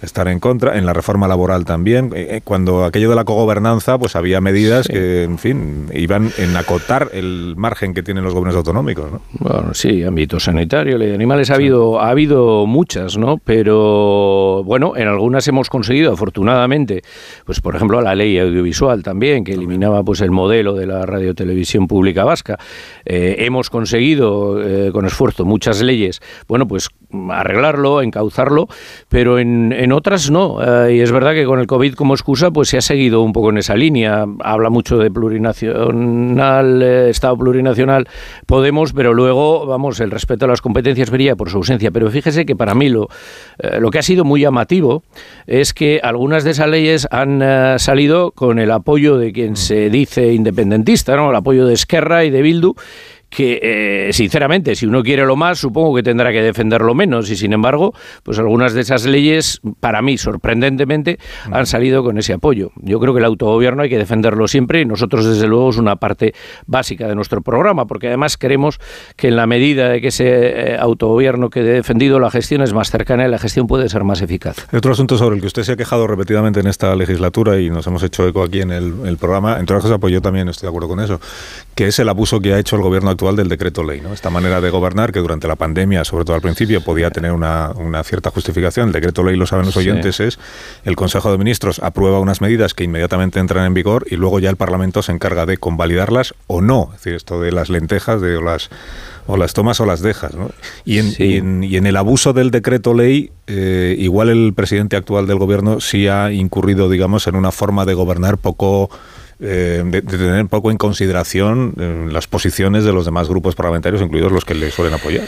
estar 0.03 0.29
en 0.29 0.41
contra. 0.41 0.79
En 0.79 0.87
la 0.87 0.93
reforma 0.93 1.27
laboral 1.27 1.65
también. 1.65 2.13
Eh, 2.15 2.29
eh, 2.31 2.41
cuando 2.45 2.85
aquello 2.85 3.11
de 3.11 3.17
la 3.17 3.25
cogobernanza, 3.25 3.99
pues 3.99 4.17
había 4.17 4.41
medidas 4.41 4.87
que, 4.87 5.25
en 5.25 5.39
fin, 5.39 5.87
iban 5.93 6.31
en 6.39 6.57
acotar 6.57 7.09
el 7.13 7.55
margen 7.57 7.95
que 7.95 8.03
tienen 8.03 8.25
los 8.25 8.35
gobiernos 8.35 8.57
autonómicos. 8.57 9.11
¿no? 9.11 9.21
Bueno, 9.33 9.75
sí, 9.75 10.03
ámbito 10.03 10.39
sanitario, 10.39 10.99
ley 10.99 11.09
de 11.09 11.15
animales, 11.15 11.51
ha, 11.51 11.55
habido, 11.55 12.01
ha 12.01 12.11
habido 12.11 12.67
muchas, 12.67 13.17
¿no? 13.17 13.39
Pero, 13.39 14.63
bueno, 14.65 14.97
en 14.97 15.09
algunas 15.09 15.47
hemos 15.49 15.69
conseguido, 15.71 16.13
afortunadamente, 16.13 17.03
pues 17.45 17.61
por 17.61 17.75
ejemplo, 17.75 18.01
la 18.01 18.15
ley 18.15 18.39
audiovisual 18.39 19.03
también, 19.03 19.45
que 19.45 19.53
eliminaba 19.53 20.03
pues 20.03 20.21
el 20.21 20.31
modelo 20.31 20.75
de 20.75 20.87
la 20.87 21.07
radiotelevisión 21.07 21.87
pública 21.87 22.25
vasca. 22.25 22.59
Eh, 23.05 23.37
hemos 23.41 23.71
conseguido, 23.71 24.59
con 24.93 25.07
esfuerzo, 25.07 25.45
muchas 25.45 25.83
leyes, 25.83 26.21
bueno, 26.47 26.67
pues 26.69 26.89
arreglarlo, 27.31 28.03
encauzarlo, 28.03 28.69
pero 29.09 29.39
en 29.39 29.73
en 29.88 29.88
otras 29.93 30.31
no. 30.31 30.59
Eh, 30.63 30.97
y 30.97 31.01
es 31.01 31.13
verdad 31.13 31.33
que 31.33 31.45
con 31.45 31.61
el 31.61 31.67
COVID 31.67 31.95
como 31.95 32.15
excusa, 32.15 32.51
pues 32.51 32.69
se 32.69 32.79
ha 32.79 32.81
seguido 32.81 33.23
un 33.23 33.33
poco 33.33 33.51
en 33.51 33.59
esa 33.59 33.77
línea. 33.77 34.27
Habla 34.41 34.71
mucho 34.71 34.99
de 34.99 35.11
plurinacional, 35.11 36.83
eh, 36.83 37.11
Estado 37.11 37.37
plurinacional 37.37 38.09
Podemos, 38.47 38.93
pero 38.93 39.15
luego, 39.15 39.67
vamos, 39.67 40.01
el 40.01 40.11
respeto 40.11 40.45
a 40.45 40.49
las 40.49 40.61
competencias 40.61 41.11
vería 41.11 41.37
por 41.37 41.51
su 41.51 41.59
ausencia. 41.59 41.91
Pero 41.91 42.11
fíjese 42.11 42.47
que 42.47 42.57
para 42.57 42.75
mí 42.75 42.89
lo, 42.89 43.09
eh, 43.59 43.79
lo 43.81 43.91
que 43.91 43.99
ha 43.99 44.03
sido 44.03 44.25
muy 44.25 44.41
llamativo 44.41 45.03
es 45.47 45.75
que 45.75 46.01
algunas 46.03 46.45
de 46.45 46.51
esas 46.51 46.69
leyes 46.69 47.09
han 47.11 47.43
salido 47.79 48.33
con 48.33 48.59
el 48.59 48.71
apoyo 48.71 49.19
de 49.19 49.33
quien 49.33 49.57
se 49.57 49.91
dice 49.91 50.33
independentista, 50.33 51.17
¿no? 51.17 51.31
El 51.31 51.37
apoyo 51.37 51.67
de 51.67 51.75
Esquerra 51.75 52.25
y 52.25 52.31
de 52.31 52.43
Bildu 52.43 52.75
que 53.31 53.61
eh, 53.63 54.13
sinceramente 54.13 54.75
si 54.75 54.87
uno 54.87 55.03
quiere 55.03 55.25
lo 55.27 55.37
más 55.37 55.59
supongo 55.59 55.95
que 55.95 56.03
tendrá 56.03 56.33
que 56.33 56.43
defenderlo 56.43 56.95
menos. 56.95 57.31
Y 57.31 57.37
sin 57.37 57.53
embargo 57.53 57.95
pues 58.23 58.39
algunas 58.39 58.73
de 58.75 58.81
esas 58.81 59.05
leyes 59.07 59.61
para 59.81 60.03
mí 60.03 60.19
sorprendentemente 60.19 61.19
han 61.51 61.67
salido 61.67 62.03
con 62.03 62.19
ese 62.19 62.33
apoyo. 62.33 62.71
Yo 62.77 63.01
creo 63.01 63.13
que 63.13 63.21
el 63.21 63.27
autogobierno 63.27 63.83
hay 63.83 63.89
que 63.89 63.99
defenderlo 63.99 64.49
siempre 64.49 64.81
y 64.81 64.85
nosotros 64.85 65.27
desde 65.27 65.47
luego 65.47 65.71
es 65.71 65.77
una 65.77 65.97
parte 65.97 66.35
básica 66.67 67.07
de 67.07 67.15
nuestro 67.15 67.43
programa 67.43 67.87
porque 67.87 68.09
además 68.09 68.37
queremos 68.37 68.81
que 69.17 69.29
en 69.29 69.37
la 69.37 69.47
medida 69.47 69.89
de 69.89 70.01
que 70.01 70.09
ese 70.09 70.73
eh, 70.73 70.77
autogobierno 70.79 71.51
quede 71.51 71.73
defendido 71.73 72.21
la 72.21 72.31
gestión 72.31 72.63
es 72.63 72.73
más 72.73 72.91
cercana 72.91 73.27
y 73.27 73.31
la 73.31 73.39
gestión 73.39 73.67
puede 73.67 73.89
ser 73.89 74.05
más 74.05 74.23
eficaz. 74.23 74.67
Otro 74.73 74.93
asunto 74.93 75.19
sobre 75.19 75.37
el 75.37 75.41
que 75.41 75.49
usted 75.49 75.63
se 75.63 75.73
ha 75.73 75.77
quejado 75.77 76.07
repetidamente 76.07 76.61
en 76.61 76.67
esta 76.67 76.95
legislatura 76.95 77.61
y 77.61 77.71
nos 77.71 77.87
hemos 77.87 78.03
hecho 78.03 78.27
eco 78.27 78.43
aquí 78.43 78.61
en 78.61 78.71
el, 78.71 78.95
el 79.05 79.17
programa 79.19 79.59
entre 79.59 79.75
otras 79.75 79.85
cosas 79.85 79.99
pues 80.01 80.13
yo 80.13 80.23
también 80.23 80.49
estoy 80.49 80.67
de 80.67 80.71
acuerdo 80.71 80.89
con 80.89 81.01
eso 81.01 81.21
que 81.75 81.87
es 81.87 81.99
el 81.99 82.09
abuso 82.09 82.41
que 82.41 82.55
ha 82.55 82.59
hecho 82.59 82.77
el 82.77 82.83
gobierno 82.83 83.11
actual 83.19 83.35
del 83.35 83.49
decreto 83.49 83.83
ley. 83.83 84.01
¿no? 84.01 84.13
Esta 84.13 84.31
manera 84.31 84.61
de 84.61 84.71
gobernar 84.71 85.11
que 85.11 85.19
durante 85.19 85.49
la 85.49 85.57
pandemia, 85.57 86.05
sobre 86.05 86.25
todo 86.25 86.37
al 86.37 86.41
principio, 86.41 86.81
podía 86.83 87.11
tener 87.11 87.33
una, 87.33 87.75
cierta 88.05 88.31
justificación. 88.31 88.87
El 88.87 88.93
decreto 88.93 89.25
ley, 89.25 89.35
lo 89.35 89.45
saben 89.45 89.67
los 89.67 89.77
oyentes, 89.77 90.21
es 90.21 90.39
el 90.85 90.95
Consejo 90.95 91.33
de 91.33 91.39
Ministros 91.39 91.81
aprueba 91.81 92.21
unas 92.21 92.41
medidas 92.41 92.75
que 92.75 92.85
inmediatamente 92.85 93.41
entran 93.41 93.67
en 93.67 93.75
vigor 93.75 94.07
y 94.09 94.15
luego 94.15 94.39
ya 94.39 94.51
el 94.51 94.57
Parlamento 94.57 95.03
se 95.03 95.11
encarga 95.11 95.47
de 95.47 95.57
convalidarlas 95.57 96.35
o 96.47 96.61
no. 96.61 96.91
Es 96.95 97.01
decir, 97.01 97.15
esto 97.15 97.41
de 97.41 97.51
las 97.51 97.71
lentejas, 97.71 98.21
de 98.21 98.41
las 98.41 98.71
o 99.27 99.37
las 99.37 99.53
tomas 99.53 99.81
o 99.81 99.85
las 99.85 100.01
dejas. 100.01 100.35
¿no? 100.35 100.51
Y, 100.85 100.99
en, 100.99 101.65
y, 101.65 101.77
en, 101.77 101.87
el 101.87 101.97
abuso 101.97 102.33
del 102.33 102.53
decreto 102.53 102.95
ley, 102.95 103.33
eh, 103.49 103.97
igual 103.99 104.29
el 104.29 104.55
presidente 104.55 104.97
actual 104.97 105.27
del 105.27 105.39
gobierno 105.39 105.81
sí 105.81 106.07
ha 106.07 106.33
incurrido, 106.33 106.89
digamos, 106.89 107.27
en 107.27 107.35
una 107.35 107.51
forma 107.51 107.85
de 107.85 107.95
gobernar 107.95 108.39
poco 108.39 108.91
eh, 109.41 109.83
de, 109.85 110.03
tener 110.03 110.41
un 110.41 110.49
poco 110.49 110.71
en 110.71 110.77
consideración 110.77 111.75
eh, 111.79 112.09
las 112.11 112.27
posiciones 112.27 112.85
de 112.85 112.93
los 112.93 113.05
demás 113.05 113.29
grupos 113.29 113.55
parlamentarios, 113.55 114.03
incluidos 114.03 114.33
los 114.33 114.45
que 114.45 114.55
le 114.55 114.71
suelen 114.71 114.95
apoyar. 114.95 115.27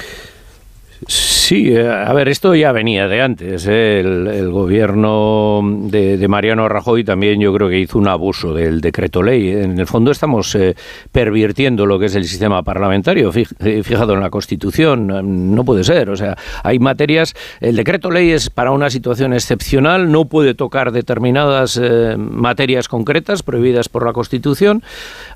Sí, 1.50 1.66
eh, 1.68 1.84
a 1.84 2.12
ver, 2.12 2.28
esto 2.28 2.54
ya 2.54 2.70
venía 2.70 3.08
de 3.08 3.22
antes. 3.22 3.66
¿eh? 3.66 3.98
El, 3.98 4.52
gobierno 4.52 5.60
de, 5.64 6.28
Mariano 6.28 6.68
Rajoy 6.68 7.02
también 7.02 7.40
yo 7.40 7.52
creo 7.52 7.68
que 7.68 7.80
hizo 7.80 7.98
un 7.98 8.06
abuso 8.06 8.54
del 8.54 8.80
decreto 8.80 9.20
ley. 9.20 9.50
En 9.50 9.80
el 9.80 9.88
fondo 9.88 10.12
estamos 10.12 10.54
eh, 10.54 10.76
pervirtiendo 11.10 11.86
lo 11.86 11.98
que 11.98 12.06
es 12.06 12.14
el 12.14 12.24
sistema 12.24 12.62
parlamentario. 12.62 13.32
Fijado 13.32 14.14
en 14.14 14.20
la 14.20 14.30
Constitución, 14.30 15.08
no 15.52 15.64
puede 15.64 15.82
ser. 15.82 16.10
O 16.10 16.16
sea, 16.16 16.36
hay 16.62 16.78
materias. 16.78 17.34
El 17.60 17.74
decreto 17.74 18.12
ley 18.12 18.30
es 18.30 18.48
para 18.48 18.70
una 18.70 18.88
situación 18.88 19.32
excepcional, 19.32 20.12
no 20.12 20.26
puede 20.26 20.54
tocar 20.54 20.92
determinadas 20.92 21.80
materias 22.16 22.86
concretas 22.86 23.42
prohibidas 23.42 23.88
por 23.88 24.06
la 24.06 24.12
Constitución 24.12 24.84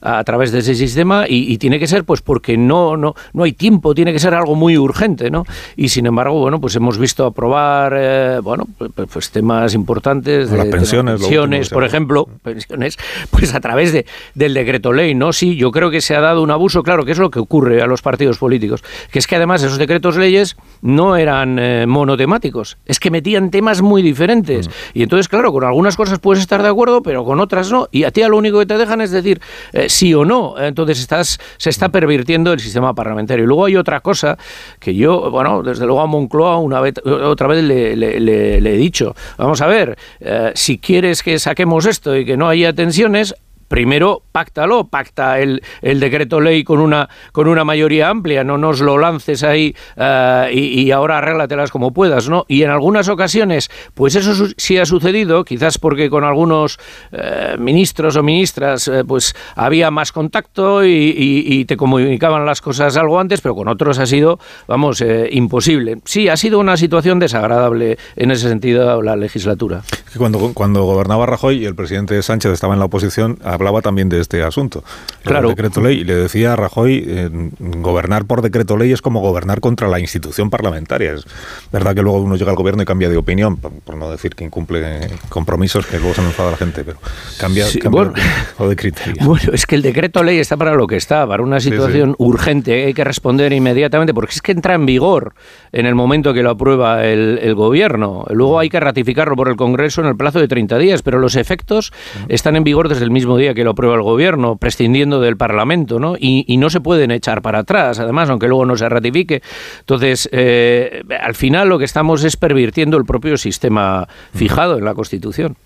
a, 0.00 0.22
través 0.22 0.52
de 0.52 0.60
ese 0.60 0.76
sistema 0.76 1.24
y, 1.28 1.52
y, 1.52 1.58
tiene 1.58 1.80
que 1.80 1.88
ser, 1.88 2.04
pues, 2.04 2.22
porque 2.22 2.56
no, 2.56 2.96
no, 2.96 3.16
no 3.32 3.42
hay 3.42 3.52
tiempo, 3.52 3.96
tiene 3.96 4.12
que 4.12 4.20
ser 4.20 4.34
algo 4.34 4.54
muy 4.54 4.78
urgente, 4.78 5.28
¿no? 5.28 5.44
y 5.76 5.88
sin 5.88 6.03
embargo, 6.06 6.40
bueno, 6.40 6.60
pues 6.60 6.74
hemos 6.76 6.98
visto 6.98 7.24
aprobar, 7.24 7.94
eh, 7.96 8.40
bueno, 8.42 8.66
pues, 8.76 8.90
pues, 8.94 9.08
pues 9.12 9.30
temas 9.30 9.74
importantes 9.74 10.50
de, 10.50 10.56
las 10.58 10.66
pensiones, 10.66 11.68
por 11.70 11.84
ejemplo, 11.84 12.28
pensiones, 12.42 12.98
pues 13.30 13.54
a 13.54 13.60
través 13.60 13.92
de, 13.92 14.06
del 14.34 14.54
decreto 14.54 14.92
ley, 14.92 15.14
¿no? 15.14 15.32
Sí, 15.32 15.56
yo 15.56 15.70
creo 15.70 15.90
que 15.90 16.00
se 16.00 16.16
ha 16.16 16.20
dado 16.20 16.42
un 16.42 16.50
abuso, 16.50 16.82
claro, 16.82 17.04
que 17.04 17.12
es 17.12 17.18
lo 17.18 17.30
que 17.30 17.38
ocurre 17.38 17.82
a 17.82 17.86
los 17.86 18.02
partidos 18.02 18.38
políticos, 18.38 18.82
que 19.10 19.18
es 19.18 19.26
que 19.26 19.36
además 19.36 19.62
esos 19.62 19.78
decretos 19.78 20.16
leyes 20.16 20.56
no 20.82 21.16
eran 21.16 21.58
eh, 21.58 21.86
monotemáticos, 21.86 22.78
es 22.84 22.98
que 22.98 23.10
metían 23.10 23.50
temas 23.50 23.80
muy 23.80 24.02
diferentes. 24.02 24.68
Mm. 24.68 24.70
Y 24.94 25.02
entonces, 25.04 25.28
claro, 25.28 25.52
con 25.52 25.64
algunas 25.64 25.96
cosas 25.96 26.18
puedes 26.18 26.40
estar 26.40 26.62
de 26.62 26.68
acuerdo, 26.68 27.02
pero 27.02 27.24
con 27.24 27.40
otras 27.40 27.70
no, 27.70 27.88
y 27.92 28.04
a 28.04 28.10
ti 28.10 28.22
lo 28.28 28.36
único 28.36 28.58
que 28.58 28.66
te 28.66 28.78
dejan 28.78 29.00
es 29.00 29.10
decir 29.10 29.40
eh, 29.72 29.88
sí 29.88 30.14
o 30.14 30.24
no. 30.24 30.54
Entonces 30.58 31.00
estás, 31.00 31.38
se 31.56 31.70
está 31.70 31.88
pervirtiendo 31.88 32.52
el 32.52 32.60
sistema 32.60 32.94
parlamentario. 32.94 33.44
Y 33.44 33.46
luego 33.46 33.66
hay 33.66 33.76
otra 33.76 34.00
cosa 34.00 34.38
que 34.78 34.94
yo, 34.94 35.30
bueno, 35.30 35.62
desde 35.62 35.86
luego 35.86 35.93
a 36.00 36.06
Moncloa 36.06 36.58
una 36.58 36.80
otra 36.80 37.46
vez 37.46 37.62
le, 37.64 38.58
he 38.58 38.76
dicho, 38.76 39.14
vamos 39.36 39.60
a 39.60 39.66
ver, 39.66 39.96
eh, 40.20 40.52
si 40.54 40.78
quieres 40.78 41.22
que 41.22 41.38
saquemos 41.38 41.86
esto 41.86 42.16
y 42.16 42.24
que 42.24 42.36
no 42.36 42.48
haya 42.48 42.72
tensiones, 42.72 43.34
primero 43.74 44.22
páctalo, 44.30 44.84
pacta 44.86 45.40
el, 45.40 45.60
el, 45.82 45.98
decreto 45.98 46.40
ley 46.40 46.62
con 46.62 46.78
una, 46.78 47.08
con 47.32 47.48
una 47.48 47.64
mayoría 47.64 48.08
amplia, 48.08 48.44
no 48.44 48.56
nos 48.56 48.80
lo 48.80 48.98
lances 48.98 49.42
ahí 49.42 49.74
eh, 49.96 50.50
y, 50.52 50.92
ahora 50.92 51.18
arréglatelas 51.18 51.72
como 51.72 51.92
puedas, 51.92 52.28
¿no? 52.28 52.44
Y 52.46 52.62
en 52.62 52.70
algunas 52.70 53.08
ocasiones, 53.08 53.70
pues 53.94 54.14
eso 54.14 54.46
sí 54.56 54.78
ha 54.78 54.86
sucedido, 54.86 55.44
quizás 55.44 55.78
porque 55.78 56.08
con 56.08 56.22
algunos 56.22 56.78
eh, 57.10 57.56
ministros 57.58 58.14
o 58.14 58.22
ministras 58.22 58.86
eh, 58.86 59.02
pues 59.04 59.34
había 59.56 59.90
más 59.90 60.12
contacto 60.12 60.84
y, 60.84 61.64
te 61.66 61.76
comunicaban 61.76 62.46
las 62.46 62.60
cosas 62.60 62.96
algo 62.96 63.18
antes, 63.18 63.40
pero 63.40 63.56
con 63.56 63.66
otros 63.66 63.98
ha 63.98 64.06
sido, 64.06 64.38
vamos, 64.68 65.02
imposible. 65.30 65.98
Sí, 66.04 66.28
ha 66.28 66.36
sido 66.36 66.60
una 66.60 66.76
situación 66.76 67.18
desagradable 67.18 67.98
en 68.14 68.30
ese 68.30 68.48
sentido 68.48 69.02
la 69.02 69.16
legislatura. 69.16 69.82
Cuando, 70.16 70.52
cuando 70.54 70.84
gobernaba 70.84 71.26
Rajoy 71.26 71.62
y 71.62 71.64
el 71.64 71.74
presidente 71.74 72.22
Sánchez 72.22 72.52
estaba 72.52 72.74
en 72.74 72.80
la 72.80 72.84
oposición, 72.84 73.38
también 73.82 74.08
de 74.08 74.20
este 74.20 74.42
asunto. 74.42 74.84
Claro. 75.24 75.48
El 75.50 75.54
decreto 75.56 75.80
ley. 75.80 76.00
Y 76.00 76.04
le 76.04 76.14
decía 76.14 76.52
a 76.52 76.56
Rajoy, 76.56 77.04
eh, 77.06 77.28
gobernar 77.58 78.24
por 78.24 78.42
decreto 78.42 78.76
ley 78.76 78.92
es 78.92 79.02
como 79.02 79.20
gobernar 79.20 79.60
contra 79.60 79.88
la 79.88 80.00
institución 80.00 80.50
parlamentaria. 80.50 81.12
Es 81.14 81.24
verdad 81.72 81.94
que 81.94 82.02
luego 82.02 82.20
uno 82.20 82.36
llega 82.36 82.50
al 82.50 82.56
gobierno 82.56 82.82
y 82.82 82.86
cambia 82.86 83.08
de 83.08 83.16
opinión, 83.16 83.56
por, 83.56 83.72
por 83.72 83.96
no 83.96 84.10
decir 84.10 84.34
que 84.34 84.44
incumple 84.44 85.08
compromisos 85.28 85.86
que 85.86 85.98
luego 85.98 86.14
se 86.14 86.22
enfada 86.22 86.50
la 86.52 86.56
gente, 86.56 86.84
pero 86.84 86.98
cambia, 87.38 87.66
Sí, 87.66 87.78
cambia 87.78 88.02
bueno. 88.04 88.12
de 88.14 88.20
opinión 88.22 88.46
o 88.58 88.68
de 88.68 88.76
criterio. 88.76 89.24
Bueno, 89.24 89.50
es 89.52 89.66
que 89.66 89.74
el 89.76 89.82
decreto 89.82 90.22
ley 90.22 90.38
está 90.38 90.56
para 90.56 90.74
lo 90.74 90.86
que 90.86 90.96
está, 90.96 91.26
para 91.26 91.42
una 91.42 91.60
Sí, 91.60 91.70
situación 91.70 92.10
sí. 92.10 92.14
urgente, 92.18 92.84
hay 92.84 92.94
que 92.94 93.04
responder 93.04 93.52
inmediatamente, 93.52 94.12
porque 94.14 94.32
es 94.32 94.42
que 94.42 94.52
entra 94.52 94.74
en 94.74 94.86
vigor 94.86 95.34
en 95.72 95.86
el 95.86 95.94
momento 95.94 96.34
que 96.34 96.42
lo 96.42 96.50
aprueba 96.50 97.04
el, 97.04 97.38
el 97.42 97.54
gobierno. 97.54 98.24
Luego 98.30 98.58
hay 98.58 98.68
que 98.68 98.80
ratificarlo 98.80 99.36
por 99.36 99.48
el 99.48 99.56
Congreso 99.56 100.00
en 100.00 100.08
el 100.08 100.16
plazo 100.16 100.38
de 100.40 100.48
30 100.48 100.78
días, 100.78 101.02
pero 101.02 101.18
los 101.18 101.36
efectos 101.36 101.92
están 102.28 102.56
en 102.56 102.64
vigor 102.64 102.88
desde 102.88 103.04
el 103.04 103.10
mismo 103.10 103.36
día 103.38 103.53
que 103.54 103.64
lo 103.64 103.70
aprueba 103.70 103.94
el 103.94 104.02
gobierno, 104.02 104.56
prescindiendo 104.56 105.20
del 105.20 105.36
Parlamento, 105.36 105.98
¿no? 105.98 106.16
Y, 106.18 106.44
y 106.46 106.56
no 106.56 106.70
se 106.70 106.80
pueden 106.80 107.10
echar 107.10 107.42
para 107.42 107.60
atrás, 107.60 107.98
además, 107.98 108.30
aunque 108.30 108.48
luego 108.48 108.66
no 108.66 108.76
se 108.76 108.88
ratifique. 108.88 109.42
Entonces, 109.80 110.28
eh, 110.32 111.02
al 111.20 111.34
final 111.34 111.68
lo 111.68 111.78
que 111.78 111.84
estamos 111.84 112.24
es 112.24 112.36
pervirtiendo 112.36 112.96
el 112.96 113.04
propio 113.04 113.36
sistema 113.36 114.06
fijado 114.34 114.78
en 114.78 114.84
la 114.84 114.94
Constitución. 114.94 115.56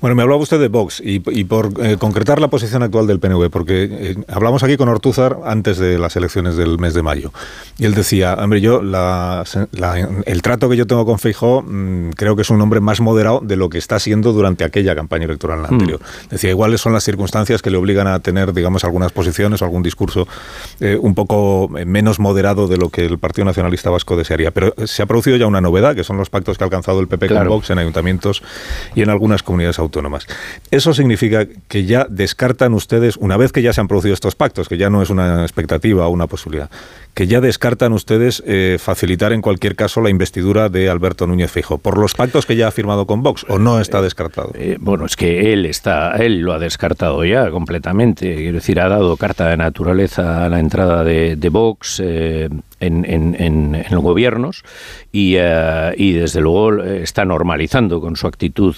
Bueno, 0.00 0.16
me 0.16 0.22
hablaba 0.22 0.40
usted 0.42 0.58
de 0.60 0.68
Vox 0.68 1.00
y, 1.00 1.22
y 1.30 1.44
por 1.44 1.72
eh, 1.82 1.96
concretar 1.98 2.40
la 2.40 2.48
posición 2.48 2.82
actual 2.82 3.06
del 3.06 3.20
PNV, 3.20 3.48
porque 3.50 3.88
eh, 3.90 4.16
hablamos 4.28 4.62
aquí 4.62 4.76
con 4.76 4.88
Ortúzar 4.88 5.38
antes 5.46 5.78
de 5.78 5.98
las 5.98 6.16
elecciones 6.16 6.56
del 6.56 6.78
mes 6.78 6.92
de 6.94 7.02
mayo. 7.02 7.32
Y 7.78 7.84
él 7.86 7.94
decía, 7.94 8.34
hombre, 8.34 8.60
yo 8.60 8.82
la- 8.82 9.44
la- 9.72 10.08
el 10.26 10.42
trato 10.42 10.68
que 10.68 10.76
yo 10.76 10.86
tengo 10.86 11.06
con 11.06 11.18
Feijó 11.18 11.62
mm, 11.62 12.10
creo 12.16 12.36
que 12.36 12.42
es 12.42 12.50
un 12.50 12.60
hombre 12.60 12.80
más 12.80 13.00
moderado 13.00 13.40
de 13.42 13.56
lo 13.56 13.68
que 13.70 13.78
está 13.78 13.98
siendo 13.98 14.32
durante 14.32 14.64
aquella 14.64 14.94
campaña 14.94 15.24
electoral 15.24 15.60
Hmm. 15.60 15.72
anterior. 15.74 16.00
Decía, 16.30 16.50
iguales 16.50 16.80
son 16.80 16.92
las 16.92 17.04
circunstancias 17.04 17.62
que 17.62 17.70
le 17.70 17.76
obligan 17.78 18.06
a 18.06 18.18
tener, 18.20 18.52
digamos, 18.52 18.84
algunas 18.84 19.12
posiciones 19.12 19.62
o 19.62 19.64
algún 19.64 19.82
discurso 19.82 20.26
eh, 20.80 20.98
un 21.00 21.14
poco 21.14 21.68
menos 21.86 22.18
moderado 22.18 22.66
de 22.68 22.76
lo 22.76 22.90
que 22.90 23.06
el 23.06 23.18
Partido 23.18 23.44
Nacionalista 23.46 23.88
Vasco 23.90 24.16
desearía. 24.16 24.50
Pero 24.50 24.74
se 24.84 25.02
ha 25.02 25.06
producido 25.06 25.36
ya 25.36 25.46
una 25.46 25.60
novedad, 25.60 25.94
que 25.94 26.04
son 26.04 26.16
los 26.18 26.28
pactos 26.28 26.58
que 26.58 26.64
ha 26.64 26.66
alcanzado 26.66 27.00
el 27.00 27.08
PP 27.08 27.28
Claro. 27.28 27.48
con 27.48 27.56
Vox 27.58 27.70
en 27.70 27.78
ayuntamientos 27.78 28.42
y 28.94 29.02
en 29.02 29.10
algunas 29.10 29.42
comunidades 29.44 29.78
autónomas. 29.78 30.26
Eso 30.70 30.94
significa 30.94 31.46
que 31.68 31.84
ya 31.84 32.06
descartan 32.08 32.74
ustedes, 32.74 33.16
una 33.16 33.36
vez 33.36 33.52
que 33.52 33.62
ya 33.62 33.72
se 33.72 33.80
han 33.80 33.88
producido 33.88 34.14
estos 34.14 34.34
pactos, 34.34 34.68
que 34.68 34.76
ya 34.76 34.90
no 34.90 35.02
es 35.02 35.10
una 35.10 35.42
expectativa 35.42 36.06
o 36.06 36.10
una 36.10 36.26
posibilidad, 36.26 36.70
que 37.14 37.26
ya 37.28 37.40
descartan 37.40 37.92
ustedes 37.92 38.42
eh, 38.46 38.76
facilitar 38.80 39.32
en 39.32 39.40
cualquier 39.40 39.76
caso 39.76 40.00
la 40.00 40.10
investidura 40.10 40.68
de 40.68 40.88
Alberto 40.88 41.26
Núñez 41.26 41.50
Feijóo 41.50 41.78
por 41.78 41.96
los 41.96 42.14
pactos 42.14 42.44
que 42.44 42.56
ya 42.56 42.68
ha 42.68 42.70
firmado 42.72 43.06
con 43.06 43.22
Vox 43.22 43.46
o 43.48 43.58
no 43.58 43.78
está 43.80 44.02
descartado. 44.02 44.50
Eh, 44.54 44.76
bueno, 44.80 45.06
es 45.06 45.14
que 45.14 45.52
él 45.52 45.64
está, 45.66 46.12
él 46.16 46.40
lo 46.40 46.52
ha 46.52 46.58
descartado 46.58 47.24
ya 47.24 47.50
completamente. 47.50 48.34
Quiero 48.34 48.54
decir, 48.54 48.80
ha 48.80 48.88
dado 48.88 49.16
carta 49.16 49.48
de 49.48 49.56
naturaleza 49.56 50.44
a 50.44 50.48
la 50.48 50.58
entrada 50.58 51.04
de, 51.04 51.36
de 51.36 51.48
Vox 51.50 52.00
eh, 52.04 52.48
en, 52.80 53.04
en- 53.04 53.36
en- 53.38 53.84
los 53.90 54.02
gobiernos 54.02 54.64
y, 55.12 55.36
eh, 55.38 55.94
y 55.96 56.12
desde 56.12 56.40
luego 56.40 56.82
está 56.82 57.24
normalizando 57.24 58.00
con 58.00 58.16
su 58.16 58.26
actitud 58.26 58.74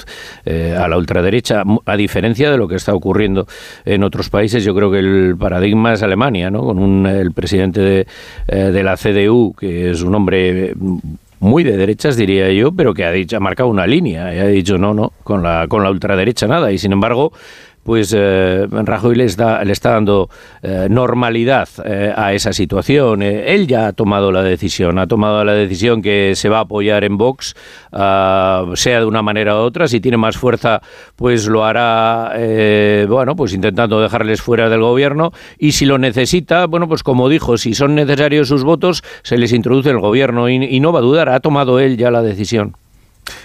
a 0.47 0.89
la 0.89 0.97
ultraderecha, 0.99 1.63
a 1.87 1.97
diferencia 1.97 2.51
de 2.51 2.59
lo 2.59 2.69
que 2.69 2.75
está 2.77 2.95
ocurriendo 2.95 3.47
en 3.85 4.03
otros 4.05 4.29
países. 4.29 4.63
Yo 4.65 4.75
creo 4.75 4.91
que 4.91 4.99
el 4.99 5.37
paradigma 5.39 5.95
es 5.95 6.03
Alemania, 6.03 6.51
¿no? 6.51 6.61
Con 6.63 6.79
un, 6.79 7.07
el 7.07 7.33
presidente 7.33 7.81
de, 7.81 8.07
eh, 8.49 8.57
de 8.57 8.83
la 8.83 8.97
CDU, 8.97 9.55
que 9.59 9.91
es 9.91 10.03
un 10.03 10.15
hombre 10.15 10.75
muy 11.39 11.65
de 11.65 11.77
derechas, 11.77 12.17
diría 12.17 12.51
yo, 12.53 12.73
pero 12.73 12.95
que 12.95 13.05
ha 13.05 13.13
dicho, 13.13 13.37
ha 13.37 13.41
marcado 13.41 13.69
una 13.69 13.87
línea 13.87 14.35
y 14.35 14.39
ha 14.39 14.47
dicho 14.47 14.79
no, 14.79 14.95
no, 14.95 15.13
con 15.23 15.43
la, 15.43 15.67
con 15.69 15.83
la 15.83 15.91
ultraderecha 15.91 16.47
nada. 16.47 16.73
Y 16.73 16.79
sin 16.79 16.93
embargo, 16.93 17.33
pues 17.87 18.13
eh, 18.17 18.67
Rajoy 18.69 19.15
le 19.15 19.25
está, 19.25 19.63
le 19.65 19.73
está 19.73 19.93
dando 19.93 20.29
eh, 20.61 20.89
normalidad 20.91 21.69
eh, 21.85 22.13
a 22.15 22.35
esa 22.35 22.53
situación. 22.53 23.23
Eh, 23.23 23.55
él 23.55 23.69
ya 23.69 23.87
ha 23.87 23.93
tomado 23.93 24.33
la 24.33 24.43
decisión, 24.43 24.99
ha 24.99 25.07
tomado 25.07 25.45
la 25.45 25.53
decisión 25.53 26.03
que 26.03 26.33
se 26.35 26.49
va 26.49 26.59
a 26.59 26.63
apoyar 26.63 27.05
en 27.05 27.17
Vox, 27.17 27.55
ah, 27.93 28.65
sea 28.75 28.99
de 28.99 29.07
una 29.07 29.23
manera 29.23 29.55
u 29.55 29.59
otra. 29.59 29.87
Si 29.87 30.01
tiene 30.01 30.17
más 30.17 30.37
fuerza, 30.37 30.83
pues 31.15 31.47
lo 31.47 31.65
hará, 31.65 32.33
bueno, 33.09 33.37
pues 33.37 33.55
intentando 33.55 34.01
dejarles 34.01 34.43
fuera 34.43 34.69
del 34.69 34.81
gobierno. 34.81 35.33
Y 35.57 35.73
si 35.73 35.87
lo 35.87 35.97
necesita, 35.97 36.67
bueno, 36.67 36.89
pues 36.89 37.05
como 37.05 37.29
dijo, 37.29 37.57
si 37.57 37.73
son 37.75 37.95
necesarios 37.95 38.49
sus 38.49 38.65
votos, 38.65 39.05
se 39.23 39.39
les 39.39 39.53
introduce 39.53 39.91
el 39.91 40.01
gobierno 40.01 40.49
y 40.49 40.81
no 40.81 40.91
va 40.91 40.99
a 40.99 41.03
dudar, 41.03 41.29
ha 41.29 41.39
tomado 41.39 41.79
él 41.79 41.97
ya 41.97 42.11
la 42.11 42.23
decisión. 42.23 42.75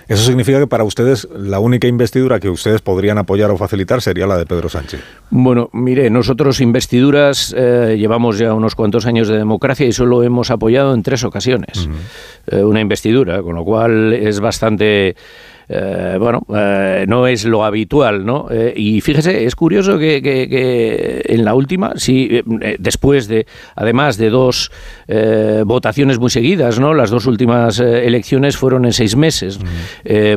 Eso 0.08 0.24
significa 0.24 0.60
que 0.60 0.68
para 0.68 0.84
ustedes 0.84 1.28
la 1.36 1.60
única 1.60 1.88
investidura 1.88 2.40
que 2.40 2.50
ustedes 2.50 2.82
podrían 2.82 3.18
apoyar 3.18 3.52
o 3.52 3.58
facilitar 3.58 4.02
sería 4.02 4.28
la 4.28 4.38
de 4.38 4.46
Pedro 4.46 4.70
Sánchez. 4.70 5.02
Bueno, 5.30 5.70
mire, 5.74 6.10
nosotros 6.10 6.62
investiduras 6.62 7.54
eh, 7.58 7.96
llevamos 7.98 8.38
ya 8.38 8.54
unos 8.54 8.76
cuantos 8.76 9.06
años 9.06 9.28
de 9.28 9.38
democracia 9.38 9.86
y 9.86 9.92
solo 9.92 10.24
hemos 10.24 10.52
apoyado 10.52 10.94
en 10.94 11.04
tres 11.04 11.24
ocasiones 11.24 11.90
eh, 12.48 12.64
una 12.64 12.82
investidura, 12.82 13.42
con 13.42 13.56
lo 13.56 13.64
cual 13.64 14.14
es 14.14 14.40
bastante... 14.40 15.16
eh, 15.74 16.18
bueno, 16.20 16.42
eh, 16.54 17.06
no 17.08 17.28
es 17.28 17.46
lo 17.46 17.64
habitual, 17.64 18.26
¿no? 18.26 18.48
Eh, 18.52 18.74
y 18.76 19.00
fíjese, 19.02 19.46
es 19.46 19.56
curioso 19.56 19.98
que, 19.98 20.22
que- 20.22 20.50
que 20.50 21.22
en 21.30 21.46
la 21.46 21.54
última, 21.56 21.94
sí, 21.96 22.42
después 22.80 23.28
de, 23.28 23.46
además 23.76 24.18
de 24.18 24.30
dos 24.30 24.72
votaciones 25.66 26.20
muy 26.20 26.30
seguidas, 26.30 26.80
¿no? 26.80 26.94
Las 26.94 27.10
dos 27.10 27.26
últimas 27.26 27.80
elecciones 27.80 28.58
fueron 28.58 28.86
en 28.86 28.94
seis 28.94 29.16
meses. 29.16 29.60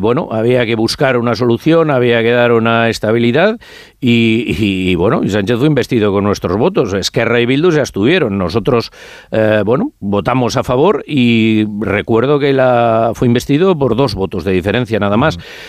Bueno, 0.00 0.28
había 0.32 0.66
que 0.66 0.74
buscar 0.74 1.16
una 1.16 1.34
solución, 1.34 1.90
había 1.90 2.22
que 2.22 2.30
dar 2.30 2.52
una 2.52 2.88
estabilidad 2.88 3.58
y, 4.00 4.44
y, 4.58 4.94
bueno, 4.96 5.22
y 5.24 5.30
Sánchez 5.30 5.58
fue 5.58 5.66
investido 5.66 6.12
con 6.12 6.24
nuestros 6.24 6.56
votos. 6.56 6.92
Esquerra 6.92 7.40
y 7.40 7.46
Bildu 7.46 7.70
ya 7.70 7.82
estuvieron. 7.82 8.36
Nosotros, 8.38 8.90
bueno, 9.64 9.92
votamos 10.00 10.56
a 10.56 10.62
favor 10.64 11.02
y 11.06 11.64
recuerdo 11.80 12.38
que 12.38 12.52
la 12.52 13.12
fue 13.14 13.26
investido 13.28 13.76
por 13.78 13.96
dos 13.96 14.14
votos 14.14 14.44
de 14.44 14.52
diferencia 14.52 14.98
nada 14.98 15.16
más. 15.16 15.23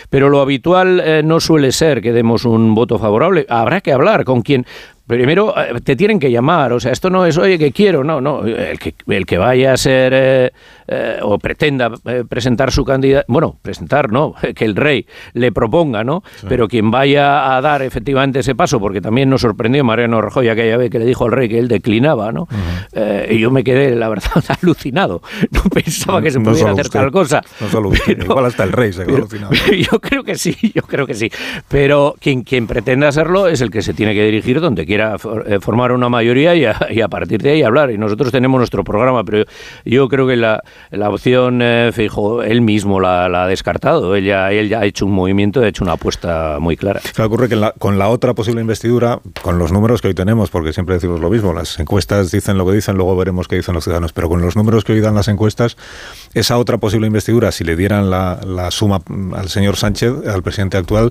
Pero 0.09 0.29
lo 0.29 0.41
habitual 0.41 1.01
eh, 1.03 1.21
no 1.23 1.39
suele 1.39 1.71
ser 1.71 2.01
que 2.01 2.11
demos 2.11 2.45
un 2.45 2.75
voto 2.75 2.99
favorable. 2.99 3.45
Habrá 3.49 3.81
que 3.81 3.91
hablar 3.91 4.23
con 4.25 4.41
quien 4.41 4.65
Primero, 5.07 5.53
eh, 5.55 5.79
te 5.83 5.95
tienen 5.95 6.19
que 6.19 6.31
llamar, 6.31 6.73
o 6.73 6.79
sea, 6.79 6.91
esto 6.91 7.11
no 7.11 7.25
es, 7.27 7.37
oye, 7.37 7.59
que 7.59 7.71
quiero, 7.71 8.03
no, 8.03 8.21
no, 8.21 8.43
el 8.45 8.79
que, 8.79 8.95
el 9.07 9.25
que 9.27 9.37
vaya 9.37 9.73
a 9.73 9.77
ser 9.77 10.13
eh, 10.15 10.51
eh, 10.87 11.19
o 11.21 11.37
pretenda 11.37 11.91
eh, 12.05 12.23
presentar 12.27 12.71
su 12.71 12.83
candidato, 12.83 13.25
bueno, 13.27 13.55
presentar, 13.61 14.11
no, 14.11 14.33
que 14.55 14.65
el 14.65 14.75
rey 14.75 15.05
le 15.33 15.51
proponga, 15.51 16.03
¿no? 16.03 16.23
Pero 16.49 16.67
quien 16.67 16.89
vaya 16.89 17.55
a 17.55 17.61
dar 17.61 17.83
efectivamente 17.83 18.39
ese 18.39 18.55
paso, 18.55 18.79
porque 18.79 18.99
también 18.99 19.29
nos 19.29 19.41
sorprendió 19.41 19.83
Mariano 19.83 20.21
Rajoy 20.21 20.49
aquella 20.49 20.77
vez 20.77 20.89
que 20.89 20.97
le 20.97 21.05
dijo 21.05 21.25
al 21.25 21.31
rey 21.33 21.49
que 21.49 21.59
él 21.59 21.67
declinaba, 21.67 22.31
¿no? 22.31 22.47
Y 23.29 23.37
yo 23.39 23.51
me 23.51 23.63
quedé, 23.63 23.95
la 23.95 24.09
verdad, 24.09 24.31
alucinado. 24.61 25.21
No 25.51 25.61
pensaba 25.69 26.21
que 26.21 26.31
se 26.31 26.39
No 26.39 26.49
pudiera 26.49 26.71
hacer 26.71 26.85
usted, 26.85 26.99
tal 26.99 27.11
cosa. 27.11 27.41
No 27.61 27.67
solo 27.69 27.89
usted, 27.89 28.17
Pero- 28.17 28.23
igual 28.25 28.45
hasta 28.45 28.63
el 28.63 28.71
rey 28.71 28.91
se 28.91 29.05
quedó 29.05 29.17
alucinado. 29.17 29.51
yo 29.91 29.99
creo 29.99 30.23
que 30.23 30.35
sí, 30.35 30.55
yo 30.73 30.81
creo 30.81 31.05
que 31.05 31.13
sí. 31.13 31.29
Pero 31.67 32.15
quien, 32.19 32.41
quien 32.43 32.65
pretenda 32.65 33.07
hacerlo 33.07 33.47
es 33.47 33.61
el 33.61 33.69
que 33.69 33.81
se 33.83 33.93
tiene 33.93 34.13
que 34.15 34.23
dirigir 34.25 34.59
donde 34.61 34.85
quiera 34.85 34.94
for- 35.17 35.43
eh, 35.47 35.59
formar 35.59 35.91
una 35.91 36.09
mayoría 36.09 36.55
y 36.55 36.65
a, 36.65 36.75
y 36.89 37.01
a 37.01 37.07
partir 37.07 37.41
de 37.41 37.51
ahí 37.51 37.63
hablar. 37.63 37.91
Y 37.91 37.97
nosotros 37.97 38.31
tenemos 38.31 38.57
nuestro 38.59 38.83
programa, 38.83 39.23
pero 39.23 39.43
yo 39.85 40.07
creo 40.09 40.27
que 40.27 40.35
la, 40.35 40.61
opción 41.09 41.61
eh, 41.61 41.91
Feijóo, 41.93 42.43
él 42.43 42.61
mismo 42.61 42.99
la, 42.99 43.25
ha 43.25 43.47
descartado. 43.47 44.15
Él 44.15 44.25
ya, 44.25 44.51
él 44.51 44.69
ya 44.69 44.79
ha 44.81 44.85
hecho 44.85 45.05
un 45.05 45.11
movimiento, 45.13 45.61
ha 45.61 45.67
hecho 45.67 45.83
una 45.83 45.93
apuesta 45.93 46.57
muy 46.59 46.77
clara. 46.77 47.01
Claro, 47.13 47.27
ocurre 47.27 47.49
que 47.49 47.55
la- 47.55 47.71
con 47.77 47.97
la 47.99 48.09
otra 48.09 48.33
posible 48.33 48.61
investidura, 48.61 49.19
con 49.41 49.57
los 49.59 49.71
números 49.71 50.01
que 50.01 50.07
hoy 50.09 50.13
tenemos, 50.13 50.49
porque 50.49 50.73
siempre 50.73 50.95
decimos 50.95 51.19
lo 51.19 51.29
mismo, 51.29 51.53
las 51.53 51.79
encuestas 51.79 52.31
dicen 52.31 52.57
lo 52.57 52.65
que 52.65 52.73
dicen, 52.73 52.95
luego 52.95 53.15
veremos 53.15 53.47
qué 53.47 53.55
dicen 53.57 53.73
los 53.75 53.83
ciudadanos, 53.83 54.13
pero 54.13 54.29
con 54.29 54.41
los 54.41 54.55
números 54.55 54.83
que 54.83 54.93
hoy 54.93 55.01
dan 55.01 55.15
las 55.15 55.27
encuestas, 55.27 55.77
esa 56.33 56.57
otra 56.57 56.77
posible 56.77 57.07
investidura, 57.07 57.51
si 57.51 57.63
le 57.63 57.75
dieran 57.75 58.09
la, 58.09 58.39
suma 58.71 59.01
al 59.35 59.49
señor 59.49 59.75
Sánchez, 59.75 60.13
al 60.27 60.43
presidente 60.43 60.77
actual, 60.77 61.09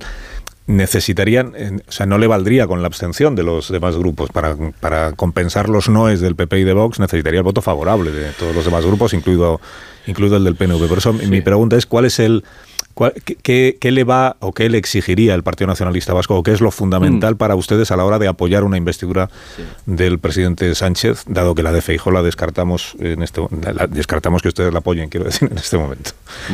necesitarían, 0.67 1.81
o 1.87 1.91
sea, 1.91 2.05
no 2.05 2.17
le 2.17 2.27
valdría 2.27 2.65
con 2.67 2.81
la 2.81 2.87
abstención 2.87 3.35
de 3.35 3.43
los 3.43 3.71
demás 3.71 3.95
grupos. 3.97 4.29
Para, 4.31 4.55
para 4.79 5.11
compensar 5.13 5.69
los 5.69 5.89
noes 5.89 6.21
del 6.21 6.35
PP 6.35 6.59
y 6.59 6.63
de 6.63 6.73
Vox, 6.73 6.99
necesitaría 6.99 7.39
el 7.39 7.43
voto 7.43 7.61
favorable 7.61 8.11
de 8.11 8.31
todos 8.31 8.55
los 8.55 8.65
demás 8.65 8.85
grupos, 8.85 9.13
incluido, 9.13 9.61
incluido 10.07 10.37
el 10.37 10.43
del 10.43 10.55
PNV. 10.55 10.87
Por 10.87 10.97
eso 10.97 11.13
mi 11.13 11.41
pregunta 11.41 11.75
es, 11.75 11.85
¿cuál 11.85 12.05
es 12.05 12.19
el... 12.19 12.43
qué- 13.25 13.35
qué, 13.41 13.77
qué 13.79 13.91
le 13.91 14.03
va 14.03 14.37
o 14.39 14.53
qué 14.53 14.69
le 14.69 14.77
exigiría 14.77 15.33
el 15.35 15.43
Partido 15.43 15.67
Nacionalista 15.67 16.13
Vasco 16.13 16.35
o 16.35 16.43
qué 16.43 16.51
es 16.51 16.61
lo 16.61 16.71
fundamental 16.71 17.35
para 17.37 17.55
ustedes 17.55 17.91
a 17.91 17.97
la 17.97 18.05
hora 18.05 18.19
de 18.19 18.27
apoyar 18.27 18.63
una 18.63 18.77
investidura 18.77 19.29
del 19.85 20.19
presidente 20.19 20.73
Sánchez, 20.75 21.23
dado 21.27 21.55
que 21.55 21.63
la 21.63 21.71
de 21.71 21.81
Feijóo 21.81 22.11
la 22.13 22.21
descartamos 22.23 22.95
en 22.99 23.21
este 23.21 23.41
la 23.73 23.87
descartamos 23.87 24.41
que 24.41 24.47
ustedes 24.49 24.71
la 24.71 24.79
apoyen, 24.79 25.09
quiero 25.09 25.25
decir, 25.25 25.49
en 25.51 25.57
este 25.57 25.77
momento. 25.77 26.11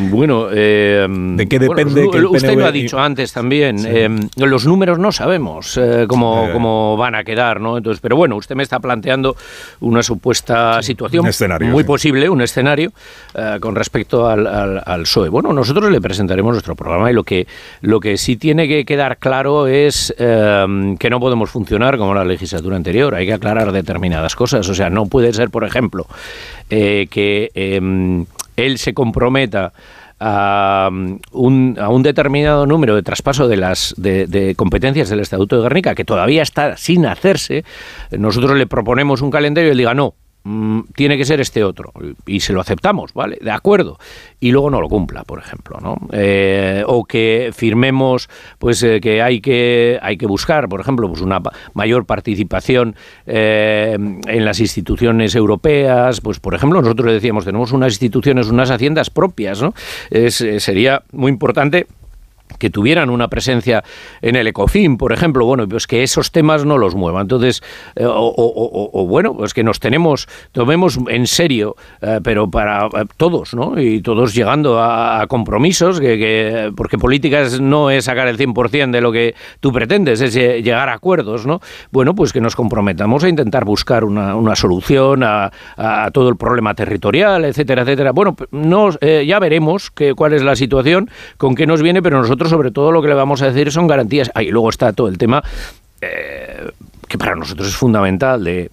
Bueno, 0.09 0.47
¿de 0.47 1.47
qué 1.49 1.59
depende 1.59 2.09
que 2.11 2.17
el 2.17 2.25
usted 2.25 2.49
PNV 2.49 2.59
lo 2.59 2.65
ha 2.65 2.71
dicho 2.71 2.99
antes 2.99 3.31
también. 3.33 3.77
eh, 3.85 4.09
los 4.37 4.65
números 4.65 4.97
no 4.99 5.11
sabemos 5.11 5.77
eh, 5.77 6.05
cómo, 6.07 6.47
Eh. 6.47 6.53
cómo 6.53 6.97
van 6.97 7.15
a 7.15 7.23
quedar, 7.23 7.59
¿no? 7.61 7.77
Entonces, 7.77 7.99
pero 8.01 8.15
bueno, 8.15 8.35
usted 8.35 8.55
me 8.55 8.63
está 8.63 8.79
planteando 8.79 9.35
una 9.81 10.01
supuesta 10.03 10.81
situación 10.81 11.23
un 11.23 11.29
escenario, 11.29 11.67
muy 11.69 11.83
posible, 11.83 12.29
un 12.29 12.41
escenario 12.41 12.91
eh, 13.35 13.57
con 13.59 13.75
respecto 13.75 14.27
al, 14.27 14.47
al, 14.47 14.81
al 14.85 15.01
PSOE. 15.03 15.29
Bueno, 15.29 15.53
nosotros 15.53 15.91
le 15.91 15.99
presentaremos 16.01 16.30
presentaremos 16.31 16.53
nuestro 16.53 16.75
programa 16.75 17.11
y 17.11 17.13
lo 17.13 17.23
que, 17.23 17.47
lo 17.81 17.99
que 17.99 18.17
sí 18.17 18.37
tiene 18.37 18.67
que 18.67 18.85
quedar 18.85 19.17
claro 19.17 19.67
es 19.67 20.13
eh, 20.17 20.95
que 20.97 21.09
no 21.09 21.19
podemos 21.19 21.49
funcionar 21.49 21.97
como 21.97 22.13
la 22.13 22.23
legislatura 22.23 22.77
anterior. 22.77 23.15
Hay 23.15 23.25
que 23.25 23.33
aclarar 23.33 23.71
determinadas 23.71 24.35
cosas. 24.35 24.67
O 24.69 24.73
sea, 24.73 24.89
no 24.89 25.07
puede 25.07 25.33
ser, 25.33 25.49
por 25.49 25.65
ejemplo, 25.65 26.07
eh, 26.69 27.07
que 27.09 27.51
em, 27.53 28.25
él 28.55 28.77
se 28.77 28.93
comprometa 28.93 29.73
a 30.19 30.89
un, 31.31 31.77
a 31.79 31.89
un, 31.89 32.03
determinado 32.03 32.65
número 32.67 32.95
de 32.95 33.01
traspaso 33.01 33.47
de 33.47 33.57
las 33.57 33.95
de, 33.97 34.27
de, 34.27 34.55
competencias 34.55 35.09
del 35.09 35.19
Estatuto 35.19 35.57
de 35.57 35.63
Guernica 35.63 35.95
que 35.95 36.05
todavía 36.05 36.43
está 36.43 36.77
sin 36.77 37.07
hacerse, 37.07 37.65
nosotros 38.11 38.55
le 38.55 38.67
proponemos 38.67 39.23
un 39.23 39.31
calendario 39.31 39.69
y 39.69 39.71
él 39.71 39.79
diga 39.79 39.95
no, 39.95 40.13
Mm, 40.43 40.81
tiene 40.95 41.17
que 41.17 41.25
ser 41.25 41.39
este 41.39 41.63
otro 41.63 41.93
y 42.25 42.39
se 42.39 42.51
lo 42.51 42.61
aceptamos, 42.61 43.13
¿vale? 43.13 43.37
De 43.41 43.51
acuerdo. 43.51 43.99
Y 44.39 44.51
luego 44.51 44.71
no 44.71 44.81
lo 44.81 44.89
cumpla, 44.89 45.23
por 45.23 45.37
ejemplo, 45.37 45.77
¿no? 45.79 45.97
Eh, 46.11 46.83
o 46.87 47.05
que 47.05 47.51
firmemos, 47.53 48.27
pues 48.57 48.81
eh, 48.81 48.99
que 49.01 49.21
hay 49.21 49.39
que 49.39 49.99
hay 50.01 50.17
que 50.17 50.25
buscar, 50.25 50.67
por 50.67 50.81
ejemplo, 50.81 51.07
pues 51.07 51.21
una 51.21 51.39
mayor 51.75 52.05
participación 52.05 52.95
eh, 53.27 53.95
en 53.95 54.45
las 54.45 54.59
instituciones 54.59 55.35
europeas, 55.35 56.21
pues 56.21 56.39
por 56.39 56.55
ejemplo 56.55 56.81
nosotros 56.81 57.13
decíamos 57.13 57.45
tenemos 57.45 57.71
unas 57.71 57.93
instituciones, 57.93 58.47
unas 58.47 58.71
haciendas 58.71 59.11
propias, 59.11 59.61
¿no? 59.61 59.75
Es, 60.09 60.43
sería 60.57 61.03
muy 61.11 61.31
importante 61.31 61.85
que 62.61 62.69
tuvieran 62.69 63.09
una 63.09 63.27
presencia 63.27 63.83
en 64.21 64.35
el 64.35 64.45
ECOFIN, 64.45 64.97
por 64.97 65.13
ejemplo, 65.13 65.47
bueno, 65.47 65.67
pues 65.67 65.87
que 65.87 66.03
esos 66.03 66.31
temas 66.31 66.63
no 66.63 66.77
los 66.77 66.93
muevan. 66.93 67.23
Entonces, 67.23 67.63
eh, 67.95 68.05
o, 68.07 69.07
bueno, 69.07 69.35
pues 69.35 69.55
que 69.55 69.63
nos 69.63 69.79
tenemos, 69.79 70.27
tomemos 70.51 70.99
en 71.07 71.25
serio, 71.25 71.75
eh, 72.01 72.19
pero 72.23 72.51
para 72.51 72.85
eh, 72.85 73.05
todos, 73.17 73.55
¿no? 73.55 73.81
Y 73.81 74.03
todos 74.03 74.35
llegando 74.35 74.79
a, 74.79 75.25
compromisos, 75.27 75.99
que, 75.99 76.71
porque 76.75 76.99
políticas 76.99 77.59
no 77.59 77.89
es 77.89 78.05
sacar 78.05 78.27
el 78.27 78.37
100% 78.37 78.91
de 78.91 79.01
lo 79.01 79.11
que 79.11 79.33
tú 79.59 79.71
pretendes, 79.71 80.21
es 80.21 80.35
llegar 80.35 80.89
a 80.89 80.93
acuerdos, 80.93 81.47
¿no? 81.47 81.61
Bueno, 81.91 82.13
pues 82.13 82.31
que 82.31 82.41
nos 82.41 82.55
comprometamos 82.55 83.23
a 83.23 83.29
intentar 83.29 83.65
buscar 83.65 84.03
una, 84.03 84.55
solución 84.55 85.23
a, 85.23 85.49
todo 86.13 86.29
el 86.29 86.35
problema 86.35 86.75
territorial, 86.75 87.43
etcétera, 87.45 87.81
etcétera. 87.81 88.11
Bueno, 88.11 88.35
no, 88.51 88.91
ya 88.99 89.39
veremos 89.39 89.89
que, 89.89 90.13
cuál 90.13 90.33
es 90.33 90.43
la 90.43 90.55
situación, 90.55 91.09
con 91.37 91.55
qué 91.55 91.65
nos 91.65 91.81
viene, 91.81 92.03
pero 92.03 92.21
nosotros 92.21 92.50
sobre 92.51 92.69
todo 92.69 92.91
lo 92.91 93.01
que 93.01 93.07
le 93.07 93.15
vamos 93.15 93.41
a 93.41 93.45
decir 93.47 93.71
son 93.71 93.87
garantías. 93.87 94.29
Ahí 94.35 94.49
luego 94.49 94.69
está 94.69 94.93
todo 94.93 95.07
el 95.07 95.17
tema 95.17 95.43
eh, 96.01 96.69
que 97.07 97.17
para 97.17 97.35
nosotros 97.35 97.67
es 97.67 97.75
fundamental 97.75 98.43
de 98.43 98.69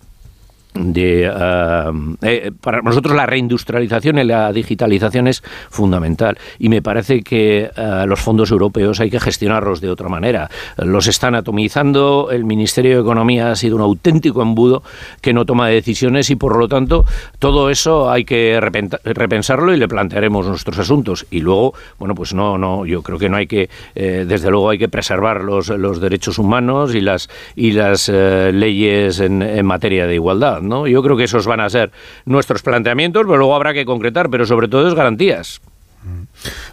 de, 0.79 1.25
eh, 1.25 1.93
eh, 2.23 2.53
para 2.61 2.83
nosotros 2.83 3.15
la 3.15 3.27
reindustrialización 3.27 4.19
y 4.19 4.25
la 4.25 4.53
digitalización 4.53 5.27
es 5.27 5.43
fundamental 5.71 6.39
y 6.59 6.69
me 6.69 6.83
parece 6.83 7.23
que 7.23 7.71
eh, 7.75 8.05
los 8.07 8.21
fondos 8.21 8.51
europeos 8.51 9.01
hay 9.01 9.11
que 9.11 9.21
gestionarlos 9.21 9.81
de 9.81 9.91
otra 9.91 10.09
manera. 10.09 10.51
Los 10.77 11.07
están 11.09 11.35
atomizando, 11.35 12.29
el 12.31 12.45
Ministerio 12.45 12.97
de 12.97 13.01
Economía 13.03 13.51
ha 13.51 13.57
sido 13.57 13.77
un 13.77 13.83
auténtico 13.83 14.43
embudo 14.43 14.83
que 15.21 15.33
no 15.33 15.45
toma 15.45 15.69
decisiones 15.69 16.31
y 16.31 16.37
por 16.37 16.57
lo 16.57 16.69
tanto 16.69 17.05
todo 17.39 17.71
eso 17.71 18.11
hay 18.11 18.25
que 18.25 18.61
repensarlo 18.61 19.75
y 19.75 19.77
le 19.77 19.89
plantearemos 19.89 20.47
nuestros 20.47 20.79
asuntos 20.79 21.27
y 21.31 21.41
luego, 21.41 21.75
bueno, 21.99 22.15
pues 22.15 22.35
no, 22.35 22.59
no, 22.59 22.87
yo 22.87 23.03
creo 23.03 23.19
que 23.19 23.29
no 23.29 23.37
hay 23.37 23.47
que, 23.47 23.69
desde 23.95 24.51
luego 24.51 24.71
hay 24.71 24.79
que 24.79 24.89
preservar 24.89 25.43
los, 25.43 25.69
los 25.69 26.01
derechos 26.01 26.39
humanos 26.39 26.95
y 26.95 27.01
las, 27.01 27.29
y 27.57 27.73
las 27.73 28.09
leyes 28.09 29.21
en, 29.21 29.43
en 29.43 29.67
materia 29.67 30.07
de 30.07 30.15
igualdad. 30.15 30.61
Yo 30.87 31.03
creo 31.03 31.17
que 31.17 31.25
esos 31.25 31.47
van 31.47 31.61
a 31.61 31.71
ser 31.71 31.91
nuestros 32.25 32.63
planteamientos, 32.63 33.25
pero 33.25 33.39
luego 33.39 33.55
habrá 33.55 33.73
que 33.75 33.85
concretar, 33.85 34.31
pero 34.31 34.47
sobre 34.47 34.69
todo 34.69 34.87
es 34.89 34.95
garantías. 34.95 35.61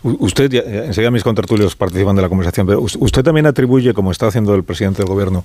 Usted, 0.04 0.54
enseguida 0.54 1.12
mis 1.12 1.24
contertulios 1.24 1.76
participan 1.76 2.16
de 2.16 2.22
la 2.22 2.30
conversación, 2.30 2.68
pero 2.68 2.82
usted 2.82 3.24
también 3.24 3.46
atribuye, 3.48 3.94
como 3.94 4.12
está 4.12 4.28
haciendo 4.28 4.54
el 4.54 4.64
presidente 4.64 5.00
del 5.00 5.08
gobierno, 5.08 5.44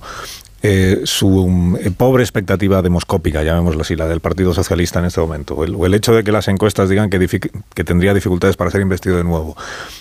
eh, 0.63 1.01
su 1.05 1.75
eh, 1.81 1.89
pobre 1.89 2.21
expectativa 2.21 2.83
demoscópica, 2.83 3.41
llamémoslo 3.41 3.81
así, 3.81 3.95
la 3.95 4.07
del 4.07 4.19
Partido 4.19 4.53
Socialista 4.53 4.99
en 4.99 5.05
este 5.05 5.19
momento, 5.19 5.55
o 5.55 5.85
el, 5.85 5.93
hecho 5.95 6.13
de 6.13 6.23
que 6.23 6.31
las 6.31 6.47
encuestas 6.49 6.87
digan 6.87 7.09
que, 7.09 7.49
que, 7.73 7.83
tendría 7.83 8.13
dificultades 8.13 8.57
para 8.57 8.69
ser 8.69 8.81
investido 8.81 9.17
de 9.17 9.23
nuevo. 9.23 9.57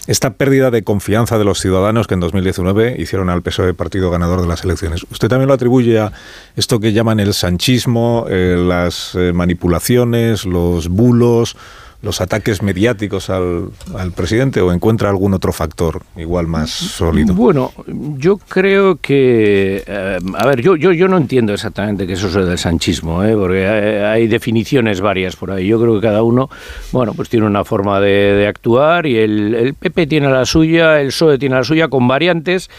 Esta 0.07 0.35
pérdida 0.35 0.71
de 0.71 0.83
confianza 0.83 1.39
de 1.39 1.45
los 1.45 1.61
ciudadanos 1.61 2.07
que 2.07 2.13
en 2.13 2.21
2019 2.21 2.97
hicieron 2.99 3.31
al 3.31 3.41
PSOE 3.41 3.73
partido 3.73 4.11
ganador 4.11 4.43
de 4.43 4.49
las 4.49 4.63
elecciones. 4.63 5.07
¿Usted 5.11 5.29
también 5.29 5.49
lo 5.49 5.55
atribuye 5.55 5.99
a 5.99 6.13
esto 6.57 6.79
que 6.79 6.93
llaman 6.93 7.21
el 7.21 7.33
sanchismo, 7.33 8.27
eh, 8.29 8.57
las 8.59 9.17
manipulaciones, 9.33 10.45
los 10.45 10.89
bulos? 10.89 11.57
Los 12.03 12.21
ataques 12.21 12.63
mediáticos 12.63 13.29
al, 13.29 13.71
al, 13.97 14.13
presidente 14.13 14.61
o 14.61 14.73
encuentra 14.73 15.11
algún 15.11 15.35
otro 15.35 15.53
factor 15.53 16.03
igual 16.17 16.47
más 16.47 16.71
sólido? 16.71 17.35
Bueno, 17.35 17.73
yo 18.17 18.39
creo 18.39 18.97
que, 18.97 19.85
eh, 19.87 20.19
a 20.35 20.47
ver, 20.47 20.63
yo, 20.63 20.77
yo, 20.77 20.93
yo 20.93 21.09
no 21.09 21.19
entiendo 21.19 21.53
exactamente 21.53 22.07
qué 22.07 22.15
es 22.15 22.23
eso 22.23 22.45
del 22.45 22.59
sanchismo, 22.59 23.23
¿eh? 23.23 23.35
porque 23.37 23.67
hay, 23.67 24.29
definiciones 24.29 25.01
varias 25.01 25.37
por 25.37 25.51
ahí. 25.51 25.67
Yo 25.67 25.81
creo 25.81 25.95
que 25.97 26.07
cada 26.07 26.23
uno, 26.23 26.49
bueno, 26.93 27.13
pues 27.15 27.29
tiene 27.29 27.47
una 27.47 27.65
forma 27.65 28.01
de, 28.01 28.47
actuar 28.47 29.07
y 29.07 29.19
el, 29.19 29.55
el 29.55 29.75
PP 29.75 30.07
tiene 30.07 30.31
la 30.31 30.47
suya, 30.47 31.01
el 31.01 31.09
PSOE 31.09 31.39
tiene 31.39 31.57
la 31.57 31.65
suya 31.65 31.89
con 31.89 32.09
variantes, 32.09 32.71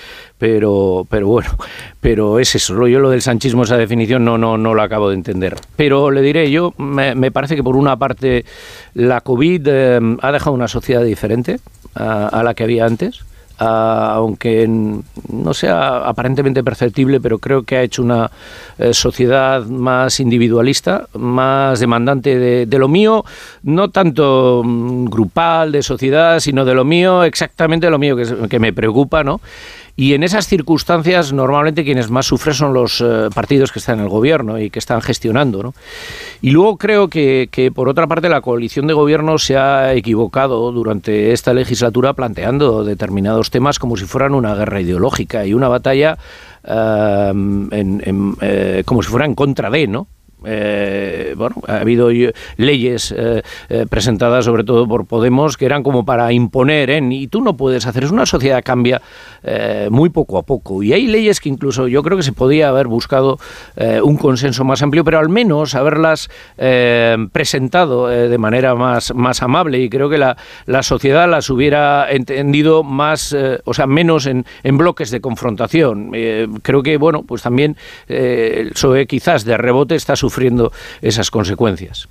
pero, 0.41 1.05
pero 1.07 1.27
bueno, 1.27 1.51
pero 1.99 2.39
es 2.39 2.55
eso. 2.55 2.87
Yo 2.87 2.99
lo 2.99 3.11
del 3.11 3.21
sanchismo, 3.21 3.61
esa 3.61 3.77
definición, 3.77 4.25
no, 4.25 4.39
no, 4.39 4.57
no 4.57 4.73
lo 4.73 4.81
acabo 4.81 5.09
de 5.09 5.13
entender. 5.13 5.55
Pero 5.75 6.09
le 6.09 6.23
diré, 6.23 6.49
yo 6.49 6.73
me, 6.79 7.29
parece 7.29 7.55
que 7.55 7.61
por 7.61 7.75
una 7.75 7.95
parte 7.95 8.43
la 8.95 9.21
COVID 9.21 9.67
eh, 9.67 9.99
ha 10.19 10.31
dejado 10.31 10.53
una 10.53 10.67
sociedad 10.67 11.03
diferente 11.03 11.59
a, 11.93 12.41
la 12.43 12.55
que 12.55 12.63
había 12.63 12.87
antes. 12.87 13.23
aunque 13.59 14.67
no 14.67 15.53
sea 15.53 16.09
aparentemente 16.09 16.63
perceptible, 16.63 17.19
pero 17.21 17.37
creo 17.37 17.61
que 17.61 17.77
ha 17.77 17.83
hecho 17.83 18.01
una 18.01 18.31
eh, 18.79 18.95
sociedad 18.95 19.63
más 19.67 20.19
individualista, 20.19 21.07
más 21.13 21.79
demandante 21.79 22.65
de, 22.65 22.79
lo 22.79 22.87
mío, 22.87 23.23
no 23.61 23.91
tanto 23.91 24.63
mm, 24.65 25.05
grupal, 25.05 25.71
de 25.71 25.83
sociedad, 25.83 26.39
sino 26.39 26.65
de 26.65 26.73
lo 26.73 26.83
mío, 26.83 27.23
exactamente 27.23 27.91
lo 27.91 27.99
mío 27.99 28.17
que 28.49 28.57
me 28.57 28.73
preocupa, 28.73 29.23
¿no? 29.23 29.39
Y 29.95 30.13
en 30.13 30.23
esas 30.23 30.47
circunstancias, 30.47 31.33
normalmente 31.33 31.83
quienes 31.83 32.09
más 32.09 32.25
sufren 32.25 32.55
son 32.55 32.73
los 32.73 33.01
eh, 33.01 33.29
partidos 33.33 33.71
que 33.71 33.79
están 33.79 33.99
en 33.99 34.05
el 34.05 34.09
gobierno 34.09 34.59
y 34.59 34.69
que 34.69 34.79
están 34.79 35.01
gestionando. 35.01 35.61
¿no? 35.61 35.73
Y 36.41 36.51
luego 36.51 36.77
creo 36.77 37.07
que, 37.07 37.49
que, 37.51 37.71
por 37.71 37.89
otra 37.89 38.07
parte, 38.07 38.29
la 38.29 38.41
coalición 38.41 38.87
de 38.87 38.93
gobierno 38.93 39.37
se 39.37 39.57
ha 39.57 39.93
equivocado 39.93 40.71
durante 40.71 41.31
esta 41.33 41.53
legislatura 41.53 42.13
planteando 42.13 42.83
determinados 42.83 43.51
temas 43.51 43.79
como 43.79 43.97
si 43.97 44.05
fueran 44.05 44.33
una 44.33 44.55
guerra 44.55 44.81
ideológica 44.81 45.45
y 45.45 45.53
una 45.53 45.67
batalla 45.67 46.17
eh, 46.63 47.31
en, 47.31 48.35
eh, 48.41 48.83
como 48.85 49.01
si 49.01 49.09
fuera 49.09 49.25
en 49.25 49.35
contra 49.35 49.69
de, 49.69 49.87
¿no? 49.87 50.07
Eh, 50.43 51.35
bueno, 51.37 51.55
ha 51.67 51.77
habido 51.77 52.09
leyes 52.57 53.13
eh, 53.15 53.43
eh, 53.69 53.85
presentadas 53.87 54.45
sobre 54.45 54.63
todo 54.63 54.87
por 54.87 55.05
Podemos 55.05 55.55
que 55.55 55.65
eran 55.65 55.83
como 55.83 56.03
para 56.03 56.31
imponer, 56.31 56.89
en, 56.89 57.11
y 57.11 57.27
tú 57.27 57.41
no 57.41 57.55
puedes 57.57 57.85
hacer, 57.85 58.03
es 58.05 58.11
una 58.11 58.25
sociedad 58.25 58.57
que 58.57 58.63
cambia 58.63 59.01
muy 59.89 60.09
poco 60.09 60.37
a 60.37 60.43
poco, 60.43 60.83
y 60.83 60.93
hay 60.93 61.07
leyes 61.07 61.39
que 61.41 61.49
incluso 61.49 61.87
yo 61.87 62.03
creo 62.03 62.15
que 62.15 62.23
se 62.23 62.31
podía 62.31 62.69
haber 62.69 62.87
buscado 62.87 63.39
un 64.03 64.17
consenso 64.17 64.63
más 64.63 64.81
amplio, 64.81 65.03
pero 65.03 65.19
al 65.19 65.29
menos 65.29 65.75
haberlas 65.75 66.29
presentado 67.31 68.07
de 68.07 68.37
manera 68.37 68.75
más, 68.75 69.13
más 69.13 69.41
amable, 69.41 69.79
y 69.79 69.89
creo 69.89 70.09
que 70.09 70.17
la, 70.17 70.37
la 70.67 70.83
sociedad 70.83 71.29
las 71.29 71.49
hubiera 71.49 72.09
entendido 72.11 72.83
más, 72.83 73.35
o 73.65 73.73
sea, 73.73 73.87
menos 73.87 74.27
en, 74.27 74.45
en 74.63 74.77
bloques 74.77 75.09
de 75.09 75.19
confrontación. 75.19 76.11
creo 76.61 76.83
que, 76.83 76.97
bueno, 76.97 77.23
pues 77.23 77.41
también 77.41 77.75
el 78.07 78.73
quizás 79.07 79.43
de 79.43 79.57
rebote 79.57 79.95
está 79.95 80.15
sufriendo 80.15 80.30
sufriendo 80.31 80.71
esas 81.01 81.29
consecuencias. 81.29 82.07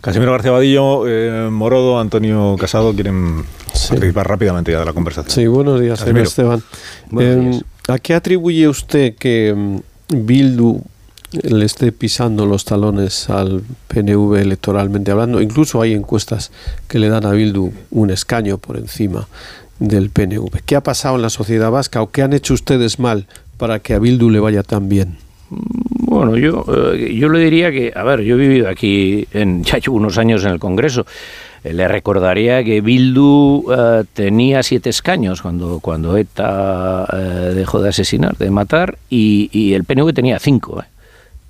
Casimiro 0.00 0.30
García 0.32 0.52
Vadillo, 0.52 1.04
eh, 1.08 1.48
Morodo, 1.50 1.98
Antonio 1.98 2.56
Casado 2.58 2.94
quieren 2.94 3.44
participar 3.88 4.28
rápidamente 4.28 4.70
ya 4.70 4.78
de 4.78 4.84
la 4.84 4.92
conversación. 4.92 5.34
Sí, 5.34 5.46
buenos 5.48 5.80
días, 5.80 5.98
señor 5.98 6.18
Esteban. 6.20 6.62
Eh, 7.18 7.60
¿A 7.88 7.98
qué 7.98 8.14
atribuye 8.14 8.68
usted 8.68 9.16
que 9.16 9.52
mm, 9.56 10.26
Bildu 10.26 10.80
le 11.32 11.64
esté 11.64 11.90
pisando 11.90 12.46
los 12.46 12.64
talones 12.64 13.28
al 13.28 13.62
PNV 13.88 14.36
electoralmente 14.36 15.10
hablando? 15.10 15.40
Incluso 15.40 15.82
hay 15.82 15.92
encuestas 15.94 16.52
que 16.86 17.00
le 17.00 17.08
dan 17.08 17.26
a 17.26 17.32
Bildu 17.32 17.72
un 17.90 18.10
escaño 18.10 18.58
por 18.58 18.76
encima 18.76 19.26
del 19.80 20.10
PNV. 20.10 20.62
¿Qué 20.64 20.76
ha 20.76 20.82
pasado 20.82 21.16
en 21.16 21.22
la 21.22 21.30
sociedad 21.30 21.70
vasca 21.72 22.00
o 22.00 22.10
qué 22.10 22.22
han 22.22 22.32
hecho 22.32 22.54
ustedes 22.54 23.00
mal 23.00 23.26
para 23.56 23.80
que 23.80 23.94
a 23.94 23.98
Bildu 23.98 24.30
le 24.30 24.38
vaya 24.38 24.62
tan 24.62 24.88
bien? 24.88 25.18
Bueno, 26.10 26.36
yo, 26.36 26.64
eh, 26.92 27.14
yo 27.14 27.28
le 27.28 27.38
diría 27.38 27.70
que, 27.70 27.92
a 27.94 28.02
ver, 28.02 28.22
yo 28.22 28.34
he 28.34 28.38
vivido 28.38 28.68
aquí, 28.68 29.28
en, 29.30 29.62
ya 29.62 29.78
unos 29.88 30.18
años 30.18 30.44
en 30.44 30.50
el 30.50 30.58
Congreso. 30.58 31.06
Eh, 31.62 31.72
le 31.72 31.86
recordaría 31.86 32.64
que 32.64 32.80
Bildu 32.80 33.72
eh, 33.72 34.02
tenía 34.12 34.64
siete 34.64 34.90
escaños 34.90 35.40
cuando, 35.40 35.78
cuando 35.78 36.16
ETA 36.16 37.06
dejó 37.54 37.80
de 37.80 37.90
asesinar, 37.90 38.36
de 38.36 38.50
matar, 38.50 38.98
y, 39.08 39.50
y 39.52 39.74
el 39.74 39.84
PNV 39.84 40.12
tenía 40.12 40.40
cinco. 40.40 40.82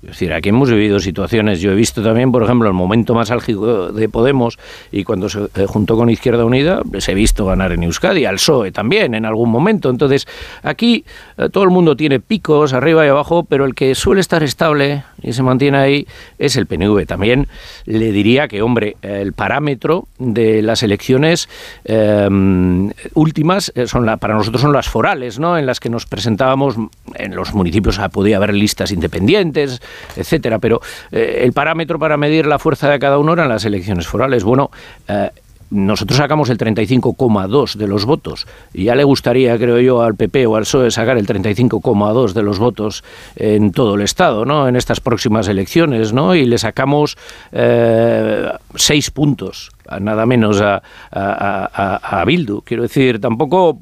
Es 0.03 0.09
decir, 0.09 0.33
aquí 0.33 0.49
hemos 0.49 0.69
vivido 0.71 0.99
situaciones, 0.99 1.61
yo 1.61 1.71
he 1.71 1.75
visto 1.75 2.01
también, 2.01 2.31
por 2.31 2.41
ejemplo, 2.41 2.67
el 2.67 2.73
momento 2.73 3.13
más 3.13 3.29
álgido 3.29 3.91
de 3.91 4.09
Podemos 4.09 4.57
y 4.91 5.03
cuando 5.03 5.29
se 5.29 5.43
eh, 5.55 5.65
juntó 5.67 5.95
con 5.95 6.09
Izquierda 6.09 6.43
Unida, 6.43 6.81
se 6.97 7.11
he 7.11 7.15
visto 7.15 7.45
ganar 7.45 7.71
en 7.71 7.83
Euskadi, 7.83 8.25
al 8.25 8.35
PSOE 8.35 8.71
también 8.71 9.13
en 9.13 9.25
algún 9.25 9.51
momento. 9.51 9.91
Entonces, 9.91 10.27
aquí 10.63 11.05
eh, 11.37 11.49
todo 11.49 11.63
el 11.63 11.69
mundo 11.69 11.95
tiene 11.95 12.19
picos 12.19 12.73
arriba 12.73 13.05
y 13.05 13.09
abajo, 13.09 13.43
pero 13.43 13.65
el 13.65 13.75
que 13.75 13.93
suele 13.93 14.21
estar 14.21 14.41
estable 14.41 15.03
y 15.21 15.33
se 15.33 15.43
mantiene 15.43 15.77
ahí 15.77 16.07
es 16.39 16.55
el 16.55 16.65
PNV. 16.65 17.05
También 17.05 17.47
le 17.85 18.11
diría 18.11 18.47
que, 18.47 18.61
hombre, 18.61 18.97
el 19.01 19.33
parámetro 19.33 20.07
de 20.17 20.61
las 20.61 20.83
elecciones 20.83 21.47
em, 21.83 22.91
últimas 23.13 23.71
eh, 23.75 23.87
son 23.87 24.05
la, 24.05 24.17
para 24.17 24.33
nosotros 24.33 24.61
son 24.61 24.73
las 24.73 24.89
forales, 24.89 25.39
¿no? 25.39 25.57
En 25.57 25.65
las 25.65 25.79
que 25.79 25.89
nos 25.89 26.05
presentábamos 26.05 26.75
en 27.15 27.35
los 27.35 27.53
municipios 27.53 27.99
ah, 27.99 28.09
podía 28.09 28.37
haber 28.37 28.53
listas 28.53 28.91
independientes, 28.91 29.81
etcétera. 30.15 30.59
Pero 30.59 30.81
eh, 31.11 31.41
el 31.43 31.53
parámetro 31.53 31.99
para 31.99 32.17
medir 32.17 32.45
la 32.45 32.59
fuerza 32.59 32.89
de 32.89 32.99
cada 32.99 33.17
uno 33.17 33.33
eran 33.33 33.49
las 33.49 33.65
elecciones 33.65 34.07
forales. 34.07 34.43
Bueno, 34.43 34.71
eh, 35.07 35.29
nosotros 35.71 36.17
sacamos 36.17 36.49
el 36.49 36.57
35,2 36.57 37.75
de 37.75 37.87
los 37.87 38.05
votos 38.05 38.45
y 38.73 38.83
ya 38.83 38.95
le 38.95 39.05
gustaría, 39.05 39.57
creo 39.57 39.79
yo, 39.79 40.01
al 40.01 40.15
PP 40.15 40.45
o 40.45 40.57
al 40.57 40.63
PSOE 40.63 40.91
sacar 40.91 41.17
el 41.17 41.25
35,2 41.25 42.33
de 42.33 42.43
los 42.43 42.59
votos 42.59 43.05
en 43.37 43.71
todo 43.71 43.95
el 43.95 44.01
Estado, 44.01 44.43
¿no? 44.43 44.67
En 44.67 44.75
estas 44.75 44.99
próximas 44.99 45.47
elecciones, 45.47 46.11
¿no? 46.11 46.35
Y 46.35 46.45
le 46.45 46.57
sacamos 46.57 47.17
eh, 47.53 48.51
seis 48.75 49.11
puntos 49.11 49.71
nada 49.99 50.25
menos 50.25 50.61
a, 50.61 50.81
a, 51.11 52.25
Bildu. 52.25 52.61
Quiero 52.61 52.83
decir, 52.83 53.19
tampoco, 53.19 53.79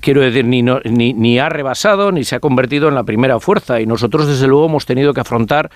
quiero 0.00 0.20
decir, 0.20 0.44
ni, 0.44 0.62
ni, 0.62 1.12
ni 1.12 1.38
ha 1.38 1.48
rebasado 1.48 2.12
ni 2.12 2.24
se 2.24 2.36
ha 2.36 2.40
convertido 2.40 2.88
en 2.88 2.94
la 2.94 3.04
primera 3.04 3.40
fuerza. 3.40 3.80
Y 3.80 3.86
nosotros, 3.86 4.26
desde 4.26 4.46
luego, 4.46 4.66
hemos 4.66 4.86
tenido 4.86 5.12
que 5.12 5.20
afrontar 5.20 5.70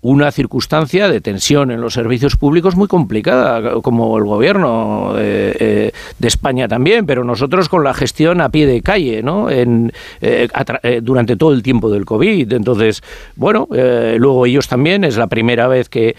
una 0.00 0.30
circunstancia 0.30 1.08
de 1.08 1.20
tensión 1.20 1.72
en 1.72 1.80
los 1.80 1.94
servicios 1.94 2.36
públicos 2.36 2.76
muy 2.76 2.86
complicada, 2.86 3.80
como 3.80 4.16
el 4.16 4.24
gobierno 4.24 5.14
eh, 5.18 5.90
de 6.18 6.28
España 6.28 6.68
también, 6.68 7.04
pero 7.04 7.24
nosotros 7.24 7.68
con 7.68 7.82
la 7.82 7.94
gestión 7.94 8.40
a 8.40 8.48
pie 8.48 8.66
de 8.66 8.80
calle, 8.80 9.22
¿no? 9.24 9.50
En, 9.50 9.92
eh, 10.20 10.48
eh, 10.82 11.00
durante 11.02 11.36
todo 11.36 11.52
el 11.52 11.64
tiempo 11.64 11.90
del 11.90 12.04
COVID. 12.04 12.52
Entonces, 12.52 13.02
bueno, 13.34 13.66
luego 13.70 14.46
ellos 14.46 14.68
también 14.68 15.02
es 15.02 15.16
la 15.16 15.26
primera 15.26 15.66
vez 15.66 15.88
que, 15.88 16.14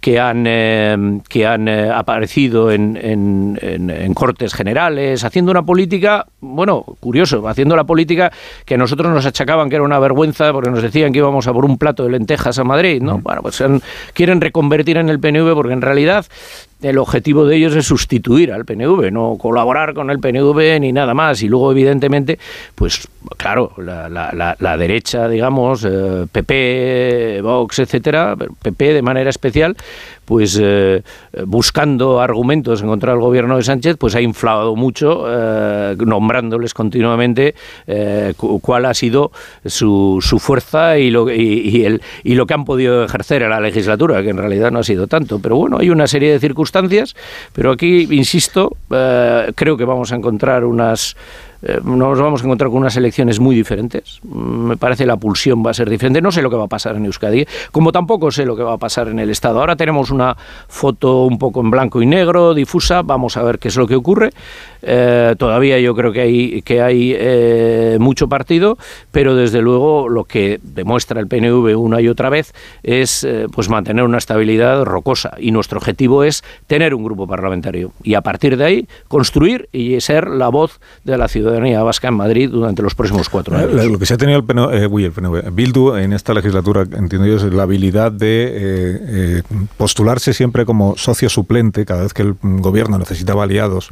que 0.00 0.18
han, 0.18 1.22
que 1.28 1.46
han 1.46 1.68
aparecido 1.68 2.72
en, 2.72 2.98
en, 3.00 3.58
en, 3.62 4.14
cortes 4.14 4.54
generales, 4.54 5.24
haciendo 5.24 5.52
una 5.52 5.62
política, 5.62 6.26
bueno, 6.40 6.84
curioso, 6.98 7.46
haciendo 7.46 7.76
la 7.76 7.84
política 7.84 8.32
que 8.64 8.76
nosotros 8.76 9.12
nos 9.12 9.24
achacaban 9.24 9.68
que 9.68 9.76
era 9.76 9.84
una 9.84 9.98
vergüenza 9.98 10.52
porque 10.52 10.70
nos 10.70 10.82
decían 10.82 11.12
que 11.12 11.18
íbamos 11.18 11.46
a 11.46 11.52
por 11.52 11.64
un 11.64 11.78
plato 11.78 12.04
de 12.04 12.10
lentejas 12.10 12.58
a 12.58 12.64
Madrid, 12.64 13.00
¿no? 13.00 13.19
Bueno, 13.22 13.42
pues 13.42 13.62
quieren 14.12 14.40
reconvertir 14.40 14.96
en 14.96 15.08
el 15.08 15.20
PNV 15.20 15.54
porque 15.54 15.72
en 15.72 15.82
realidad 15.82 16.26
el 16.82 16.98
objetivo 16.98 17.44
de 17.44 17.56
ellos 17.56 17.76
es 17.76 17.86
sustituir 17.86 18.52
al 18.52 18.64
PNV, 18.64 19.10
no 19.12 19.36
colaborar 19.38 19.94
con 19.94 20.10
el 20.10 20.18
PNV 20.18 20.80
ni 20.80 20.92
nada 20.92 21.14
más. 21.14 21.42
Y 21.42 21.48
luego, 21.48 21.72
evidentemente, 21.72 22.38
pues 22.74 23.08
claro, 23.36 23.72
la, 23.78 24.76
derecha, 24.78 25.28
digamos, 25.28 25.86
PP, 26.32 27.38
eh, 27.38 27.40
Vox, 27.42 27.80
etcétera, 27.80 28.36
PP 28.36 28.94
de 28.94 29.02
manera 29.02 29.28
especial, 29.28 29.76
pues 30.24 30.58
eh, 30.62 31.02
buscando 31.44 32.20
argumentos 32.20 32.82
en 32.82 32.88
contra 32.88 33.12
del 33.12 33.20
gobierno 33.20 33.56
de 33.56 33.62
Sánchez, 33.62 33.96
pues 33.98 34.14
ha 34.14 34.20
inflado 34.20 34.76
mucho, 34.76 35.24
eh, 35.28 35.96
nombrándoles 35.98 36.72
continuamente 36.72 37.54
cuál 38.62 38.86
ha 38.86 38.94
sido 38.94 39.32
su, 39.66 40.18
su 40.22 40.38
fuerza 40.38 40.98
y 40.98 41.10
lo, 41.10 41.30
y, 41.30 41.84
el, 41.84 42.00
y 42.22 42.34
lo 42.34 42.46
que 42.46 42.54
han 42.54 42.64
podido 42.64 43.04
ejercer 43.04 43.42
en 43.42 43.50
la 43.50 43.60
legislatura, 43.60 44.22
que 44.22 44.30
en 44.30 44.38
realidad 44.38 44.70
no 44.70 44.78
ha 44.78 44.84
sido 44.84 45.06
tanto. 45.06 45.40
Pero 45.40 45.56
bueno, 45.56 45.78
hay 45.78 45.90
una 45.90 46.06
serie 46.06 46.32
de 46.32 46.38
circunstancias 46.38 46.69
pero 47.52 47.72
aquí, 47.72 48.08
insisto, 48.10 48.76
eh, 48.90 49.52
creo 49.54 49.76
que 49.76 49.84
vamos 49.84 50.12
a 50.12 50.16
encontrar 50.16 50.64
unas 50.64 51.16
eh, 51.62 51.78
nos 51.84 52.18
vamos 52.18 52.40
a 52.40 52.44
encontrar 52.44 52.70
con 52.70 52.78
unas 52.78 52.96
elecciones 52.96 53.38
muy 53.38 53.54
diferentes. 53.54 54.20
Me 54.22 54.76
parece 54.76 55.04
la 55.04 55.16
pulsión 55.16 55.64
va 55.64 55.70
a 55.70 55.74
ser 55.74 55.90
diferente. 55.90 56.22
No 56.22 56.32
sé 56.32 56.42
lo 56.42 56.50
que 56.50 56.56
va 56.56 56.64
a 56.64 56.68
pasar 56.68 56.96
en 56.96 57.04
Euskadi, 57.04 57.46
como 57.70 57.92
tampoco 57.92 58.30
sé 58.30 58.46
lo 58.46 58.56
que 58.56 58.62
va 58.62 58.74
a 58.74 58.78
pasar 58.78 59.08
en 59.08 59.18
el 59.18 59.30
Estado. 59.30 59.60
Ahora 59.60 59.76
tenemos 59.76 60.10
una 60.10 60.36
foto 60.68 61.24
un 61.24 61.38
poco 61.38 61.60
en 61.60 61.70
blanco 61.70 62.00
y 62.00 62.06
negro, 62.06 62.54
difusa. 62.54 63.02
Vamos 63.02 63.36
a 63.36 63.42
ver 63.42 63.58
qué 63.58 63.68
es 63.68 63.76
lo 63.76 63.86
que 63.86 63.94
ocurre. 63.96 64.30
Eh, 64.82 65.34
todavía 65.38 65.78
yo 65.80 65.94
creo 65.94 66.12
que 66.12 66.20
hay, 66.20 66.62
que 66.62 66.80
hay 66.82 67.14
eh, 67.16 67.96
mucho 68.00 68.28
partido, 68.28 68.78
pero 69.10 69.34
desde 69.34 69.60
luego 69.60 70.08
lo 70.08 70.24
que 70.24 70.60
demuestra 70.62 71.20
el 71.20 71.26
PNV 71.26 71.76
una 71.76 72.00
y 72.00 72.08
otra 72.08 72.30
vez 72.30 72.52
es 72.82 73.26
pues 73.52 73.68
mantener 73.68 74.04
una 74.04 74.18
estabilidad 74.18 74.84
rocosa. 74.84 75.32
Y 75.38 75.50
nuestro 75.50 75.78
objetivo 75.78 76.24
es 76.24 76.44
tener 76.66 76.94
un 76.94 77.04
grupo 77.04 77.26
parlamentario 77.26 77.92
y 78.02 78.14
a 78.14 78.20
partir 78.20 78.56
de 78.56 78.64
ahí 78.64 78.88
construir 79.08 79.68
y 79.72 80.00
ser 80.00 80.28
la 80.28 80.48
voz 80.48 80.80
de 81.04 81.18
la 81.18 81.28
ciudad 81.28 81.40
ciudadanía 81.40 81.82
vasca 81.82 82.08
en 82.08 82.14
Madrid 82.14 82.50
durante 82.50 82.82
los 82.82 82.94
próximos 82.94 83.28
cuatro 83.28 83.56
años. 83.56 83.86
Lo 83.86 83.98
que 83.98 84.06
se 84.06 84.14
ha 84.14 84.16
tenido 84.16 84.38
el 84.38 84.44
PNV, 84.44 84.72
eh, 84.72 85.04
el 85.04 85.12
PNV 85.12 85.50
Bildu 85.52 85.94
en 85.96 86.12
esta 86.12 86.34
legislatura, 86.34 86.82
entiendo 86.82 87.26
yo, 87.26 87.36
es 87.36 87.42
la 87.44 87.62
habilidad 87.64 88.12
de 88.12 88.44
eh, 88.44 88.52
eh, 88.60 89.42
postularse 89.76 90.32
siempre 90.32 90.64
como 90.64 90.96
socio 90.96 91.28
suplente 91.28 91.84
cada 91.84 92.02
vez 92.02 92.12
que 92.12 92.22
el 92.22 92.36
gobierno 92.42 92.98
necesitaba 92.98 93.44
aliados 93.44 93.90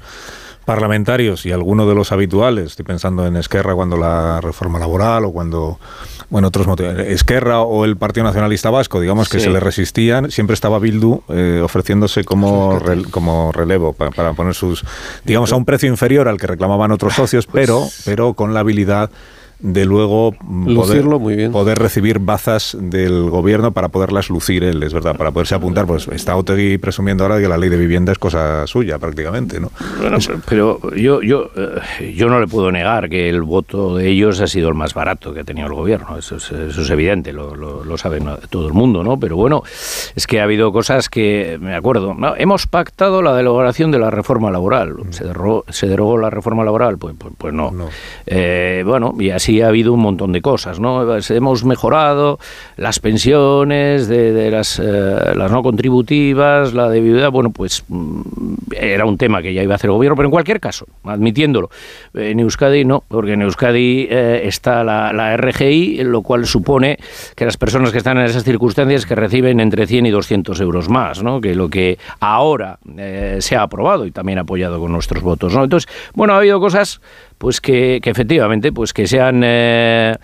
parlamentarios 0.68 1.46
y 1.46 1.50
algunos 1.50 1.88
de 1.88 1.94
los 1.94 2.12
habituales, 2.12 2.66
estoy 2.66 2.84
pensando 2.84 3.26
en 3.26 3.36
Esquerra 3.36 3.74
cuando 3.74 3.96
la 3.96 4.42
reforma 4.42 4.78
laboral 4.78 5.24
o 5.24 5.32
cuando, 5.32 5.80
bueno, 6.28 6.48
otros 6.48 6.66
motivos, 6.66 6.98
Esquerra 6.98 7.62
o 7.62 7.86
el 7.86 7.96
Partido 7.96 8.24
Nacionalista 8.24 8.68
Vasco, 8.68 9.00
digamos 9.00 9.30
que 9.30 9.40
se 9.40 9.48
le 9.48 9.60
resistían, 9.60 10.30
siempre 10.30 10.52
estaba 10.52 10.78
Bildu 10.78 11.22
eh, 11.30 11.62
ofreciéndose 11.64 12.22
como, 12.22 12.78
como 13.10 13.50
relevo 13.50 13.94
para, 13.94 14.34
poner 14.34 14.54
sus, 14.54 14.84
digamos, 15.24 15.50
a 15.52 15.56
un 15.56 15.64
precio 15.64 15.88
inferior 15.88 16.28
al 16.28 16.36
que 16.36 16.46
reclamaban 16.46 16.92
otros 16.92 17.14
socios, 17.14 17.46
pues 17.46 17.64
pero, 17.64 17.88
pero 18.04 18.34
con 18.34 18.52
la 18.52 18.60
habilidad 18.60 19.10
de 19.60 19.84
luego 19.84 20.32
poder, 20.32 21.04
muy 21.04 21.34
bien. 21.34 21.52
poder 21.52 21.78
recibir 21.78 22.20
bazas 22.20 22.76
del 22.80 23.28
gobierno 23.28 23.72
para 23.72 23.88
poderlas 23.88 24.30
lucir 24.30 24.62
él, 24.62 24.82
es 24.82 24.92
verdad, 24.94 25.16
para 25.16 25.32
poderse 25.32 25.54
apuntar. 25.54 25.86
Pues 25.86 26.06
está 26.08 26.36
Otegui 26.36 26.78
presumiendo 26.78 27.24
ahora 27.24 27.40
que 27.40 27.48
la 27.48 27.56
ley 27.56 27.68
de 27.68 27.76
vivienda 27.76 28.12
es 28.12 28.18
cosa 28.18 28.66
suya 28.66 28.98
prácticamente, 28.98 29.58
¿no? 29.58 29.70
Bueno, 30.00 30.18
pero 30.48 30.94
yo, 30.94 31.22
yo, 31.22 31.50
eh, 31.56 32.14
yo 32.16 32.28
no 32.28 32.40
le 32.40 32.46
puedo 32.46 32.70
negar 32.70 33.08
que 33.08 33.28
el 33.28 33.42
voto 33.42 33.96
de 33.96 34.08
ellos 34.08 34.40
ha 34.40 34.46
sido 34.46 34.68
el 34.68 34.74
más 34.74 34.94
barato 34.94 35.34
que 35.34 35.40
ha 35.40 35.44
tenido 35.44 35.66
el 35.66 35.74
gobierno, 35.74 36.16
eso 36.16 36.36
es, 36.36 36.50
eso 36.52 36.82
es 36.82 36.90
evidente, 36.90 37.32
lo, 37.32 37.56
lo, 37.56 37.98
sabe 37.98 38.22
todo 38.50 38.68
el 38.68 38.72
mundo, 38.74 39.02
¿no? 39.02 39.18
Pero 39.18 39.36
bueno, 39.36 39.62
es 40.14 40.26
que 40.26 40.40
ha 40.40 40.44
habido 40.44 40.72
cosas 40.72 41.08
que, 41.08 41.58
me 41.60 41.74
acuerdo, 41.74 42.16
hemos 42.36 42.66
pactado 42.68 43.22
la 43.22 43.34
derogación 43.34 43.90
de 43.90 43.98
la 43.98 44.10
reforma 44.10 44.50
laboral, 44.50 44.94
se 45.10 45.24
derogó, 45.24 45.64
se 45.68 45.88
derogó 45.88 46.16
la 46.16 46.30
reforma 46.30 46.62
laboral, 46.62 46.98
pues, 46.98 47.16
pues, 47.18 47.34
pues 47.36 47.52
no. 47.52 47.72
Eh, 48.26 48.84
bueno, 48.86 49.14
y 49.18 49.30
así 49.30 49.47
sí 49.48 49.62
ha 49.62 49.68
habido 49.68 49.94
un 49.94 50.00
montón 50.00 50.32
de 50.32 50.42
cosas, 50.42 50.78
¿no? 50.78 51.16
Hemos 51.16 51.64
mejorado 51.64 52.38
las 52.76 52.98
pensiones 52.98 54.06
de, 54.06 54.50
las, 54.50 54.78
eh, 54.78 55.32
las 55.34 55.50
no 55.50 55.62
contributivas, 55.62 56.74
la 56.74 56.90
de 56.90 57.28
bueno, 57.28 57.48
pues 57.48 57.82
mm, 57.88 58.20
era 58.72 59.06
un 59.06 59.16
tema 59.16 59.40
que 59.40 59.54
ya 59.54 59.62
iba 59.62 59.72
a 59.72 59.76
hacer 59.76 59.88
el 59.88 59.94
gobierno, 59.94 60.16
pero 60.16 60.26
en 60.26 60.32
cualquier 60.32 60.60
caso, 60.60 60.84
admitiéndolo, 61.02 61.70
en 62.12 62.40
Euskadi 62.40 62.84
no, 62.84 63.02
porque 63.08 63.32
en 63.32 63.40
Euskadi 63.40 64.06
eh, 64.10 64.42
está 64.44 64.84
la, 64.84 65.14
la, 65.14 65.34
RGI, 65.38 66.04
lo 66.04 66.20
cual 66.20 66.44
supone 66.44 66.98
que 67.34 67.46
las 67.46 67.56
personas 67.56 67.90
que 67.90 67.98
están 67.98 68.18
en 68.18 68.26
esas 68.26 68.44
circunstancias 68.44 69.06
que 69.06 69.14
reciben 69.14 69.60
entre 69.60 69.86
100 69.86 70.04
y 70.04 70.10
200 70.10 70.60
euros 70.60 70.90
más, 70.90 71.22
¿no? 71.22 71.40
Que 71.40 71.54
lo 71.54 71.70
que 71.70 71.96
ahora 72.20 72.78
eh, 72.98 73.38
se 73.40 73.56
ha 73.56 73.62
aprobado 73.62 74.04
y 74.04 74.10
también 74.10 74.40
apoyado 74.40 74.78
con 74.78 74.92
nuestros 74.92 75.22
votos, 75.22 75.54
¿no? 75.54 75.64
Entonces, 75.64 75.90
bueno, 76.12 76.34
ha 76.34 76.36
habido 76.36 76.60
cosas 76.60 77.00
pues 77.38 77.60
que, 77.60 78.00
que 78.02 78.10
efectivamente 78.10 78.72
pues 78.72 78.92
que 78.92 79.06
sean 79.06 79.42
eh, 79.44 80.16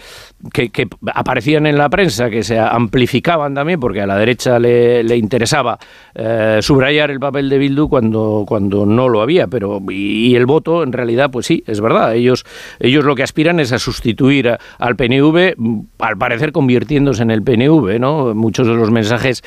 que, 0.52 0.88
aparecían 1.14 1.66
en 1.66 1.78
la 1.78 1.88
prensa, 1.88 2.28
que 2.28 2.42
se 2.42 2.58
amplificaban 2.58 3.54
también, 3.54 3.80
porque 3.80 4.00
a 4.00 4.06
la 4.06 4.16
derecha 4.16 4.58
le, 4.58 5.02
le 5.02 5.16
interesaba 5.16 5.78
eh, 6.14 6.58
subrayar 6.60 7.10
el 7.10 7.20
papel 7.20 7.48
de 7.48 7.58
Bildu 7.58 7.88
cuando, 7.88 8.44
cuando 8.46 8.84
no 8.84 9.08
lo 9.08 9.22
había, 9.22 9.46
pero 9.46 9.80
y, 9.88 10.34
el 10.34 10.46
voto 10.46 10.82
en 10.82 10.92
realidad, 10.92 11.30
pues 11.30 11.46
sí, 11.46 11.62
es 11.66 11.80
verdad, 11.80 12.14
ellos, 12.14 12.44
ellos 12.80 13.04
lo 13.04 13.14
que 13.14 13.22
aspiran 13.22 13.60
es 13.60 13.72
a 13.72 13.78
sustituir 13.78 14.56
al 14.78 14.96
PNV, 14.96 15.54
al 15.98 16.18
parecer 16.18 16.52
convirtiéndose 16.52 17.22
en 17.22 17.30
el 17.30 17.42
PNV, 17.42 17.98
¿no? 17.98 18.34
Muchos 18.34 18.66
de 18.66 18.74
los 18.74 18.90
mensajes 18.90 19.42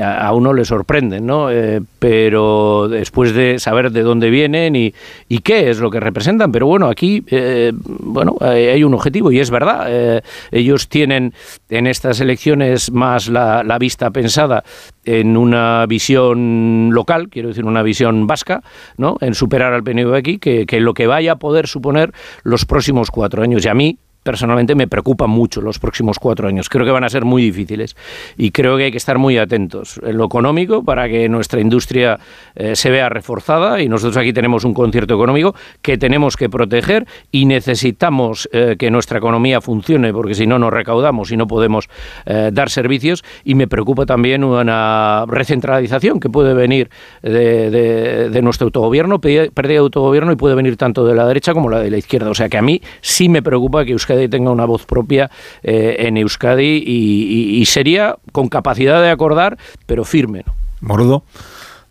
a, 0.00 0.32
uno 0.32 0.52
le 0.52 0.64
sorprenden, 0.64 1.26
¿no? 1.26 1.50
Eh, 1.50 1.80
pero 1.98 2.88
después 2.88 3.34
de 3.34 3.58
saber 3.58 3.92
de 3.92 4.02
dónde 4.02 4.30
vienen 4.30 4.76
y, 4.76 4.94
y, 5.28 5.38
qué 5.38 5.70
es 5.70 5.78
lo 5.78 5.90
que 5.90 6.00
representan, 6.00 6.52
pero 6.52 6.66
bueno, 6.66 6.86
aquí, 6.86 7.09
eh, 7.26 7.72
bueno, 7.74 8.36
hay 8.40 8.82
un 8.84 8.94
objetivo 8.94 9.32
y 9.32 9.40
es 9.40 9.50
verdad. 9.50 10.22
Ellos 10.50 10.88
tienen 10.88 11.34
en 11.68 11.86
estas 11.86 12.20
elecciones 12.20 12.90
más 12.92 13.28
la, 13.28 13.78
vista 13.78 14.10
pensada 14.10 14.62
en 15.04 15.36
una 15.36 15.86
visión 15.86 16.90
local, 16.92 17.28
quiero 17.30 17.48
decir 17.48 17.64
una 17.64 17.82
visión 17.82 18.26
vasca, 18.26 18.62
¿no? 18.96 19.16
en 19.20 19.34
superar 19.34 19.72
al 19.72 19.82
PNV 19.82 20.14
aquí, 20.14 20.38
que, 20.38 20.66
que 20.66 20.80
lo 20.80 20.92
que 20.92 21.06
vaya 21.06 21.32
a 21.32 21.36
poder 21.36 21.66
suponer 21.66 22.12
los 22.42 22.64
próximos 22.64 23.10
cuatro 23.10 23.42
años. 23.42 23.64
Y 23.64 23.68
a 23.68 23.74
mí, 23.74 23.98
personalmente 24.22 24.74
me 24.74 24.86
preocupan 24.86 25.30
mucho 25.30 25.60
los 25.60 25.78
próximos 25.78 26.18
cuatro 26.18 26.48
años. 26.48 26.68
Creo 26.68 26.84
que 26.84 26.90
van 26.90 27.04
a 27.04 27.08
ser 27.08 27.24
muy 27.24 27.42
difíciles 27.42 27.96
y 28.36 28.50
creo 28.50 28.76
que 28.76 28.84
hay 28.84 28.90
que 28.90 28.98
estar 28.98 29.18
muy 29.18 29.38
atentos 29.38 30.00
en 30.04 30.16
lo 30.16 30.26
económico 30.26 30.82
para 30.84 31.08
que 31.08 31.28
nuestra 31.28 31.60
industria 31.60 32.18
eh, 32.54 32.76
se 32.76 32.90
vea 32.90 33.08
reforzada 33.08 33.82
y 33.82 33.88
nosotros 33.88 34.16
aquí 34.16 34.32
tenemos 34.32 34.64
un 34.64 34.74
concierto 34.74 35.14
económico 35.14 35.54
que 35.82 35.98
tenemos 35.98 36.36
que 36.36 36.48
proteger 36.48 37.06
y 37.32 37.46
necesitamos 37.46 38.48
eh, 38.52 38.76
que 38.78 38.90
nuestra 38.90 39.18
economía 39.18 39.60
funcione 39.60 40.12
porque 40.12 40.34
si 40.34 40.46
no 40.46 40.58
nos 40.58 40.72
recaudamos 40.72 41.32
y 41.32 41.36
no 41.36 41.46
podemos 41.46 41.88
eh, 42.26 42.50
dar 42.52 42.70
servicios 42.70 43.24
y 43.44 43.54
me 43.54 43.68
preocupa 43.68 44.06
también 44.06 44.44
una 44.44 45.24
recentralización 45.26 46.20
que 46.20 46.28
puede 46.28 46.54
venir 46.54 46.90
de, 47.22 48.40
nuestro 48.42 48.66
autogobierno, 48.66 49.20
pérdida 49.20 49.48
de 49.52 49.76
autogobierno 49.76 50.32
y 50.32 50.36
puede 50.36 50.54
venir 50.54 50.76
tanto 50.76 51.06
de 51.06 51.14
la 51.14 51.26
derecha 51.26 51.52
como 51.52 51.68
la 51.68 51.80
de 51.80 51.90
la 51.90 51.98
izquierda. 51.98 52.30
O 52.30 52.34
sea 52.34 52.48
que 52.48 52.58
a 52.58 52.62
mí 52.62 52.80
sí 53.00 53.28
me 53.28 53.42
preocupa 53.42 53.84
que 53.84 53.92
Euskadi 53.92 54.09
tenga 54.28 54.50
una 54.50 54.64
voz 54.64 54.86
propia 54.86 55.30
eh, 55.62 55.96
en 56.00 56.16
Euskadi 56.16 56.82
y, 56.86 57.64
sería 57.66 58.16
con 58.32 58.48
capacidad 58.48 59.00
de 59.00 59.10
acordar, 59.10 59.58
pero 59.86 60.04
firme. 60.04 60.44
Morudo. 60.80 61.22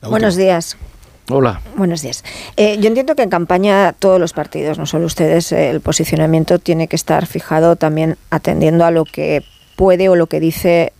Buenos 0.01 0.35
días. 0.35 0.77
Hola. 1.29 1.61
Buenos 1.75 2.01
días. 2.01 2.23
Eh, 2.57 2.77
yo 2.79 2.87
entiendo 2.87 3.15
que 3.15 3.21
en 3.21 3.29
campaña 3.29 3.93
todos 3.93 4.19
los 4.19 4.33
partidos, 4.33 4.79
no 4.79 4.85
solo 4.85 5.05
ustedes, 5.05 5.51
eh, 5.51 5.69
el 5.69 5.79
posicionamiento 5.79 6.57
tiene 6.57 6.87
que 6.87 6.95
estar 6.95 7.27
fijado 7.27 7.75
también 7.75 8.17
atendiendo 8.31 8.83
a 8.83 8.91
lo 8.91 9.05
que 9.05 9.43
puede 9.75 10.09
o 10.09 10.15
lo 10.15 10.27
que 10.27 10.39
dice 10.39 10.91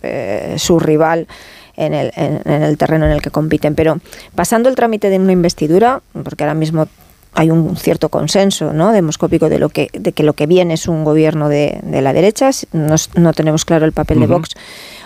su 0.58 0.80
rival 0.80 1.28
en 1.76 1.94
el, 1.94 2.14
en 2.16 2.62
el 2.64 2.78
terreno 2.78 3.06
en 3.06 3.12
el 3.12 3.22
que 3.22 3.32
compiten. 3.32 3.76
Pero 3.76 4.00
pasando 4.36 4.70
el 4.70 4.76
trámite 4.76 5.10
de 5.10 5.18
una 5.18 5.34
investidura, 5.34 6.02
porque 6.24 6.44
ahora 6.44 6.54
mismo 6.54 6.88
hay 7.34 7.52
un 7.52 7.76
cierto 7.78 8.10
consenso 8.10 8.74
¿no? 8.74 8.92
demoscópico 8.92 9.50
de, 9.50 9.60
lo 9.60 9.70
que, 9.70 9.90
de 9.94 10.12
que 10.12 10.24
lo 10.24 10.34
que 10.34 10.48
viene 10.48 10.74
es 10.74 10.88
un 10.88 11.04
gobierno 11.04 11.50
de, 11.50 11.80
la 11.84 12.14
derecha, 12.14 12.50
no, 12.72 13.34
tenemos 13.34 13.66
claro 13.66 13.86
el 13.86 13.92
papel 13.92 14.20
de 14.20 14.28
Vox. 14.28 14.50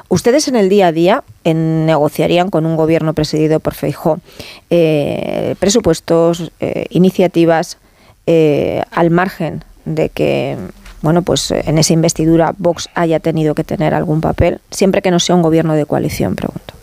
¿Ustedes 0.09 0.47
en 0.47 0.55
el 0.55 0.69
día 0.69 0.87
a 0.87 0.91
día 0.91 1.23
negociarían 1.43 2.49
con 2.49 2.65
un 2.65 2.75
gobierno 2.75 3.13
presidido 3.13 3.59
por 3.59 3.73
Feijó 3.73 4.19
eh, 4.69 5.55
presupuestos, 5.59 6.51
eh, 6.59 6.85
iniciativas 6.89 7.77
eh, 8.27 8.83
al 8.91 9.09
margen 9.09 9.63
de 9.85 10.09
que 10.09 10.57
bueno, 11.01 11.21
pues 11.21 11.51
en 11.51 11.77
esa 11.77 11.91
investidura 11.91 12.55
Vox 12.57 12.89
haya 12.95 13.19
tenido 13.19 13.55
que 13.55 13.65
tener 13.65 13.93
algún 13.93 14.21
papel, 14.21 14.61
siempre 14.71 15.01
que 15.01 15.11
no 15.11 15.19
sea 15.19 15.35
un 15.35 15.41
gobierno 15.41 15.73
de 15.73 15.85
coalición, 15.85 16.35
pregunto? 16.35 16.73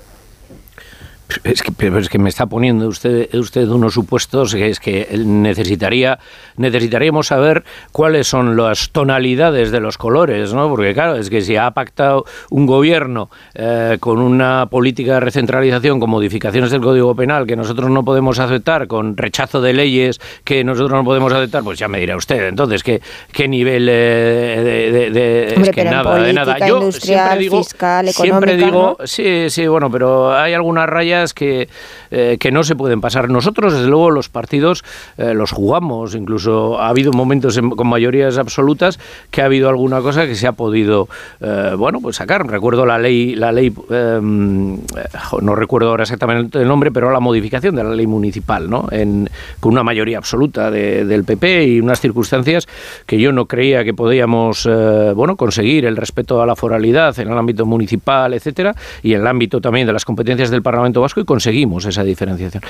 Es 1.44 1.62
que, 1.62 1.72
pero 1.72 1.98
es 1.98 2.08
que 2.08 2.18
me 2.18 2.28
está 2.28 2.46
poniendo 2.46 2.88
usted, 2.88 3.32
usted 3.34 3.68
unos 3.68 3.94
supuestos 3.94 4.54
que 4.54 4.68
es 4.68 4.80
que 4.80 5.08
necesitaría, 5.24 6.18
necesitaríamos 6.56 7.28
saber 7.28 7.64
cuáles 7.92 8.26
son 8.26 8.56
las 8.56 8.90
tonalidades 8.90 9.70
de 9.70 9.80
los 9.80 9.98
colores, 9.98 10.52
¿no? 10.52 10.68
Porque 10.68 10.92
claro, 10.94 11.16
es 11.16 11.30
que 11.30 11.40
si 11.40 11.56
ha 11.56 11.70
pactado 11.70 12.24
un 12.50 12.66
gobierno 12.66 13.30
eh, 13.54 13.98
con 14.00 14.18
una 14.18 14.66
política 14.66 15.14
de 15.14 15.20
recentralización 15.20 16.00
con 16.00 16.10
modificaciones 16.10 16.70
del 16.70 16.80
Código 16.80 17.14
Penal 17.14 17.46
que 17.46 17.56
nosotros 17.56 17.90
no 17.90 18.04
podemos 18.04 18.38
aceptar, 18.38 18.86
con 18.86 19.16
rechazo 19.16 19.60
de 19.60 19.72
leyes 19.72 20.20
que 20.44 20.64
nosotros 20.64 20.92
no 20.92 21.04
podemos 21.04 21.32
aceptar, 21.32 21.62
pues 21.62 21.78
ya 21.78 21.88
me 21.88 22.00
dirá 22.00 22.16
usted. 22.16 22.48
Entonces, 22.48 22.82
¿qué, 22.82 23.00
qué 23.32 23.46
nivel 23.46 23.88
eh, 23.90 25.10
de, 25.12 25.54
es 25.54 25.70
que 25.70 25.84
nada, 25.84 26.18
de 26.18 26.32
nada. 26.32 26.58
Yo 26.66 26.90
siempre 26.92 27.38
digo, 27.38 27.62
siempre 28.06 28.56
digo, 28.56 28.96
sí, 29.04 29.48
sí, 29.48 29.66
bueno, 29.66 29.90
pero 29.90 30.36
hay 30.36 30.54
algunas 30.54 30.88
rayas 30.88 31.19
que, 31.34 31.68
eh, 32.10 32.36
que 32.40 32.50
no 32.50 32.64
se 32.64 32.74
pueden 32.74 33.00
pasar. 33.00 33.28
Nosotros, 33.28 33.72
desde 33.72 33.88
luego, 33.88 34.10
los 34.10 34.28
partidos 34.28 34.84
eh, 35.18 35.34
los 35.34 35.52
jugamos, 35.52 36.14
incluso 36.14 36.80
ha 36.80 36.88
habido 36.88 37.12
momentos 37.12 37.58
con 37.76 37.86
mayorías 37.86 38.38
absolutas 38.38 38.98
que 39.30 39.42
ha 39.42 39.44
habido 39.44 39.68
alguna 39.68 40.00
cosa 40.00 40.26
que 40.26 40.34
se 40.34 40.46
ha 40.46 40.52
podido, 40.52 41.08
eh, 41.40 41.74
bueno, 41.76 42.00
pues 42.00 42.16
sacar. 42.16 42.46
Recuerdo 42.46 42.86
la 42.86 42.98
ley, 42.98 43.34
la 43.34 43.52
ley, 43.52 43.72
em, 43.90 44.78
no 45.42 45.54
recuerdo 45.54 45.90
ahora 45.90 46.04
exactamente 46.04 46.60
el 46.60 46.68
nombre, 46.68 46.90
pero 46.90 47.10
la 47.10 47.20
modificación 47.20 47.76
de 47.76 47.84
la 47.84 47.90
ley 47.90 48.06
municipal, 48.06 48.68
¿no? 48.68 48.88
Con 49.60 49.72
una 49.72 49.82
mayoría 49.82 50.18
absoluta 50.18 50.70
del 50.70 51.24
PP 51.24 51.66
y 51.66 51.80
unas 51.80 52.00
circunstancias 52.00 52.66
que 53.06 53.18
yo 53.18 53.32
no 53.32 53.46
creía 53.46 53.84
que 53.84 53.94
podíamos, 53.94 54.68
bueno, 55.14 55.36
conseguir 55.36 55.84
el 55.84 55.96
respeto 55.96 56.42
a 56.42 56.46
la 56.46 56.56
foralidad 56.56 57.18
en 57.18 57.30
el 57.30 57.38
ámbito 57.38 57.66
municipal, 57.66 58.34
etcétera, 58.34 58.74
y 59.02 59.14
en 59.14 59.20
el 59.20 59.26
ámbito 59.26 59.60
también 59.60 59.86
de 59.86 59.92
las 59.92 60.04
competencias 60.04 60.50
del 60.50 60.62
Parlamento 60.62 61.00
y 61.18 61.24
conseguimos 61.24 61.84
esa 61.86 62.04
diferenciación. 62.04 62.62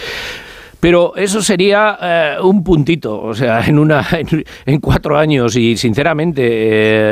Pero 0.81 1.13
eso 1.15 1.43
sería 1.43 1.99
eh, 2.01 2.37
un 2.43 2.65
puntito, 2.65 3.21
o 3.21 3.35
sea, 3.35 3.67
en 3.67 3.79
una 3.79 4.07
en, 4.65 4.81
cuatro 4.81 5.19
años 5.19 5.55
y 5.57 5.77
sinceramente 5.77 6.43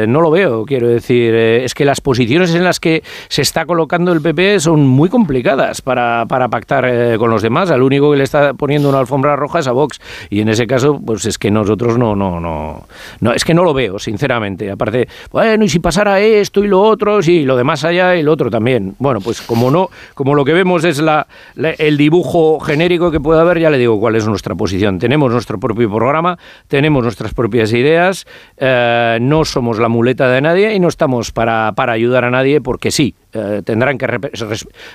eh, 0.03 0.07
no 0.09 0.23
lo 0.23 0.31
veo. 0.31 0.65
Quiero 0.65 0.89
decir, 0.89 1.35
eh, 1.35 1.65
es 1.65 1.75
que 1.75 1.85
las 1.85 2.01
posiciones 2.01 2.55
en 2.55 2.65
las 2.65 2.81
que 2.81 3.03
se 3.29 3.43
está 3.43 3.67
colocando 3.67 4.13
el 4.13 4.23
PP 4.23 4.61
son 4.61 4.87
muy 4.87 5.11
complicadas 5.11 5.83
para, 5.83 6.25
para 6.27 6.49
pactar 6.49 7.19
con 7.19 7.31
los 7.31 7.43
demás. 7.43 7.71
Al 7.71 7.83
único 7.83 8.11
que 8.11 8.17
le 8.17 8.25
está 8.25 8.55
poniendo 8.55 8.89
una 8.89 9.01
alfombra 9.01 9.37
roja 9.37 9.59
es 9.59 9.67
a 9.67 9.73
Vox 9.73 10.01
y 10.31 10.41
en 10.41 10.49
ese 10.49 10.67
caso, 10.67 10.99
pues 11.05 11.27
es 11.27 11.37
que 11.37 11.51
nosotros 11.51 11.99
no 11.99 12.17
no 12.17 12.41
no 12.41 12.87
no 13.21 13.33
es 13.35 13.45
que 13.45 13.53
no 13.53 13.65
lo 13.65 13.75
veo, 13.75 13.99
sinceramente. 13.99 14.71
Aparte, 14.71 15.09
bueno 15.31 15.65
y 15.65 15.69
si 15.69 15.79
pasara 15.79 16.21
esto 16.21 16.65
y 16.65 16.69
lo 16.69 16.81
otro, 16.81 17.21
sí, 17.21 17.45
lo 17.45 17.57
demás 17.57 17.85
allá 17.85 18.17
y 18.17 18.23
lo 18.23 18.33
otro 18.33 18.51
también. 18.51 18.95
Bueno, 18.99 19.21
pues 19.21 19.43
como 19.43 19.71
no, 19.71 19.91
como 20.15 20.35
lo 20.35 20.45
que 20.45 20.55
vemos 20.55 20.85
es 20.85 21.01
la 21.01 21.27
el 21.57 21.99
dibujo 21.99 22.61
genérico 22.61 23.11
que 23.11 23.21
puede 23.21 23.41
haber 23.41 23.58
ya 23.59 23.71
le 23.71 23.79
digo 23.79 23.99
cuál 24.01 24.17
es 24.17 24.27
nuestra 24.27 24.55
posición. 24.55 24.99
Tenemos 24.99 25.33
nuestro 25.33 25.59
propio 25.59 25.93
programa, 25.93 26.39
tenemos 26.69 27.03
nuestras 27.03 27.35
propias 27.35 27.73
ideas, 27.73 28.27
eh, 28.57 29.19
no 29.21 29.45
somos 29.45 29.79
la 29.79 29.89
muleta 29.89 30.29
de 30.29 30.41
nadie 30.41 30.75
y 30.75 30.81
no 30.81 30.89
estamos 30.89 31.33
para, 31.33 31.73
para 31.73 31.93
ayudar 31.93 32.25
a 32.25 32.31
nadie 32.31 32.61
porque 32.61 32.91
sí. 32.91 33.15
Eh, 33.35 33.61
tendrán 33.63 33.99
que 33.99 34.07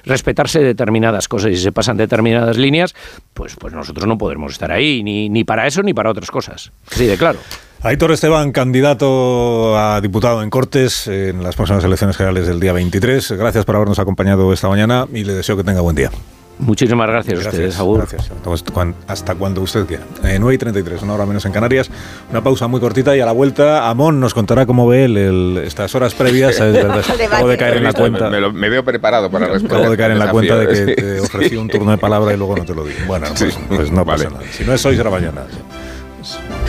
respetarse 0.06 0.60
determinadas 0.60 1.28
cosas 1.28 1.52
y 1.52 1.56
si 1.56 1.62
se 1.62 1.72
pasan 1.72 1.98
determinadas 1.98 2.58
líneas, 2.58 2.96
pues, 3.36 3.56
pues 3.56 3.74
nosotros 3.74 4.08
no 4.08 4.18
podremos 4.18 4.54
estar 4.54 4.72
ahí, 4.72 5.04
ni, 5.04 5.30
ni 5.30 5.44
para 5.44 5.68
eso 5.68 5.84
ni 5.84 5.94
para 5.94 6.10
otras 6.10 6.32
cosas. 6.32 6.72
Sí, 6.90 7.06
de 7.06 7.16
claro. 7.16 7.38
Aitor 7.84 8.14
Esteban, 8.14 8.54
candidato 8.54 9.78
a 9.78 10.00
diputado 10.00 10.42
en 10.42 10.50
Cortes 10.50 11.06
en 11.08 11.44
las 11.44 11.58
próximas 11.58 11.84
elecciones 11.84 12.16
generales 12.16 12.48
del 12.48 12.62
día 12.62 12.72
23. 12.72 13.34
Gracias 13.34 13.66
por 13.66 13.76
habernos 13.76 14.00
acompañado 14.00 14.54
esta 14.54 14.70
mañana 14.70 15.06
y 15.14 15.26
le 15.26 15.34
deseo 15.34 15.58
que 15.58 15.66
tenga 15.66 15.82
buen 15.82 15.96
día. 15.96 16.10
Muchísimas 16.60 17.08
gracias, 17.08 17.46
a 17.46 17.50
ustedes, 17.50 17.78
Gracias. 17.78 18.32
Hasta 19.08 19.36
cuando 19.36 19.62
usted 19.62 19.86
quiera. 19.86 20.04
9 20.22 20.54
y 20.54 20.58
33, 20.58 21.02
una 21.02 21.14
hora 21.14 21.26
menos 21.26 21.46
en 21.46 21.52
Canarias. 21.52 21.90
Una 22.30 22.44
pausa 22.44 22.68
muy 22.68 22.80
cortita 22.80 23.16
y 23.18 23.20
a 23.20 23.26
la 23.26 23.32
vuelta 23.32 23.90
Amón 23.90 24.20
nos 24.20 24.34
contará 24.34 24.66
cómo 24.66 24.88
ve 24.88 25.06
él 25.06 25.62
estas 25.66 25.94
horas 25.96 26.14
previas. 26.14 26.62
Acabo 26.62 27.48
de 27.48 27.58
caer 27.58 27.78
en 27.78 27.84
la 27.84 27.94
cuenta. 27.94 28.30
Me, 28.30 28.70
veo 28.70 28.84
preparado 28.84 29.30
para 29.30 29.48
responder. 29.48 29.78
Acabo 29.78 29.92
de 29.92 29.98
caer 29.98 30.12
en 30.12 30.20
la 30.20 30.32
cuenta 30.32 30.58
de 30.58 30.68
que 30.68 30.96
te 30.96 31.20
ofrecí 31.20 31.56
un 31.56 31.70
turno 31.70 31.92
de 31.92 31.98
palabra 31.98 32.34
y 32.34 32.38
luego 32.38 32.56
no 32.56 32.66
te 32.66 32.76
lo 32.76 32.84
di. 32.86 32.94
Bueno, 33.08 33.28
pues, 33.38 33.58
pues 33.68 33.92
no 33.92 34.06
pasa 34.06 34.30
nada. 34.30 34.44
Si 34.52 34.64
no 34.64 34.74
es 34.74 34.86
hoy, 34.86 34.96
será 34.96 35.10
mañana. 35.10 35.42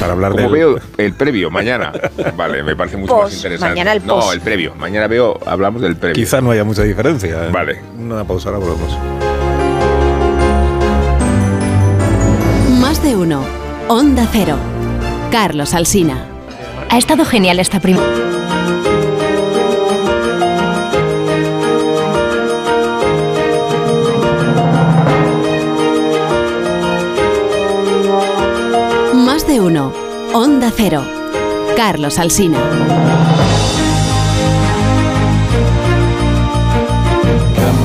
Para 0.00 0.12
hablar 0.12 0.32
Como 0.32 0.50
veo 0.50 0.78
el 0.98 1.12
previo, 1.14 1.50
mañana. 1.50 1.92
Vale, 2.36 2.62
me 2.62 2.74
parece 2.74 2.96
mucho 2.96 3.16
más 3.16 3.34
interesante. 3.34 3.74
Mañana 3.74 3.92
el 3.92 4.06
No, 4.06 4.32
el 4.32 4.40
previo. 4.40 4.74
Mañana 4.74 5.06
veo, 5.06 5.38
hablamos 5.46 5.82
del 5.82 5.96
previo. 5.96 6.14
Quizá 6.14 6.40
no 6.40 6.50
haya 6.50 6.64
mucha 6.64 6.82
diferencia. 6.82 7.46
¿eh? 7.46 7.50
Vale. 7.52 7.80
Una 7.98 8.24
pausa, 8.24 8.48
ahora 8.48 8.58
volvemos. 8.58 9.33
De 13.04 13.16
uno. 13.16 13.44
Onda 13.88 14.26
Cero. 14.32 14.56
Carlos 15.30 15.74
Alsina. 15.74 16.26
Ha 16.88 16.96
estado 16.96 17.26
genial 17.26 17.60
esta 17.60 17.78
primera. 17.78 18.06
Más 29.12 29.46
de 29.46 29.60
uno. 29.60 29.92
Onda 30.32 30.72
Cero. 30.74 31.04
Carlos 31.76 32.18
Alsina. 32.18 33.13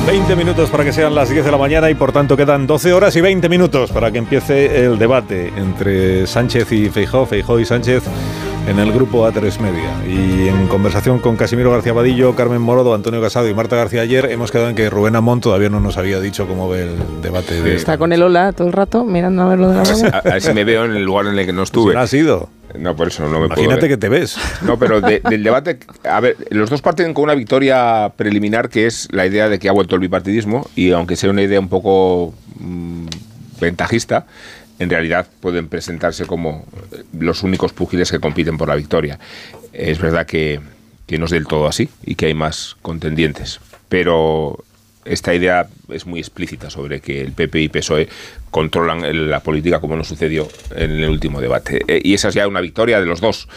20 0.06 0.36
minutos 0.36 0.70
para 0.70 0.84
que 0.84 0.92
sean 0.92 1.14
las 1.14 1.28
10 1.30 1.44
de 1.44 1.50
la 1.50 1.58
mañana 1.58 1.90
y 1.90 1.94
por 1.94 2.12
tanto 2.12 2.36
quedan 2.36 2.66
12 2.66 2.92
horas 2.92 3.14
y 3.16 3.20
20 3.20 3.48
minutos 3.48 3.90
para 3.92 4.10
que 4.10 4.18
empiece 4.18 4.84
el 4.84 4.98
debate 4.98 5.52
entre 5.56 6.26
Sánchez 6.26 6.72
y 6.72 6.88
Feijó, 6.88 7.26
Feijó 7.26 7.60
y 7.60 7.64
Sánchez 7.64 8.02
en 8.68 8.78
el 8.78 8.92
grupo 8.92 9.26
A3 9.26 9.58
Media. 9.60 9.90
Y 10.06 10.48
en 10.48 10.66
conversación 10.68 11.18
con 11.18 11.36
Casimiro 11.36 11.70
García 11.70 11.92
Badillo, 11.92 12.34
Carmen 12.34 12.60
Morodo, 12.60 12.94
Antonio 12.94 13.20
Casado 13.20 13.48
y 13.48 13.54
Marta 13.54 13.76
García 13.76 14.02
ayer, 14.02 14.26
hemos 14.30 14.50
quedado 14.50 14.68
en 14.68 14.76
que 14.76 14.90
Rubén 14.90 15.16
Amón 15.16 15.40
todavía 15.40 15.68
no 15.68 15.80
nos 15.80 15.96
había 15.96 16.20
dicho 16.20 16.46
cómo 16.46 16.68
ve 16.68 16.82
el 16.82 17.22
debate. 17.22 17.60
De... 17.60 17.74
Está 17.74 17.98
con 17.98 18.12
el 18.12 18.22
hola 18.22 18.52
todo 18.52 18.66
el 18.66 18.72
rato 18.72 19.04
mirando 19.04 19.42
a 19.42 19.48
ver 19.48 19.58
lo 19.58 19.70
de 19.70 19.76
la 19.76 19.82
a, 20.18 20.20
ver 20.22 20.42
si 20.42 20.52
me 20.52 20.64
veo 20.64 20.84
en 20.84 20.96
el 20.96 21.02
lugar 21.02 21.26
en 21.26 21.38
el 21.38 21.46
que 21.46 21.52
no 21.52 21.62
estuve. 21.62 21.94
¿No 21.94 22.00
ha 22.00 22.06
sido? 22.06 22.48
No, 22.78 22.96
por 22.96 23.08
eso 23.08 23.28
no 23.28 23.40
me 23.40 23.46
Imagínate 23.46 23.88
que 23.88 23.96
te 23.96 24.08
ves. 24.08 24.36
No, 24.62 24.78
pero 24.78 25.00
del 25.00 25.42
debate, 25.42 25.78
a 26.04 26.20
ver, 26.20 26.36
los 26.50 26.70
dos 26.70 26.82
parten 26.82 27.14
con 27.14 27.24
una 27.24 27.34
victoria 27.34 28.12
preliminar 28.16 28.68
que 28.68 28.86
es 28.86 29.08
la 29.12 29.26
idea 29.26 29.48
de 29.48 29.58
que 29.58 29.68
ha 29.68 29.72
vuelto 29.72 29.94
el 29.94 30.00
bipartidismo 30.00 30.68
y 30.76 30.92
aunque 30.92 31.16
sea 31.16 31.30
una 31.30 31.42
idea 31.42 31.60
un 31.60 31.68
poco 31.68 32.34
mm, 32.58 33.06
ventajista, 33.60 34.26
en 34.78 34.90
realidad 34.90 35.26
pueden 35.40 35.68
presentarse 35.68 36.26
como 36.26 36.64
los 37.18 37.42
únicos 37.42 37.72
púgiles 37.72 38.10
que 38.10 38.18
compiten 38.18 38.56
por 38.56 38.68
la 38.68 38.74
victoria. 38.74 39.18
Es 39.72 40.00
verdad 40.00 40.26
que, 40.26 40.60
que 41.06 41.18
no 41.18 41.26
es 41.26 41.30
del 41.30 41.46
todo 41.46 41.66
así 41.68 41.88
y 42.04 42.14
que 42.14 42.26
hay 42.26 42.34
más 42.34 42.76
contendientes, 42.82 43.60
pero 43.88 44.64
esta 45.12 45.34
idea 45.34 45.68
es 45.88 46.06
muy 46.06 46.20
explícita 46.20 46.70
sobre 46.70 47.00
que 47.00 47.20
el 47.20 47.32
PP 47.32 47.60
y 47.60 47.68
PSOE 47.68 48.08
controlan 48.50 49.30
la 49.30 49.40
política 49.40 49.80
como 49.80 49.96
no 49.96 50.04
sucedió 50.04 50.48
en 50.74 50.90
el 50.92 51.08
último 51.08 51.40
debate. 51.40 51.82
Eh, 51.88 52.00
y 52.04 52.14
esa 52.14 52.28
es 52.28 52.34
ya 52.34 52.46
una 52.46 52.60
victoria 52.60 53.00
de 53.00 53.06
los 53.06 53.20
dos. 53.20 53.48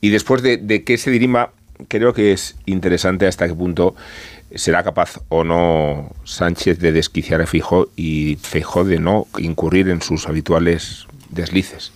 Y 0.00 0.10
después 0.10 0.42
de, 0.42 0.56
de 0.56 0.84
que 0.84 0.98
se 0.98 1.10
dirima, 1.10 1.50
creo 1.88 2.12
que 2.12 2.32
es 2.32 2.56
interesante 2.66 3.26
hasta 3.26 3.46
qué 3.46 3.54
punto 3.54 3.94
será 4.54 4.82
capaz 4.82 5.20
o 5.28 5.44
no 5.44 6.10
Sánchez 6.24 6.78
de 6.78 6.92
desquiciar 6.92 7.40
a 7.40 7.46
Fijo 7.46 7.88
y 7.96 8.36
Fijo 8.40 8.84
de 8.84 8.98
no 8.98 9.26
incurrir 9.38 9.88
en 9.88 10.02
sus 10.02 10.28
habituales 10.28 11.06
deslices. 11.30 11.92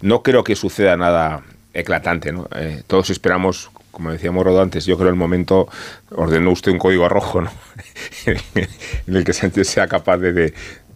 No 0.00 0.22
creo 0.22 0.44
que 0.44 0.56
suceda 0.56 0.96
nada 0.96 1.42
eclatante, 1.72 2.32
¿no? 2.32 2.48
Eh, 2.54 2.82
todos 2.86 3.10
esperamos, 3.10 3.70
como 3.90 4.12
decíamos 4.12 4.44
Rodo 4.44 4.62
antes, 4.62 4.86
yo 4.86 4.96
creo 4.96 5.10
el 5.10 5.16
momento 5.16 5.68
ordenó 6.10 6.50
usted 6.50 6.72
un 6.72 6.78
código 6.78 7.08
rojo, 7.08 7.42
¿no? 7.42 7.50
en 8.26 9.16
el 9.16 9.24
que 9.24 9.32
Sánchez 9.32 9.68
sea 9.68 9.88
capaz 9.88 10.18
de, 10.18 10.52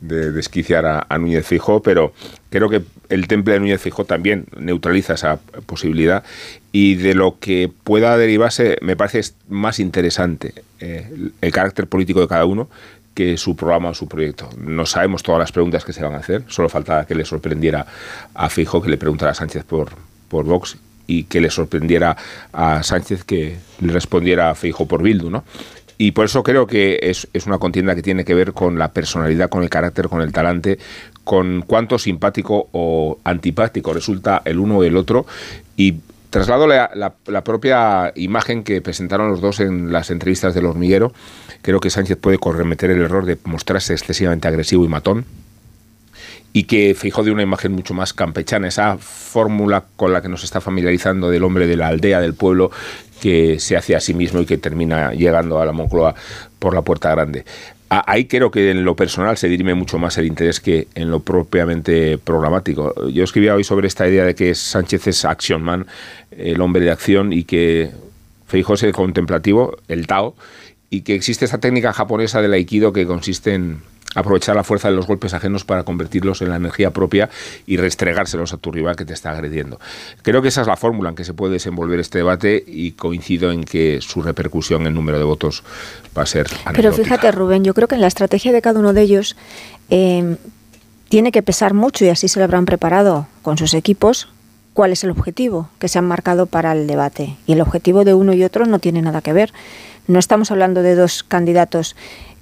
de 0.09 0.33
desquiciar 0.33 0.85
a, 0.87 1.19
Núñez 1.19 1.47
Fijo, 1.47 1.83
pero 1.83 2.13
creo 2.51 2.69
que 2.69 2.83
el 3.09 3.27
temple 3.27 3.55
de 3.55 3.61
Núñez 3.61 3.81
Fijo 3.81 4.05
también 4.05 4.47
neutraliza 4.57 5.15
esa 5.15 5.39
posibilidad 5.67 6.25
y 6.73 6.97
de 6.97 7.15
lo 7.15 7.39
que 7.39 7.71
pueda 7.85 8.17
derivarse 8.19 8.77
me 8.83 8.97
parece 8.97 9.33
más 9.49 9.81
interesante 9.81 10.53
eh, 10.81 11.31
el 11.41 11.53
carácter 11.53 11.87
político 11.87 12.21
de 12.21 12.29
cada 12.29 12.45
uno 12.45 12.69
que 13.15 13.37
su 13.37 13.57
programa 13.57 13.91
o 13.91 13.95
su 13.95 14.09
proyecto. 14.09 14.51
No 14.59 14.87
sabemos 14.87 15.23
todas 15.23 15.39
las 15.39 15.53
preguntas 15.53 15.85
que 15.85 15.93
se 15.93 16.03
van 16.03 16.15
a 16.15 16.19
hacer, 16.19 16.45
solo 16.49 16.69
faltaba 16.69 17.07
que 17.07 17.15
le 17.15 17.25
sorprendiera 17.25 17.87
a 18.35 18.51
Fijo 18.51 18.83
que 18.83 18.91
le 18.91 18.99
preguntara 18.99 19.33
a 19.33 19.35
Sánchez 19.35 19.65
por, 19.65 19.91
por 20.29 20.45
Vox 20.45 20.77
y 21.07 21.25
que 21.25 21.41
le 21.41 21.51
sorprendiera 21.51 22.17
a 22.53 22.83
Sánchez 22.83 23.25
que 23.25 23.57
le 23.81 23.93
respondiera 23.93 24.51
a 24.51 24.55
Fijo 24.55 24.87
por 24.87 25.03
Bildu, 25.03 25.31
¿no? 25.31 25.45
Y 25.97 26.11
por 26.11 26.25
eso 26.25 26.43
creo 26.43 26.67
que 26.67 26.99
es, 27.03 27.29
es, 27.33 27.47
una 27.47 27.59
contienda 27.59 27.95
que 27.95 28.03
tiene 28.03 28.25
que 28.25 28.35
ver 28.35 28.53
con 28.53 28.79
la 28.79 28.93
personalidad, 28.93 29.49
con 29.49 29.63
el 29.63 29.71
carácter, 29.71 30.09
con 30.09 30.23
el 30.23 30.33
talante, 30.33 30.79
con 31.23 31.63
cuánto 31.63 31.99
simpático 31.99 32.69
o 32.73 33.21
antipático 33.23 33.93
resulta 33.93 34.43
el 34.45 34.59
uno 34.59 34.79
o 34.79 34.85
el 34.85 34.97
otro. 34.97 35.25
Y 35.77 36.01
traslado 36.31 36.67
la, 36.67 36.91
la, 37.27 37.45
propia 37.45 38.13
imagen 38.17 38.65
que 38.65 38.83
presentaron 38.83 39.29
los 39.29 39.41
dos 39.41 39.61
en 39.61 39.93
las 39.93 40.11
entrevistas 40.11 40.53
del 40.53 40.67
hormiguero. 40.67 41.13
Creo 41.63 41.79
que 41.79 41.91
Sánchez 41.91 42.19
puede 42.21 42.39
corremeter 42.39 42.91
el 42.91 43.01
error 43.01 43.25
de 43.25 43.39
mostrarse 43.45 43.93
excesivamente 43.93 44.49
agresivo 44.49 44.85
y 44.85 44.89
matón 44.89 45.25
y 46.57 46.63
que 46.65 46.95
fijó 46.97 47.25
de 47.25 47.33
una 47.33 47.43
imagen 47.43 47.73
mucho 47.73 47.95
más 47.95 48.13
campechana, 48.15 48.69
esa 48.69 48.97
fórmula 48.97 49.85
con 49.97 50.13
la 50.13 50.23
que 50.23 50.29
nos 50.29 50.45
está 50.45 50.61
familiarizando 50.61 51.29
del 51.29 51.43
hombre 51.43 51.67
de 51.67 51.77
la 51.77 51.89
aldea, 51.89 52.21
del 52.21 52.35
pueblo, 52.35 52.71
que 53.21 53.59
se 53.59 53.77
hace 53.77 53.97
a 53.97 54.01
sí 54.01 54.15
mismo 54.15 54.41
y 54.41 54.47
que 54.47 54.57
termina 54.57 55.13
llegando 55.13 55.61
a 55.61 55.67
la 55.67 55.73
Moncloa 55.73 56.15
por 56.61 56.73
la 56.73 56.83
puerta 56.83 57.11
grande. 57.11 57.45
Ahí 57.89 58.27
creo 58.27 58.53
que 58.53 58.71
en 58.71 58.85
lo 58.85 58.95
personal 58.95 59.37
se 59.37 59.49
dirime 59.49 59.75
mucho 59.75 59.99
más 59.99 60.17
el 60.17 60.27
interés 60.27 60.61
que 60.61 60.87
en 60.95 61.11
lo 61.11 61.21
propiamente 61.21 62.19
programático. 62.19 63.09
Yo 63.09 63.25
escribía 63.25 63.57
hoy 63.57 63.65
sobre 63.65 63.89
esta 63.89 64.09
idea 64.09 64.25
de 64.25 64.37
que 64.37 64.55
Sánchez 64.55 65.09
es 65.09 65.25
action 65.25 65.61
man, 65.61 65.87
el 66.31 66.61
hombre 66.61 66.85
de 66.85 66.93
acción, 66.93 67.33
y 67.33 67.43
que 67.43 67.91
Feijóo 68.47 68.77
es 68.77 68.85
el 68.85 68.93
contemplativo, 68.93 69.77
el 69.89 70.07
Tao, 70.07 70.37
y 70.89 71.01
que 71.01 71.17
existe 71.17 71.45
esta 71.45 71.59
técnica 71.59 71.93
japonesa 71.93 72.41
del 72.41 72.53
aikido 72.53 72.93
que 72.93 73.07
consiste 73.07 73.55
en 73.55 73.81
aprovechar 74.15 74.57
la 74.57 74.65
fuerza 74.65 74.89
de 74.89 74.97
los 74.97 75.07
golpes 75.07 75.35
ajenos 75.35 75.65
para 75.65 75.85
convertirlos 75.85 76.43
en 76.43 76.51
la 76.51 76.57
energía 76.57 76.91
propia 76.91 77.29
y 77.67 77.77
restregárselos 77.77 78.53
a 78.53 78.57
tu 78.57 78.71
rival 78.71 78.97
que 78.97 79.05
te 79.05 79.13
está 79.13 79.31
agrediendo. 79.31 79.79
Creo 80.23 80.43
que 80.43 80.49
esa 80.49 80.61
es 80.61 80.67
la 80.67 80.77
fórmula 80.77 81.11
en 81.11 81.17
que 81.17 81.25
se 81.25 81.35
puede 81.35 81.55
desenvolver 81.55 82.01
este 82.01 82.19
debate 82.19 82.63
y 82.67 82.93
coincido 82.93 83.51
en 83.51 83.65
que 83.65 84.01
su 84.01 84.23
repercusión 84.23 84.87
en 84.87 84.95
número 84.95 85.19
de 85.19 85.25
votos 85.25 85.63
va 86.17 86.23
a 86.23 86.27
ser. 86.27 86.47
Pero 86.75 86.93
fíjate, 86.93 87.31
Rubén, 87.33 87.65
yo 87.65 87.75
creo 87.75 87.89
que 87.89 87.95
en 87.95 88.01
la 88.01 88.07
estrategia 88.07 88.53
de 88.53 88.63
cada 88.63 88.81
uno 88.81 88.93
de 88.93 89.03
ellos 89.03 89.37
eh, 89.91 90.37
tiene 91.09 91.33
que 91.33 91.43
pesar 91.43 91.75
mucho 91.75 92.05
y 92.05 92.09
así 92.09 92.29
se 92.29 92.39
lo 92.39 92.45
habrán 92.45 92.65
preparado 92.65 93.27
con 93.43 93.59
sus 93.59 93.75
equipos 93.75 94.29
cuál 94.73 94.93
es 94.93 95.05
el 95.05 95.11
objetivo 95.11 95.71
que 95.79 95.89
se 95.89 95.99
han 95.99 96.07
marcado 96.07 96.47
para 96.47 96.73
el 96.73 96.87
debate. 96.87 97.37
Y 97.47 97.53
el 97.53 97.61
objetivo 97.61 98.05
de 98.05 98.15
uno 98.15 98.35
y 98.35 98.45
otro 98.45 98.67
no 98.67 98.81
tiene 98.81 99.01
nada 99.01 99.23
que 99.23 99.33
ver. 99.33 99.53
No 100.07 100.19
estamos 100.19 100.51
hablando 100.51 100.83
de 100.83 100.97
dos 100.97 101.23
candidatos 101.23 101.97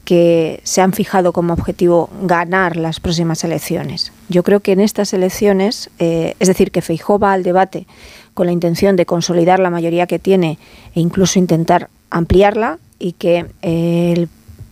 que 0.05 0.61
se 0.65 0.81
han 0.81 0.93
fijado 0.93 1.33
como 1.33 1.53
objetivo 1.53 2.11
ganar 2.23 2.77
las 2.77 2.99
próximas 2.99 3.45
elecciones. 3.45 4.13
Yo 4.29 4.43
creo 4.43 4.61
que 4.61 4.73
en 4.73 4.81
estas 4.81 5.13
elecciones, 5.13 5.91
eh, 5.99 6.35
es 6.41 6.49
decir, 6.49 6.71
que 6.73 6.83
Feijó 6.83 7.19
va 7.19 7.33
al 7.33 7.43
debate 7.43 7.87
con 8.35 8.47
la 8.47 8.53
intención 8.53 8.97
de 8.97 9.07
consolidar 9.07 9.61
la 9.61 9.71
mayoría 9.71 10.07
que 10.07 10.19
tiene 10.19 10.59
e 10.95 11.01
incluso 11.01 11.39
intentar 11.39 11.89
ampliarla 12.11 12.79
y 12.99 13.13
que 13.13 13.47
eh, 13.63 14.27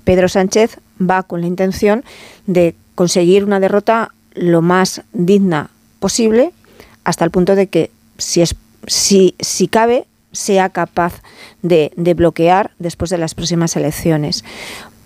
Pedro 0.05 0.29
Sánchez 0.29 0.79
va 1.01 1.23
con 1.23 1.41
la 1.41 1.47
intención 1.47 2.05
de 2.47 2.75
conseguir 2.95 3.45
una 3.45 3.61
derrota 3.61 4.13
lo 4.35 4.63
más 4.63 5.03
digna 5.13 5.71
posible 6.01 6.53
hasta 7.05 7.25
el 7.25 7.31
punto 7.31 7.55
de 7.55 7.69
que 7.69 7.91
si 8.19 8.43
es 8.43 8.57
si, 8.87 9.35
cabe 9.71 10.07
sea 10.33 10.71
capaz 10.71 11.23
de 11.63 12.15
bloquear 12.17 12.71
después 12.79 13.11
de 13.11 13.19
las 13.19 13.35
próximas 13.35 13.77
elecciones 13.77 14.45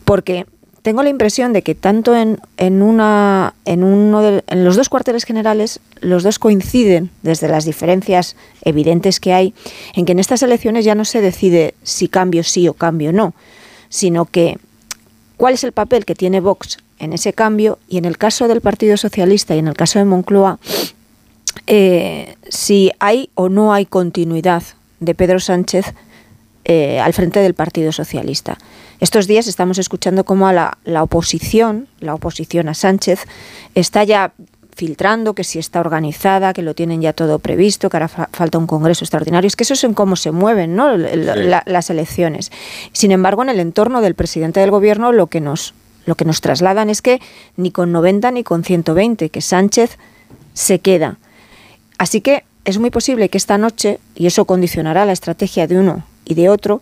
porque 0.04 0.46
tengo 0.82 1.02
la 1.02 1.08
impresión 1.08 1.54
de 1.54 1.62
que 1.62 1.74
tanto 1.74 2.14
en, 2.14 2.38
en, 2.58 2.82
una, 2.82 3.54
en, 3.64 3.82
uno 3.82 4.20
de, 4.20 4.44
en 4.46 4.64
los 4.64 4.76
dos 4.76 4.90
cuarteles 4.90 5.24
generales 5.24 5.80
los 6.00 6.22
dos 6.22 6.38
coinciden, 6.38 7.10
desde 7.22 7.48
las 7.48 7.64
diferencias 7.64 8.36
evidentes 8.62 9.18
que 9.18 9.32
hay, 9.32 9.54
en 9.94 10.04
que 10.04 10.12
en 10.12 10.18
estas 10.18 10.42
elecciones 10.42 10.84
ya 10.84 10.94
no 10.94 11.06
se 11.06 11.22
decide 11.22 11.74
si 11.82 12.08
cambio 12.08 12.44
sí 12.44 12.68
o 12.68 12.74
cambio 12.74 13.14
no, 13.14 13.32
sino 13.88 14.26
que 14.26 14.58
cuál 15.38 15.54
es 15.54 15.64
el 15.64 15.72
papel 15.72 16.04
que 16.04 16.14
tiene 16.14 16.40
Vox 16.40 16.76
en 16.98 17.14
ese 17.14 17.32
cambio 17.32 17.78
y 17.88 17.96
en 17.96 18.04
el 18.04 18.18
caso 18.18 18.46
del 18.46 18.60
Partido 18.60 18.98
Socialista 18.98 19.54
y 19.54 19.60
en 19.60 19.68
el 19.68 19.74
caso 19.74 19.98
de 19.98 20.04
Moncloa, 20.04 20.58
eh, 21.66 22.36
si 22.48 22.92
hay 22.98 23.30
o 23.34 23.48
no 23.48 23.72
hay 23.72 23.86
continuidad 23.86 24.62
de 25.00 25.14
Pedro 25.14 25.40
Sánchez 25.40 25.94
eh, 26.64 27.00
al 27.00 27.12
frente 27.12 27.40
del 27.40 27.54
Partido 27.54 27.92
Socialista. 27.92 28.58
Estos 29.00 29.26
días 29.26 29.46
estamos 29.46 29.78
escuchando 29.78 30.24
cómo 30.24 30.50
la, 30.52 30.78
la 30.84 31.02
oposición, 31.02 31.88
la 32.00 32.14
oposición 32.14 32.68
a 32.68 32.74
Sánchez, 32.74 33.20
está 33.74 34.04
ya 34.04 34.32
filtrando 34.74 35.34
que 35.34 35.44
si 35.44 35.58
está 35.58 35.80
organizada, 35.80 36.52
que 36.52 36.62
lo 36.62 36.74
tienen 36.74 37.00
ya 37.00 37.12
todo 37.12 37.38
previsto, 37.38 37.88
que 37.88 37.96
ahora 37.96 38.08
falta 38.08 38.58
un 38.58 38.66
congreso 38.66 39.04
extraordinario. 39.04 39.46
Es 39.46 39.56
que 39.56 39.62
eso 39.62 39.74
es 39.74 39.84
en 39.84 39.94
cómo 39.94 40.16
se 40.16 40.30
mueven 40.32 40.74
¿no? 40.74 40.96
las 40.96 41.90
elecciones. 41.90 42.50
Sin 42.92 43.12
embargo, 43.12 43.42
en 43.42 43.50
el 43.50 43.60
entorno 43.60 44.00
del 44.00 44.14
presidente 44.14 44.60
del 44.60 44.70
gobierno 44.70 45.12
lo 45.12 45.28
que 45.28 45.40
nos 45.40 45.74
lo 46.06 46.16
que 46.16 46.26
nos 46.26 46.42
trasladan 46.42 46.90
es 46.90 47.00
que 47.00 47.20
ni 47.56 47.70
con 47.70 47.90
90 47.90 48.30
ni 48.32 48.44
con 48.44 48.62
120, 48.62 49.30
que 49.30 49.40
Sánchez 49.40 49.96
se 50.52 50.78
queda. 50.78 51.16
Así 51.96 52.20
que 52.20 52.44
es 52.66 52.78
muy 52.78 52.90
posible 52.90 53.30
que 53.30 53.38
esta 53.38 53.56
noche, 53.56 54.00
y 54.14 54.26
eso 54.26 54.44
condicionará 54.44 55.06
la 55.06 55.12
estrategia 55.12 55.66
de 55.66 55.78
uno 55.78 56.04
y 56.24 56.34
de 56.34 56.48
otro, 56.48 56.80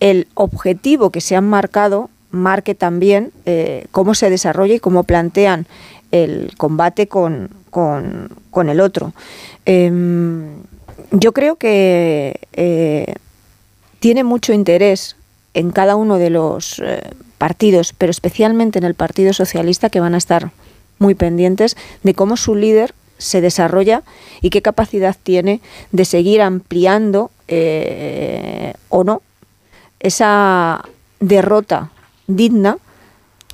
el 0.00 0.26
objetivo 0.34 1.10
que 1.10 1.20
se 1.20 1.36
han 1.36 1.48
marcado 1.48 2.10
marque 2.30 2.74
también 2.74 3.30
eh, 3.46 3.86
cómo 3.92 4.14
se 4.14 4.30
desarrolla 4.30 4.74
y 4.74 4.80
cómo 4.80 5.04
plantean 5.04 5.66
el 6.10 6.52
combate 6.56 7.06
con, 7.06 7.50
con, 7.70 8.68
el 8.68 8.80
otro. 8.80 9.12
Em, 9.64 10.62
yo 11.10 11.32
creo 11.32 11.56
que 11.56 12.40
eh, 12.52 13.14
tiene 14.00 14.24
mucho 14.24 14.52
interés 14.52 15.16
en 15.54 15.70
cada 15.70 15.96
uno 15.96 16.18
de 16.18 16.30
los 16.30 16.80
eh, 16.84 17.02
partidos, 17.38 17.94
pero 17.96 18.10
especialmente 18.10 18.78
en 18.78 18.84
el 18.84 18.94
Partido 18.94 19.32
Socialista, 19.32 19.90
que 19.90 20.00
van 20.00 20.14
a 20.14 20.18
estar 20.18 20.50
muy 20.98 21.14
pendientes 21.14 21.76
de 22.02 22.14
cómo 22.14 22.36
su 22.36 22.54
líder 22.54 22.94
se 23.18 23.40
desarrolla 23.40 24.02
y 24.40 24.50
qué 24.50 24.62
capacidad 24.62 25.16
tiene 25.22 25.60
de 25.92 26.04
seguir 26.04 26.42
ampliando 26.42 27.30
o 28.88 29.04
no 29.04 29.22
esa 30.02 30.84
derrota 31.20 31.90
digna 32.26 32.78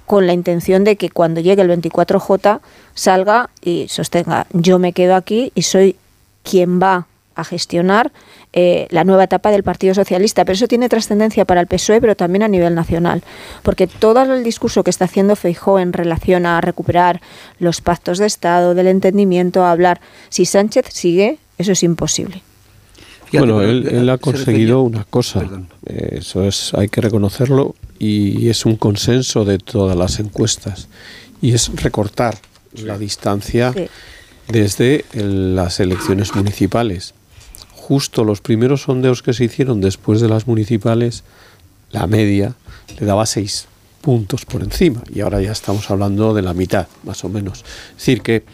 con 0.07 0.27
la 0.27 0.33
intención 0.33 0.85
de 0.85 0.97
que 0.97 1.11
cuando 1.11 1.41
llegue 1.41 1.63
el 1.63 1.71
24J 1.71 2.61
salga 2.95 3.51
y 3.61 3.87
sostenga, 3.89 4.47
yo 4.53 4.79
me 4.79 4.95
quedo 4.95 5.15
aquí 5.15 5.53
y 5.55 5.63
soy 5.63 5.97
quien 6.43 6.81
va 6.81 7.07
a 7.35 7.45
gestionar 7.45 8.11
eh, 8.55 8.89
la 8.91 9.05
nueva 9.05 9.25
etapa 9.25 9.51
del 9.51 9.63
Partido 9.63 9.95
Socialista. 9.95 10.45
Pero 10.45 10.55
eso 10.55 10.67
tiene 10.67 10.89
trascendencia 10.89 11.45
para 11.45 11.61
el 11.61 11.67
PSOE, 11.67 12.01
pero 12.01 12.17
también 12.17 12.43
a 12.43 12.49
nivel 12.49 12.75
nacional. 12.75 13.23
Porque 13.63 13.87
todo 13.87 14.23
el 14.23 14.43
discurso 14.43 14.83
que 14.83 14.91
está 14.91 15.05
haciendo 15.05 15.37
Feijó 15.37 15.79
en 15.79 15.93
relación 15.93 16.47
a 16.47 16.61
recuperar 16.61 17.21
los 17.61 17.81
pactos 17.81 18.19
de 18.19 18.27
Estado, 18.27 18.75
del 18.75 18.89
entendimiento, 18.89 19.63
a 19.63 19.71
hablar, 19.71 20.01
si 20.31 20.47
Sánchez 20.47 20.87
sigue, 20.89 21.39
eso 21.59 21.73
es 21.73 21.83
imposible 21.83 22.43
bueno, 23.33 23.63
él, 23.63 24.09
ha 24.09 24.19
conseguido 24.19 24.83
una 24.83 25.05
cosa, 25.05 25.47
eh, 25.87 26.19
eso 26.21 26.45
es, 26.45 26.73
hay 26.75 26.89
que 26.89 27.01
reconocerlo, 27.01 27.75
y 27.99 28.49
es 28.49 28.65
un 28.65 28.77
consenso 28.77 29.45
de 29.45 29.59
todas 29.59 29.97
las 29.97 30.19
encuestas, 30.21 30.89
y 31.43 31.53
es 31.53 31.71
recortar 31.83 32.39
la 32.75 32.99
distancia 32.99 33.75
desde 34.49 35.05
las 35.13 35.81
elecciones 35.81 36.35
municipales. 36.35 37.15
justo 37.75 38.23
los 38.23 38.43
primeros 38.43 38.83
sondeos 38.83 39.23
que 39.23 39.33
se 39.33 39.45
hicieron 39.45 39.81
después 39.81 40.21
de 40.21 40.29
las 40.29 40.47
municipales, 40.47 41.25
la 41.91 42.07
media 42.07 42.55
le 43.01 43.07
daba 43.07 43.25
seis 43.25 43.67
puntos 44.01 44.45
por 44.45 44.63
encima. 44.63 45.03
Y 45.13 45.21
ahora 45.21 45.41
ya 45.41 45.53
estamos 45.53 45.91
hablando 45.91 46.35
de 46.35 46.43
la 46.43 46.55
mitad, 46.55 46.87
más 47.05 47.25
o 47.25 47.29
menos. 47.29 47.65
Es 47.91 47.97
decir, 47.97 48.23
que 48.23 48.45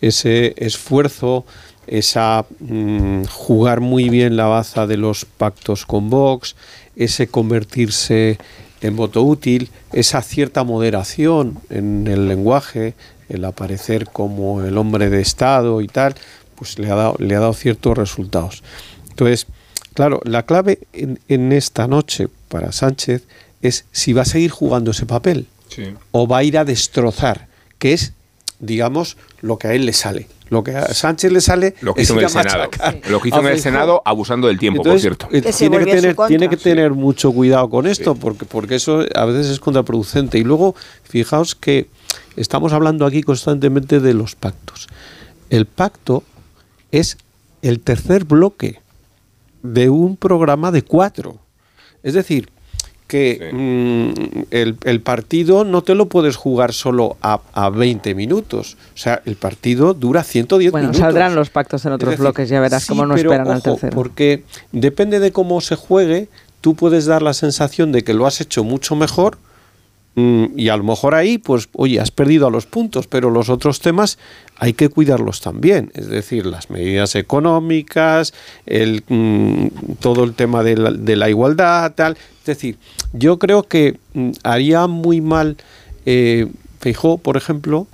ese 0.00 0.54
esfuerzo, 0.56 1.46
esa 1.92 2.46
mm, 2.60 3.24
jugar 3.24 3.80
muy 3.80 4.08
bien 4.08 4.34
la 4.34 4.46
baza 4.46 4.86
de 4.86 4.96
los 4.96 5.26
pactos 5.26 5.84
con 5.84 6.08
Vox, 6.08 6.56
ese 6.96 7.26
convertirse 7.26 8.38
en 8.80 8.96
voto 8.96 9.22
útil, 9.22 9.68
esa 9.92 10.22
cierta 10.22 10.64
moderación 10.64 11.58
en 11.68 12.06
el 12.06 12.28
lenguaje, 12.28 12.94
el 13.28 13.44
aparecer 13.44 14.06
como 14.06 14.62
el 14.62 14.78
hombre 14.78 15.10
de 15.10 15.20
Estado 15.20 15.82
y 15.82 15.86
tal, 15.86 16.14
pues 16.56 16.78
le 16.78 16.90
ha 16.90 16.94
dado, 16.94 17.16
le 17.18 17.36
ha 17.36 17.40
dado 17.40 17.52
ciertos 17.52 17.98
resultados. 17.98 18.62
Entonces, 19.10 19.46
claro, 19.92 20.22
la 20.24 20.44
clave 20.44 20.78
en, 20.94 21.20
en 21.28 21.52
esta 21.52 21.88
noche 21.88 22.28
para 22.48 22.72
Sánchez 22.72 23.24
es 23.60 23.84
si 23.92 24.14
va 24.14 24.22
a 24.22 24.24
seguir 24.24 24.50
jugando 24.50 24.92
ese 24.92 25.04
papel 25.04 25.46
o 26.10 26.26
va 26.26 26.38
a 26.38 26.44
ir 26.44 26.56
a 26.56 26.64
destrozar, 26.64 27.48
que 27.78 27.92
es, 27.92 28.14
digamos, 28.60 29.18
lo 29.42 29.58
que 29.58 29.68
a 29.68 29.74
él 29.74 29.84
le 29.84 29.92
sale. 29.92 30.26
Lo 30.52 30.62
que 30.62 30.76
a 30.76 30.92
Sánchez 30.92 31.32
le 31.32 31.40
sale 31.40 31.74
Lo 31.80 31.94
que 31.94 32.02
es 32.02 32.10
hizo 32.10 32.18
en 32.18 32.24
el 32.26 32.28
Senado. 32.28 32.68
Lo 33.08 33.20
que 33.22 33.28
hizo 33.30 33.40
en 33.40 33.46
el. 33.46 33.58
Senado 33.58 34.02
abusando 34.04 34.48
del 34.48 34.58
tiempo, 34.58 34.82
Entonces, 34.82 35.08
por 35.08 35.30
cierto. 35.30 35.48
eh, 35.48 35.52
tiene 35.56 35.78
que, 35.78 35.96
tener, 35.96 36.16
tiene 36.28 36.48
que 36.50 36.56
tener 36.58 36.90
mucho 36.90 37.32
cuidado 37.32 37.70
con 37.70 37.86
esto, 37.86 38.14
porque, 38.14 38.44
porque 38.44 38.74
eso 38.74 39.02
a 39.14 39.24
veces 39.24 39.46
es 39.46 39.60
contraproducente. 39.60 40.36
Y 40.36 40.44
luego, 40.44 40.74
fijaos 41.04 41.54
que 41.54 41.88
estamos 42.36 42.74
hablando 42.74 43.06
aquí 43.06 43.22
constantemente 43.22 43.98
de 43.98 44.12
los 44.12 44.34
pactos. 44.34 44.88
El 45.48 45.64
pacto 45.64 46.22
es 46.90 47.16
el 47.62 47.80
tercer 47.80 48.24
bloque 48.24 48.78
de 49.62 49.88
un 49.88 50.18
programa 50.18 50.70
de 50.70 50.82
cuatro. 50.82 51.38
Es 52.02 52.12
decir, 52.12 52.50
que 53.06 53.50
mm, 53.52 54.42
el, 54.50 54.76
el 54.84 55.00
partido 55.00 55.64
no 55.64 55.82
te 55.82 55.94
lo 55.94 56.06
puedes 56.06 56.36
jugar 56.36 56.72
solo 56.72 57.16
a, 57.20 57.40
a 57.52 57.68
20 57.70 58.14
minutos. 58.14 58.76
O 58.94 58.98
sea, 58.98 59.20
el 59.26 59.36
partido 59.36 59.92
dura 59.94 60.22
110 60.24 60.72
Bueno, 60.72 60.88
minutos. 60.88 61.00
saldrán 61.00 61.34
los 61.34 61.50
pactos 61.50 61.84
en 61.84 61.92
otros 61.92 62.10
decir, 62.12 62.22
bloques, 62.22 62.48
ya 62.48 62.60
verás 62.60 62.84
sí, 62.84 62.88
cómo 62.88 63.04
no 63.06 63.14
pero, 63.14 63.30
esperan 63.30 63.48
al 63.50 63.58
ojo, 63.58 63.72
tercero. 63.72 63.94
Porque 63.94 64.44
depende 64.72 65.20
de 65.20 65.30
cómo 65.32 65.60
se 65.60 65.76
juegue, 65.76 66.28
tú 66.60 66.74
puedes 66.74 67.04
dar 67.06 67.22
la 67.22 67.34
sensación 67.34 67.92
de 67.92 68.02
que 68.02 68.14
lo 68.14 68.26
has 68.26 68.40
hecho 68.40 68.64
mucho 68.64 68.96
mejor 68.96 69.36
y 70.14 70.68
a 70.68 70.76
lo 70.76 70.84
mejor 70.84 71.14
ahí, 71.14 71.38
pues, 71.38 71.70
oye, 71.72 71.98
has 71.98 72.10
perdido 72.10 72.46
a 72.46 72.50
los 72.50 72.66
puntos, 72.66 73.06
pero 73.06 73.30
los 73.30 73.48
otros 73.48 73.80
temas 73.80 74.18
hay 74.56 74.74
que 74.74 74.90
cuidarlos 74.90 75.40
también. 75.40 75.90
Es 75.94 76.06
decir, 76.06 76.44
las 76.44 76.68
medidas 76.68 77.14
económicas, 77.14 78.34
el, 78.66 79.04
mm, 79.08 79.68
todo 80.00 80.24
el 80.24 80.34
tema 80.34 80.62
de 80.62 81.16
la, 81.16 81.30
igualdad, 81.30 81.94
tal. 81.94 82.18
Es 82.40 82.46
decir, 82.46 82.76
yo 83.14 83.38
creo 83.38 83.62
que 83.62 83.98
mm, 84.12 84.32
haría 84.42 84.86
muy 84.86 85.22
mal 85.22 85.56
eh, 86.04 86.46
Feijóo, 86.80 87.16
por 87.16 87.38
ejemplo, 87.38 87.86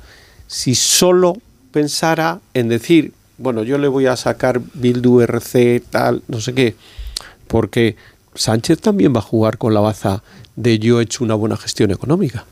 si 0.49 0.75
solo 0.75 1.37
pensara 1.71 2.41
en 2.55 2.69
decir, 2.69 3.12
bueno, 3.37 3.62
yo 3.62 3.79
le 3.79 3.87
voy 3.87 4.07
a 4.07 4.16
sacar 4.16 4.61
Bildu 4.75 5.21
RC, 5.21 5.85
tal, 5.91 6.23
no 6.27 6.41
sé 6.41 6.55
qué, 6.55 6.75
porque 7.47 7.97
Sánchez 8.35 8.81
también 8.81 9.14
va 9.14 9.18
a 9.18 9.22
jugar 9.22 9.59
con 9.59 9.74
la 9.74 9.81
baza 9.81 10.22
de 10.57 10.79
yo 10.79 11.01
he 11.01 11.05
hecho 11.05 11.24
una 11.24 11.35
buena 11.35 11.57
gestión 11.57 11.91
económica. 11.91 12.45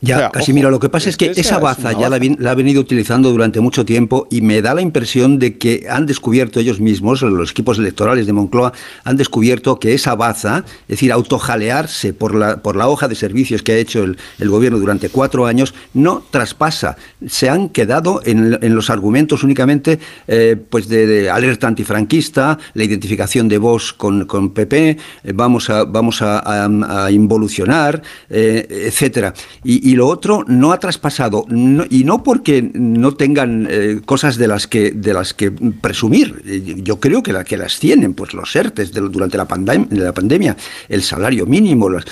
Ya, 0.00 0.14
O 0.16 0.18
sea, 0.20 0.30
casi 0.30 0.52
ojo, 0.52 0.54
mira, 0.56 0.70
lo 0.70 0.78
que 0.78 0.88
pasa 0.88 1.08
es 1.10 1.16
que 1.16 1.26
esa 1.26 1.40
esa 1.40 1.54
es 1.56 1.60
baza 1.60 1.92
ya 1.92 2.02
la, 2.08 2.10
baza. 2.10 2.20
vin- 2.22 2.36
la 2.38 2.52
ha 2.52 2.54
venido 2.54 2.80
utilizando 2.80 3.30
durante 3.30 3.58
mucho 3.60 3.84
tiempo 3.84 4.28
y 4.30 4.42
me 4.42 4.62
da 4.62 4.72
la 4.72 4.80
impresión 4.80 5.40
de 5.40 5.58
que 5.58 5.86
han 5.90 6.06
descubierto 6.06 6.60
ellos 6.60 6.78
mismos, 6.78 7.22
los 7.22 7.50
equipos 7.50 7.78
electorales 7.78 8.26
de 8.26 8.32
Moncloa, 8.32 8.72
han 9.02 9.16
descubierto 9.16 9.80
que 9.80 9.94
esa 9.94 10.14
baza, 10.14 10.64
es 10.82 10.88
decir, 10.88 11.10
autojalearse 11.10 12.12
por 12.12 12.34
la, 12.34 12.58
por 12.62 12.76
la 12.76 12.88
hoja 12.88 13.08
de 13.08 13.16
servicios 13.16 13.62
que 13.64 13.72
ha 13.72 13.76
hecho 13.76 14.04
el, 14.04 14.18
el 14.38 14.48
gobierno 14.50 14.78
durante 14.78 15.08
cuatro 15.08 15.46
años, 15.46 15.74
no 15.94 16.22
traspasa. 16.30 16.96
Se 17.26 17.48
han 17.48 17.68
quedado 17.68 18.20
en, 18.24 18.56
en 18.62 18.74
los 18.76 18.90
argumentos 18.90 19.42
únicamente 19.42 19.98
eh, 20.28 20.56
pues 20.70 20.88
de, 20.88 21.06
de 21.08 21.28
alerta 21.30 21.66
antifranquista, 21.66 22.58
la 22.74 22.84
identificación 22.84 23.48
de 23.48 23.58
Vox 23.58 23.92
con, 23.94 24.26
con 24.26 24.50
PP, 24.50 24.90
eh, 24.90 24.96
vamos 25.34 25.70
a, 25.70 25.82
vamos 25.84 26.22
a, 26.22 26.38
a- 26.38 27.04
a 27.06 27.10
involucionar, 27.10 28.00
eh, 28.30 28.66
etcétera. 28.86 29.34
Y, 29.64 29.87
y 29.88 29.94
lo 29.96 30.06
otro 30.06 30.44
no 30.46 30.72
ha 30.72 30.78
traspasado, 30.78 31.46
y 31.88 32.04
no 32.04 32.22
porque 32.22 32.56
no 32.74 33.14
tengan 33.14 33.66
eh, 33.70 34.00
cosas 34.04 34.36
de 34.36 34.46
las 34.46 34.66
que 34.66 34.90
de 34.90 35.12
las 35.14 35.32
que 35.32 35.50
presumir. 35.50 36.42
Eh, 36.44 36.82
Yo 36.88 37.00
creo 37.00 37.22
que, 37.22 37.32
la, 37.32 37.42
que 37.44 37.56
las 37.56 37.78
tienen, 37.78 38.12
pues 38.12 38.34
los 38.34 38.54
ERTES 38.54 38.92
durante 38.92 39.38
la, 39.38 39.46
pandem- 39.48 39.88
la 39.90 40.12
pandemia, 40.12 40.56
el 40.90 41.02
salario 41.02 41.46
mínimo, 41.46 41.88
los, 41.88 42.04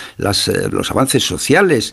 eh, 0.48 0.68
los 0.70 0.90
avances 0.90 1.22
sociales, 1.22 1.92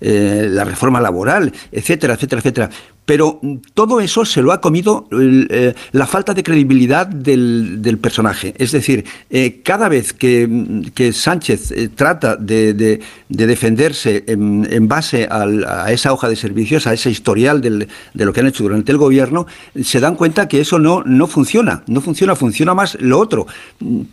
la 0.00 0.64
reforma 0.64 1.00
laboral, 1.00 1.52
etcétera, 1.70 2.14
etcétera, 2.14 2.40
etcétera. 2.40 2.70
Pero 3.10 3.40
mm, 3.42 3.56
todo 3.74 4.00
eso 4.00 4.24
se 4.24 4.40
lo 4.40 4.52
ha 4.52 4.60
comido 4.60 5.08
eh, 5.10 5.74
la 5.90 6.06
falta 6.06 6.32
de 6.32 6.44
credibilidad 6.44 7.08
del, 7.08 7.98
personaje. 8.00 8.54
Es 8.56 8.70
decir, 8.70 9.04
eh, 9.30 9.62
cada 9.64 9.88
vez 9.88 10.12
que, 10.12 10.46
mm, 10.46 11.12
Sánchez 11.12 11.72
eh, 11.72 11.88
trata 11.92 12.36
de, 12.36 12.72
de- 12.72 13.00
de 13.28 13.46
defenderse 13.48 14.22
en, 14.28 14.86
base 14.86 15.26
a 15.28 15.90
esa 15.90 16.12
hoja 16.12 16.28
de 16.28 16.36
servicios, 16.36 16.86
a 16.86 16.92
ese 16.92 17.10
historial 17.10 17.60
de 17.60 17.88
lo 18.14 18.32
que 18.32 18.40
han 18.40 18.46
hecho 18.46 18.62
durante 18.62 18.92
el 18.92 18.98
gobierno, 18.98 19.46
se 19.82 19.98
dan 19.98 20.14
cuenta 20.14 20.46
que 20.46 20.60
eso 20.60 20.78
no, 20.78 21.02
no 21.04 21.26
funciona. 21.26 21.82
No 21.88 22.00
funciona, 22.00 22.36
funciona 22.36 22.74
más 22.74 22.96
lo 23.00 23.18
otro. 23.18 23.46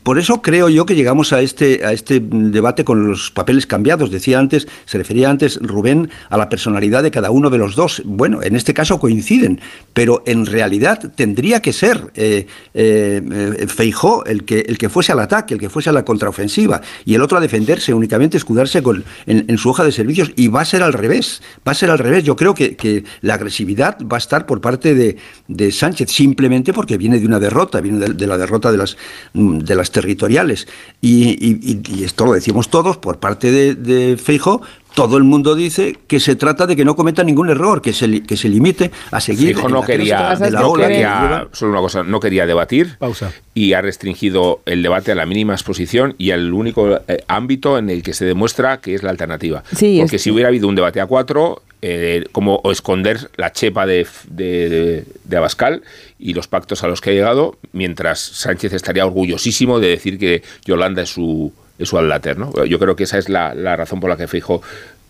Por 0.01 0.17
eso 0.17 0.41
creo 0.41 0.69
yo 0.69 0.85
que 0.87 0.95
llegamos 0.95 1.33
a 1.33 1.41
este, 1.41 1.85
a 1.85 1.93
este 1.93 2.19
debate 2.19 2.83
con 2.83 3.07
los 3.07 3.29
papeles 3.31 3.67
cambiados. 3.67 4.09
Decía 4.11 4.39
antes, 4.39 4.67
se 4.85 4.97
refería 4.97 5.29
antes 5.29 5.59
Rubén 5.61 6.09
a 6.29 6.37
la 6.37 6.49
personalidad 6.49 7.03
de 7.03 7.11
cada 7.11 7.29
uno 7.31 7.49
de 7.49 7.57
los 7.59 7.75
dos. 7.75 8.01
Bueno, 8.05 8.41
en 8.43 8.55
este 8.55 8.73
caso 8.73 8.86
coinciden, 8.95 9.59
pero 9.93 10.23
en 10.25 10.45
realidad 10.45 11.11
tendría 11.15 11.61
que 11.61 11.73
ser 11.73 12.11
eh, 12.15 12.47
eh, 12.73 13.21
eh, 13.31 13.67
Feijó 13.67 14.23
el 14.25 14.45
que, 14.45 14.59
el 14.59 14.77
que 14.77 14.89
fuese 14.89 15.11
al 15.11 15.19
ataque, 15.19 15.55
el 15.55 15.59
que 15.59 15.69
fuese 15.69 15.89
a 15.89 15.93
la 15.93 16.05
contraofensiva, 16.05 16.81
y 17.03 17.15
el 17.15 17.21
otro 17.21 17.37
a 17.37 17.41
defenderse, 17.41 17.93
únicamente 17.93 18.37
escudarse 18.37 18.81
con, 18.81 19.03
en, 19.25 19.57
su 19.57 19.69
hoja 19.69 19.83
de 19.83 19.91
servicios, 19.91 20.31
y 20.35 20.47
va 20.47 20.61
a 20.61 20.65
ser 20.65 20.83
al 20.83 20.93
revés, 20.93 21.41
va 21.67 21.71
a 21.71 21.75
ser 21.75 21.89
al 21.89 21.99
revés. 21.99 22.23
Yo 22.23 22.35
creo 22.35 22.53
que, 22.53 22.75
que 22.75 23.03
la 23.21 23.33
agresividad 23.33 23.97
va 24.01 24.17
a 24.17 24.19
estar 24.19 24.45
por 24.45 24.61
parte 24.61 24.93
de, 24.95 25.17
de 25.47 25.71
Sánchez, 25.71 26.11
simplemente 26.11 26.73
porque 26.73 26.97
viene 26.97 27.19
de 27.19 27.25
una 27.25 27.39
derrota, 27.39 27.81
viene 27.81 28.07
de, 28.07 28.27
la 28.27 28.37
derrota 28.37 28.71
de 28.71 28.77
las, 28.77 28.97
de 29.33 29.75
las 29.75 29.91
territoriales. 29.91 30.67
Y 31.01 32.03
esto 32.03 32.25
lo 32.25 32.33
decimos 32.33 32.69
todos, 32.69 32.97
por 32.97 33.19
parte 33.19 33.51
de, 33.51 33.75
de 33.75 34.17
Feijó, 34.17 34.61
todo 34.97 35.17
el 35.17 35.23
mundo 35.23 35.53
dice 35.53 35.95
que 36.07 36.19
se 36.19 36.35
trata 36.35 36.65
de 36.65 36.75
que 36.75 36.83
no 36.83 36.95
cometa 36.95 37.23
ningún 37.23 37.51
error, 37.51 37.83
que 37.83 37.93
se, 37.93 38.07
li- 38.07 38.21
que 38.21 38.35
se 38.35 38.49
limite 38.49 38.89
a 39.11 39.21
seguir 39.21 39.55
Fijo 39.55 39.69
no 39.69 39.81
la 39.81 39.85
quería, 39.85 40.35
de 40.35 40.49
la 40.49 40.59
no 40.61 40.69
ola 40.71 40.87
quería- 40.87 41.47
solo 41.53 41.71
una 41.73 41.81
cosa, 41.81 42.01
no 42.01 42.19
quería 42.19 42.47
debatir 42.47 42.95
Pausa. 42.97 43.31
y 43.53 43.73
ha 43.73 43.81
restringido 43.83 44.61
el 44.65 44.81
debate 44.81 45.11
a 45.11 45.15
la 45.15 45.27
mínima 45.27 45.53
exposición 45.53 46.15
y 46.17 46.31
al 46.31 46.51
único 46.51 46.95
eh, 47.07 47.23
ámbito 47.27 47.77
en 47.77 47.91
el 47.91 48.01
que 48.01 48.13
se 48.15 48.25
demuestra 48.25 48.81
que 48.81 48.95
es 48.95 49.03
la 49.03 49.11
alternativa. 49.11 49.63
Sí, 49.75 49.97
Porque 49.99 50.15
es- 50.15 50.21
si 50.23 50.31
hubiera 50.31 50.49
habido 50.49 50.67
un 50.67 50.73
debate 50.73 50.99
a 50.99 51.05
cuatro, 51.05 51.61
eh, 51.83 52.23
como 52.31 52.55
o 52.63 52.71
esconder 52.71 53.29
la 53.37 53.51
chepa 53.51 53.85
de, 53.85 54.07
de, 54.27 54.67
de- 54.69 55.03
de 55.25 55.37
Abascal 55.37 55.83
y 56.17 56.33
los 56.33 56.47
pactos 56.47 56.83
a 56.83 56.87
los 56.87 57.01
que 57.01 57.11
ha 57.11 57.13
llegado, 57.13 57.55
mientras 57.71 58.19
Sánchez 58.19 58.73
estaría 58.73 59.05
orgullosísimo 59.05 59.79
de 59.79 59.89
decir 59.89 60.17
que 60.17 60.41
Yolanda 60.65 61.03
es 61.03 61.09
su, 61.09 61.53
es 61.79 61.89
su 61.89 61.97
adláter, 61.97 62.37
¿no? 62.37 62.51
Yo 62.65 62.79
creo 62.79 62.95
que 62.95 63.03
esa 63.03 63.17
es 63.17 63.29
la, 63.29 63.53
la 63.53 63.75
razón 63.75 63.99
por 63.99 64.09
la 64.09 64.17
que 64.17 64.27
Fijo 64.27 64.61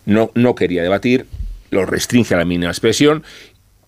no, 0.05 0.31
no 0.35 0.55
quería 0.55 0.83
debatir, 0.83 1.25
lo 1.71 1.85
restringe 1.85 2.33
a 2.33 2.37
la 2.37 2.45
mínima 2.45 2.71
expresión 2.71 3.23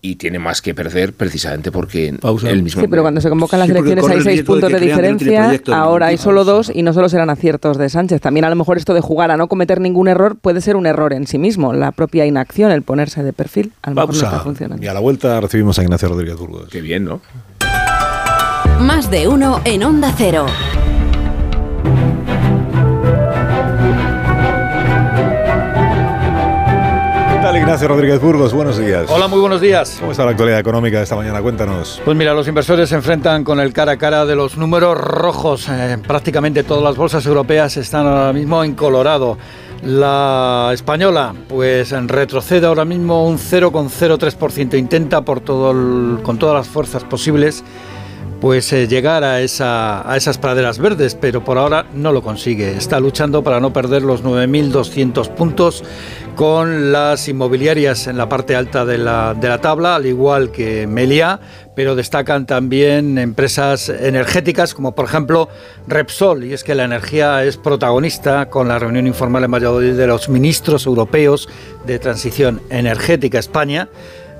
y 0.02 0.16
tiene 0.16 0.38
más 0.38 0.62
que 0.62 0.74
perder 0.74 1.12
precisamente 1.12 1.70
porque 1.70 2.08
él 2.08 2.62
mismo... 2.62 2.80
Sí, 2.80 2.88
pero 2.88 3.02
cuando 3.02 3.20
se 3.20 3.28
convocan 3.28 3.58
las 3.60 3.68
Sí, 3.68 3.72
elecciones 3.72 4.08
hay 4.08 4.22
seis 4.22 4.38
de 4.38 4.44
puntos 4.44 4.72
de, 4.72 4.80
diferencia, 4.80 5.48
de 5.50 5.62
ahora 5.74 6.06
hay 6.06 6.16
solo 6.16 6.44
dos 6.44 6.72
y 6.74 6.82
no 6.82 6.94
solo 6.94 7.10
serán 7.10 7.28
aciertos 7.28 7.76
de 7.76 7.90
Sánchez. 7.90 8.22
También 8.22 8.46
a 8.46 8.48
lo 8.50 8.56
mejor 8.56 8.78
esto 8.78 8.94
de 8.94 9.02
jugar 9.02 9.30
a 9.30 9.36
no 9.36 9.46
cometer 9.48 9.78
ningún 9.78 10.08
error 10.08 10.36
puede 10.40 10.62
ser 10.62 10.76
un 10.76 10.86
error 10.86 11.12
en 11.12 11.26
sí 11.26 11.36
mismo. 11.36 11.74
La 11.74 11.92
propia 11.92 12.24
inacción, 12.24 12.70
el 12.70 12.80
ponerse 12.80 13.22
de 13.22 13.34
perfil, 13.34 13.72
a 13.82 13.90
lo 13.90 13.96
mejor 13.96 14.08
no 14.08 14.14
está 14.14 14.30
Pausa. 14.30 14.44
funcionando. 14.44 14.82
Y 14.82 14.88
a 14.88 14.94
la 14.94 15.00
vuelta 15.00 15.38
recibimos 15.38 15.78
a 15.78 15.82
Ignacio 15.82 16.08
Rodríguez 16.08 16.36
Burgos. 16.38 16.70
Qué 16.70 16.80
bien, 16.80 17.04
¿no? 17.04 17.20
Más 18.80 19.10
de 19.10 19.28
uno 19.28 19.60
en 19.66 19.84
Onda 19.84 20.14
Cero. 20.16 20.46
Tal, 27.50 27.60
Ignacio 27.60 27.88
Rodríguez 27.88 28.20
Burgos? 28.20 28.52
Buenos 28.52 28.78
días. 28.78 29.06
Hola, 29.10 29.26
muy 29.26 29.40
buenos 29.40 29.60
días. 29.60 29.96
¿Cómo 29.98 30.12
está 30.12 30.24
la 30.24 30.30
actualidad 30.30 30.60
económica 30.60 30.98
de 30.98 31.02
esta 31.04 31.16
mañana? 31.16 31.40
Cuéntanos. 31.42 32.00
Pues 32.04 32.16
mira, 32.16 32.32
los 32.32 32.46
inversores 32.46 32.88
se 32.88 32.94
enfrentan 32.94 33.42
con 33.42 33.58
el 33.58 33.72
cara 33.72 33.92
a 33.92 33.96
cara 33.96 34.24
de 34.24 34.36
los 34.36 34.56
números 34.56 34.96
rojos. 34.96 35.68
Eh, 35.68 35.98
prácticamente 36.06 36.62
todas 36.62 36.82
las 36.84 36.96
bolsas 36.96 37.26
europeas 37.26 37.76
están 37.76 38.06
ahora 38.06 38.32
mismo 38.32 38.62
en 38.62 38.74
colorado. 38.74 39.36
La 39.82 40.70
española, 40.72 41.34
pues 41.48 41.90
retrocede 42.06 42.66
ahora 42.66 42.84
mismo 42.84 43.26
un 43.26 43.38
0,03%. 43.38 44.76
Intenta 44.78 45.22
por 45.22 45.40
todo 45.40 45.72
el- 45.72 46.22
con 46.22 46.38
todas 46.38 46.54
las 46.54 46.68
fuerzas 46.68 47.02
posibles 47.04 47.64
pues 48.40 48.72
eh, 48.72 48.88
llegar 48.88 49.22
a, 49.22 49.40
esa, 49.40 50.10
a 50.10 50.16
esas 50.16 50.38
praderas 50.38 50.78
verdes, 50.78 51.14
pero 51.14 51.44
por 51.44 51.58
ahora 51.58 51.86
no 51.94 52.12
lo 52.12 52.22
consigue. 52.22 52.72
Está 52.76 52.98
luchando 52.98 53.42
para 53.42 53.60
no 53.60 53.72
perder 53.72 54.02
los 54.02 54.24
9.200 54.24 55.28
puntos 55.34 55.84
con 56.36 56.90
las 56.90 57.28
inmobiliarias 57.28 58.06
en 58.06 58.16
la 58.16 58.28
parte 58.28 58.56
alta 58.56 58.86
de 58.86 58.96
la, 58.96 59.58
tabla, 59.60 59.96
al 59.96 60.06
igual 60.06 60.50
que 60.50 60.86
Meliá, 60.86 61.38
pero 61.76 61.94
destacan 61.94 62.46
también 62.46 63.18
empresas 63.18 63.90
energéticas 63.90 64.72
como 64.72 64.94
por 64.94 65.04
ejemplo 65.04 65.50
Repsol, 65.86 66.44
y 66.44 66.54
es 66.54 66.64
que 66.64 66.74
la 66.74 66.84
energía 66.84 67.44
es 67.44 67.58
protagonista 67.58 68.48
con 68.48 68.68
la 68.68 68.78
reunión 68.78 69.06
informal 69.06 69.44
en 69.44 69.50
Valladolid 69.50 69.92
de 69.92 70.06
los 70.06 70.30
ministros 70.30 70.86
europeos 70.86 71.46
de 71.84 71.98
transición 71.98 72.62
energética 72.70 73.38
España 73.38 73.90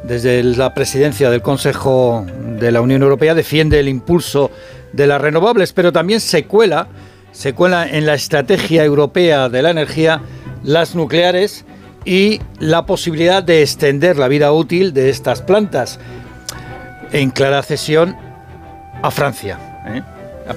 desde 0.05 0.43
la 0.43 0.75
presidencia 0.75 1.31
del 1.31 1.43
Consejo 1.43 2.25
de 2.59 2.73
la 2.73 2.81
Unión 2.81 3.03
Europea 3.03 3.35
defiende 3.35 3.81
el 3.81 3.89
impulso 3.89 4.51
de 4.93 5.07
las 5.07 5.21
renovables, 5.21 5.73
pero 5.73 5.93
también 5.93 6.21
se 6.21 6.45
cuela, 6.45 6.89
se 7.33 7.55
cuela 7.55 7.89
en 7.89 8.07
la 8.07 8.15
estrategia 8.15 8.85
europea 8.85 9.49
de 9.49 9.63
la 9.63 9.71
energía 9.71 10.21
las 10.65 10.95
nucleares 10.95 11.65
y 12.05 12.41
la 12.59 12.87
posibilidad 12.87 13.43
de 13.43 13.63
extender 13.63 14.19
la 14.19 14.29
vida 14.29 14.53
útil 14.53 14.93
de 14.93 15.11
estas 15.11 15.43
plantas 15.43 15.99
en 17.13 17.31
clara 17.31 17.63
cesión 17.63 18.17
a 19.03 19.11
Francia. 19.11 19.59
¿eh? 19.87 20.03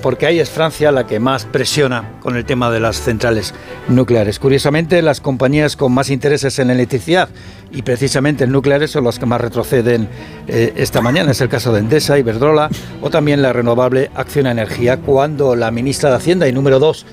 Porque 0.01 0.25
ahí 0.25 0.39
es 0.39 0.49
Francia 0.49 0.91
la 0.91 1.05
que 1.05 1.19
más 1.19 1.45
presiona 1.45 2.13
con 2.21 2.35
el 2.35 2.45
tema 2.45 2.71
de 2.71 2.79
las 2.79 3.01
centrales 3.01 3.53
nucleares. 3.87 4.39
Curiosamente, 4.39 5.01
las 5.01 5.21
compañías 5.21 5.75
con 5.75 5.93
más 5.93 6.09
intereses 6.09 6.57
en 6.59 6.69
electricidad 6.69 7.29
y 7.71 7.81
precisamente 7.81 8.43
en 8.43 8.51
nucleares 8.51 8.91
son 8.91 9.03
las 9.03 9.19
que 9.19 9.25
más 9.25 9.41
retroceden 9.41 10.07
eh, 10.47 10.73
esta 10.75 11.01
mañana. 11.01 11.31
Es 11.31 11.41
el 11.41 11.49
caso 11.49 11.73
de 11.73 11.79
Endesa, 11.79 12.17
Iberdrola 12.17 12.69
o 13.01 13.09
también 13.09 13.41
la 13.41 13.53
renovable 13.53 14.09
Acción 14.15 14.47
Energía, 14.47 14.97
cuando 14.97 15.55
la 15.55 15.71
ministra 15.71 16.09
de 16.09 16.15
Hacienda 16.15 16.47
y 16.47 16.53
número 16.53 16.79
dos 16.79 17.05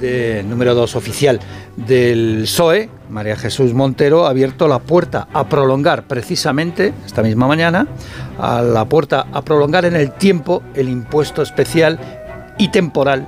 de 0.00 0.42
número 0.42 0.74
2 0.74 0.96
oficial 0.96 1.38
del 1.76 2.40
PSOE, 2.44 2.88
María 3.10 3.36
Jesús 3.36 3.74
Montero, 3.74 4.26
ha 4.26 4.30
abierto 4.30 4.66
la 4.66 4.78
puerta 4.78 5.28
a 5.32 5.48
prolongar 5.48 6.04
precisamente 6.04 6.92
esta 7.04 7.22
misma 7.22 7.46
mañana, 7.46 7.86
a 8.38 8.62
la 8.62 8.86
puerta 8.86 9.26
a 9.32 9.42
prolongar 9.42 9.84
en 9.84 9.94
el 9.94 10.12
tiempo 10.12 10.62
el 10.74 10.88
impuesto 10.88 11.42
especial 11.42 12.19
y 12.60 12.68
temporal 12.68 13.26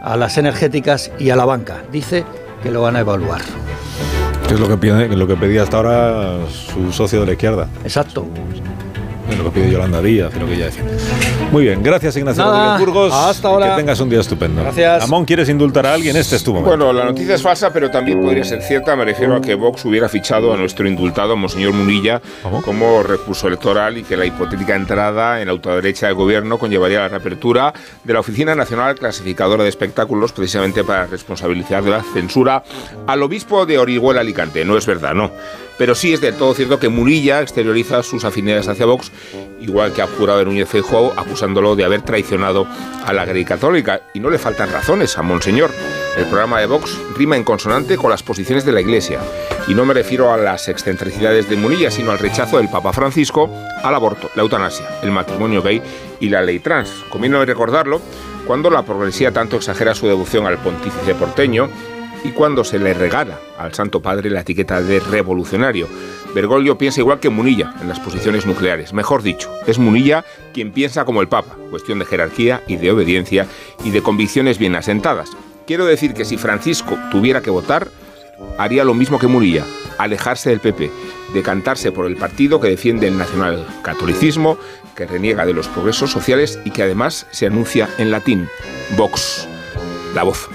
a 0.00 0.16
las 0.16 0.38
energéticas 0.38 1.10
y 1.18 1.30
a 1.30 1.36
la 1.36 1.44
banca. 1.44 1.82
Dice 1.90 2.24
que 2.62 2.70
lo 2.70 2.82
van 2.82 2.94
a 2.94 3.00
evaluar. 3.00 3.42
Que 4.46 4.54
es 4.54 4.60
lo 4.60 4.68
que, 4.68 4.76
pide, 4.76 5.08
lo 5.08 5.26
que 5.26 5.36
pedía 5.36 5.64
hasta 5.64 5.76
ahora 5.76 6.38
su 6.48 6.92
socio 6.92 7.20
de 7.20 7.26
la 7.26 7.32
izquierda. 7.32 7.68
Exacto. 7.82 8.26
Es 9.30 9.38
lo 9.38 9.44
que 9.44 9.50
pide 9.50 9.70
Yolanda 9.70 10.02
Díaz 10.02 10.32
y 10.34 10.38
lo 10.40 10.46
que 10.46 10.54
ella 10.54 10.66
decía. 10.66 10.82
Muy 11.52 11.64
bien, 11.64 11.82
gracias 11.82 12.16
Ignacio 12.16 12.44
Nada, 12.44 12.76
Rodríguez 12.76 12.86
Burgos. 12.94 13.12
hasta 13.12 13.48
ahora. 13.48 13.70
Que 13.70 13.76
tengas 13.76 14.00
un 14.00 14.08
día 14.10 14.20
estupendo. 14.20 14.62
Gracias. 14.62 15.04
Amón, 15.04 15.24
¿quieres 15.24 15.48
indultar 15.48 15.86
a 15.86 15.94
alguien? 15.94 16.16
Este 16.16 16.36
es 16.36 16.44
tu 16.44 16.52
momento. 16.52 16.76
Bueno, 16.76 16.92
la 16.92 17.04
noticia 17.04 17.34
es 17.34 17.42
falsa, 17.42 17.72
pero 17.72 17.90
también 17.90 18.20
podría 18.20 18.44
ser 18.44 18.62
cierta. 18.62 18.96
Me 18.96 19.04
refiero 19.04 19.36
a 19.36 19.40
que 19.40 19.54
Vox 19.54 19.84
hubiera 19.84 20.08
fichado 20.08 20.52
a 20.52 20.56
nuestro 20.56 20.86
indultado, 20.88 21.36
Monseñor 21.36 21.72
Munilla, 21.72 22.20
como 22.64 23.02
recurso 23.02 23.46
electoral 23.48 23.98
y 23.98 24.02
que 24.02 24.16
la 24.16 24.26
hipotética 24.26 24.74
entrada 24.74 25.40
en 25.40 25.46
la 25.46 25.52
autoderecha 25.52 26.06
del 26.06 26.14
gobierno 26.16 26.58
conllevaría 26.58 27.00
la 27.00 27.08
reapertura 27.08 27.72
de 28.04 28.12
la 28.12 28.20
Oficina 28.20 28.54
Nacional 28.54 28.94
Clasificadora 28.96 29.62
de 29.62 29.68
Espectáculos, 29.68 30.32
precisamente 30.32 30.84
para 30.84 31.06
responsabilizar 31.06 31.82
de 31.82 31.90
la 31.90 32.02
censura 32.14 32.62
al 33.06 33.22
obispo 33.22 33.66
de 33.66 33.78
Orihuela 33.78 34.20
Alicante. 34.20 34.64
No 34.64 34.76
es 34.76 34.86
verdad, 34.86 35.14
no. 35.14 35.30
Pero 35.80 35.94
sí 35.94 36.12
es 36.12 36.20
del 36.20 36.34
todo 36.34 36.52
cierto 36.52 36.78
que 36.78 36.90
Munilla 36.90 37.40
exterioriza 37.40 38.02
sus 38.02 38.26
afinidades 38.26 38.68
hacia 38.68 38.84
Vox, 38.84 39.10
igual 39.62 39.94
que 39.94 40.02
ha 40.02 40.06
jurado 40.06 40.44
Núñez 40.44 40.68
Feijóo, 40.68 41.14
acusándolo 41.16 41.74
de 41.74 41.84
haber 41.84 42.02
traicionado 42.02 42.66
a 43.02 43.14
la 43.14 43.24
Grey 43.24 43.46
Católica. 43.46 44.02
Y 44.12 44.20
no 44.20 44.28
le 44.28 44.38
faltan 44.38 44.70
razones 44.70 45.16
a 45.16 45.22
Monseñor. 45.22 45.70
El 46.18 46.26
programa 46.26 46.60
de 46.60 46.66
Vox 46.66 46.98
rima 47.16 47.38
en 47.38 47.44
consonante 47.44 47.96
con 47.96 48.10
las 48.10 48.22
posiciones 48.22 48.66
de 48.66 48.72
la 48.72 48.82
Iglesia. 48.82 49.20
Y 49.68 49.74
no 49.74 49.86
me 49.86 49.94
refiero 49.94 50.30
a 50.30 50.36
las 50.36 50.68
excentricidades 50.68 51.48
de 51.48 51.56
Munilla, 51.56 51.90
sino 51.90 52.10
al 52.10 52.18
rechazo 52.18 52.58
del 52.58 52.68
Papa 52.68 52.92
Francisco 52.92 53.48
al 53.82 53.94
aborto, 53.94 54.28
la 54.34 54.42
eutanasia, 54.42 54.98
el 55.02 55.12
matrimonio 55.12 55.62
gay 55.62 55.80
y 56.20 56.28
la 56.28 56.42
ley 56.42 56.58
trans. 56.58 56.90
Conviene 57.08 57.42
recordarlo 57.46 58.02
cuando 58.46 58.68
la 58.68 58.82
progresía 58.82 59.32
tanto 59.32 59.56
exagera 59.56 59.94
su 59.94 60.06
devoción 60.06 60.44
al 60.44 60.58
pontífice 60.58 61.14
porteño 61.14 61.70
y 62.24 62.30
cuando 62.30 62.64
se 62.64 62.78
le 62.78 62.94
regala 62.94 63.38
al 63.58 63.74
Santo 63.74 64.00
Padre 64.00 64.30
la 64.30 64.40
etiqueta 64.40 64.80
de 64.80 65.00
revolucionario. 65.00 65.88
Bergoglio 66.34 66.78
piensa 66.78 67.00
igual 67.00 67.20
que 67.20 67.30
Munilla 67.30 67.74
en 67.80 67.88
las 67.88 68.00
posiciones 68.00 68.46
nucleares. 68.46 68.92
Mejor 68.92 69.22
dicho, 69.22 69.50
es 69.66 69.78
Munilla 69.78 70.24
quien 70.52 70.72
piensa 70.72 71.04
como 71.04 71.20
el 71.20 71.28
Papa, 71.28 71.56
cuestión 71.70 71.98
de 71.98 72.04
jerarquía 72.04 72.62
y 72.66 72.76
de 72.76 72.90
obediencia 72.90 73.46
y 73.84 73.90
de 73.90 74.02
convicciones 74.02 74.58
bien 74.58 74.76
asentadas. 74.76 75.30
Quiero 75.66 75.86
decir 75.86 76.14
que 76.14 76.24
si 76.24 76.36
Francisco 76.36 76.96
tuviera 77.10 77.42
que 77.42 77.50
votar, 77.50 77.88
haría 78.58 78.84
lo 78.84 78.94
mismo 78.94 79.18
que 79.18 79.26
Munilla, 79.26 79.64
alejarse 79.98 80.50
del 80.50 80.60
PP, 80.60 80.90
decantarse 81.34 81.92
por 81.92 82.06
el 82.06 82.16
partido 82.16 82.60
que 82.60 82.68
defiende 82.68 83.08
el 83.08 83.18
nacionalcatolicismo, 83.18 84.58
que 84.96 85.06
reniega 85.06 85.46
de 85.46 85.54
los 85.54 85.68
progresos 85.68 86.10
sociales 86.10 86.58
y 86.64 86.70
que 86.70 86.82
además 86.82 87.26
se 87.30 87.46
anuncia 87.46 87.88
en 87.98 88.10
latín, 88.10 88.48
Vox, 88.96 89.48
la 90.14 90.22
voz. 90.24 90.48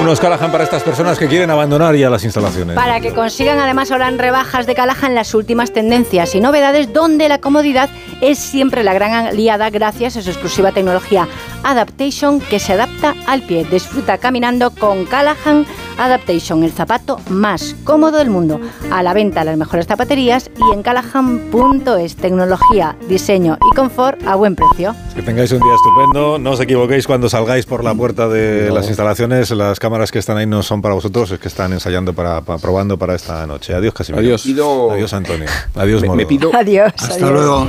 Unos 0.00 0.18
Callahan 0.18 0.50
para 0.50 0.64
estas 0.64 0.82
personas 0.82 1.18
que 1.18 1.28
quieren 1.28 1.50
abandonar 1.50 1.94
ya 1.94 2.08
las 2.08 2.24
instalaciones. 2.24 2.74
Para 2.74 3.00
que 3.00 3.12
consigan 3.12 3.58
además 3.58 3.90
ahora 3.90 4.08
en 4.08 4.18
rebajas 4.18 4.66
de 4.66 4.74
Callahan 4.74 5.14
las 5.14 5.34
últimas 5.34 5.74
tendencias 5.74 6.34
y 6.34 6.40
novedades 6.40 6.90
donde 6.94 7.28
la 7.28 7.38
comodidad 7.38 7.90
es 8.22 8.38
siempre 8.38 8.82
la 8.82 8.94
gran 8.94 9.12
aliada 9.12 9.68
gracias 9.68 10.16
a 10.16 10.22
su 10.22 10.30
exclusiva 10.30 10.72
tecnología 10.72 11.28
Adaptation 11.62 12.40
que 12.40 12.58
se 12.58 12.72
adapta 12.72 13.14
al 13.26 13.42
pie. 13.42 13.64
Disfruta 13.70 14.18
caminando 14.18 14.70
con 14.70 15.04
Callahan 15.04 15.66
Adaptation, 15.98 16.64
el 16.64 16.72
zapato 16.72 17.20
más 17.28 17.76
cómodo 17.84 18.16
del 18.18 18.30
mundo. 18.30 18.58
A 18.90 19.02
la 19.02 19.12
venta 19.12 19.44
las 19.44 19.56
mejores 19.58 19.86
zapaterías 19.86 20.50
y 20.56 20.74
en 20.74 20.82
callahan.es. 20.82 22.16
Tecnología, 22.16 22.96
diseño 23.08 23.58
y 23.70 23.74
confort 23.76 24.22
a 24.26 24.34
buen 24.36 24.56
precio. 24.56 24.94
Que 25.14 25.22
tengáis 25.22 25.52
un 25.52 25.58
día 25.60 25.74
estupendo. 25.74 26.38
No 26.38 26.52
os 26.52 26.60
equivoquéis 26.60 27.06
cuando 27.06 27.28
salgáis 27.28 27.66
por 27.66 27.84
la 27.84 27.94
puerta 27.94 28.28
de 28.28 28.70
las 28.70 28.88
instalaciones. 28.88 29.50
Las 29.50 29.78
cámaras 29.78 30.10
que 30.10 30.18
están 30.18 30.38
ahí 30.38 30.46
no 30.46 30.62
son 30.62 30.80
para 30.80 30.94
vosotros, 30.94 31.30
es 31.32 31.38
que 31.38 31.48
están 31.48 31.72
ensayando, 31.74 32.14
para, 32.14 32.40
para- 32.40 32.58
probando 32.58 32.96
para 32.98 33.14
esta 33.14 33.46
noche. 33.46 33.74
Adiós, 33.74 33.92
Casimiro. 33.92 34.20
Adiós. 34.22 34.42
Pido- 34.42 34.90
Adiós, 34.92 35.12
Antonio. 35.12 35.46
Adiós, 35.74 36.00
Me- 36.00 36.08
Moro. 36.08 36.16
me 36.16 36.26
pido- 36.26 36.50
Adiós. 36.54 36.92
Hasta 36.96 37.14
adiós. 37.14 37.30
luego. 37.30 37.68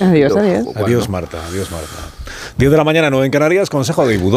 Adiós, 0.00 0.36
adiós. 0.36 0.66
Adiós, 0.76 1.08
Marta. 1.08 1.38
Adiós, 1.48 1.70
Marta. 1.70 2.21
10 2.58 2.70
de 2.70 2.76
la 2.76 2.84
mañana, 2.84 3.10
9 3.10 3.26
en 3.26 3.32
Canarias, 3.32 3.70
Consejo 3.70 4.06
de 4.06 4.14
Ibudó. 4.14 4.30